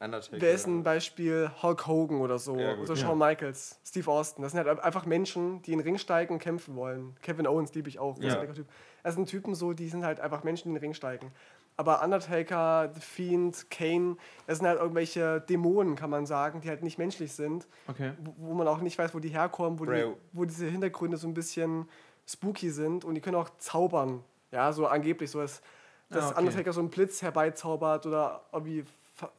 Undertaker. 0.00 0.40
Wer 0.40 0.52
ist 0.52 0.66
ein 0.66 0.82
Beispiel? 0.84 1.50
Hulk 1.60 1.86
Hogan 1.86 2.20
oder 2.20 2.38
so. 2.38 2.56
Ja, 2.56 2.76
oder 2.76 2.94
Shawn 2.94 3.18
ja. 3.18 3.26
Michaels, 3.26 3.80
Steve 3.84 4.10
Austin. 4.10 4.42
Das 4.42 4.52
sind 4.52 4.64
halt 4.64 4.80
einfach 4.80 5.06
Menschen, 5.06 5.60
die 5.62 5.72
in 5.72 5.78
den 5.78 5.84
Ring 5.84 5.98
steigen 5.98 6.34
und 6.34 6.38
kämpfen 6.38 6.76
wollen. 6.76 7.16
Kevin 7.22 7.46
Owens 7.46 7.74
liebe 7.74 7.88
ich 7.88 7.98
auch. 7.98 8.18
Ja. 8.18 8.36
Typ. 8.46 8.66
Das 9.02 9.14
sind 9.14 9.26
Typen 9.28 9.54
so, 9.54 9.72
die 9.72 9.88
sind 9.88 10.04
halt 10.04 10.20
einfach 10.20 10.44
Menschen, 10.44 10.64
die 10.64 10.68
in 10.70 10.74
den 10.74 10.80
Ring 10.80 10.94
steigen. 10.94 11.32
Aber 11.76 12.02
Undertaker, 12.02 12.90
The 12.92 13.00
Fiend, 13.00 13.70
Kane, 13.70 14.16
das 14.46 14.58
sind 14.58 14.66
halt 14.66 14.80
irgendwelche 14.80 15.40
Dämonen, 15.40 15.94
kann 15.94 16.10
man 16.10 16.26
sagen, 16.26 16.60
die 16.60 16.68
halt 16.68 16.82
nicht 16.82 16.98
menschlich 16.98 17.32
sind. 17.32 17.68
Okay. 17.86 18.12
Wo, 18.20 18.34
wo 18.36 18.54
man 18.54 18.66
auch 18.66 18.80
nicht 18.80 18.98
weiß, 18.98 19.14
wo 19.14 19.20
die 19.20 19.28
herkommen, 19.28 19.78
wo, 19.78 19.84
die, 19.84 20.12
wo 20.32 20.44
diese 20.44 20.66
Hintergründe 20.66 21.16
so 21.16 21.28
ein 21.28 21.34
bisschen 21.34 21.88
spooky 22.26 22.70
sind 22.70 23.04
und 23.04 23.14
die 23.14 23.20
können 23.20 23.36
auch 23.36 23.50
zaubern. 23.58 24.24
Ja, 24.50 24.72
so 24.72 24.86
angeblich 24.86 25.30
so, 25.30 25.40
dass, 25.40 25.62
dass 26.10 26.24
ah, 26.24 26.30
okay. 26.30 26.40
Undertaker 26.40 26.72
so 26.72 26.80
einen 26.80 26.90
Blitz 26.90 27.22
herbeizaubert 27.22 28.06
oder 28.06 28.42
irgendwie 28.52 28.84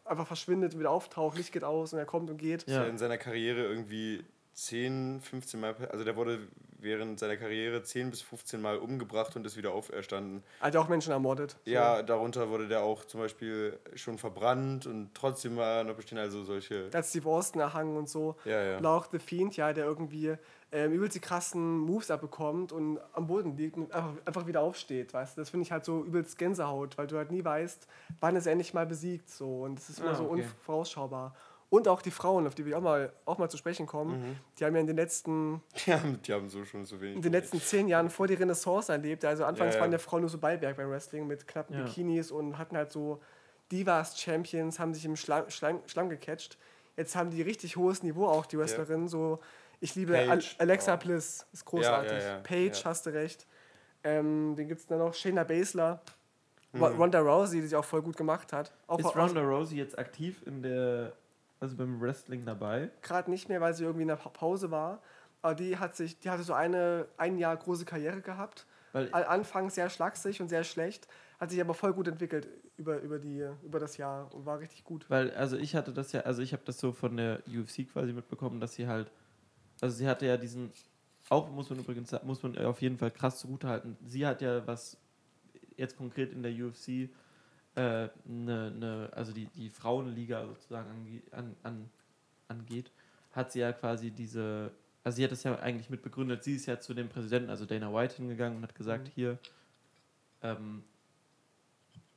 einfach 0.05 0.27
verschwindet 0.27 0.73
und 0.73 0.79
wieder 0.79 0.91
auftaucht, 0.91 1.37
Licht 1.37 1.51
geht 1.51 1.63
aus 1.63 1.93
und 1.93 1.99
er 1.99 2.05
kommt 2.05 2.29
und 2.29 2.37
geht. 2.37 2.67
Ja. 2.67 2.85
In 2.85 2.97
seiner 2.97 3.17
Karriere 3.17 3.61
irgendwie 3.61 4.23
10, 4.53 5.21
15 5.21 5.59
Mal, 5.59 5.75
also 5.91 6.03
der 6.03 6.15
wurde 6.15 6.47
während 6.81 7.19
seiner 7.19 7.37
Karriere 7.37 7.83
10 7.83 8.09
bis 8.09 8.21
15 8.21 8.61
Mal 8.61 8.77
umgebracht 8.77 9.35
und 9.35 9.45
ist 9.45 9.57
wieder 9.57 9.73
auferstanden. 9.73 10.43
Hat 10.59 10.75
er 10.75 10.81
auch 10.81 10.89
Menschen 10.89 11.11
ermordet? 11.11 11.55
Ja, 11.65 12.01
darunter 12.03 12.49
wurde 12.49 12.67
der 12.67 12.81
auch 12.81 13.05
zum 13.05 13.21
Beispiel 13.21 13.77
schon 13.95 14.17
verbrannt 14.17 14.85
und 14.85 15.11
trotzdem 15.13 15.57
war 15.57 15.77
er 15.77 15.83
noch 15.83 15.95
bestehen, 15.95 16.17
also 16.17 16.43
solche. 16.43 16.89
Da 16.89 16.99
hat 16.99 17.05
Steve 17.05 17.29
Austin 17.29 17.61
erhangen 17.61 17.97
und 17.97 18.09
so. 18.09 18.35
Ja, 18.45 18.63
ja. 18.63 18.77
Und 18.77 18.85
auch 18.85 19.07
The 19.11 19.19
Fiend, 19.19 19.55
ja, 19.57 19.73
der 19.73 19.85
irgendwie 19.85 20.35
ähm, 20.71 20.91
übelst 20.91 21.15
die 21.15 21.19
krassen 21.19 21.79
Moves 21.79 22.11
abbekommt 22.11 22.71
und 22.71 22.99
am 23.13 23.27
Boden 23.27 23.57
liegt 23.57 23.77
und 23.77 23.91
einfach, 23.91 24.13
einfach 24.25 24.47
wieder 24.47 24.61
aufsteht, 24.61 25.13
weißt 25.13 25.35
du. 25.35 25.41
Das 25.41 25.49
finde 25.49 25.63
ich 25.63 25.71
halt 25.71 25.85
so 25.85 26.03
übelst 26.03 26.37
Gänsehaut, 26.37 26.97
weil 26.97 27.07
du 27.07 27.17
halt 27.17 27.31
nie 27.31 27.43
weißt, 27.43 27.87
wann 28.19 28.35
es 28.35 28.45
endlich 28.45 28.73
mal 28.73 28.85
besiegt, 28.85 29.29
so. 29.29 29.63
Und 29.63 29.79
das 29.79 29.89
ist 29.89 29.99
immer 29.99 30.09
ah, 30.09 30.19
okay. 30.19 30.23
so 30.23 30.29
unvorausschaubar. 30.29 31.35
Und 31.71 31.87
auch 31.87 32.01
die 32.01 32.09
Frauen, 32.09 32.47
auf 32.47 32.55
die 32.55 32.65
wir 32.65 32.77
auch 32.77 32.81
mal, 32.81 33.13
auch 33.25 33.37
mal 33.37 33.47
zu 33.47 33.57
sprechen 33.57 33.85
kommen, 33.85 34.19
mhm. 34.19 34.35
die 34.57 34.65
haben 34.65 34.73
ja 34.73 34.81
in 34.81 34.87
den 34.87 34.95
letzten. 34.95 35.61
Die 35.85 35.93
haben, 35.93 36.19
die 36.23 36.33
haben 36.33 36.49
so 36.49 36.65
schon 36.65 36.85
so 36.85 36.99
wenig. 36.99 37.17
In 37.17 37.21
den 37.21 37.31
letzten 37.31 37.61
zehn 37.61 37.87
Jahren 37.87 38.09
vor 38.09 38.25
die 38.27 38.33
Renaissance 38.33 38.91
erlebt. 38.91 39.23
Also 39.23 39.45
anfangs 39.45 39.73
ja, 39.73 39.77
ja. 39.77 39.81
waren 39.81 39.91
ja 39.91 39.99
Frauen 39.99 40.21
nur 40.21 40.29
so 40.29 40.39
Beiwerk 40.39 40.77
beim 40.77 40.89
Wrestling 40.89 41.27
mit 41.27 41.47
knappen 41.47 41.75
ja. 41.75 41.83
Bikinis 41.83 42.31
und 42.31 42.57
hatten 42.57 42.75
halt 42.75 42.91
so 42.91 43.21
Divas-Champions, 43.71 44.79
haben 44.79 44.95
sich 44.95 45.05
im 45.05 45.15
Schlamm, 45.15 45.49
Schlamm, 45.49 45.81
Schlamm 45.85 46.09
gecatcht. 46.09 46.57
Jetzt 46.97 47.15
haben 47.15 47.29
die 47.29 47.41
richtig 47.43 47.77
hohes 47.77 48.01
Niveau, 48.01 48.25
auch 48.27 48.47
die 48.47 48.57
Wrestlerinnen. 48.57 49.05
Ja. 49.05 49.09
So, 49.09 49.39
ich 49.79 49.93
liebe 49.93 50.13
Page. 50.13 50.55
Alexa 50.57 50.95
oh. 50.95 50.97
Bliss, 50.97 51.45
ist 51.53 51.65
großartig. 51.65 52.11
Ja, 52.11 52.19
ja, 52.19 52.39
Paige, 52.39 52.81
hast 52.83 53.05
du 53.05 53.11
recht. 53.11 53.45
Ähm, 54.03 54.55
den 54.55 54.67
gibt 54.67 54.81
es 54.81 54.87
dann 54.87 54.99
noch 54.99 55.13
Shayna 55.13 55.43
Baszler. 55.43 56.01
Mhm. 56.71 56.83
Ronda 56.83 57.19
Rousey, 57.19 57.61
die 57.61 57.67
sich 57.67 57.75
auch 57.75 57.85
voll 57.85 58.01
gut 58.01 58.17
gemacht 58.17 58.53
hat. 58.53 58.71
Auch 58.87 58.99
ist 58.99 59.15
Ronda 59.15 59.41
Rousey 59.41 59.77
jetzt 59.77 59.97
aktiv 59.97 60.41
in 60.45 60.61
der, 60.61 61.13
also 61.59 61.75
beim 61.75 61.99
Wrestling 62.01 62.45
dabei? 62.45 62.91
Gerade 63.01 63.29
nicht 63.29 63.49
mehr, 63.49 63.61
weil 63.61 63.73
sie 63.73 63.83
irgendwie 63.83 64.03
in 64.03 64.07
der 64.07 64.15
Pause 64.15 64.71
war. 64.71 65.01
Aber 65.41 65.55
die 65.55 65.77
hat 65.77 65.95
sich, 65.95 66.19
die 66.19 66.29
hatte 66.29 66.43
so 66.43 66.53
eine 66.53 67.07
ein 67.17 67.37
Jahr 67.37 67.55
große 67.55 67.85
Karriere 67.85 68.21
gehabt. 68.21 68.65
Weil 68.91 69.13
Anfangs 69.13 69.75
sehr 69.75 69.89
schlaksig 69.89 70.41
und 70.41 70.49
sehr 70.49 70.63
schlecht, 70.63 71.07
hat 71.39 71.51
sich 71.51 71.61
aber 71.61 71.73
voll 71.73 71.93
gut 71.93 72.07
entwickelt 72.07 72.47
über, 72.77 72.99
über, 73.01 73.19
die, 73.19 73.47
über 73.63 73.79
das 73.79 73.97
Jahr 73.97 74.33
und 74.33 74.45
war 74.45 74.59
richtig 74.59 74.83
gut. 74.83 75.07
Weil, 75.09 75.31
also 75.31 75.57
ich 75.57 75.75
hatte 75.75 75.93
das 75.93 76.11
ja, 76.11 76.21
also 76.21 76.41
ich 76.41 76.53
habe 76.53 76.63
das 76.65 76.79
so 76.79 76.91
von 76.91 77.15
der 77.17 77.43
UFC 77.47 77.87
quasi 77.91 78.13
mitbekommen, 78.13 78.59
dass 78.59 78.73
sie 78.73 78.87
halt, 78.87 79.11
also 79.79 79.95
sie 79.95 80.07
hatte 80.07 80.25
ja 80.25 80.37
diesen, 80.37 80.71
auch 81.29 81.49
muss 81.51 81.69
man 81.69 81.79
übrigens, 81.79 82.15
muss 82.23 82.41
man 82.41 82.57
auf 82.57 82.81
jeden 82.81 82.97
Fall 82.97 83.11
krass 83.11 83.39
zugutehalten, 83.39 83.97
sie 84.05 84.25
hat 84.25 84.41
ja 84.41 84.65
was 84.65 84.97
jetzt 85.77 85.95
konkret 85.95 86.33
in 86.33 86.41
der 86.41 86.51
UFC 86.51 87.09
äh, 87.79 88.09
ne, 88.25 88.71
ne, 88.71 89.09
also 89.13 89.31
die, 89.31 89.45
die 89.45 89.69
Frauenliga 89.69 90.45
sozusagen 90.45 90.89
ange, 90.89 91.21
an, 91.31 91.55
an, 91.63 91.89
angeht, 92.49 92.91
hat 93.31 93.53
sie 93.53 93.59
ja 93.59 93.71
quasi 93.71 94.11
diese, 94.11 94.71
also 95.01 95.15
sie 95.15 95.23
hat 95.23 95.31
das 95.31 95.43
ja 95.43 95.57
eigentlich 95.59 95.89
mit 95.89 96.01
begründet, 96.01 96.43
sie 96.43 96.55
ist 96.55 96.65
ja 96.65 96.77
zu 96.81 96.93
dem 96.93 97.07
Präsidenten, 97.07 97.49
also 97.49 97.65
Dana 97.65 97.93
White, 97.93 98.17
hingegangen 98.17 98.57
und 98.57 98.63
hat 98.63 98.75
gesagt, 98.75 99.07
mhm. 99.07 99.11
hier, 99.15 99.37
ähm, 100.43 100.83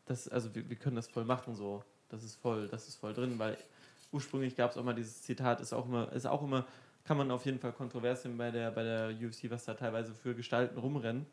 das, 0.06 0.28
also 0.28 0.52
wir, 0.52 0.68
wir 0.68 0.76
können 0.76 0.96
das 0.96 1.06
voll 1.06 1.24
machen, 1.24 1.54
so, 1.54 1.84
das 2.08 2.24
ist 2.24 2.34
voll, 2.34 2.66
das 2.66 2.88
ist 2.88 2.96
voll 2.96 3.14
drin, 3.14 3.38
weil 3.38 3.56
ursprünglich 4.10 4.56
gab 4.56 4.72
es 4.72 4.76
auch 4.76 4.82
mal 4.82 4.94
dieses 4.96 5.22
Zitat, 5.22 5.60
ist 5.60 5.72
auch 5.72 5.86
immer, 5.86 6.10
ist 6.12 6.26
auch 6.26 6.42
immer, 6.42 6.66
kann 7.04 7.16
man 7.16 7.30
auf 7.30 7.46
jeden 7.46 7.60
Fall 7.60 7.72
kontrovers 7.72 8.22
sehen 8.22 8.36
bei 8.36 8.50
der, 8.50 8.72
bei 8.72 8.82
der 8.82 9.10
UFC, 9.10 9.48
was 9.48 9.64
da 9.64 9.74
teilweise 9.74 10.12
für 10.12 10.34
Gestalten 10.34 10.76
rumrennen. 10.76 11.24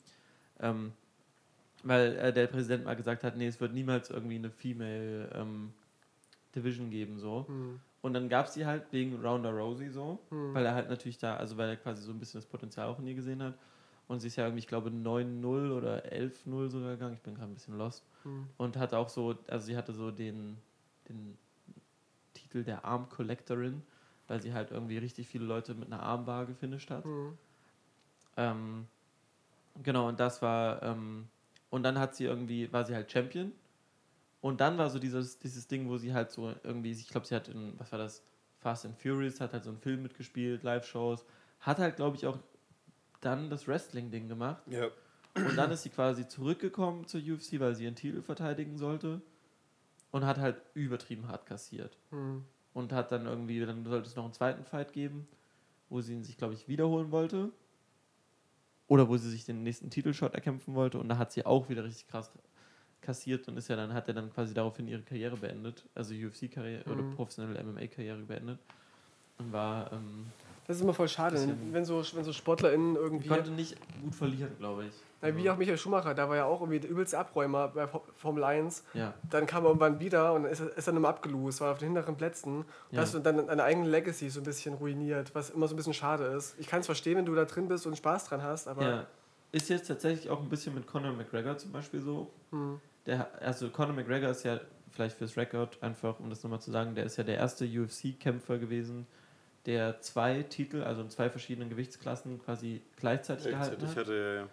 Ähm, 0.59 0.93
weil 1.83 2.15
äh, 2.17 2.33
der 2.33 2.47
Präsident 2.47 2.85
mal 2.85 2.95
gesagt 2.95 3.23
hat, 3.23 3.37
nee, 3.37 3.47
es 3.47 3.59
wird 3.59 3.73
niemals 3.73 4.09
irgendwie 4.09 4.35
eine 4.35 4.49
Female 4.49 5.29
ähm, 5.33 5.73
Division 6.55 6.89
geben, 6.89 7.19
so. 7.19 7.45
Mhm. 7.47 7.79
Und 8.01 8.13
dann 8.13 8.29
gab 8.29 8.45
es 8.47 8.53
die 8.53 8.65
halt 8.65 8.83
wegen 8.91 9.21
Rounder 9.21 9.51
Rosie 9.51 9.89
so, 9.89 10.19
mhm. 10.29 10.53
weil 10.53 10.65
er 10.65 10.73
halt 10.73 10.89
natürlich 10.89 11.17
da, 11.17 11.35
also 11.35 11.57
weil 11.57 11.69
er 11.69 11.75
quasi 11.75 12.01
so 12.01 12.11
ein 12.11 12.19
bisschen 12.19 12.39
das 12.39 12.49
Potenzial 12.49 12.87
auch 12.87 12.99
in 12.99 13.07
ihr 13.07 13.15
gesehen 13.15 13.43
hat. 13.43 13.55
Und 14.07 14.21
sie 14.21 14.27
ist 14.27 14.37
ja 14.37 14.45
irgendwie, 14.45 14.59
ich 14.59 14.67
glaube, 14.67 14.89
9-0 14.89 15.71
oder 15.71 16.03
11-0 16.11 16.69
sogar 16.69 16.91
gegangen. 16.93 17.13
Ich 17.13 17.21
bin 17.21 17.35
gerade 17.35 17.51
ein 17.51 17.53
bisschen 17.53 17.77
lost. 17.77 18.03
Mhm. 18.23 18.47
Und 18.57 18.77
hat 18.77 18.93
auch 18.93 19.09
so, 19.09 19.37
also 19.47 19.65
sie 19.65 19.77
hatte 19.77 19.93
so 19.93 20.09
den, 20.09 20.57
den 21.07 21.37
Titel 22.33 22.63
der 22.63 22.85
Arm 22.85 23.07
Collectorin, 23.09 23.83
weil 24.27 24.41
sie 24.41 24.53
halt 24.53 24.71
irgendwie 24.71 24.97
richtig 24.97 25.27
viele 25.27 25.45
Leute 25.45 25.75
mit 25.75 25.91
einer 25.91 26.01
Armbar 26.01 26.47
gefinisht 26.47 26.89
hat. 26.89 27.05
Mhm. 27.05 27.37
Ähm, 28.37 28.87
genau, 29.83 30.07
und 30.07 30.19
das 30.19 30.41
war, 30.41 30.81
ähm, 30.81 31.27
und 31.69 31.83
dann 31.83 31.99
hat 31.99 32.15
sie 32.15 32.25
irgendwie, 32.25 32.71
war 32.71 32.85
sie 32.85 32.95
halt 32.95 33.11
Champion. 33.11 33.51
Und 34.41 34.61
dann 34.61 34.77
war 34.77 34.89
so 34.89 34.99
dieses, 34.99 35.37
dieses 35.39 35.67
Ding, 35.67 35.89
wo 35.89 35.97
sie 35.97 36.13
halt 36.13 36.31
so 36.31 36.53
irgendwie, 36.63 36.91
ich 36.91 37.09
glaube, 37.09 37.27
sie 37.27 37.35
hat 37.35 37.49
in, 37.49 37.73
was 37.77 37.91
war 37.91 37.99
das, 37.99 38.23
Fast 38.59 38.85
and 38.85 38.97
Furious, 38.97 39.39
hat 39.39 39.53
halt 39.53 39.63
so 39.63 39.69
einen 39.69 39.79
Film 39.79 40.03
mitgespielt, 40.03 40.63
Live-Shows, 40.63 41.25
hat 41.61 41.79
halt, 41.79 41.95
glaube 41.95 42.17
ich, 42.17 42.27
auch 42.27 42.37
dann 43.21 43.49
das 43.49 43.67
Wrestling-Ding 43.67 44.27
gemacht. 44.27 44.61
Ja. 44.67 44.87
Und 45.35 45.55
dann 45.55 45.71
ist 45.71 45.83
sie 45.83 45.89
quasi 45.89 46.27
zurückgekommen 46.27 47.07
zur 47.07 47.21
UFC, 47.21 47.59
weil 47.59 47.75
sie 47.75 47.85
ihren 47.85 47.95
Titel 47.95 48.21
verteidigen 48.21 48.77
sollte. 48.77 49.21
Und 50.11 50.25
hat 50.25 50.39
halt 50.39 50.59
übertrieben 50.73 51.27
hart 51.27 51.45
kassiert. 51.45 51.95
Mhm. 52.09 52.43
Und 52.73 52.91
hat 52.93 53.11
dann 53.11 53.27
irgendwie, 53.27 53.63
dann 53.63 53.85
sollte 53.85 54.07
es 54.07 54.15
noch 54.15 54.23
einen 54.23 54.33
zweiten 54.33 54.65
Fight 54.65 54.91
geben, 54.91 55.27
wo 55.89 56.01
sie 56.01 56.13
ihn 56.13 56.23
sich, 56.23 56.37
glaube 56.37 56.55
ich, 56.55 56.67
wiederholen 56.67 57.11
wollte. 57.11 57.51
Oder 58.89 59.07
wo 59.07 59.15
sie 59.15 59.29
sich 59.29 59.45
den 59.45 59.63
nächsten 59.63 59.89
Titelshot 59.89 60.33
erkämpfen 60.33 60.73
wollte. 60.73 60.99
Und 60.99 61.07
da 61.07 61.17
hat 61.17 61.31
sie 61.31 61.45
auch 61.45 61.69
wieder 61.69 61.85
richtig 61.85 62.07
krass 62.07 62.31
kassiert 63.01 63.47
und 63.47 63.55
ist 63.55 63.69
ja 63.69 63.77
dann, 63.77 63.93
hat 63.93 64.07
er 64.09 64.13
dann 64.13 64.29
quasi 64.33 64.53
daraufhin 64.53 64.87
ihre 64.87 65.03
Karriere 65.03 65.37
beendet. 65.37 65.87
Also 65.95 66.13
UFC-Karriere 66.13 66.83
mhm. 66.85 66.91
oder 66.91 67.15
professionelle 67.15 67.63
MMA-Karriere 67.63 68.23
beendet. 68.23 68.59
Und 69.37 69.53
war 69.53 69.93
ähm, 69.93 70.25
das 70.69 70.77
ist 70.77 70.83
immer 70.83 70.93
voll 70.93 71.07
schade, 71.07 71.35
wenn 71.71 71.83
so, 71.83 72.03
wenn 72.13 72.23
so 72.23 72.31
SportlerInnen 72.31 72.95
irgendwie. 72.95 73.23
Ich 73.23 73.31
konnte 73.31 73.49
nicht 73.49 73.75
gut 74.03 74.13
verlieren, 74.13 74.51
glaube 74.59 74.85
ich. 74.85 74.93
Ja, 75.19 75.35
wie 75.35 75.49
auch 75.49 75.57
Michael 75.57 75.79
Schumacher, 75.79 76.13
da 76.13 76.29
war 76.29 76.35
ja 76.35 76.45
auch 76.45 76.61
irgendwie 76.61 76.79
der 76.79 76.91
übelste 76.91 77.17
Abräumer 77.17 77.69
bei 77.69 77.87
Formel 77.87 78.43
1. 78.43 78.83
Ja. 78.93 79.15
Dann 79.31 79.47
kam 79.47 79.63
er 79.63 79.69
irgendwann 79.69 79.99
wieder 79.99 80.31
und 80.31 80.45
ist, 80.45 80.59
ist 80.59 80.87
dann 80.87 80.95
immer 80.95 81.09
abgelost, 81.09 81.59
war 81.61 81.71
auf 81.71 81.79
den 81.79 81.87
hinteren 81.87 82.15
Plätzen. 82.15 82.65
Ja. 82.91 83.01
hast 83.01 83.15
du 83.15 83.19
dann 83.19 83.47
deine 83.47 83.63
eigene 83.63 83.89
Legacy 83.89 84.29
so 84.29 84.41
ein 84.41 84.43
bisschen 84.43 84.75
ruiniert, 84.75 85.33
was 85.33 85.49
immer 85.49 85.67
so 85.67 85.73
ein 85.73 85.77
bisschen 85.77 85.95
schade 85.95 86.25
ist. 86.25 86.53
Ich 86.59 86.67
kann 86.67 86.81
es 86.81 86.85
verstehen, 86.85 87.17
wenn 87.17 87.25
du 87.25 87.33
da 87.33 87.45
drin 87.45 87.67
bist 87.67 87.87
und 87.87 87.97
Spaß 87.97 88.25
dran 88.25 88.43
hast, 88.43 88.67
aber. 88.67 88.83
Ja. 88.83 89.07
Ist 89.51 89.69
jetzt 89.69 89.87
tatsächlich 89.87 90.29
auch 90.29 90.39
ein 90.39 90.49
bisschen 90.49 90.75
mit 90.75 90.85
Conor 90.85 91.13
McGregor 91.13 91.57
zum 91.57 91.71
Beispiel 91.71 92.01
so. 92.01 92.29
Hm. 92.51 92.79
Der, 93.07 93.27
also 93.41 93.69
Conor 93.71 93.95
McGregor 93.95 94.29
ist 94.29 94.43
ja, 94.43 94.59
vielleicht 94.91 95.17
fürs 95.17 95.35
Record 95.35 95.81
einfach, 95.81 96.19
um 96.19 96.29
das 96.29 96.43
nochmal 96.43 96.61
zu 96.61 96.69
sagen, 96.69 96.93
der 96.93 97.05
ist 97.05 97.17
ja 97.17 97.23
der 97.23 97.37
erste 97.37 97.65
UFC-Kämpfer 97.65 98.59
gewesen, 98.59 99.07
der 99.65 100.01
zwei 100.01 100.43
Titel, 100.43 100.83
also 100.83 101.01
in 101.01 101.09
zwei 101.09 101.29
verschiedenen 101.29 101.69
Gewichtsklassen 101.69 102.41
quasi 102.41 102.81
gleichzeitig, 102.97 103.47
gleichzeitig 103.47 103.79
gehalten 103.79 103.87
hat. 103.87 103.95
Hatte, 103.97 104.15
ja, 104.15 104.33
ja. 104.41 104.47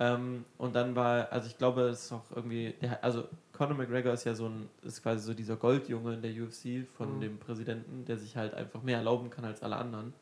Ähm, 0.00 0.44
und 0.58 0.76
dann 0.76 0.94
war, 0.94 1.32
also 1.32 1.48
ich 1.48 1.58
glaube, 1.58 1.82
es 1.82 2.04
ist 2.04 2.12
auch 2.12 2.24
irgendwie, 2.34 2.74
der, 2.80 3.02
also 3.02 3.28
Conor 3.52 3.76
McGregor 3.76 4.12
ist 4.12 4.24
ja 4.24 4.34
so 4.34 4.46
ein, 4.46 4.68
ist 4.82 5.02
quasi 5.02 5.24
so 5.24 5.34
dieser 5.34 5.56
Goldjunge 5.56 6.14
in 6.14 6.22
der 6.22 6.30
UFC 6.30 6.86
von 6.96 7.16
mhm. 7.16 7.20
dem 7.20 7.38
Präsidenten, 7.38 8.04
der 8.04 8.16
sich 8.16 8.36
halt 8.36 8.54
einfach 8.54 8.82
mehr 8.82 8.98
erlauben 8.98 9.30
kann 9.30 9.44
als 9.44 9.62
alle 9.62 9.76
anderen. 9.76 10.12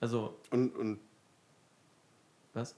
Also. 0.00 0.38
Und, 0.50 0.76
und 0.76 1.00
was? 2.54 2.76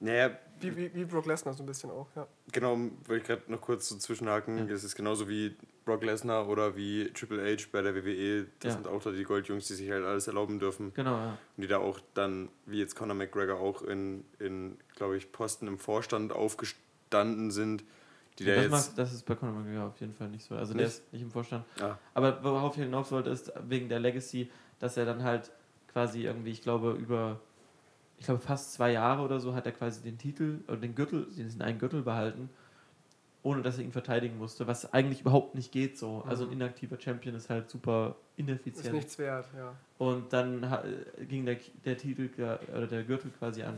Naja. 0.00 0.38
Wie, 0.60 0.74
wie, 0.74 0.94
wie 0.94 1.04
Brock 1.04 1.26
Lesnar 1.26 1.52
so 1.52 1.62
ein 1.62 1.66
bisschen 1.66 1.90
auch, 1.90 2.08
ja. 2.16 2.26
Genau, 2.50 2.78
wollte 3.04 3.16
ich 3.16 3.24
gerade 3.24 3.42
noch 3.48 3.60
kurz 3.60 3.88
so 3.88 3.96
zwischenhaken. 3.96 4.58
Ja. 4.58 4.64
Das 4.64 4.84
ist 4.84 4.94
genauso 4.94 5.28
wie 5.28 5.54
Brock 5.84 6.02
Lesnar 6.02 6.48
oder 6.48 6.76
wie 6.76 7.10
Triple 7.12 7.42
H 7.42 7.66
bei 7.70 7.82
der 7.82 7.94
WWE. 7.94 8.46
Das 8.60 8.72
ja. 8.74 8.80
sind 8.80 8.86
auch 8.86 9.02
da 9.02 9.10
die 9.10 9.24
Goldjungs, 9.24 9.66
die 9.68 9.74
sich 9.74 9.90
halt 9.90 10.04
alles 10.04 10.26
erlauben 10.26 10.58
dürfen. 10.58 10.94
Genau, 10.94 11.16
ja. 11.16 11.38
Und 11.56 11.62
die 11.62 11.66
da 11.66 11.78
auch 11.78 12.00
dann, 12.14 12.48
wie 12.64 12.78
jetzt 12.78 12.96
Conor 12.96 13.14
McGregor, 13.14 13.60
auch 13.60 13.82
in, 13.82 14.24
in 14.38 14.78
glaube 14.94 15.18
ich, 15.18 15.30
Posten 15.30 15.66
im 15.66 15.78
Vorstand 15.78 16.32
aufgestanden 16.32 17.50
sind. 17.50 17.84
Die 18.38 18.44
ja, 18.44 18.56
da 18.56 18.62
das, 18.62 18.70
macht, 18.70 18.98
das 18.98 19.12
ist 19.12 19.26
bei 19.26 19.34
Conor 19.34 19.54
McGregor 19.54 19.88
auf 19.88 20.00
jeden 20.00 20.14
Fall 20.14 20.28
nicht 20.28 20.44
so. 20.46 20.54
Also 20.54 20.72
nicht? 20.72 20.80
der 20.80 20.86
ist 20.88 21.12
nicht 21.12 21.22
im 21.22 21.30
Vorstand. 21.30 21.64
Ah. 21.80 21.98
Aber 22.14 22.42
worauf 22.42 22.76
ich 22.76 22.82
hinaus 22.82 23.12
wollte, 23.12 23.28
ist 23.28 23.52
wegen 23.68 23.90
der 23.90 24.00
Legacy, 24.00 24.50
dass 24.78 24.96
er 24.96 25.04
dann 25.04 25.22
halt 25.22 25.50
quasi 25.92 26.24
irgendwie, 26.24 26.50
ich 26.50 26.62
glaube, 26.62 26.92
über 26.92 27.40
ich 28.18 28.24
glaube, 28.24 28.40
fast 28.40 28.72
zwei 28.72 28.92
Jahre 28.92 29.22
oder 29.22 29.40
so 29.40 29.54
hat 29.54 29.66
er 29.66 29.72
quasi 29.72 30.02
den 30.02 30.18
Titel 30.18 30.60
oder 30.68 30.78
den 30.78 30.94
Gürtel, 30.94 31.26
diesen 31.36 31.62
einen 31.62 31.78
Gürtel 31.78 32.02
behalten, 32.02 32.48
ohne 33.42 33.62
dass 33.62 33.78
er 33.78 33.84
ihn 33.84 33.92
verteidigen 33.92 34.38
musste, 34.38 34.66
was 34.66 34.92
eigentlich 34.92 35.20
überhaupt 35.20 35.54
nicht 35.54 35.70
geht 35.70 35.98
so. 35.98 36.22
Mhm. 36.24 36.30
Also 36.30 36.46
ein 36.46 36.52
inaktiver 36.52 37.00
Champion 37.00 37.34
ist 37.34 37.50
halt 37.50 37.70
super 37.70 38.16
ineffizient. 38.36 38.86
Ist 38.86 38.92
nichts 38.92 39.18
wert, 39.18 39.46
ja. 39.56 39.74
Und 39.98 40.32
dann 40.32 40.66
ging 41.28 41.46
der, 41.46 41.58
der 41.84 41.96
Titel 41.96 42.28
oder 42.74 42.86
der 42.86 43.04
Gürtel 43.04 43.30
quasi 43.38 43.62
an, 43.62 43.76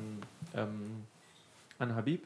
ähm, 0.55 1.05
an 1.78 1.95
Habib. 1.95 2.24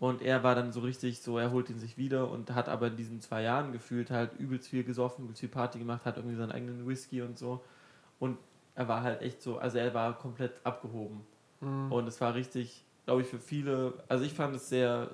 Und 0.00 0.22
er 0.22 0.44
war 0.44 0.54
dann 0.54 0.72
so 0.72 0.80
richtig 0.80 1.20
so, 1.20 1.38
er 1.38 1.50
holt 1.50 1.70
ihn 1.70 1.80
sich 1.80 1.98
wieder 1.98 2.30
und 2.30 2.54
hat 2.54 2.68
aber 2.68 2.86
in 2.86 2.96
diesen 2.96 3.20
zwei 3.20 3.42
Jahren 3.42 3.72
gefühlt 3.72 4.10
halt 4.10 4.30
übelst 4.38 4.68
viel 4.68 4.84
gesoffen, 4.84 5.24
übelst 5.24 5.40
viel 5.40 5.48
Party 5.48 5.80
gemacht, 5.80 6.04
hat 6.04 6.16
irgendwie 6.16 6.36
seinen 6.36 6.52
eigenen 6.52 6.86
Whisky 6.86 7.20
und 7.20 7.36
so. 7.36 7.64
Und 8.20 8.38
er 8.78 8.86
war 8.86 9.02
halt 9.02 9.22
echt 9.22 9.42
so, 9.42 9.58
also 9.58 9.76
er 9.76 9.92
war 9.92 10.16
komplett 10.16 10.52
abgehoben. 10.62 11.26
Mhm. 11.60 11.90
Und 11.90 12.06
es 12.06 12.20
war 12.20 12.34
richtig, 12.36 12.84
glaube 13.04 13.22
ich, 13.22 13.26
für 13.26 13.40
viele, 13.40 13.92
also 14.06 14.24
ich 14.24 14.32
fand 14.32 14.54
es 14.54 14.68
sehr, 14.68 15.10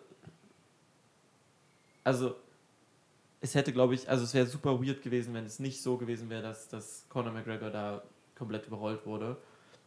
also 2.05 2.37
es 3.41 3.55
hätte, 3.55 3.73
glaube 3.73 3.95
ich, 3.95 4.07
also 4.07 4.23
es 4.23 4.35
wäre 4.35 4.45
super 4.45 4.85
weird 4.85 5.01
gewesen, 5.01 5.33
wenn 5.33 5.47
es 5.47 5.61
nicht 5.61 5.83
so 5.83 5.97
gewesen 5.97 6.29
wäre, 6.29 6.43
dass, 6.43 6.69
dass 6.69 7.07
Conor 7.09 7.33
McGregor 7.33 7.71
da 7.71 8.03
komplett 8.37 8.67
überrollt 8.67 9.07
wurde. 9.07 9.39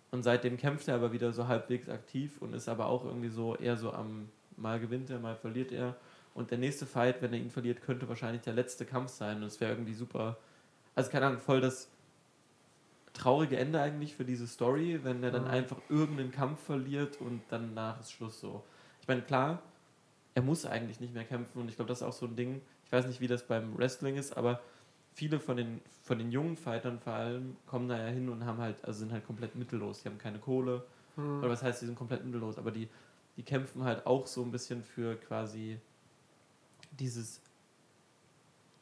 Und 0.09 0.23
seitdem 0.23 0.57
kämpft 0.57 0.88
er 0.88 0.95
aber 0.95 1.11
wieder 1.11 1.32
so 1.32 1.47
halbwegs 1.47 1.88
aktiv 1.88 2.41
und 2.41 2.55
ist 2.55 2.67
aber 2.67 2.88
auch 2.88 3.05
irgendwie 3.05 3.30
so 3.30 3.55
eher 3.57 3.78
so 3.78 3.93
am, 3.93 4.30
mal 4.55 4.80
gewinnt 4.80 5.11
er, 5.11 5.19
mal 5.19 5.36
verliert 5.36 5.71
er. 5.71 5.95
Und 6.34 6.49
der 6.49 6.57
nächste 6.57 6.88
Fight, 6.88 7.21
wenn 7.21 7.32
er 7.32 7.39
ihn 7.39 7.51
verliert, 7.51 7.84
könnte 7.84 8.09
wahrscheinlich 8.09 8.41
der 8.41 8.53
letzte 8.53 8.86
Kampf 8.86 9.11
sein. 9.11 9.38
Und 9.38 9.43
es 9.43 9.61
wäre 9.61 9.73
irgendwie 9.73 9.93
super, 9.93 10.38
also 10.95 11.11
keine 11.11 11.28
Ahnung, 11.28 11.39
voll 11.39 11.61
das 11.61 11.91
traurige 13.18 13.57
Ende 13.57 13.82
eigentlich 13.82 14.15
für 14.15 14.26
diese 14.26 14.47
Story, 14.47 14.99
wenn 15.03 15.24
er 15.24 15.32
dann 15.32 15.43
mhm. 15.43 15.49
einfach 15.49 15.78
irgendeinen 15.89 16.32
Kampf 16.32 16.61
verliert 16.61 17.20
und 17.20 17.41
dann 17.49 17.74
nach 17.74 17.99
ist 17.99 18.11
Schluss 18.11 18.39
so. 18.39 18.63
Ich 19.01 19.07
meine, 19.07 19.22
klar, 19.22 19.61
er 20.36 20.43
muss 20.43 20.65
eigentlich 20.65 20.99
nicht 20.99 21.13
mehr 21.13 21.24
kämpfen 21.24 21.59
und 21.59 21.70
ich 21.70 21.76
glaube, 21.76 21.89
das 21.89 22.01
ist 22.01 22.07
auch 22.07 22.13
so 22.13 22.26
ein 22.26 22.36
Ding, 22.36 22.61
ich 22.86 22.91
weiß 22.91 23.07
nicht, 23.07 23.20
wie 23.20 23.28
das 23.28 23.45
beim 23.47 23.78
Wrestling 23.78 24.15
ist, 24.15 24.38
aber 24.38 24.61
viele 25.13 25.39
von 25.39 25.57
den, 25.57 25.82
von 26.03 26.20
den 26.20 26.32
jungen 26.32 26.55
Fightern 26.55 26.99
vor 26.99 27.13
allem 27.13 27.57
kommen 27.65 27.89
da 27.89 27.97
ja 27.97 28.07
hin 28.07 28.30
und 28.30 28.45
haben 28.45 28.59
halt, 28.59 28.86
also 28.86 28.99
sind 28.99 29.11
halt 29.11 29.26
komplett 29.26 29.55
mittellos, 29.55 30.03
die 30.03 30.09
haben 30.09 30.20
keine 30.20 30.38
Kohle. 30.39 30.86
Mhm. 31.15 31.39
Oder 31.39 31.49
was 31.49 31.63
heißt, 31.63 31.82
die 31.82 31.88
sind 31.88 31.95
komplett 31.95 32.24
mittellos, 32.24 32.57
aber 32.57 32.72
die, 32.72 32.88
die 33.36 33.43
kämpfen 33.43 33.84
halt 33.84 34.05
auch 34.05 34.28
so 34.28 34.43
ein 34.43 34.51
bisschen 34.51 34.84
für 34.84 35.15
quasi 35.15 35.80
dieses 36.91 37.41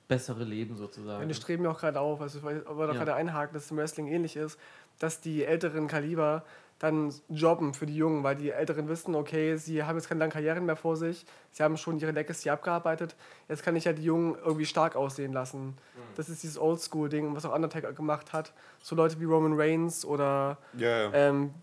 bessere 0.07 0.43
Leben 0.43 0.75
sozusagen. 0.75 1.21
Und 1.21 1.29
die 1.29 1.35
streben 1.35 1.63
ja 1.63 1.71
auch 1.71 1.79
gerade 1.79 1.99
auf, 1.99 2.21
also 2.21 2.37
ich 2.37 2.43
wollte 2.43 2.93
ja. 2.93 2.99
gerade 2.99 3.15
einhaken, 3.15 3.53
dass 3.53 3.65
es 3.65 3.71
im 3.71 3.77
Wrestling 3.77 4.07
ähnlich 4.07 4.35
ist, 4.35 4.59
dass 4.99 5.21
die 5.21 5.43
älteren 5.43 5.87
Kaliber 5.87 6.43
dann 6.79 7.13
jobben 7.29 7.73
für 7.73 7.85
die 7.85 7.95
Jungen, 7.95 8.23
weil 8.23 8.35
die 8.35 8.49
Älteren 8.49 8.89
wissen, 8.89 9.15
okay, 9.15 9.55
sie 9.55 9.83
haben 9.83 9.95
jetzt 9.95 10.09
keine 10.09 10.19
langen 10.19 10.33
Karrieren 10.33 10.65
mehr 10.65 10.75
vor 10.75 10.97
sich, 10.97 11.25
sie 11.51 11.63
haben 11.63 11.77
schon 11.77 11.99
ihre 11.99 12.11
Legacy 12.11 12.49
abgearbeitet, 12.49 13.15
jetzt 13.47 13.63
kann 13.63 13.75
ich 13.77 13.85
ja 13.85 13.93
die 13.93 14.03
Jungen 14.03 14.35
irgendwie 14.35 14.65
stark 14.65 14.95
aussehen 14.95 15.31
lassen. 15.31 15.67
Mhm. 15.67 16.01
Das 16.15 16.27
ist 16.27 16.43
dieses 16.43 16.57
Oldschool-Ding, 16.57 17.33
was 17.33 17.45
auch 17.45 17.55
Undertaker 17.55 17.93
gemacht 17.93 18.33
hat. 18.33 18.53
So 18.81 18.95
Leute 18.95 19.19
wie 19.21 19.25
Roman 19.25 19.53
Reigns 19.55 20.03
oder 20.03 20.57
ja, 20.77 21.03
ja. 21.03 21.13
Ähm, 21.13 21.53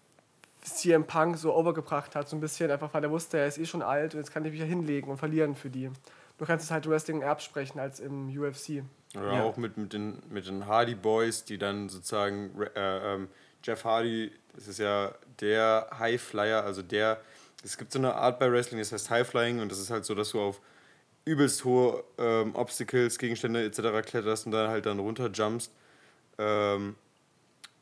CM 0.63 1.05
Punk 1.05 1.37
so 1.37 1.55
overgebracht 1.55 2.15
hat, 2.15 2.29
so 2.29 2.37
ein 2.37 2.41
bisschen, 2.41 2.71
einfach 2.71 2.95
weil 2.95 3.05
er 3.05 3.11
wusste, 3.11 3.39
er 3.39 3.47
ist 3.47 3.59
eh 3.59 3.67
schon 3.67 3.83
alt 3.83 4.15
und 4.15 4.21
jetzt 4.21 4.33
kann 4.33 4.45
ich 4.45 4.53
mich 4.53 4.61
ja 4.61 4.67
hinlegen 4.67 5.11
und 5.11 5.19
verlieren 5.19 5.55
für 5.55 5.69
die. 5.69 5.91
Du 6.39 6.47
kannst 6.47 6.65
es 6.65 6.71
halt 6.71 6.89
Wrestling 6.89 7.23
absprechen 7.23 7.81
als 7.81 8.01
im 8.01 8.29
UFC. 8.29 8.83
Oder 9.15 9.33
ja. 9.35 9.43
auch 9.43 9.57
mit, 9.57 9.77
mit, 9.77 9.93
den, 9.93 10.23
mit 10.31 10.47
den 10.47 10.67
Hardy 10.67 10.95
Boys, 10.95 11.45
die 11.45 11.59
dann 11.59 11.89
sozusagen 11.89 12.51
äh, 12.75 13.15
ähm, 13.15 13.29
Jeff 13.63 13.85
Hardy, 13.85 14.33
das 14.55 14.69
ist 14.69 14.79
ja 14.79 15.15
der 15.41 15.89
High 15.99 16.21
Flyer, 16.21 16.65
also 16.65 16.83
der, 16.83 17.21
es 17.63 17.77
gibt 17.77 17.93
so 17.93 17.99
eine 17.99 18.15
Art 18.15 18.39
bei 18.39 18.51
Wrestling, 18.51 18.79
das 18.79 18.93
heißt 18.93 19.11
High 19.11 19.29
Flying 19.29 19.61
und 19.61 19.71
das 19.71 19.79
ist 19.79 19.91
halt 19.91 20.05
so, 20.05 20.15
dass 20.15 20.31
du 20.31 20.41
auf 20.41 20.61
übelst 21.25 21.65
hohe 21.65 22.03
ähm, 22.19 22.55
Obstacles, 22.55 23.19
Gegenstände 23.19 23.65
etc. 23.65 24.07
kletterst 24.07 24.47
und 24.47 24.53
dann 24.53 24.69
halt 24.69 24.87
dann 24.87 24.99
runter 24.99 25.31
jumpst. 25.31 25.73
Ähm, 26.39 26.97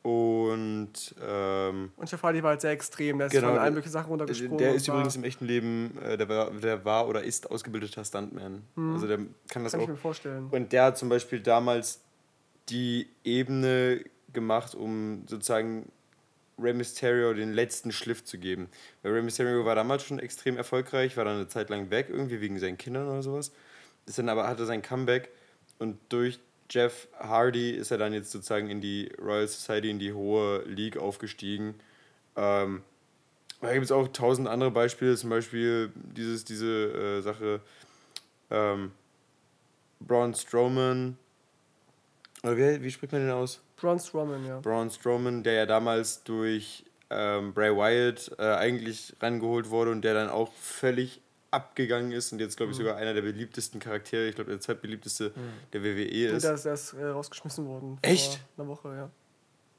und 0.02 1.14
ähm, 1.22 1.92
und 1.96 2.22
Hardy 2.22 2.42
war 2.42 2.50
halt 2.50 2.62
sehr 2.62 2.70
extrem, 2.70 3.18
der 3.18 3.26
ist 3.26 3.32
genau, 3.32 3.48
von 3.48 3.58
allen 3.58 3.74
möglichen 3.74 3.92
Sachen 3.92 4.08
runtergesprungen. 4.08 4.56
Der 4.56 4.74
ist 4.74 4.88
übrigens 4.88 5.14
im 5.14 5.24
echten 5.24 5.44
Leben, 5.44 5.98
äh, 6.02 6.16
der, 6.16 6.28
war, 6.28 6.50
der 6.52 6.84
war 6.86 7.06
oder 7.06 7.22
ist 7.22 7.50
ausgebildeter 7.50 8.02
Stuntman. 8.04 8.62
Hm. 8.76 8.94
Also 8.94 9.06
der 9.06 9.18
kann 9.18 9.28
das 9.28 9.50
kann 9.50 9.64
auch. 9.64 9.72
Kann 9.72 9.80
ich 9.82 9.88
mir 9.88 9.96
vorstellen. 9.96 10.48
Und 10.50 10.72
der 10.72 10.84
hat 10.84 10.98
zum 10.98 11.10
Beispiel 11.10 11.40
damals 11.40 12.00
die 12.70 13.08
Ebene 13.24 14.02
gemacht, 14.32 14.74
um 14.74 15.24
sozusagen 15.26 15.90
Rey 16.58 16.72
Mysterio 16.72 17.34
den 17.34 17.52
letzten 17.52 17.92
Schliff 17.92 18.24
zu 18.24 18.38
geben. 18.38 18.68
Weil 19.02 19.12
Rey 19.12 19.22
Mysterio 19.22 19.66
war 19.66 19.74
damals 19.74 20.04
schon 20.04 20.18
extrem 20.18 20.56
erfolgreich, 20.56 21.16
war 21.18 21.26
dann 21.26 21.36
eine 21.36 21.48
Zeit 21.48 21.68
lang 21.68 21.90
weg, 21.90 22.06
irgendwie 22.08 22.40
wegen 22.40 22.58
seinen 22.58 22.78
Kindern 22.78 23.06
oder 23.06 23.22
sowas. 23.22 23.52
Ist 24.06 24.18
dann 24.18 24.28
aber 24.30 24.48
hatte 24.48 24.64
sein 24.64 24.80
Comeback 24.80 25.30
und 25.78 25.98
durch 26.08 26.40
Jeff 26.70 27.08
Hardy 27.18 27.70
ist 27.70 27.90
er 27.90 27.98
dann 27.98 28.12
jetzt 28.12 28.30
sozusagen 28.30 28.70
in 28.70 28.80
die 28.80 29.10
Royal 29.20 29.48
Society, 29.48 29.90
in 29.90 29.98
die 29.98 30.12
hohe 30.12 30.62
League 30.64 30.96
aufgestiegen. 30.96 31.74
Ähm, 32.36 32.82
da 33.60 33.72
gibt 33.72 33.84
es 33.84 33.92
auch 33.92 34.08
tausend 34.08 34.48
andere 34.48 34.70
Beispiele, 34.70 35.16
zum 35.16 35.30
Beispiel 35.30 35.92
dieses, 35.94 36.44
diese 36.44 37.18
äh, 37.18 37.20
Sache 37.20 37.60
ähm, 38.50 38.92
Braun 40.00 40.34
Strowman. 40.34 41.18
Oder 42.42 42.56
wie, 42.56 42.82
wie 42.82 42.90
spricht 42.90 43.12
man 43.12 43.22
den 43.22 43.30
aus? 43.30 43.60
Braun 43.76 43.98
Strowman, 43.98 44.46
ja. 44.46 44.60
Braun 44.60 44.90
Strowman, 44.90 45.42
der 45.42 45.54
ja 45.54 45.66
damals 45.66 46.22
durch 46.24 46.84
ähm, 47.10 47.52
Bray 47.52 47.76
Wyatt 47.76 48.32
äh, 48.38 48.54
eigentlich 48.54 49.14
rangeholt 49.20 49.70
wurde 49.70 49.90
und 49.90 50.02
der 50.02 50.14
dann 50.14 50.30
auch 50.30 50.52
völlig 50.54 51.20
abgegangen 51.50 52.12
ist 52.12 52.32
und 52.32 52.40
jetzt, 52.40 52.56
glaube 52.56 52.72
ich, 52.72 52.78
mhm. 52.78 52.82
sogar 52.82 52.96
einer 52.96 53.14
der 53.14 53.22
beliebtesten 53.22 53.80
Charaktere, 53.80 54.28
ich 54.28 54.34
glaube, 54.34 54.50
der 54.50 54.60
zweitbeliebteste 54.60 55.32
mhm. 55.34 55.52
der 55.72 55.82
WWE 55.82 56.28
ist. 56.28 56.44
Der 56.44 56.54
ist 56.54 56.64
erst 56.64 56.94
äh, 56.94 57.06
rausgeschmissen 57.06 57.66
worden. 57.66 57.98
Echt? 58.02 58.40
Vor 58.56 58.64
einer 58.64 58.68
Woche, 58.72 58.88
ja. 58.94 59.10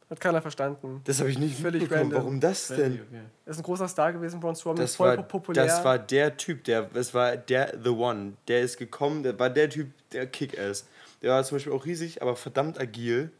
Hat 0.09 0.19
keiner 0.19 0.41
verstanden. 0.41 0.99
Das 1.05 1.21
habe 1.21 1.29
ich 1.29 1.39
nicht 1.39 1.57
Völlig 1.57 1.89
random. 1.89 2.11
Warum 2.11 2.39
das 2.41 2.67
denn? 2.67 2.95
Okay. 2.95 3.21
Er 3.45 3.51
ist 3.51 3.57
ein 3.57 3.63
großer 3.63 3.87
Star 3.87 4.11
gewesen, 4.11 4.41
Braun 4.41 4.55
Strowman, 4.55 4.81
das 4.81 4.95
voll 4.97 5.15
war, 5.15 5.23
populär. 5.23 5.65
Das 5.65 5.85
war 5.85 5.97
der 5.97 6.35
Typ, 6.35 6.65
der, 6.65 6.83
das 6.83 7.13
war 7.13 7.37
der 7.37 7.77
The 7.81 7.89
One. 7.89 8.33
Der 8.49 8.61
ist 8.61 8.77
gekommen, 8.77 9.23
der 9.23 9.39
war 9.39 9.49
der 9.49 9.69
Typ, 9.69 9.87
der 10.11 10.27
Kick-Ass. 10.27 10.85
Der 11.21 11.31
war 11.31 11.43
zum 11.45 11.55
Beispiel 11.55 11.71
auch 11.71 11.85
riesig, 11.85 12.21
aber 12.21 12.35
verdammt 12.35 12.77
agil 12.77 13.31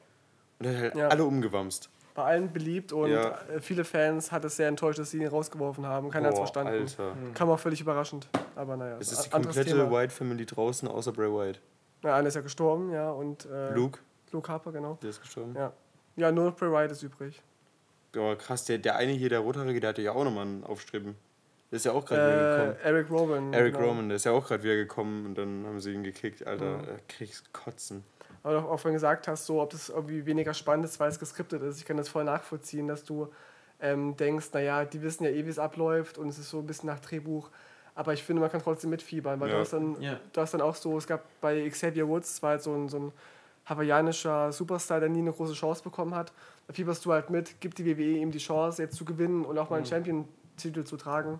und 0.59 0.67
hat 0.67 0.75
halt 0.77 0.95
ja. 0.95 1.09
alle 1.09 1.25
umgewamst 1.25 1.89
bei 2.13 2.23
allen 2.23 2.51
beliebt 2.51 2.91
und 2.91 3.11
ja. 3.11 3.39
Äh, 3.49 3.61
viele 3.61 3.83
Fans 3.83 4.31
hat 4.31 4.43
es 4.45 4.57
sehr 4.57 4.67
enttäuscht, 4.67 4.99
dass 4.99 5.11
sie 5.11 5.19
ihn 5.19 5.27
rausgeworfen 5.27 5.85
haben. 5.85 6.09
Keiner 6.09 6.27
hat 6.27 6.33
es 6.33 6.39
verstanden. 6.39 6.73
Alter. 6.73 7.15
Mhm. 7.15 7.33
Kam 7.33 7.49
auch 7.49 7.59
völlig 7.59 7.81
überraschend. 7.81 8.27
Aber 8.55 8.77
naja. 8.77 8.97
Es 8.99 9.11
ist 9.11 9.25
die 9.25 9.29
komplette 9.29 9.65
Thema. 9.65 9.91
White 9.91 10.13
Family 10.13 10.45
draußen, 10.45 10.87
außer 10.87 11.11
Bray 11.11 11.31
White. 11.31 11.59
Ja, 12.03 12.15
einer 12.15 12.27
ist 12.27 12.35
ja 12.35 12.41
gestorben, 12.41 12.91
ja. 12.91 13.11
Und, 13.11 13.45
äh, 13.45 13.73
Luke? 13.73 13.99
Luke 14.31 14.51
Harper, 14.51 14.71
genau. 14.71 14.97
Der 15.01 15.09
ist 15.09 15.21
gestorben. 15.21 15.55
Ja, 15.55 15.71
ja 16.15 16.31
nur 16.31 16.45
noch 16.45 16.55
Bray 16.55 16.71
White 16.71 16.93
ist 16.93 17.03
übrig. 17.03 17.41
Ja, 18.15 18.35
krass, 18.35 18.65
der, 18.65 18.77
der 18.77 18.95
eine 18.97 19.13
hier, 19.13 19.29
der 19.29 19.39
Rothaarige, 19.39 19.79
der 19.79 19.89
hatte 19.89 20.01
ja 20.01 20.11
auch 20.11 20.23
nochmal 20.23 20.45
einen 20.45 20.63
Aufstreben. 20.63 21.15
Der 21.69 21.77
ist 21.77 21.85
ja 21.85 21.93
auch 21.93 22.05
gerade 22.05 22.21
äh, 22.21 22.35
wieder 22.35 22.57
gekommen. 22.57 22.77
Eric 22.83 23.09
Roman. 23.09 23.53
Eric 23.53 23.73
genau. 23.75 23.87
Roman, 23.87 24.09
der 24.09 24.15
ist 24.17 24.25
ja 24.25 24.33
auch 24.33 24.45
gerade 24.45 24.63
wieder 24.63 24.75
gekommen 24.75 25.25
und 25.27 25.37
dann 25.37 25.65
haben 25.65 25.79
sie 25.79 25.93
ihn 25.93 26.03
gekickt. 26.03 26.45
Alter, 26.45 26.77
mhm. 26.77 26.85
da 26.85 26.91
kriegst 27.07 27.53
kotzen 27.53 28.03
aber 28.43 28.59
auch, 28.59 28.71
auch 28.71 28.83
wenn 28.83 28.91
du 28.91 28.95
gesagt 28.95 29.27
hast, 29.27 29.45
so, 29.45 29.61
ob 29.61 29.69
das 29.69 29.89
irgendwie 29.89 30.25
weniger 30.25 30.53
spannend 30.53 30.85
ist, 30.85 30.99
weil 30.99 31.09
es 31.09 31.19
geskriptet 31.19 31.61
ist. 31.61 31.77
Ich 31.77 31.85
kann 31.85 31.97
das 31.97 32.09
voll 32.09 32.23
nachvollziehen, 32.23 32.87
dass 32.87 33.03
du 33.03 33.27
ähm, 33.79 34.15
denkst, 34.17 34.47
naja, 34.53 34.85
die 34.85 35.01
wissen 35.01 35.23
ja 35.23 35.29
eh, 35.29 35.45
wie 35.45 35.49
es 35.49 35.59
abläuft 35.59 36.17
und 36.17 36.29
es 36.29 36.37
ist 36.37 36.49
so 36.49 36.59
ein 36.59 36.67
bisschen 36.67 36.87
nach 36.87 36.99
Drehbuch. 36.99 37.49
Aber 37.93 38.13
ich 38.13 38.23
finde, 38.23 38.41
man 38.41 38.51
kann 38.51 38.61
trotzdem 38.61 38.89
mitfiebern, 38.89 39.39
weil 39.39 39.49
ja. 39.49 39.55
du, 39.55 39.61
hast 39.61 39.73
dann, 39.73 40.01
ja. 40.01 40.19
du 40.31 40.41
hast 40.41 40.53
dann 40.53 40.61
auch 40.61 40.75
so, 40.75 40.97
es 40.97 41.07
gab 41.07 41.23
bei 41.41 41.67
Xavier 41.69 42.07
Woods, 42.07 42.41
war 42.41 42.51
halt 42.51 42.63
so 42.63 42.73
ein, 42.73 42.87
so 42.87 42.97
ein 42.97 43.11
hawaiianischer 43.65 44.51
Superstar, 44.51 44.99
der 44.99 45.09
nie 45.09 45.19
eine 45.19 45.33
große 45.33 45.53
Chance 45.53 45.83
bekommen 45.83 46.15
hat. 46.15 46.31
Da 46.67 46.73
fieberst 46.73 47.03
du 47.05 47.11
halt 47.11 47.29
mit, 47.29 47.59
gibt 47.59 47.77
die 47.77 47.85
WWE 47.85 48.17
ihm 48.17 48.31
die 48.31 48.39
Chance, 48.39 48.81
jetzt 48.81 48.95
zu 48.95 49.05
gewinnen 49.05 49.45
und 49.45 49.57
auch 49.57 49.69
mal 49.69 49.77
einen 49.77 49.85
mhm. 49.85 49.89
Champion-Titel 49.89 50.83
zu 50.83 50.97
tragen. 50.97 51.39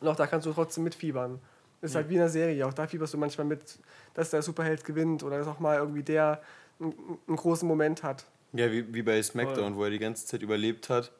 Und 0.00 0.08
auch 0.08 0.16
da 0.16 0.26
kannst 0.26 0.46
du 0.46 0.52
trotzdem 0.52 0.84
mitfiebern. 0.84 1.40
Ist 1.80 1.94
halt 1.94 2.08
wie 2.08 2.14
in 2.14 2.20
einer 2.20 2.28
Serie. 2.28 2.66
Auch 2.66 2.72
da 2.72 2.86
fieberst 2.86 3.14
du 3.14 3.18
manchmal 3.18 3.46
mit, 3.46 3.78
dass 4.14 4.30
der 4.30 4.42
Superheld 4.42 4.84
gewinnt 4.84 5.22
oder 5.22 5.38
dass 5.38 5.46
auch 5.46 5.60
mal 5.60 5.78
irgendwie 5.78 6.02
der 6.02 6.42
einen, 6.80 7.16
großen 7.36 7.66
Moment 7.68 8.02
hat. 8.02 8.24
Ja, 8.52 8.70
wie, 8.72 8.92
wie 8.92 9.02
bei 9.02 9.22
SmackDown, 9.22 9.76
wo 9.76 9.84
er 9.84 9.90
die 9.90 9.98
ganze 9.98 10.26
Zeit 10.26 10.42
überlebt 10.42 10.88
hat. 10.88 11.12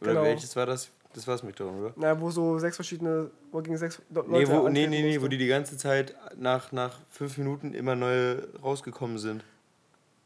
Oder 0.00 0.12
genau. 0.12 0.24
welches 0.24 0.56
war 0.56 0.66
das? 0.66 0.90
Das 1.14 1.26
war 1.26 1.36
SmackDown, 1.36 1.80
oder? 1.80 1.92
Na, 1.96 2.18
wo 2.20 2.30
so 2.30 2.58
sechs 2.58 2.76
verschiedene, 2.76 3.30
wo 3.50 3.60
gegen 3.60 3.76
sechs 3.76 4.00
Leute 4.10 4.30
nee, 4.30 4.46
wo, 4.48 4.68
nee, 4.68 4.86
nee, 4.86 5.02
nee, 5.02 5.20
wo 5.20 5.28
die 5.28 5.38
die 5.38 5.46
ganze 5.46 5.76
Zeit 5.76 6.14
nach, 6.36 6.72
nach 6.72 7.00
fünf 7.10 7.38
Minuten 7.38 7.72
immer 7.72 7.94
neue 7.94 8.46
rausgekommen 8.62 9.18
sind. 9.18 9.42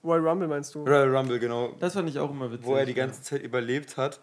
Royal 0.02 0.26
Rumble 0.26 0.48
meinst 0.48 0.74
du? 0.74 0.84
Royal 0.84 1.14
Rumble, 1.14 1.38
genau. 1.38 1.74
Das 1.78 1.92
fand 1.92 2.08
ich 2.08 2.18
auch 2.18 2.30
immer 2.30 2.50
witzig. 2.50 2.66
Wo 2.66 2.74
er 2.74 2.86
die 2.86 2.94
ganze 2.94 3.22
Zeit 3.22 3.42
überlebt 3.42 3.96
hat 3.96 4.20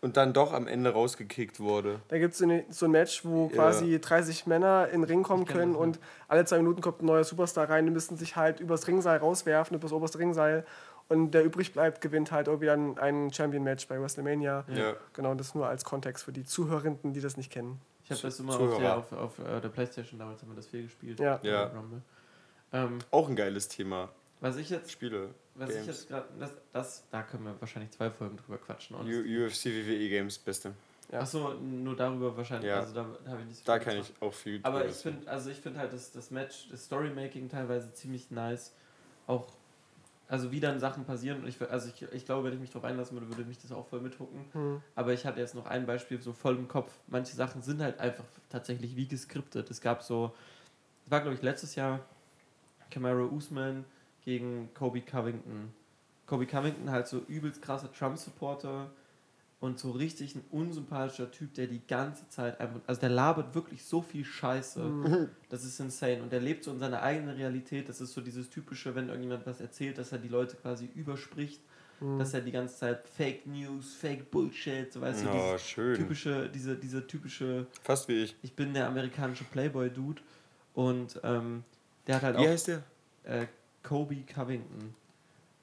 und 0.00 0.16
dann 0.16 0.32
doch 0.32 0.52
am 0.52 0.66
Ende 0.66 0.92
rausgekickt 0.92 1.60
wurde. 1.60 2.00
Da 2.08 2.18
gibt 2.18 2.34
es 2.34 2.38
so 2.70 2.86
ein 2.86 2.90
Match, 2.90 3.24
wo 3.24 3.48
quasi 3.48 3.86
ja. 3.86 3.98
30 3.98 4.46
Männer 4.46 4.88
in 4.88 5.00
den 5.00 5.04
Ring 5.04 5.22
kommen 5.22 5.44
können 5.44 5.74
und 5.74 5.98
alle 6.28 6.44
zwei 6.44 6.58
Minuten 6.58 6.80
kommt 6.80 7.02
ein 7.02 7.06
neuer 7.06 7.24
Superstar 7.24 7.68
rein. 7.68 7.86
Die 7.86 7.92
müssen 7.92 8.16
sich 8.16 8.36
halt 8.36 8.60
übers 8.60 8.86
Ringseil 8.86 9.18
rauswerfen, 9.18 9.76
übers 9.76 9.92
oberste 9.92 10.18
Ringseil. 10.18 10.64
Und 11.08 11.32
der 11.32 11.44
übrig 11.44 11.72
bleibt, 11.72 12.00
gewinnt 12.00 12.32
halt 12.32 12.48
irgendwie 12.48 12.66
dann 12.66 12.98
ein 12.98 13.32
Champion-Match 13.32 13.86
bei 13.86 14.00
WrestleMania. 14.00 14.64
Ja. 14.74 14.94
Genau, 15.12 15.34
das 15.34 15.54
nur 15.54 15.68
als 15.68 15.84
Kontext 15.84 16.24
für 16.24 16.32
die 16.32 16.44
Zuhörenden, 16.44 17.12
die 17.12 17.20
das 17.20 17.36
nicht 17.36 17.52
kennen. 17.52 17.80
Ich 18.04 18.10
habe 18.10 18.22
das 18.22 18.40
immer 18.40 18.58
auf 18.58 18.78
der, 18.78 18.96
auf, 18.96 19.12
auf, 19.12 19.38
auf 19.38 19.60
der, 19.60 19.68
Playstation 19.68 20.18
damals 20.18 20.42
haben 20.42 20.50
wir 20.50 20.56
das 20.56 20.66
viel 20.66 20.84
gespielt. 20.84 21.20
Ja. 21.20 21.38
ja. 21.42 21.70
Ähm, 22.72 22.98
Auch 23.10 23.28
ein 23.28 23.36
geiles 23.36 23.68
Thema. 23.68 24.08
Was 24.46 24.56
ich 24.56 24.70
jetzt. 24.70 24.90
Spiele. 24.90 25.30
Was 25.54 25.70
Games. 25.70 25.82
ich 25.82 25.86
jetzt 25.88 26.08
gerade. 26.08 26.26
Das, 26.38 26.50
das, 26.72 27.04
da 27.10 27.22
können 27.22 27.44
wir 27.44 27.60
wahrscheinlich 27.60 27.90
zwei 27.90 28.10
Folgen 28.10 28.36
drüber 28.36 28.58
quatschen. 28.58 28.96
UFC 28.96 29.66
WWE 29.66 30.08
Games, 30.08 30.38
beste. 30.38 30.72
Ja. 31.10 31.20
Achso, 31.20 31.54
nur 31.54 31.96
darüber 31.96 32.36
wahrscheinlich. 32.36 32.68
Ja. 32.68 32.80
Also 32.80 32.94
da 32.94 33.06
habe 33.30 33.40
ich 33.40 33.46
nicht 33.46 33.58
so 33.58 33.64
Da 33.64 33.78
kann 33.78 33.96
ich 33.96 34.12
auch 34.20 34.32
viel. 34.32 34.60
Aber 34.62 34.86
ich 34.86 34.96
finde, 34.96 35.30
also 35.30 35.50
ich 35.50 35.58
finde 35.58 35.78
halt 35.80 35.92
das, 35.92 36.12
das 36.12 36.30
Match, 36.30 36.68
das 36.70 36.84
Storymaking 36.84 37.48
teilweise 37.48 37.92
ziemlich 37.92 38.30
nice. 38.30 38.72
Auch, 39.26 39.46
also 40.28 40.50
wie 40.50 40.58
dann 40.58 40.80
Sachen 40.80 41.04
passieren. 41.04 41.42
Und 41.42 41.48
ich, 41.48 41.60
also 41.62 41.88
ich, 41.88 42.02
ich 42.12 42.26
glaube, 42.26 42.44
wenn 42.44 42.54
ich 42.54 42.60
mich 42.60 42.70
darauf 42.70 42.84
einlassen 42.84 43.16
würde, 43.16 43.28
würde 43.28 43.44
mich 43.44 43.58
das 43.58 43.70
auch 43.70 43.86
voll 43.86 44.00
mithucken. 44.00 44.44
Mhm. 44.52 44.82
Aber 44.96 45.12
ich 45.12 45.24
hatte 45.24 45.38
jetzt 45.40 45.54
noch 45.54 45.66
ein 45.66 45.86
Beispiel 45.86 46.20
so 46.20 46.32
voll 46.32 46.56
im 46.56 46.66
Kopf. 46.66 46.92
Manche 47.06 47.36
Sachen 47.36 47.62
sind 47.62 47.80
halt 47.80 48.00
einfach 48.00 48.24
tatsächlich 48.50 48.96
wie 48.96 49.06
geskriptet. 49.06 49.70
Es 49.70 49.80
gab 49.80 50.02
so, 50.02 50.34
das 51.04 51.10
war 51.12 51.20
glaube 51.20 51.36
ich 51.36 51.42
letztes 51.42 51.76
Jahr, 51.76 52.00
Camaro 52.90 53.26
Usman 53.26 53.84
gegen 54.26 54.68
Kobe 54.74 55.00
Covington. 55.00 55.72
Kobe 56.26 56.46
Covington 56.46 56.90
halt 56.90 57.06
so 57.06 57.20
übelst 57.28 57.62
krasser 57.62 57.90
Trump-Supporter 57.92 58.90
und 59.60 59.78
so 59.78 59.92
richtig 59.92 60.34
ein 60.34 60.44
unsympathischer 60.50 61.30
Typ, 61.30 61.54
der 61.54 61.68
die 61.68 61.80
ganze 61.86 62.28
Zeit 62.28 62.60
einfach, 62.60 62.80
also 62.86 63.00
der 63.00 63.10
labert 63.10 63.54
wirklich 63.54 63.84
so 63.84 64.02
viel 64.02 64.24
Scheiße. 64.24 64.80
Mhm. 64.80 65.28
Das 65.48 65.64
ist 65.64 65.78
insane. 65.78 66.22
Und 66.22 66.32
der 66.32 66.40
lebt 66.40 66.64
so 66.64 66.72
in 66.72 66.80
seiner 66.80 67.02
eigenen 67.02 67.36
Realität. 67.36 67.88
Das 67.88 68.00
ist 68.00 68.12
so 68.12 68.20
dieses 68.20 68.50
typische, 68.50 68.96
wenn 68.96 69.08
irgendjemand 69.08 69.46
was 69.46 69.60
erzählt, 69.60 69.96
dass 69.96 70.10
er 70.10 70.18
die 70.18 70.28
Leute 70.28 70.56
quasi 70.56 70.90
überspricht. 70.94 71.60
Mhm. 72.00 72.18
Dass 72.18 72.34
er 72.34 72.40
die 72.40 72.50
ganze 72.50 72.76
Zeit 72.76 73.08
Fake 73.08 73.46
News, 73.46 73.94
Fake 73.94 74.30
Bullshit, 74.30 74.92
so 74.92 75.00
weißt 75.00 75.24
du, 75.24 75.30
oh, 75.30 75.56
schön. 75.56 75.94
typische, 75.94 76.50
diese, 76.50 76.76
diese 76.76 77.06
typische. 77.06 77.68
Fast 77.82 78.08
wie 78.08 78.24
ich. 78.24 78.36
Ich 78.42 78.54
bin 78.54 78.74
der 78.74 78.88
amerikanische 78.88 79.44
Playboy-Dude. 79.44 80.20
Und 80.74 81.20
ähm, 81.22 81.62
der 82.08 82.16
hat 82.16 82.22
halt 82.24 82.36
wie 82.36 82.40
auch. 82.40 82.44
Wie 82.44 82.48
heißt 82.48 82.68
der? 82.68 82.82
Äh, 83.22 83.46
Kobe 83.86 84.22
Covington. 84.22 84.94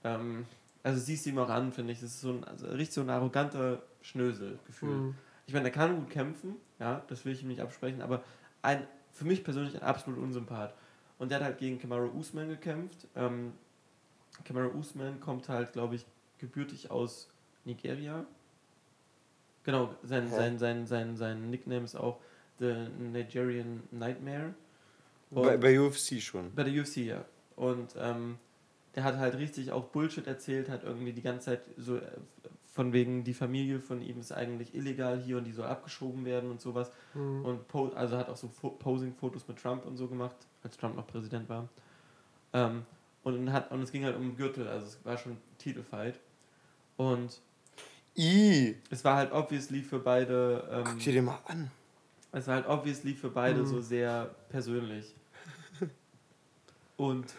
Ähm, 0.04 0.46
also 0.82 1.00
siehst 1.00 1.26
du 1.26 1.32
ihm 1.32 1.40
auch 1.40 1.50
an, 1.50 1.72
finde 1.72 1.94
ich. 1.94 2.00
Das 2.00 2.12
ist 2.12 2.22
so 2.22 2.32
ein 2.32 2.44
also 2.44 2.68
richtig 2.68 2.94
so 2.94 3.02
ein 3.02 3.10
arroganter 3.10 3.82
Schnösel-Gefühl. 4.02 4.96
Mhm. 4.96 5.16
Ich 5.46 5.54
meine, 5.54 5.66
er 5.66 5.72
kann 5.72 5.96
gut 6.00 6.10
kämpfen, 6.10 6.56
ja, 6.80 7.04
das 7.08 7.26
will 7.26 7.34
ich 7.34 7.42
ihm 7.42 7.50
nicht 7.50 7.60
absprechen, 7.60 8.02
aber 8.02 8.24
ein, 8.62 8.88
für 9.12 9.26
mich 9.26 9.44
persönlich 9.44 9.76
ein 9.76 9.82
absolut 9.82 10.20
Unsympath. 10.20 10.74
Und 11.20 11.32
der 11.32 11.40
hat 11.40 11.46
halt 11.46 11.58
gegen 11.58 11.80
Kamaru 11.80 12.08
Usman 12.18 12.48
gekämpft. 12.48 13.08
Ähm, 13.16 13.54
Kamaru 14.46 14.78
Usman 14.78 15.20
kommt 15.20 15.50
halt, 15.50 15.74
glaube 15.74 15.96
ich, 15.96 16.06
gebürtig 16.38 16.92
aus 16.92 17.30
Nigeria. 17.66 18.26
Genau, 19.64 19.96
sein, 20.04 20.30
sein, 20.30 20.58
sein, 20.58 20.88
sein, 20.88 21.18
sein 21.18 21.50
Nickname 21.50 21.86
ist 21.86 21.96
auch 21.96 22.20
The 22.60 22.88
Nigerian 23.00 23.84
Nightmare. 23.92 24.54
bei, 25.30 25.58
bei 25.58 25.80
UFC 25.80 26.22
schon. 26.22 26.54
Bei 26.56 26.64
der 26.64 26.82
UFC, 26.82 26.98
ja. 26.98 27.26
Und 27.56 27.96
ähm, 27.98 28.38
der 28.96 29.04
hat 29.04 29.18
halt 29.18 29.38
richtig 29.38 29.72
auch 29.72 29.86
Bullshit 29.86 30.28
erzählt, 30.28 30.70
hat 30.70 30.84
irgendwie 30.84 31.14
die 31.14 31.22
ganze 31.22 31.46
Zeit 31.48 31.62
so 31.78 31.98
äh, 31.98 32.02
von 32.74 32.92
wegen, 32.92 33.24
die 33.24 33.36
Familie 33.36 33.80
von 33.80 34.02
ihm 34.02 34.20
ist 34.20 34.32
eigentlich 34.32 34.74
illegal 34.74 35.20
hier 35.20 35.38
und 35.38 35.44
die 35.44 35.52
soll 35.52 35.68
abgeschoben 35.68 36.26
werden 36.26 36.50
und 36.50 36.60
sowas. 36.60 36.92
Mhm. 37.14 37.46
Und 37.46 37.96
also 37.96 38.18
hat 38.18 38.30
auch 38.30 38.36
so 38.36 38.48
Posing-Fotos 38.48 39.48
mit 39.48 39.58
Trump 39.58 39.86
und 39.86 39.96
so 39.96 40.08
gemacht, 40.08 40.36
als 40.64 40.76
Trump 40.78 40.96
noch 40.96 41.06
Präsident 41.06 41.48
war. 41.50 41.70
Ähm, 42.52 42.84
und, 43.24 43.54
hat, 43.54 43.72
und 43.72 43.84
es 43.84 43.92
ging 43.92 44.04
halt 44.04 44.16
um 44.16 44.36
Gürtel, 44.36 44.68
also 44.68 44.88
es 44.88 45.06
war 45.06 45.18
schon 45.18 45.38
Titelfight. 45.60 46.20
Und 46.98 47.42
I. 48.18 48.76
es 48.90 49.04
war 49.04 49.18
halt 49.18 49.32
obviously 49.32 49.82
für 49.82 50.00
beide. 50.00 50.68
Ähm, 50.72 50.84
Guck 50.84 51.00
dir 51.00 51.14
den 51.14 51.26
mal 51.26 51.40
an. 51.46 51.70
Es 52.32 52.48
war 52.48 52.56
halt 52.56 52.68
obviously 52.68 53.14
für 53.14 53.30
beide 53.30 53.62
mhm. 53.62 53.66
so 53.68 53.82
sehr 53.82 54.34
persönlich. 54.50 55.14
Und 57.04 57.34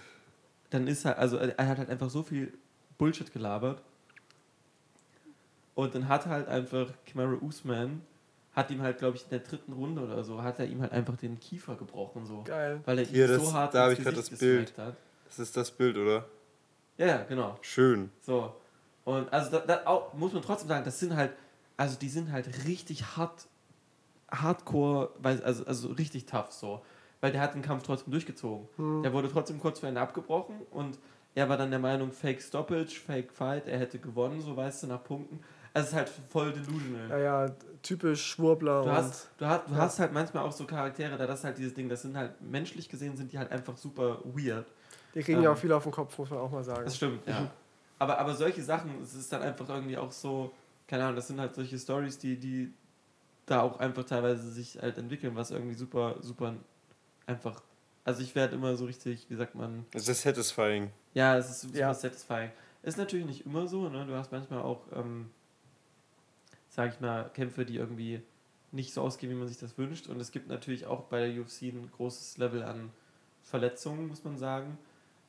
dann 0.70 0.86
ist 0.86 1.04
halt, 1.04 1.16
also 1.16 1.36
er 1.38 1.68
hat 1.68 1.78
halt 1.78 1.88
einfach 1.88 2.10
so 2.10 2.22
viel 2.22 2.52
Bullshit 2.98 3.32
gelabert 3.32 3.80
und 5.74 5.94
dann 5.94 6.08
hat 6.08 6.26
halt 6.26 6.48
einfach 6.48 6.88
Kamaru 7.06 7.38
Usman, 7.46 8.02
hat 8.52 8.70
ihm 8.70 8.82
halt, 8.82 8.98
glaube 8.98 9.16
ich, 9.16 9.24
in 9.24 9.30
der 9.30 9.38
dritten 9.40 9.72
Runde 9.72 10.02
oder 10.02 10.22
so, 10.22 10.42
hat 10.42 10.58
er 10.58 10.66
ihm 10.66 10.82
halt 10.82 10.92
einfach 10.92 11.16
den 11.16 11.40
Kiefer 11.40 11.76
gebrochen. 11.76 12.26
So. 12.26 12.42
Geil. 12.42 12.80
Weil 12.84 12.98
er 12.98 13.04
Hier, 13.06 13.24
ihm 13.24 13.32
das, 13.32 13.42
so 13.42 13.52
hart 13.52 13.74
da 13.74 13.84
habe 13.84 13.94
ich 13.94 14.00
gerade 14.00 14.16
das 14.16 14.30
Bild. 14.30 14.76
Hat. 14.76 14.96
Das 15.26 15.38
ist 15.38 15.56
das 15.56 15.70
Bild, 15.70 15.96
oder? 15.96 16.26
Ja, 16.98 17.06
ja, 17.06 17.22
genau. 17.24 17.58
Schön. 17.62 18.10
So. 18.20 18.54
Und 19.04 19.32
also 19.32 19.50
da, 19.50 19.60
da 19.60 19.86
auch, 19.86 20.12
muss 20.14 20.32
man 20.32 20.42
trotzdem 20.42 20.68
sagen, 20.68 20.84
das 20.84 21.00
sind 21.00 21.16
halt, 21.16 21.32
also 21.76 21.98
die 21.98 22.08
sind 22.08 22.30
halt 22.30 22.66
richtig 22.66 23.16
hart, 23.16 23.46
hardcore, 24.30 25.10
also, 25.22 25.64
also 25.64 25.88
richtig 25.88 26.26
tough 26.26 26.52
so. 26.52 26.82
Weil 27.24 27.32
der 27.32 27.40
hat 27.40 27.54
den 27.54 27.62
Kampf 27.62 27.84
trotzdem 27.84 28.10
durchgezogen. 28.10 28.68
Hm. 28.76 29.02
Der 29.02 29.10
wurde 29.14 29.30
trotzdem 29.32 29.58
kurz 29.58 29.78
vor 29.80 29.88
Ende 29.88 29.98
abgebrochen 29.98 30.56
und 30.70 30.98
er 31.34 31.48
war 31.48 31.56
dann 31.56 31.70
der 31.70 31.78
Meinung, 31.78 32.12
Fake 32.12 32.42
Stoppage, 32.42 33.00
Fake 33.00 33.32
Fight, 33.32 33.66
er 33.66 33.78
hätte 33.78 33.98
gewonnen, 33.98 34.42
so 34.42 34.54
weißt 34.54 34.82
du, 34.82 34.88
nach 34.88 35.02
Punkten. 35.02 35.40
Also 35.72 35.86
es 35.86 35.92
ist 35.92 35.96
halt 35.96 36.12
voll 36.28 36.52
delusional. 36.52 37.08
Ja, 37.08 37.18
ja, 37.18 37.50
typisch 37.80 38.26
Schwurbler. 38.26 38.82
Du, 38.82 38.90
hast, 38.90 39.30
du, 39.38 39.46
hast, 39.46 39.70
du 39.70 39.72
ja. 39.72 39.78
hast 39.78 40.00
halt 40.00 40.12
manchmal 40.12 40.44
auch 40.44 40.52
so 40.52 40.66
Charaktere, 40.66 41.16
da 41.16 41.26
das 41.26 41.44
halt 41.44 41.56
dieses 41.56 41.72
Ding, 41.72 41.88
das 41.88 42.02
sind 42.02 42.14
halt 42.14 42.42
menschlich 42.42 42.90
gesehen, 42.90 43.16
sind 43.16 43.32
die 43.32 43.38
halt 43.38 43.50
einfach 43.50 43.78
super 43.78 44.18
weird. 44.24 44.66
Die 45.14 45.22
kriegen 45.22 45.38
ähm, 45.38 45.44
ja 45.44 45.52
auch 45.52 45.56
viel 45.56 45.72
auf 45.72 45.84
den 45.84 45.92
Kopf, 45.92 46.18
muss 46.18 46.28
man 46.28 46.40
auch 46.40 46.50
mal 46.50 46.62
sagen. 46.62 46.84
Das 46.84 46.94
stimmt, 46.94 47.26
ja. 47.26 47.50
aber, 47.98 48.18
aber 48.18 48.34
solche 48.34 48.62
Sachen, 48.62 49.00
es 49.02 49.14
ist 49.14 49.32
dann 49.32 49.40
einfach 49.40 49.66
irgendwie 49.70 49.96
auch 49.96 50.12
so, 50.12 50.52
keine 50.86 51.04
Ahnung, 51.04 51.16
das 51.16 51.28
sind 51.28 51.40
halt 51.40 51.54
solche 51.54 51.78
Stories, 51.78 52.18
die, 52.18 52.38
die 52.38 52.74
da 53.46 53.62
auch 53.62 53.80
einfach 53.80 54.04
teilweise 54.04 54.50
sich 54.50 54.78
halt 54.78 54.98
entwickeln, 54.98 55.34
was 55.34 55.52
irgendwie 55.52 55.74
super, 55.74 56.16
super 56.20 56.52
einfach. 57.26 57.62
Also 58.04 58.22
ich 58.22 58.34
werde 58.34 58.54
immer 58.54 58.76
so 58.76 58.84
richtig, 58.84 59.26
wie 59.30 59.36
sagt 59.36 59.54
man. 59.54 59.86
Es 59.92 60.08
ist 60.08 60.22
satisfying. 60.22 60.90
Ja, 61.14 61.36
es 61.38 61.48
ist 61.50 61.60
super 61.62 61.78
ja. 61.78 61.94
satisfying. 61.94 62.50
Ist 62.82 62.98
natürlich 62.98 63.26
nicht 63.26 63.46
immer 63.46 63.66
so, 63.66 63.88
ne? 63.88 64.04
Du 64.06 64.14
hast 64.14 64.30
manchmal 64.30 64.60
auch 64.60 64.82
ähm, 64.94 65.30
sage 66.74 66.92
ich 66.92 67.00
mal, 67.00 67.30
Kämpfe, 67.34 67.64
die 67.64 67.76
irgendwie 67.76 68.20
nicht 68.72 68.92
so 68.92 69.02
ausgehen, 69.02 69.32
wie 69.32 69.36
man 69.36 69.46
sich 69.46 69.58
das 69.58 69.78
wünscht. 69.78 70.08
Und 70.08 70.20
es 70.20 70.32
gibt 70.32 70.48
natürlich 70.48 70.86
auch 70.86 71.04
bei 71.04 71.28
der 71.28 71.40
UFC 71.40 71.62
ein 71.62 71.88
großes 71.96 72.38
Level 72.38 72.64
an 72.64 72.90
Verletzungen, 73.44 74.08
muss 74.08 74.24
man 74.24 74.36
sagen. 74.36 74.76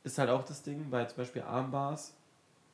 Ist 0.04 0.18
halt 0.18 0.30
auch 0.30 0.44
das 0.44 0.64
Ding, 0.64 0.90
bei 0.90 1.06
zum 1.06 1.18
Beispiel 1.18 1.44
Armbars, 1.44 2.16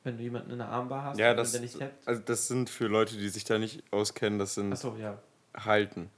wenn 0.04 0.16
du 0.16 0.22
jemanden 0.22 0.50
in 0.50 0.58
der 0.58 0.68
Armbar 0.68 1.04
hast, 1.04 1.18
ja, 1.18 1.34
das, 1.34 1.52
der 1.52 1.60
nicht 1.60 1.78
tappt. 1.78 2.08
Also 2.08 2.22
das 2.24 2.48
sind 2.48 2.70
für 2.70 2.86
Leute, 2.86 3.16
die 3.16 3.28
sich 3.28 3.44
da 3.44 3.58
nicht 3.58 3.82
auskennen, 3.90 4.38
das 4.38 4.54
sind 4.54 4.76
so, 4.76 4.96
ja. 4.96 5.18
Halten. 5.54 6.10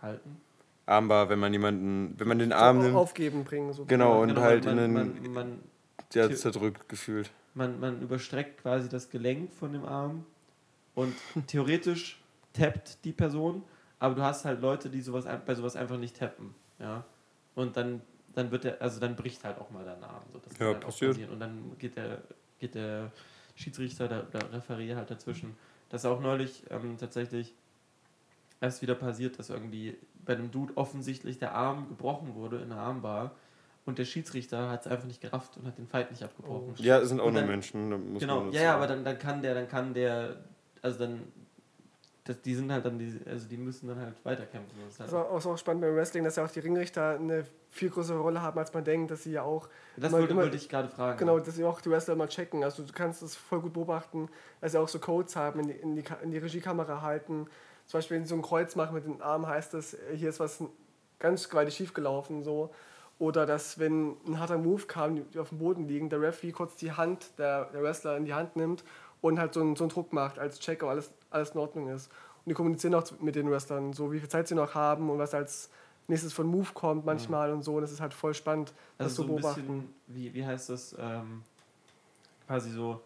Halten? 0.00 0.40
Armbar, 0.88 1.28
wenn 1.28 1.38
man 1.38 1.52
jemanden, 1.52 2.14
wenn 2.18 2.28
man 2.28 2.38
den 2.38 2.52
Arm 2.52 2.80
nimmt. 2.80 2.96
Aufgeben 2.96 3.44
bringen. 3.44 3.72
So 3.72 3.84
genau, 3.84 4.22
und 4.22 4.28
genau, 4.28 4.40
halt 4.40 4.64
man, 4.64 4.78
in 4.78 4.82
den, 4.82 4.92
man, 4.92 5.32
man, 5.32 5.58
ja, 6.12 6.30
zerdrückt 6.34 6.88
gefühlt. 6.88 7.30
Man, 7.54 7.78
man 7.80 8.00
überstreckt 8.00 8.62
quasi 8.62 8.88
das 8.88 9.10
Gelenk 9.10 9.52
von 9.52 9.72
dem 9.72 9.84
Arm 9.84 10.24
und 10.94 11.14
theoretisch 11.46 12.20
tappt 12.52 13.04
die 13.04 13.12
Person, 13.12 13.62
aber 13.98 14.14
du 14.14 14.22
hast 14.22 14.44
halt 14.44 14.60
Leute, 14.60 14.88
die 14.88 15.00
sowas 15.00 15.26
bei 15.44 15.54
sowas 15.54 15.76
einfach 15.76 15.98
nicht 15.98 16.16
tappen. 16.16 16.54
Ja? 16.78 17.04
Und 17.54 17.76
dann, 17.76 18.00
dann 18.34 18.50
wird 18.50 18.64
der, 18.64 18.80
also 18.80 19.00
dann 19.00 19.16
bricht 19.16 19.44
halt 19.44 19.58
auch 19.58 19.70
mal 19.70 19.84
dein 19.84 20.02
Arm. 20.02 20.22
So, 20.32 20.38
das 20.38 20.58
ja, 20.58 20.66
halt 20.66 20.80
passiert. 20.80 21.18
Und 21.30 21.40
dann 21.40 21.72
geht 21.78 21.96
der, 21.96 22.22
geht 22.58 22.74
der 22.74 23.10
Schiedsrichter, 23.56 24.08
der, 24.08 24.22
der 24.22 24.52
Referier 24.52 24.96
halt 24.96 25.10
dazwischen. 25.10 25.56
Das 25.88 26.02
ist 26.02 26.06
auch 26.06 26.20
neulich 26.20 26.62
ähm, 26.70 26.96
tatsächlich 26.98 27.54
erst 28.60 28.82
wieder 28.82 28.94
passiert, 28.94 29.38
dass 29.38 29.50
irgendwie 29.50 29.96
bei 30.28 30.34
einem 30.34 30.52
Dude 30.52 30.76
offensichtlich 30.76 31.40
der 31.40 31.56
Arm 31.56 31.88
gebrochen 31.88 32.36
wurde 32.36 32.58
in 32.58 32.68
der 32.68 32.78
Armbar 32.78 33.32
und 33.84 33.98
der 33.98 34.04
Schiedsrichter 34.04 34.70
hat 34.70 34.86
es 34.86 34.92
einfach 34.92 35.06
nicht 35.06 35.20
gerafft 35.20 35.56
und 35.56 35.66
hat 35.66 35.76
den 35.78 35.88
Fight 35.88 36.12
nicht 36.12 36.22
abgebrochen. 36.22 36.74
Oh. 36.78 36.82
Ja, 36.82 36.98
es 36.98 37.08
sind 37.08 37.20
auch 37.20 37.32
nur 37.32 37.42
Menschen. 37.42 38.16
genau, 38.18 38.48
ja, 38.50 38.62
ja, 38.62 38.74
aber 38.76 38.86
dann, 38.86 39.02
dann 39.02 39.18
kann 39.18 39.42
der, 39.42 39.54
dann 39.54 39.68
kann 39.68 39.92
der 39.92 40.36
also 40.82 40.98
dann, 40.98 41.20
das, 42.24 42.40
die 42.42 42.54
sind 42.54 42.70
halt 42.70 42.84
dann, 42.84 42.98
die, 42.98 43.18
also 43.26 43.48
die 43.48 43.56
müssen 43.56 43.88
dann 43.88 43.98
halt 43.98 44.14
weiterkämpfen. 44.24 44.78
Das 44.84 44.94
ist, 44.94 45.00
halt 45.00 45.12
das 45.12 45.44
ist 45.44 45.46
auch, 45.46 45.58
spannend 45.58 45.82
beim 45.82 45.94
Wrestling, 45.94 46.24
dass 46.24 46.36
ja 46.36 46.44
auch 46.44 46.50
die 46.50 46.60
Ringrichter 46.60 47.14
eine 47.14 47.44
viel 47.70 47.90
größere 47.90 48.18
Rolle 48.18 48.42
haben, 48.42 48.58
als 48.58 48.72
man 48.72 48.84
denkt, 48.84 49.10
dass 49.10 49.22
sie 49.22 49.32
ja 49.32 49.42
auch. 49.42 49.68
Das 49.96 50.12
wollte, 50.12 50.32
immer, 50.32 50.52
ich 50.52 50.68
gerade 50.68 50.88
fragen. 50.88 51.18
Genau, 51.18 51.38
dass 51.38 51.56
sie 51.56 51.64
auch 51.64 51.80
die 51.80 51.90
Wrestler 51.90 52.16
mal 52.16 52.28
checken. 52.28 52.64
Also 52.64 52.82
du 52.82 52.92
kannst 52.92 53.22
das 53.22 53.34
voll 53.34 53.60
gut 53.60 53.72
beobachten, 53.72 54.28
dass 54.60 54.72
sie 54.72 54.78
auch 54.78 54.88
so 54.88 54.98
Codes 54.98 55.36
haben, 55.36 55.60
in 55.60 55.68
die, 55.68 55.74
in 55.74 55.96
die, 55.96 56.04
in 56.22 56.30
die 56.30 56.38
Regiekamera 56.38 57.02
halten. 57.02 57.46
Zum 57.88 57.98
Beispiel, 57.98 58.18
wenn 58.18 58.24
sie 58.24 58.30
so 58.30 58.34
ein 58.36 58.42
Kreuz 58.42 58.76
machen 58.76 58.94
mit 58.94 59.06
den 59.06 59.20
Armen, 59.22 59.46
heißt 59.46 59.74
das, 59.74 59.96
hier 60.14 60.28
ist 60.28 60.40
was 60.40 60.62
ganz 61.18 61.48
gewaltig 61.48 61.74
schief 61.74 61.94
gelaufen. 61.94 62.42
So. 62.42 62.70
Oder 63.18 63.46
dass, 63.46 63.78
wenn 63.78 64.16
ein 64.26 64.38
harter 64.38 64.58
Move 64.58 64.84
kam, 64.86 65.16
die 65.32 65.38
auf 65.38 65.48
dem 65.48 65.58
Boden 65.58 65.88
liegen, 65.88 66.10
der 66.10 66.20
Referee 66.20 66.52
kurz 66.52 66.76
die 66.76 66.92
Hand 66.92 67.30
der, 67.38 67.64
der 67.66 67.82
Wrestler 67.82 68.16
in 68.16 68.26
die 68.26 68.34
Hand 68.34 68.56
nimmt 68.56 68.84
und 69.22 69.40
halt 69.40 69.54
so 69.54 69.60
einen, 69.60 69.74
so 69.74 69.84
einen 69.84 69.90
Druck 69.90 70.12
macht 70.12 70.38
als 70.38 70.60
Check, 70.60 70.82
ob 70.82 70.90
alles, 70.90 71.10
alles 71.30 71.50
in 71.50 71.58
Ordnung 71.58 71.88
ist. 71.88 72.08
Und 72.44 72.50
die 72.50 72.54
kommunizieren 72.54 72.94
auch 72.94 73.04
mit 73.20 73.34
den 73.34 73.50
Wrestlern, 73.50 73.94
so 73.94 74.12
wie 74.12 74.20
viel 74.20 74.28
Zeit 74.28 74.48
sie 74.48 74.54
noch 74.54 74.74
haben 74.74 75.10
und 75.10 75.18
was 75.18 75.32
als 75.34 75.70
nächstes 76.08 76.32
von 76.32 76.46
Move 76.46 76.68
kommt 76.74 77.06
manchmal 77.06 77.48
ja. 77.48 77.54
und 77.54 77.62
so. 77.62 77.76
Und 77.76 77.82
das 77.82 77.92
ist 77.92 78.00
halt 78.00 78.12
voll 78.12 78.34
spannend, 78.34 78.74
also 78.98 79.08
das 79.08 79.14
so 79.14 79.22
zu 79.22 79.28
beobachten. 79.28 79.62
Bisschen, 79.62 79.94
wie, 80.08 80.34
wie 80.34 80.44
heißt 80.44 80.68
das? 80.68 80.94
Ähm, 80.98 81.42
quasi 82.46 82.70
so. 82.70 83.00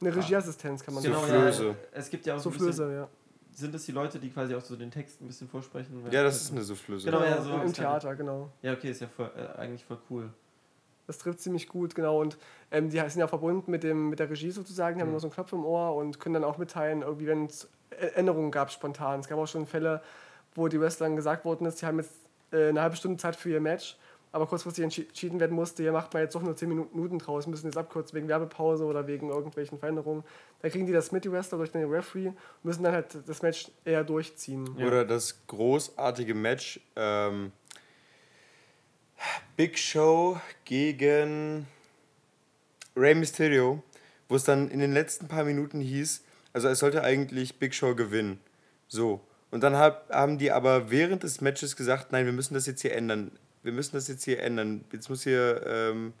Eine 0.00 0.14
Regieassistenz 0.14 0.82
kann 0.84 0.94
man 0.94 1.02
genau, 1.02 1.20
sagen. 1.26 1.66
Ja, 1.66 1.74
es 1.92 2.08
gibt 2.08 2.24
ja 2.24 2.36
auch 2.36 2.38
so 2.38 2.50
Soufflöse, 2.50 2.92
ja. 2.92 3.08
Sind 3.52 3.74
das 3.74 3.84
die 3.84 3.92
Leute, 3.92 4.18
die 4.18 4.30
quasi 4.30 4.54
auch 4.54 4.60
so 4.60 4.76
den 4.76 4.90
Text 4.90 5.20
ein 5.20 5.26
bisschen 5.26 5.48
vorsprechen? 5.48 6.02
Ja, 6.10 6.22
das 6.22 6.42
ist 6.42 6.52
eine 6.52 6.62
Soufflöse. 6.62 7.06
Genau, 7.10 7.22
ja, 7.22 7.42
so 7.42 7.54
im 7.54 7.72
Theater, 7.72 8.14
genau. 8.14 8.50
Ja, 8.62 8.72
okay, 8.72 8.90
ist 8.90 9.00
ja 9.00 9.08
voll, 9.08 9.30
äh, 9.36 9.58
eigentlich 9.58 9.84
voll 9.84 9.98
cool. 10.08 10.30
Das 11.06 11.18
trifft 11.18 11.40
ziemlich 11.40 11.68
gut, 11.68 11.94
genau. 11.94 12.20
Und 12.20 12.38
ähm, 12.70 12.88
die 12.88 12.98
sind 12.98 13.18
ja 13.18 13.26
verbunden 13.26 13.70
mit, 13.70 13.82
dem, 13.82 14.10
mit 14.10 14.20
der 14.20 14.30
Regie 14.30 14.50
sozusagen, 14.50 14.96
die 14.96 14.98
mhm. 14.98 15.08
haben 15.08 15.10
immer 15.10 15.20
so 15.20 15.26
einen 15.26 15.34
Knopf 15.34 15.52
im 15.52 15.64
Ohr 15.64 15.96
und 15.96 16.20
können 16.20 16.34
dann 16.34 16.44
auch 16.44 16.58
mitteilen, 16.58 17.02
irgendwie, 17.02 17.26
wenn 17.26 17.46
es 17.46 17.68
Änderungen 18.14 18.50
gab 18.50 18.70
spontan. 18.70 19.20
Es 19.20 19.28
gab 19.28 19.38
auch 19.38 19.46
schon 19.46 19.66
Fälle, 19.66 20.02
wo 20.54 20.68
die 20.68 20.80
Wrestlern 20.80 21.16
gesagt 21.16 21.44
worden 21.44 21.66
ist, 21.66 21.78
sie 21.78 21.86
haben 21.86 21.98
jetzt 21.98 22.14
äh, 22.52 22.68
eine 22.68 22.80
halbe 22.80 22.96
Stunde 22.96 23.16
Zeit 23.16 23.36
für 23.36 23.50
ihr 23.50 23.60
Match, 23.60 23.96
aber 24.32 24.46
kurzfristig 24.46 24.84
entschieden 24.84 25.40
werden 25.40 25.56
musste, 25.56 25.82
hier 25.82 25.92
macht 25.92 26.12
man 26.12 26.22
jetzt 26.22 26.34
doch 26.34 26.42
nur 26.42 26.54
10 26.54 26.68
Minuten 26.68 27.18
draus, 27.18 27.46
müssen 27.46 27.66
jetzt 27.66 27.76
abkürzen 27.76 28.16
wegen 28.16 28.28
Werbepause 28.28 28.84
oder 28.84 29.06
wegen 29.06 29.28
irgendwelchen 29.28 29.78
Veränderungen. 29.78 30.22
Da 30.62 30.68
kriegen 30.68 30.86
die 30.86 30.92
das 30.92 31.10
mit, 31.10 31.24
die 31.24 31.32
Wrestler, 31.32 31.58
durch 31.58 31.72
den 31.72 31.88
Referee 31.90 32.28
und 32.28 32.36
müssen 32.62 32.84
dann 32.84 32.92
halt 32.92 33.18
das 33.26 33.42
Match 33.42 33.70
eher 33.84 34.04
durchziehen. 34.04 34.76
Ja. 34.78 34.86
Oder 34.86 35.04
das 35.04 35.46
großartige 35.46 36.34
Match, 36.34 36.80
ähm, 36.94 37.50
Big 39.56 39.78
Show 39.78 40.40
gegen 40.64 41.66
Rey 42.96 43.14
Mysterio, 43.14 43.82
wo 44.28 44.36
es 44.36 44.44
dann 44.44 44.70
in 44.70 44.78
den 44.78 44.92
letzten 44.92 45.26
paar 45.26 45.44
Minuten 45.44 45.80
hieß, 45.80 46.22
also 46.52 46.68
es 46.68 46.78
sollte 46.78 47.02
eigentlich 47.02 47.58
Big 47.58 47.74
Show 47.74 47.94
gewinnen. 47.94 48.40
So. 48.88 49.20
Und 49.50 49.62
dann 49.62 49.76
hab, 49.76 50.08
haben 50.10 50.38
die 50.38 50.52
aber 50.52 50.90
während 50.90 51.24
des 51.24 51.40
Matches 51.40 51.76
gesagt, 51.76 52.12
nein, 52.12 52.26
wir 52.26 52.32
müssen 52.32 52.54
das 52.54 52.66
jetzt 52.66 52.82
hier 52.82 52.94
ändern. 52.94 53.32
Wir 53.62 53.72
müssen 53.72 53.92
das 53.94 54.08
jetzt 54.08 54.24
hier 54.24 54.40
ändern. 54.40 54.84
Jetzt 54.92 55.08
muss 55.08 55.22
hier 55.22 55.62
ähm, 55.66 56.12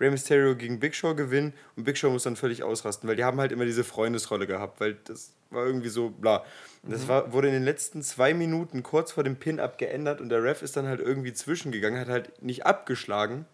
Rey 0.00 0.10
Mysterio 0.10 0.54
gegen 0.56 0.78
Big 0.78 0.94
Show 0.94 1.14
gewinnen 1.14 1.52
und 1.76 1.84
Big 1.84 1.96
Show 1.96 2.10
muss 2.10 2.22
dann 2.22 2.36
völlig 2.36 2.62
ausrasten, 2.62 3.08
weil 3.08 3.16
die 3.16 3.24
haben 3.24 3.40
halt 3.40 3.52
immer 3.52 3.64
diese 3.64 3.84
Freundesrolle 3.84 4.46
gehabt, 4.46 4.80
weil 4.80 4.94
das 5.04 5.32
war 5.50 5.66
irgendwie 5.66 5.88
so 5.88 6.10
bla. 6.10 6.44
Und 6.82 6.92
das 6.92 7.04
mhm. 7.04 7.08
war, 7.08 7.32
wurde 7.32 7.48
in 7.48 7.54
den 7.54 7.64
letzten 7.64 8.02
zwei 8.02 8.32
Minuten 8.34 8.82
kurz 8.82 9.12
vor 9.12 9.24
dem 9.24 9.36
Pin-Up 9.36 9.78
geändert 9.78 10.20
und 10.20 10.28
der 10.28 10.42
Ref 10.42 10.62
ist 10.62 10.76
dann 10.76 10.86
halt 10.86 11.00
irgendwie 11.00 11.32
zwischengegangen, 11.32 11.98
hat 11.98 12.08
halt 12.08 12.42
nicht 12.42 12.64
abgeschlagen 12.64 13.46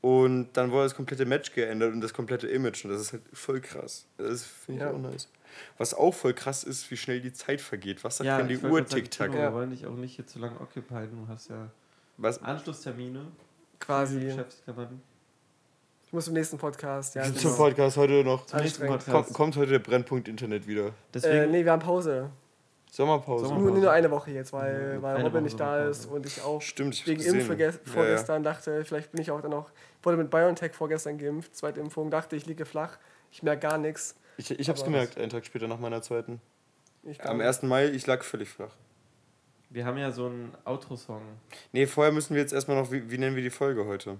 und 0.00 0.50
dann 0.54 0.70
wurde 0.70 0.84
das 0.84 0.94
komplette 0.94 1.26
Match 1.26 1.52
geändert 1.52 1.92
und 1.92 2.00
das 2.00 2.14
komplette 2.14 2.46
Image 2.46 2.84
und 2.84 2.92
das 2.92 3.00
ist 3.00 3.12
halt 3.12 3.22
voll 3.32 3.60
krass. 3.60 4.06
Das 4.16 4.44
finde 4.44 4.84
ich 4.84 4.88
ja. 4.88 4.94
auch 4.94 4.98
nice. 4.98 5.28
Was 5.76 5.92
auch 5.92 6.12
voll 6.12 6.34
krass 6.34 6.62
ist, 6.62 6.90
wie 6.90 6.96
schnell 6.96 7.20
die 7.20 7.32
Zeit 7.32 7.60
vergeht. 7.60 8.04
Was 8.04 8.18
sagt 8.18 8.26
ja, 8.26 8.38
denn 8.38 8.48
die 8.48 8.58
Uhr 8.58 8.86
tick-tack? 8.86 9.32
Wir 9.32 9.52
wollen 9.52 9.70
dich 9.70 9.86
auch 9.86 9.96
nicht 9.96 10.16
hier 10.16 10.26
zu 10.26 10.38
lange 10.38 10.60
occupieren. 10.60 11.10
Du 11.10 11.28
hast 11.28 11.48
ja 11.48 11.70
Was? 12.18 12.42
Anschlusstermine. 12.42 13.20
quasi. 13.78 14.36
Ich 16.04 16.12
muss 16.12 16.26
im 16.26 16.34
nächsten 16.34 16.58
Podcast. 16.58 17.14
Ja, 17.14 17.22
zum. 17.32 17.56
Podcast 17.56 17.96
heute 17.96 18.24
noch. 18.24 18.44
Zum 18.46 18.60
nächsten 18.60 18.86
Podcast. 18.86 19.12
Kommt, 19.12 19.32
kommt 19.34 19.56
heute 19.56 19.72
der 19.72 19.78
Brennpunkt 19.78 20.26
Internet 20.26 20.66
wieder. 20.66 20.90
Deswegen? 21.14 21.36
Äh, 21.36 21.46
nee, 21.46 21.64
wir 21.64 21.70
haben 21.70 21.82
Pause. 21.82 22.30
Sommerpause. 22.90 23.44
Sommerpause. 23.44 23.72
Nur, 23.72 23.80
nur 23.82 23.92
eine 23.92 24.10
Woche 24.10 24.32
jetzt, 24.32 24.52
weil, 24.52 25.00
weil 25.00 25.22
Robin 25.22 25.44
nicht 25.44 25.60
da 25.60 25.86
ist 25.88 26.06
und 26.06 26.26
ich 26.26 26.42
auch 26.42 26.60
Stimmt, 26.60 26.94
ich 26.94 27.06
wegen 27.06 27.22
Impf 27.22 27.46
vorgestern 27.84 28.42
ja, 28.42 28.50
ja. 28.50 28.54
dachte, 28.54 28.84
vielleicht 28.84 29.12
bin 29.12 29.20
ich 29.20 29.30
auch 29.30 29.42
dann 29.42 29.50
noch, 29.50 29.70
wurde 30.02 30.16
mit 30.16 30.30
BioNTech 30.30 30.72
vorgestern 30.72 31.18
geimpft, 31.18 31.54
zweite 31.54 31.80
Impfung, 31.80 32.10
dachte 32.10 32.34
ich 32.34 32.46
liege 32.46 32.64
flach, 32.64 32.98
ich 33.30 33.42
merke 33.42 33.60
gar 33.60 33.78
nichts. 33.78 34.16
Ich, 34.38 34.50
ich 34.50 34.68
habe 34.68 34.78
es 34.78 34.84
gemerkt, 34.84 35.18
einen 35.18 35.28
Tag 35.28 35.44
später 35.44 35.68
nach 35.68 35.78
meiner 35.78 36.00
zweiten. 36.00 36.40
Am 37.18 37.40
1. 37.40 37.62
Mai, 37.62 37.88
ich 37.88 38.06
lag 38.06 38.24
völlig 38.24 38.48
flach. 38.48 38.74
Wir 39.70 39.84
haben 39.84 39.98
ja 39.98 40.10
so 40.10 40.26
einen 40.26 40.52
Outro-Song. 40.64 41.22
Nee, 41.72 41.86
vorher 41.86 42.12
müssen 42.12 42.34
wir 42.34 42.40
jetzt 42.40 42.52
erstmal 42.52 42.78
noch, 42.78 42.90
wie, 42.90 43.10
wie 43.10 43.18
nennen 43.18 43.36
wir 43.36 43.42
die 43.42 43.50
Folge 43.50 43.84
heute? 43.84 44.18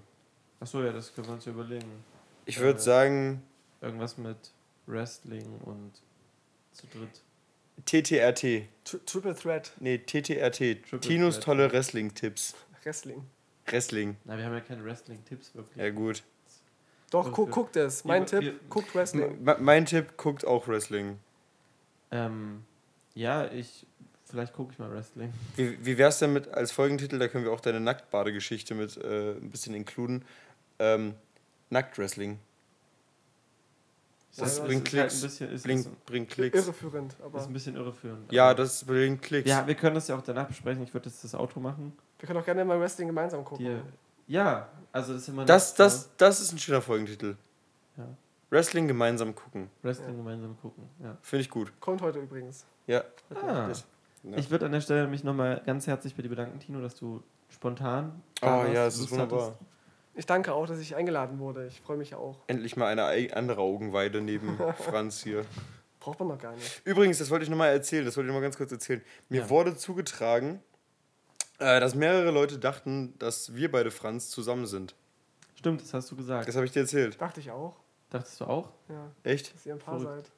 Achso, 0.59 0.83
ja, 0.83 0.91
das 0.91 1.13
können 1.13 1.27
wir 1.27 1.33
uns 1.33 1.47
überlegen. 1.47 2.03
Ich 2.45 2.59
würde 2.59 2.79
äh, 2.79 2.81
sagen. 2.81 3.43
Irgendwas 3.81 4.17
mit 4.17 4.37
Wrestling 4.85 5.59
und 5.63 5.93
zu 6.73 6.85
dritt. 6.87 7.23
TTRT. 7.85 8.67
Tri 8.83 8.99
Triple 9.05 9.35
Threat. 9.35 9.71
Nee, 9.79 9.99
TTRT. 9.99 10.83
Triple 10.83 10.99
Tinos 10.99 11.35
Threat. 11.35 11.43
tolle 11.43 11.71
Wrestling-Tipps. 11.71 12.55
Wrestling. 12.83 13.25
Wrestling. 13.65 14.17
Na, 14.25 14.37
wir 14.37 14.45
haben 14.45 14.53
ja 14.53 14.61
keine 14.61 14.83
Wrestling-Tipps 14.83 15.55
wirklich. 15.55 15.77
Ja, 15.77 15.89
gut. 15.89 16.23
Doch, 17.11 17.31
gu 17.31 17.47
guckt 17.47 17.75
es. 17.75 18.03
Mein 18.03 18.23
wir, 18.23 18.27
Tipp, 18.27 18.41
wir, 18.41 18.59
guckt 18.69 18.93
Wrestling. 18.93 19.37
Mein 19.59 19.85
Tipp, 19.85 20.17
guckt 20.17 20.45
auch 20.45 20.67
Wrestling. 20.67 21.19
Ähm, 22.11 22.63
ja, 23.13 23.51
ich. 23.51 23.85
Vielleicht 24.29 24.53
gucke 24.53 24.73
ich 24.73 24.79
mal 24.79 24.91
Wrestling. 24.91 25.33
Wie, 25.55 25.83
wie 25.83 25.97
wär's 25.97 26.19
denn 26.19 26.33
mit 26.33 26.47
als 26.49 26.71
Folgentitel, 26.71 27.17
da 27.17 27.27
können 27.27 27.45
wir 27.45 27.51
auch 27.51 27.61
deine 27.61 27.79
Nacktbadegeschichte 27.79 28.75
mit 28.75 28.95
äh, 28.97 29.31
ein 29.31 29.49
bisschen 29.49 29.73
inkluden. 29.73 30.23
Ähm, 30.77 31.15
Nacktwrestling. 31.71 32.39
Das, 34.37 34.57
das 34.57 34.65
bringt 34.65 34.85
Klicks. 34.85 35.39
Halt 35.39 35.63
bringt, 35.63 36.05
bringt 36.05 36.29
Klicks. 36.29 36.57
Irreführend, 36.57 37.15
aber. 37.23 37.39
ist 37.39 37.47
ein 37.47 37.53
bisschen 37.53 37.75
irreführend. 37.75 38.31
Ja, 38.31 38.53
das 38.53 38.85
bringt 38.85 39.23
Klicks. 39.23 39.49
Ja, 39.49 39.65
wir 39.65 39.73
können 39.73 39.95
das 39.95 40.07
ja 40.07 40.15
auch 40.15 40.21
danach 40.21 40.47
besprechen. 40.47 40.83
Ich 40.83 40.93
würde 40.93 41.09
jetzt 41.09 41.23
das 41.23 41.33
Auto 41.33 41.59
machen. 41.59 41.93
Wir 42.19 42.27
können 42.27 42.39
auch 42.39 42.45
gerne 42.45 42.63
mal 42.63 42.79
Wrestling 42.79 43.07
gemeinsam 43.07 43.43
gucken. 43.43 43.65
Die, 43.65 44.33
ja, 44.33 44.69
also 44.91 45.13
das 45.13 45.23
ist 45.23 45.29
immer. 45.29 45.45
Das, 45.45 45.73
das, 45.73 46.15
das 46.17 46.39
ist 46.39 46.53
ein 46.53 46.59
schöner 46.59 46.81
Folgentitel. 46.81 47.35
Ja. 47.97 48.07
Wrestling 48.51 48.87
gemeinsam 48.87 49.33
gucken. 49.33 49.69
Wrestling 49.81 50.11
ja. 50.11 50.15
gemeinsam 50.15 50.55
gucken, 50.61 50.83
ja. 51.03 51.17
Finde 51.23 51.41
ich 51.41 51.49
gut. 51.49 51.73
Kommt 51.79 52.01
heute 52.03 52.19
übrigens. 52.19 52.65
Ja. 52.85 53.03
Ah. 53.33 53.71
Ja. 54.23 54.37
Ich 54.37 54.49
würde 54.51 54.65
an 54.65 54.71
der 54.71 54.81
Stelle 54.81 55.07
mich 55.07 55.23
nochmal 55.23 55.61
ganz 55.65 55.87
herzlich 55.87 56.15
bei 56.15 56.21
dir 56.21 56.29
bedanken, 56.29 56.59
Tino, 56.59 56.81
dass 56.81 56.95
du 56.95 57.23
spontan. 57.49 58.21
Oh 58.41 58.65
ja, 58.73 58.87
es 58.87 58.99
ist 58.99 59.11
wunderbar. 59.11 59.47
Hattest. 59.47 59.59
Ich 60.15 60.25
danke 60.25 60.53
auch, 60.53 60.67
dass 60.67 60.79
ich 60.79 60.95
eingeladen 60.95 61.39
wurde. 61.39 61.67
Ich 61.67 61.79
freue 61.81 61.97
mich 61.97 62.15
auch. 62.15 62.37
Endlich 62.47 62.75
mal 62.75 62.87
eine 62.87 63.35
andere 63.35 63.61
Augenweide 63.61 64.21
neben 64.21 64.57
Franz 64.77 65.23
hier. 65.23 65.45
Braucht 65.99 66.19
man 66.19 66.29
noch 66.29 66.37
gar 66.37 66.53
nicht. 66.53 66.81
Übrigens, 66.85 67.19
das 67.19 67.29
wollte 67.29 67.43
ich 67.43 67.49
nochmal 67.49 67.71
erzählen, 67.71 68.05
das 68.05 68.15
wollte 68.17 68.27
ich 68.27 68.29
nochmal 68.29 68.43
ganz 68.43 68.57
kurz 68.57 68.71
erzählen. 68.71 69.01
Mir 69.29 69.41
ja. 69.41 69.49
wurde 69.49 69.75
zugetragen, 69.75 70.61
äh, 71.59 71.79
dass 71.79 71.95
mehrere 71.95 72.31
Leute 72.31 72.57
dachten, 72.57 73.17
dass 73.19 73.53
wir 73.55 73.71
beide 73.71 73.91
Franz 73.91 74.29
zusammen 74.29 74.65
sind. 74.65 74.95
Stimmt, 75.55 75.81
das 75.81 75.93
hast 75.93 76.09
du 76.11 76.15
gesagt. 76.15 76.47
Das 76.47 76.55
habe 76.55 76.65
ich 76.65 76.71
dir 76.71 76.81
erzählt. 76.81 77.19
Dachte 77.19 77.41
ich 77.41 77.51
auch. 77.51 77.75
Dachtest 78.09 78.39
du 78.41 78.45
auch? 78.45 78.71
Ja. 78.87 79.11
Echt? 79.23 79.53
Dass 79.53 79.65
ihr 79.65 79.73
ein 79.73 79.79
Paar 79.79 79.99
Verrückt. 79.99 80.25
seid. 80.25 80.31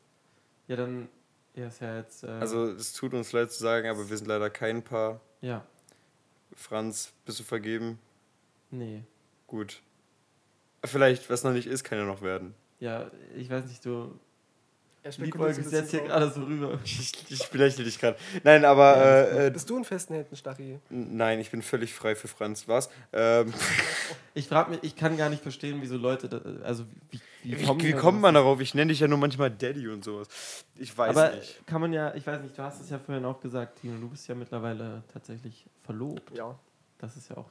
Ja, 0.67 0.75
dann. 0.75 1.09
Ja, 1.55 1.67
ist 1.67 1.81
ja 1.81 1.97
jetzt. 1.97 2.23
Äh 2.23 2.27
also, 2.27 2.65
es 2.71 2.93
tut 2.93 3.13
uns 3.13 3.31
leid 3.31 3.51
zu 3.51 3.59
sagen, 3.61 3.87
aber 3.89 4.09
wir 4.09 4.17
sind 4.17 4.27
leider 4.27 4.49
kein 4.49 4.83
Paar. 4.83 5.19
Ja. 5.41 5.65
Franz, 6.55 7.13
bist 7.25 7.39
du 7.39 7.43
vergeben? 7.43 7.99
Nee. 8.69 9.03
Gut. 9.47 9.81
Vielleicht, 10.83 11.29
was 11.29 11.43
noch 11.43 11.51
nicht 11.51 11.67
ist, 11.67 11.83
kann 11.83 11.97
ja 11.97 12.05
noch 12.05 12.21
werden. 12.21 12.53
Ja, 12.79 13.11
ich 13.35 13.49
weiß 13.49 13.65
nicht, 13.65 13.85
du. 13.85 14.17
Er 15.03 15.11
liebäugelst 15.17 15.71
jetzt 15.71 15.91
hier 15.91 16.01
gerade 16.01 16.29
so 16.29 16.43
rüber. 16.43 16.79
Ich, 16.85 17.11
ich 17.29 17.49
belächle 17.49 17.83
dich 17.83 17.99
gerade. 17.99 18.17
Nein, 18.43 18.65
aber. 18.65 18.97
Ja, 18.97 19.45
äh, 19.45 19.51
Bist 19.51 19.69
du 19.69 19.77
in 19.77 19.83
festen 19.83 20.13
Händen, 20.13 20.35
Stachy? 20.35 20.79
Nein, 20.89 21.39
ich 21.39 21.51
bin 21.51 21.61
völlig 21.61 21.93
frei 21.93 22.15
für 22.15 22.27
Franz. 22.27 22.67
Was? 22.67 22.89
Ähm. 23.11 23.53
Ich 24.33 24.47
frage 24.47 24.71
mich, 24.71 24.79
ich 24.83 24.95
kann 24.95 25.17
gar 25.17 25.29
nicht 25.29 25.43
verstehen, 25.43 25.79
wieso 25.81 25.97
Leute. 25.97 26.29
Da, 26.29 26.41
also, 26.63 26.85
wie, 27.09 27.19
wie, 27.43 27.59
wie, 27.59 27.65
kommen 27.65 27.81
wie 27.81 27.93
kommt 27.93 28.21
man 28.21 28.33
darauf? 28.33 28.59
Ich 28.61 28.73
nenne 28.73 28.89
dich 28.89 28.99
ja 28.99 29.07
nur 29.07 29.17
manchmal 29.17 29.49
Daddy 29.51 29.87
und 29.87 30.03
sowas. 30.03 30.27
Ich 30.75 30.95
weiß 30.97 31.15
aber 31.15 31.35
nicht. 31.35 31.65
Kann 31.65 31.81
man 31.81 31.93
ja, 31.93 32.13
ich 32.15 32.25
weiß 32.25 32.41
nicht, 32.41 32.57
du 32.57 32.63
hast 32.63 32.81
es 32.81 32.89
ja 32.89 32.99
vorhin 32.99 33.25
auch 33.25 33.39
gesagt, 33.39 33.81
Tino, 33.81 33.97
du 33.99 34.09
bist 34.09 34.27
ja 34.27 34.35
mittlerweile 34.35 35.03
tatsächlich 35.11 35.65
verlobt. 35.83 36.37
Ja. 36.37 36.57
Das 36.99 37.15
ist 37.17 37.29
ja 37.29 37.37
auch 37.37 37.49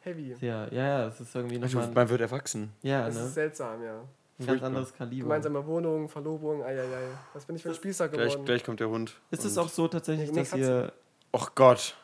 heavy. 0.00 0.34
Ja, 0.40 0.66
ja, 0.68 0.70
ja, 0.70 1.04
das 1.06 1.20
ist 1.20 1.34
irgendwie 1.34 1.58
nochmal... 1.58 1.82
Also, 1.82 1.94
man 1.94 2.08
wird 2.08 2.20
erwachsen. 2.20 2.72
Ja, 2.82 3.06
Das 3.06 3.14
ne? 3.14 3.22
ist 3.22 3.34
seltsam, 3.34 3.82
ja. 3.82 4.02
Ein 4.38 4.46
ganz 4.46 4.62
anderes 4.62 4.94
Kaliber. 4.94 5.24
Gemeinsame 5.24 5.66
Wohnung, 5.66 6.08
Verlobung, 6.08 6.62
eieiei. 6.62 7.08
Was 7.34 7.44
bin 7.44 7.56
ich 7.56 7.62
für 7.62 7.68
ein 7.70 7.74
Spießer 7.74 8.08
geworden? 8.08 8.28
Gleich, 8.28 8.44
gleich 8.44 8.64
kommt 8.64 8.80
der 8.80 8.88
Hund. 8.88 9.14
Ist 9.30 9.44
es 9.44 9.58
auch 9.58 9.68
so 9.68 9.88
tatsächlich, 9.88 10.32
dass 10.32 10.54
ihr... 10.54 10.92
Och 11.32 11.54
Gott. 11.54 11.94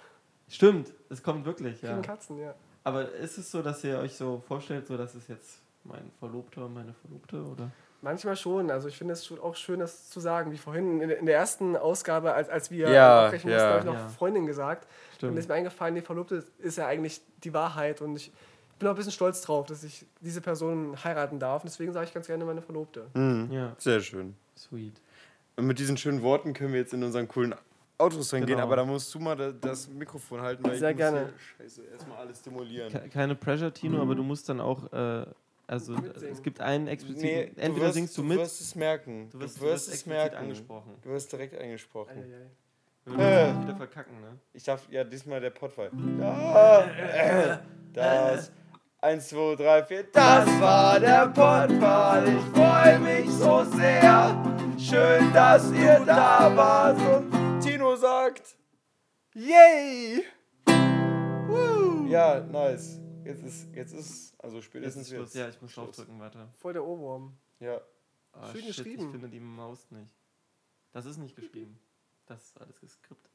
Stimmt, 0.48 0.92
es 1.08 1.22
kommt 1.22 1.44
wirklich, 1.44 1.82
ja. 1.82 1.98
Katzen, 2.00 2.38
ja. 2.38 2.54
Aber 2.84 3.10
ist 3.10 3.36
es 3.38 3.50
so, 3.50 3.62
dass 3.62 3.82
ihr 3.82 3.98
euch 3.98 4.14
so 4.14 4.42
vorstellt, 4.46 4.86
so 4.86 4.96
dass 4.96 5.14
es 5.14 5.26
jetzt 5.26 5.58
mein 5.88 6.10
Verlobter, 6.18 6.68
meine 6.68 6.94
Verlobte, 6.94 7.42
oder? 7.42 7.70
Manchmal 8.02 8.36
schon. 8.36 8.70
Also 8.70 8.88
ich 8.88 8.96
finde 8.96 9.14
es 9.14 9.30
auch 9.32 9.56
schön, 9.56 9.80
das 9.80 10.10
zu 10.10 10.20
sagen. 10.20 10.52
Wie 10.52 10.58
vorhin 10.58 11.00
in 11.00 11.26
der 11.26 11.36
ersten 11.36 11.76
Ausgabe, 11.76 12.34
als, 12.34 12.48
als 12.48 12.70
wir 12.70 12.90
ja, 12.90 13.26
abbrechen 13.26 13.50
mussten, 13.50 13.66
habe 13.66 13.78
ich 13.80 13.84
noch 13.84 13.94
ja. 13.94 14.08
Freundin 14.08 14.46
gesagt. 14.46 14.86
Stimmt. 15.16 15.32
Und 15.32 15.38
ist 15.38 15.48
mir 15.48 15.54
eingefallen, 15.54 15.94
die 15.94 16.02
Verlobte 16.02 16.44
ist 16.58 16.78
ja 16.78 16.86
eigentlich 16.86 17.20
die 17.42 17.52
Wahrheit. 17.54 18.02
Und 18.02 18.16
ich 18.16 18.32
bin 18.78 18.88
auch 18.88 18.92
ein 18.92 18.96
bisschen 18.96 19.12
stolz 19.12 19.40
drauf, 19.40 19.66
dass 19.66 19.82
ich 19.82 20.06
diese 20.20 20.40
Person 20.40 21.02
heiraten 21.02 21.38
darf. 21.38 21.62
Und 21.62 21.70
deswegen 21.70 21.92
sage 21.92 22.06
ich 22.06 22.14
ganz 22.14 22.26
gerne 22.26 22.44
meine 22.44 22.62
Verlobte. 22.62 23.06
Mhm. 23.14 23.48
Ja. 23.50 23.74
Sehr 23.78 24.00
schön. 24.00 24.36
Sweet. 24.56 25.00
Und 25.56 25.66
mit 25.66 25.78
diesen 25.78 25.96
schönen 25.96 26.22
Worten 26.22 26.52
können 26.52 26.72
wir 26.72 26.80
jetzt 26.80 26.92
in 26.92 27.02
unseren 27.02 27.26
coolen 27.28 27.54
Autos 27.98 28.32
reingehen, 28.32 28.56
genau. 28.56 28.66
aber 28.66 28.76
da 28.76 28.84
musst 28.84 29.14
du 29.14 29.18
mal 29.18 29.54
das 29.54 29.88
Mikrofon 29.88 30.42
halten, 30.42 30.62
weil 30.64 30.76
Sehr 30.76 30.90
ich 30.90 30.96
gerne. 30.98 31.20
muss 31.20 31.30
hier, 31.30 31.64
scheiße, 31.64 31.82
erstmal 31.92 32.18
alles 32.18 32.40
stimulieren. 32.40 33.10
Keine 33.10 33.34
Pressure, 33.34 33.72
Tino, 33.72 33.96
mhm. 33.96 34.02
aber 34.02 34.14
du 34.14 34.22
musst 34.22 34.48
dann 34.50 34.60
auch 34.60 34.92
äh, 34.92 35.26
also 35.66 35.96
es 35.96 36.42
gibt 36.42 36.60
einen 36.60 36.86
expliziten. 36.86 37.28
Nee, 37.28 37.52
entweder 37.56 37.86
wirst, 37.86 37.94
singst 37.94 38.16
du 38.18 38.22
mit. 38.22 38.38
Du 38.38 38.42
wirst 38.42 38.60
es 38.60 38.74
merken. 38.74 39.30
Du 39.30 39.40
wirst, 39.40 39.56
du 39.56 39.62
wirst, 39.62 39.86
du 39.86 39.90
wirst 39.90 40.00
es 40.00 40.06
merken. 40.06 40.36
angesprochen. 40.36 40.94
Du 41.02 41.10
wirst 41.10 41.32
direkt 41.32 41.58
angesprochen. 41.58 42.24
Wir 43.04 43.12
würden 43.18 43.60
äh. 43.60 43.62
wieder 43.62 43.76
verkacken, 43.76 44.20
ne? 44.20 44.38
Ich 44.52 44.64
darf 44.64 44.88
ja 44.90 45.02
diesmal 45.02 45.40
der 45.40 45.50
Potfall. 45.50 45.90
Ja. 46.20 46.84
Äh. 46.84 47.58
Das. 47.92 48.52
Eins, 49.00 49.28
zwei, 49.28 49.54
drei, 49.54 49.82
vier. 49.84 50.04
Das 50.12 50.46
war 50.60 51.00
der 51.00 51.28
Potfall. 51.28 52.28
Ich 52.28 52.44
freue 52.54 52.98
mich 52.98 53.30
so 53.30 53.64
sehr. 53.64 54.36
Schön, 54.78 55.32
dass 55.32 55.72
ihr 55.72 56.00
da 56.04 56.54
wart. 56.54 56.98
Und 56.98 57.60
Tino 57.60 57.96
sagt: 57.96 58.54
Yay! 59.34 60.24
Woo. 61.46 62.06
Ja, 62.06 62.40
nice. 62.40 63.00
Jetzt 63.26 63.42
ist, 63.42 63.74
jetzt 63.74 63.92
ist, 63.92 64.34
also 64.44 64.62
spätestens 64.62 65.10
jetzt. 65.10 65.20
Ist 65.20 65.34
jetzt 65.34 65.34
ja, 65.34 65.48
ich 65.48 65.60
muss 65.60 65.74
draufdrücken, 65.74 66.20
warte. 66.20 66.48
Voll 66.58 66.72
der 66.72 66.84
Ohrwurm. 66.84 67.36
Ja. 67.60 67.80
Oh, 68.32 68.46
Schön 68.52 68.62
shit, 68.62 68.66
geschrieben. 68.68 69.06
Ich 69.06 69.10
finde 69.10 69.28
die 69.28 69.40
Maus 69.40 69.90
nicht. 69.90 70.14
Das 70.92 71.06
ist 71.06 71.16
nicht 71.16 71.34
geschrieben. 71.34 71.78
Das 72.26 72.44
ist 72.44 72.60
alles 72.60 72.80
geskript. 72.80 73.30